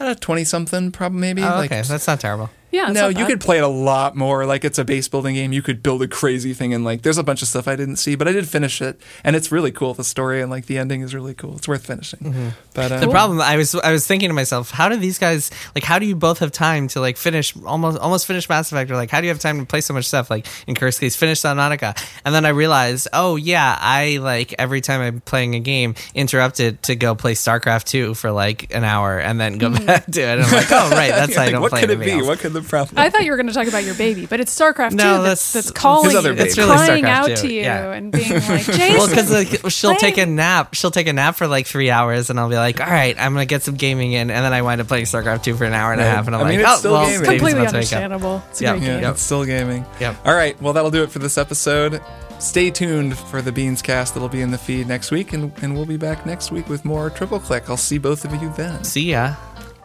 Uh, 0.00 0.14
Twenty 0.14 0.44
something, 0.44 0.90
probably 0.90 1.20
maybe. 1.20 1.42
Oh, 1.42 1.50
like, 1.50 1.70
okay, 1.70 1.82
that's 1.82 2.06
not 2.06 2.18
terrible. 2.20 2.50
Yeah, 2.70 2.86
it's 2.90 2.94
no, 2.94 3.02
not 3.02 3.08
you 3.18 3.24
bad. 3.24 3.28
could 3.28 3.40
play 3.40 3.58
it 3.58 3.64
a 3.64 3.68
lot 3.68 4.14
more. 4.16 4.46
Like 4.46 4.64
it's 4.64 4.78
a 4.78 4.84
base 4.84 5.08
building 5.08 5.34
game. 5.34 5.52
You 5.52 5.62
could 5.62 5.82
build 5.82 6.02
a 6.02 6.08
crazy 6.08 6.54
thing 6.54 6.72
and 6.74 6.84
like 6.84 7.02
there's 7.02 7.18
a 7.18 7.22
bunch 7.24 7.42
of 7.42 7.48
stuff 7.48 7.66
I 7.68 7.76
didn't 7.76 7.96
see, 7.96 8.14
but 8.14 8.28
I 8.28 8.32
did 8.32 8.48
finish 8.48 8.80
it, 8.80 9.00
and 9.24 9.34
it's 9.36 9.50
really 9.50 9.72
cool. 9.72 9.94
The 9.94 10.04
story 10.04 10.40
and 10.40 10.50
like 10.50 10.66
the 10.66 10.78
ending 10.78 11.00
is 11.02 11.14
really 11.14 11.34
cool. 11.34 11.56
It's 11.56 11.66
worth 11.68 11.86
finishing. 11.86 12.52
But 12.74 12.92
uh, 12.92 13.00
The 13.00 13.08
problem 13.08 13.40
I 13.40 13.56
was 13.56 13.74
I 13.74 13.90
was 13.92 14.06
thinking 14.06 14.28
to 14.30 14.34
myself, 14.34 14.70
how 14.70 14.88
do 14.88 14.96
these 14.96 15.18
guys 15.18 15.50
like 15.74 15.84
how 15.84 15.98
do 15.98 16.06
you 16.06 16.14
both 16.16 16.38
have 16.38 16.52
time 16.52 16.86
to 16.88 17.00
like 17.00 17.16
finish 17.16 17.54
almost 17.64 17.98
almost 17.98 18.26
finish 18.26 18.48
Mass 18.48 18.70
Effect 18.70 18.90
or 18.90 18.94
like 18.96 19.10
how 19.10 19.20
do 19.20 19.26
you 19.26 19.32
have 19.32 19.40
time 19.40 19.58
to 19.58 19.66
play 19.66 19.80
so 19.80 19.92
much 19.94 20.06
stuff 20.06 20.30
like 20.30 20.46
in 20.66 20.74
Kirk's 20.74 20.98
case 20.98 21.16
finish 21.16 21.40
Subnautica 21.40 21.96
and 22.24 22.34
then 22.34 22.44
I 22.44 22.50
realized 22.50 23.08
oh 23.12 23.36
yeah 23.36 23.76
I 23.80 24.18
like 24.22 24.54
every 24.58 24.80
time 24.80 25.00
I'm 25.00 25.20
playing 25.20 25.54
a 25.56 25.60
game 25.60 25.94
interrupted 26.14 26.82
to 26.84 26.94
go 26.96 27.14
play 27.14 27.34
StarCraft 27.34 27.84
2 27.86 28.14
for 28.14 28.30
like 28.30 28.72
an 28.74 28.84
hour 28.84 29.18
and 29.18 29.40
then 29.40 29.58
go 29.58 29.70
back 29.70 30.06
to 30.06 30.20
it 30.20 30.38
and 30.38 30.42
I'm 30.42 30.52
like 30.52 30.70
oh 30.70 30.90
right 30.90 31.10
that's 31.10 31.30
You're 31.30 31.38
how 31.38 31.42
I 31.42 31.44
like, 31.46 31.52
don't 31.54 31.62
what 31.62 31.70
play 31.70 31.80
could 31.80 31.90
it 31.90 32.00
be? 32.00 32.10
else. 32.12 32.26
What 32.26 32.38
could 32.38 32.52
the 32.52 32.59
problem? 32.62 32.98
I 32.98 33.10
thought 33.10 33.24
you 33.24 33.30
were 33.30 33.36
going 33.36 33.46
to 33.48 33.52
talk 33.52 33.66
about 33.68 33.84
your 33.84 33.94
baby, 33.94 34.26
but 34.26 34.40
it's 34.40 34.58
StarCraft 34.58 34.92
No, 34.92 35.18
2 35.18 35.22
that's, 35.22 35.52
that's- 35.52 35.52
that's 35.52 35.70
calling 35.70 36.10
you, 36.10 36.22
that's 36.22 36.50
It's 36.50 36.58
really 36.58 36.76
crying 36.76 37.04
StarCraft 37.04 37.08
out 37.08 37.26
2, 37.28 37.36
to 37.36 37.52
you 37.52 37.60
yeah. 37.62 37.92
and 37.92 38.12
being 38.12 38.30
like, 38.32 38.42
Jason, 38.64 38.96
well, 38.96 39.08
because 39.08 39.30
like, 39.32 39.70
she'll 39.72 39.90
play." 39.94 39.98
take 39.98 40.18
a 40.18 40.26
nap. 40.26 40.74
She'll 40.74 40.90
take 40.90 41.06
a 41.08 41.12
nap 41.12 41.36
for 41.36 41.46
like 41.46 41.66
three 41.66 41.90
hours, 41.90 42.30
and 42.30 42.38
I'll 42.40 42.48
be 42.48 42.56
like, 42.56 42.80
"All 42.80 42.86
right, 42.86 43.16
I'm 43.18 43.32
gonna 43.32 43.46
get 43.46 43.62
some 43.62 43.74
gaming 43.76 44.12
in," 44.12 44.30
and 44.30 44.44
then 44.44 44.52
I 44.52 44.62
wind 44.62 44.80
up 44.80 44.88
playing 44.88 45.04
StarCraft 45.06 45.42
two 45.44 45.56
for 45.56 45.64
an 45.64 45.72
hour 45.74 45.92
and 45.92 46.00
a 46.00 46.04
half, 46.04 46.26
and 46.26 46.34
I'm 46.36 46.42
I 46.42 46.50
mean, 46.50 46.60
like, 46.62 46.66
it's 46.68 46.76
"Oh, 46.76 46.78
still 46.78 46.92
well, 46.92 47.06
gaming. 47.06 47.20
baby's 47.22 47.28
completely 47.40 47.60
about 47.62 47.70
to 47.72 47.76
wake 47.78 47.86
up." 47.92 47.92
understandable. 47.92 48.42
It's 48.50 48.60
a 48.60 48.64
Yeah. 48.64 48.70
great 48.72 48.82
Yeah, 48.86 49.00
game. 49.00 49.10
it's 49.10 49.22
still 49.22 49.44
gaming. 49.44 49.86
Yep. 50.00 50.16
All 50.26 50.34
right. 50.34 50.60
Well, 50.62 50.72
that'll 50.72 50.90
do 50.90 51.02
it 51.02 51.10
for 51.10 51.18
this 51.18 51.36
episode. 51.38 52.00
Stay 52.38 52.70
tuned 52.70 53.18
for 53.18 53.42
the 53.42 53.52
Beans 53.52 53.82
cast 53.82 54.14
that'll 54.14 54.28
be 54.30 54.40
in 54.40 54.50
the 54.50 54.56
feed 54.56 54.88
next 54.88 55.10
week, 55.10 55.34
and, 55.34 55.52
and 55.62 55.74
we'll 55.74 55.84
be 55.84 55.98
back 55.98 56.24
next 56.24 56.50
week 56.50 56.68
with 56.70 56.86
more 56.86 57.10
Triple 57.10 57.38
Click. 57.38 57.68
I'll 57.68 57.76
see 57.76 57.98
both 57.98 58.24
of 58.24 58.34
you 58.42 58.50
then. 58.56 58.82
See 58.82 59.10
ya. 59.10 59.34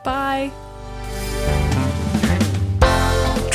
Bye. 0.06 0.52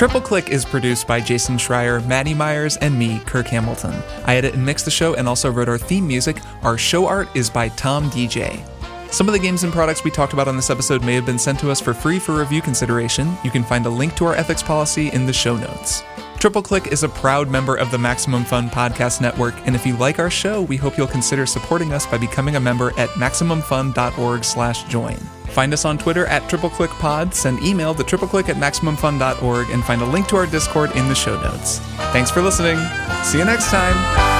Triple 0.01 0.23
Click 0.23 0.49
is 0.49 0.65
produced 0.65 1.07
by 1.07 1.21
Jason 1.21 1.59
Schreier, 1.59 2.03
Maddy 2.07 2.33
Myers, 2.33 2.79
and 2.79 2.99
me, 2.99 3.19
Kirk 3.27 3.47
Hamilton. 3.49 3.93
I 4.25 4.37
edit 4.37 4.55
and 4.55 4.65
mix 4.65 4.83
the 4.83 4.91
show 4.91 5.13
and 5.13 5.29
also 5.29 5.51
wrote 5.51 5.69
our 5.69 5.77
theme 5.77 6.09
music. 6.09 6.39
Our 6.63 6.79
show 6.79 7.07
art 7.07 7.29
is 7.37 7.51
by 7.51 7.69
Tom 7.69 8.09
DJ. 8.09 8.65
Some 9.11 9.29
of 9.29 9.33
the 9.33 9.41
games 9.41 9.65
and 9.65 9.73
products 9.73 10.05
we 10.05 10.11
talked 10.11 10.33
about 10.33 10.49
on 10.49 10.57
this 10.57 10.71
episode 10.71 11.05
may 11.05 11.15
have 11.15 11.27
been 11.27 11.39
sent 11.39 11.61
to 11.61 11.71
us 11.71 11.81
for 11.81 11.93
free 11.93 12.19
for 12.19 12.39
review 12.39 12.63
consideration. 12.63 13.37
You 13.43 13.51
can 13.51 13.65
find 13.65 13.85
a 13.87 13.91
link 13.91 14.15
to 14.17 14.25
our 14.25 14.35
ethics 14.35 14.63
policy 14.63 15.09
in 15.09 15.27
the 15.27 15.33
show 15.33 15.57
notes. 15.57 16.03
Triple 16.39 16.63
Click 16.63 16.87
is 16.87 17.03
a 17.03 17.09
proud 17.09 17.51
member 17.51 17.77
of 17.77 17.91
the 17.91 17.99
Maximum 17.99 18.45
Fun 18.45 18.71
Podcast 18.71 19.21
Network, 19.21 19.55
and 19.67 19.75
if 19.75 19.85
you 19.85 19.95
like 19.97 20.19
our 20.19 20.31
show, 20.31 20.63
we 20.63 20.79
hope 20.79 20.97
you'll 20.97 21.07
consider 21.07 21.45
supporting 21.45 21.93
us 21.93 22.07
by 22.07 22.17
becoming 22.17 22.57
a 22.57 22.61
member 22.61 22.99
at 22.99 23.11
MaximumFun.org/join. 23.11 25.17
Find 25.51 25.75
us 25.75 25.85
on 25.85 25.99
Twitter 25.99 26.25
at 26.27 26.45
TripleClickPod, 26.45 27.35
send 27.35 27.63
email 27.63 27.95
to 27.95 28.05
tripleclick 28.05 28.49
at 28.49 28.57
MaximumFun.org, 28.57 29.71
and 29.71 29.85
find 29.85 30.01
a 30.01 30.07
link 30.07 30.29
to 30.29 30.37
our 30.37 30.47
Discord 30.47 30.97
in 30.97 31.09
the 31.09 31.15
show 31.15 31.39
notes. 31.43 31.81
Thanks 32.13 32.31
for 32.31 32.41
listening. 32.41 32.79
See 33.25 33.39
you 33.39 33.45
next 33.45 33.71
time. 33.71 34.40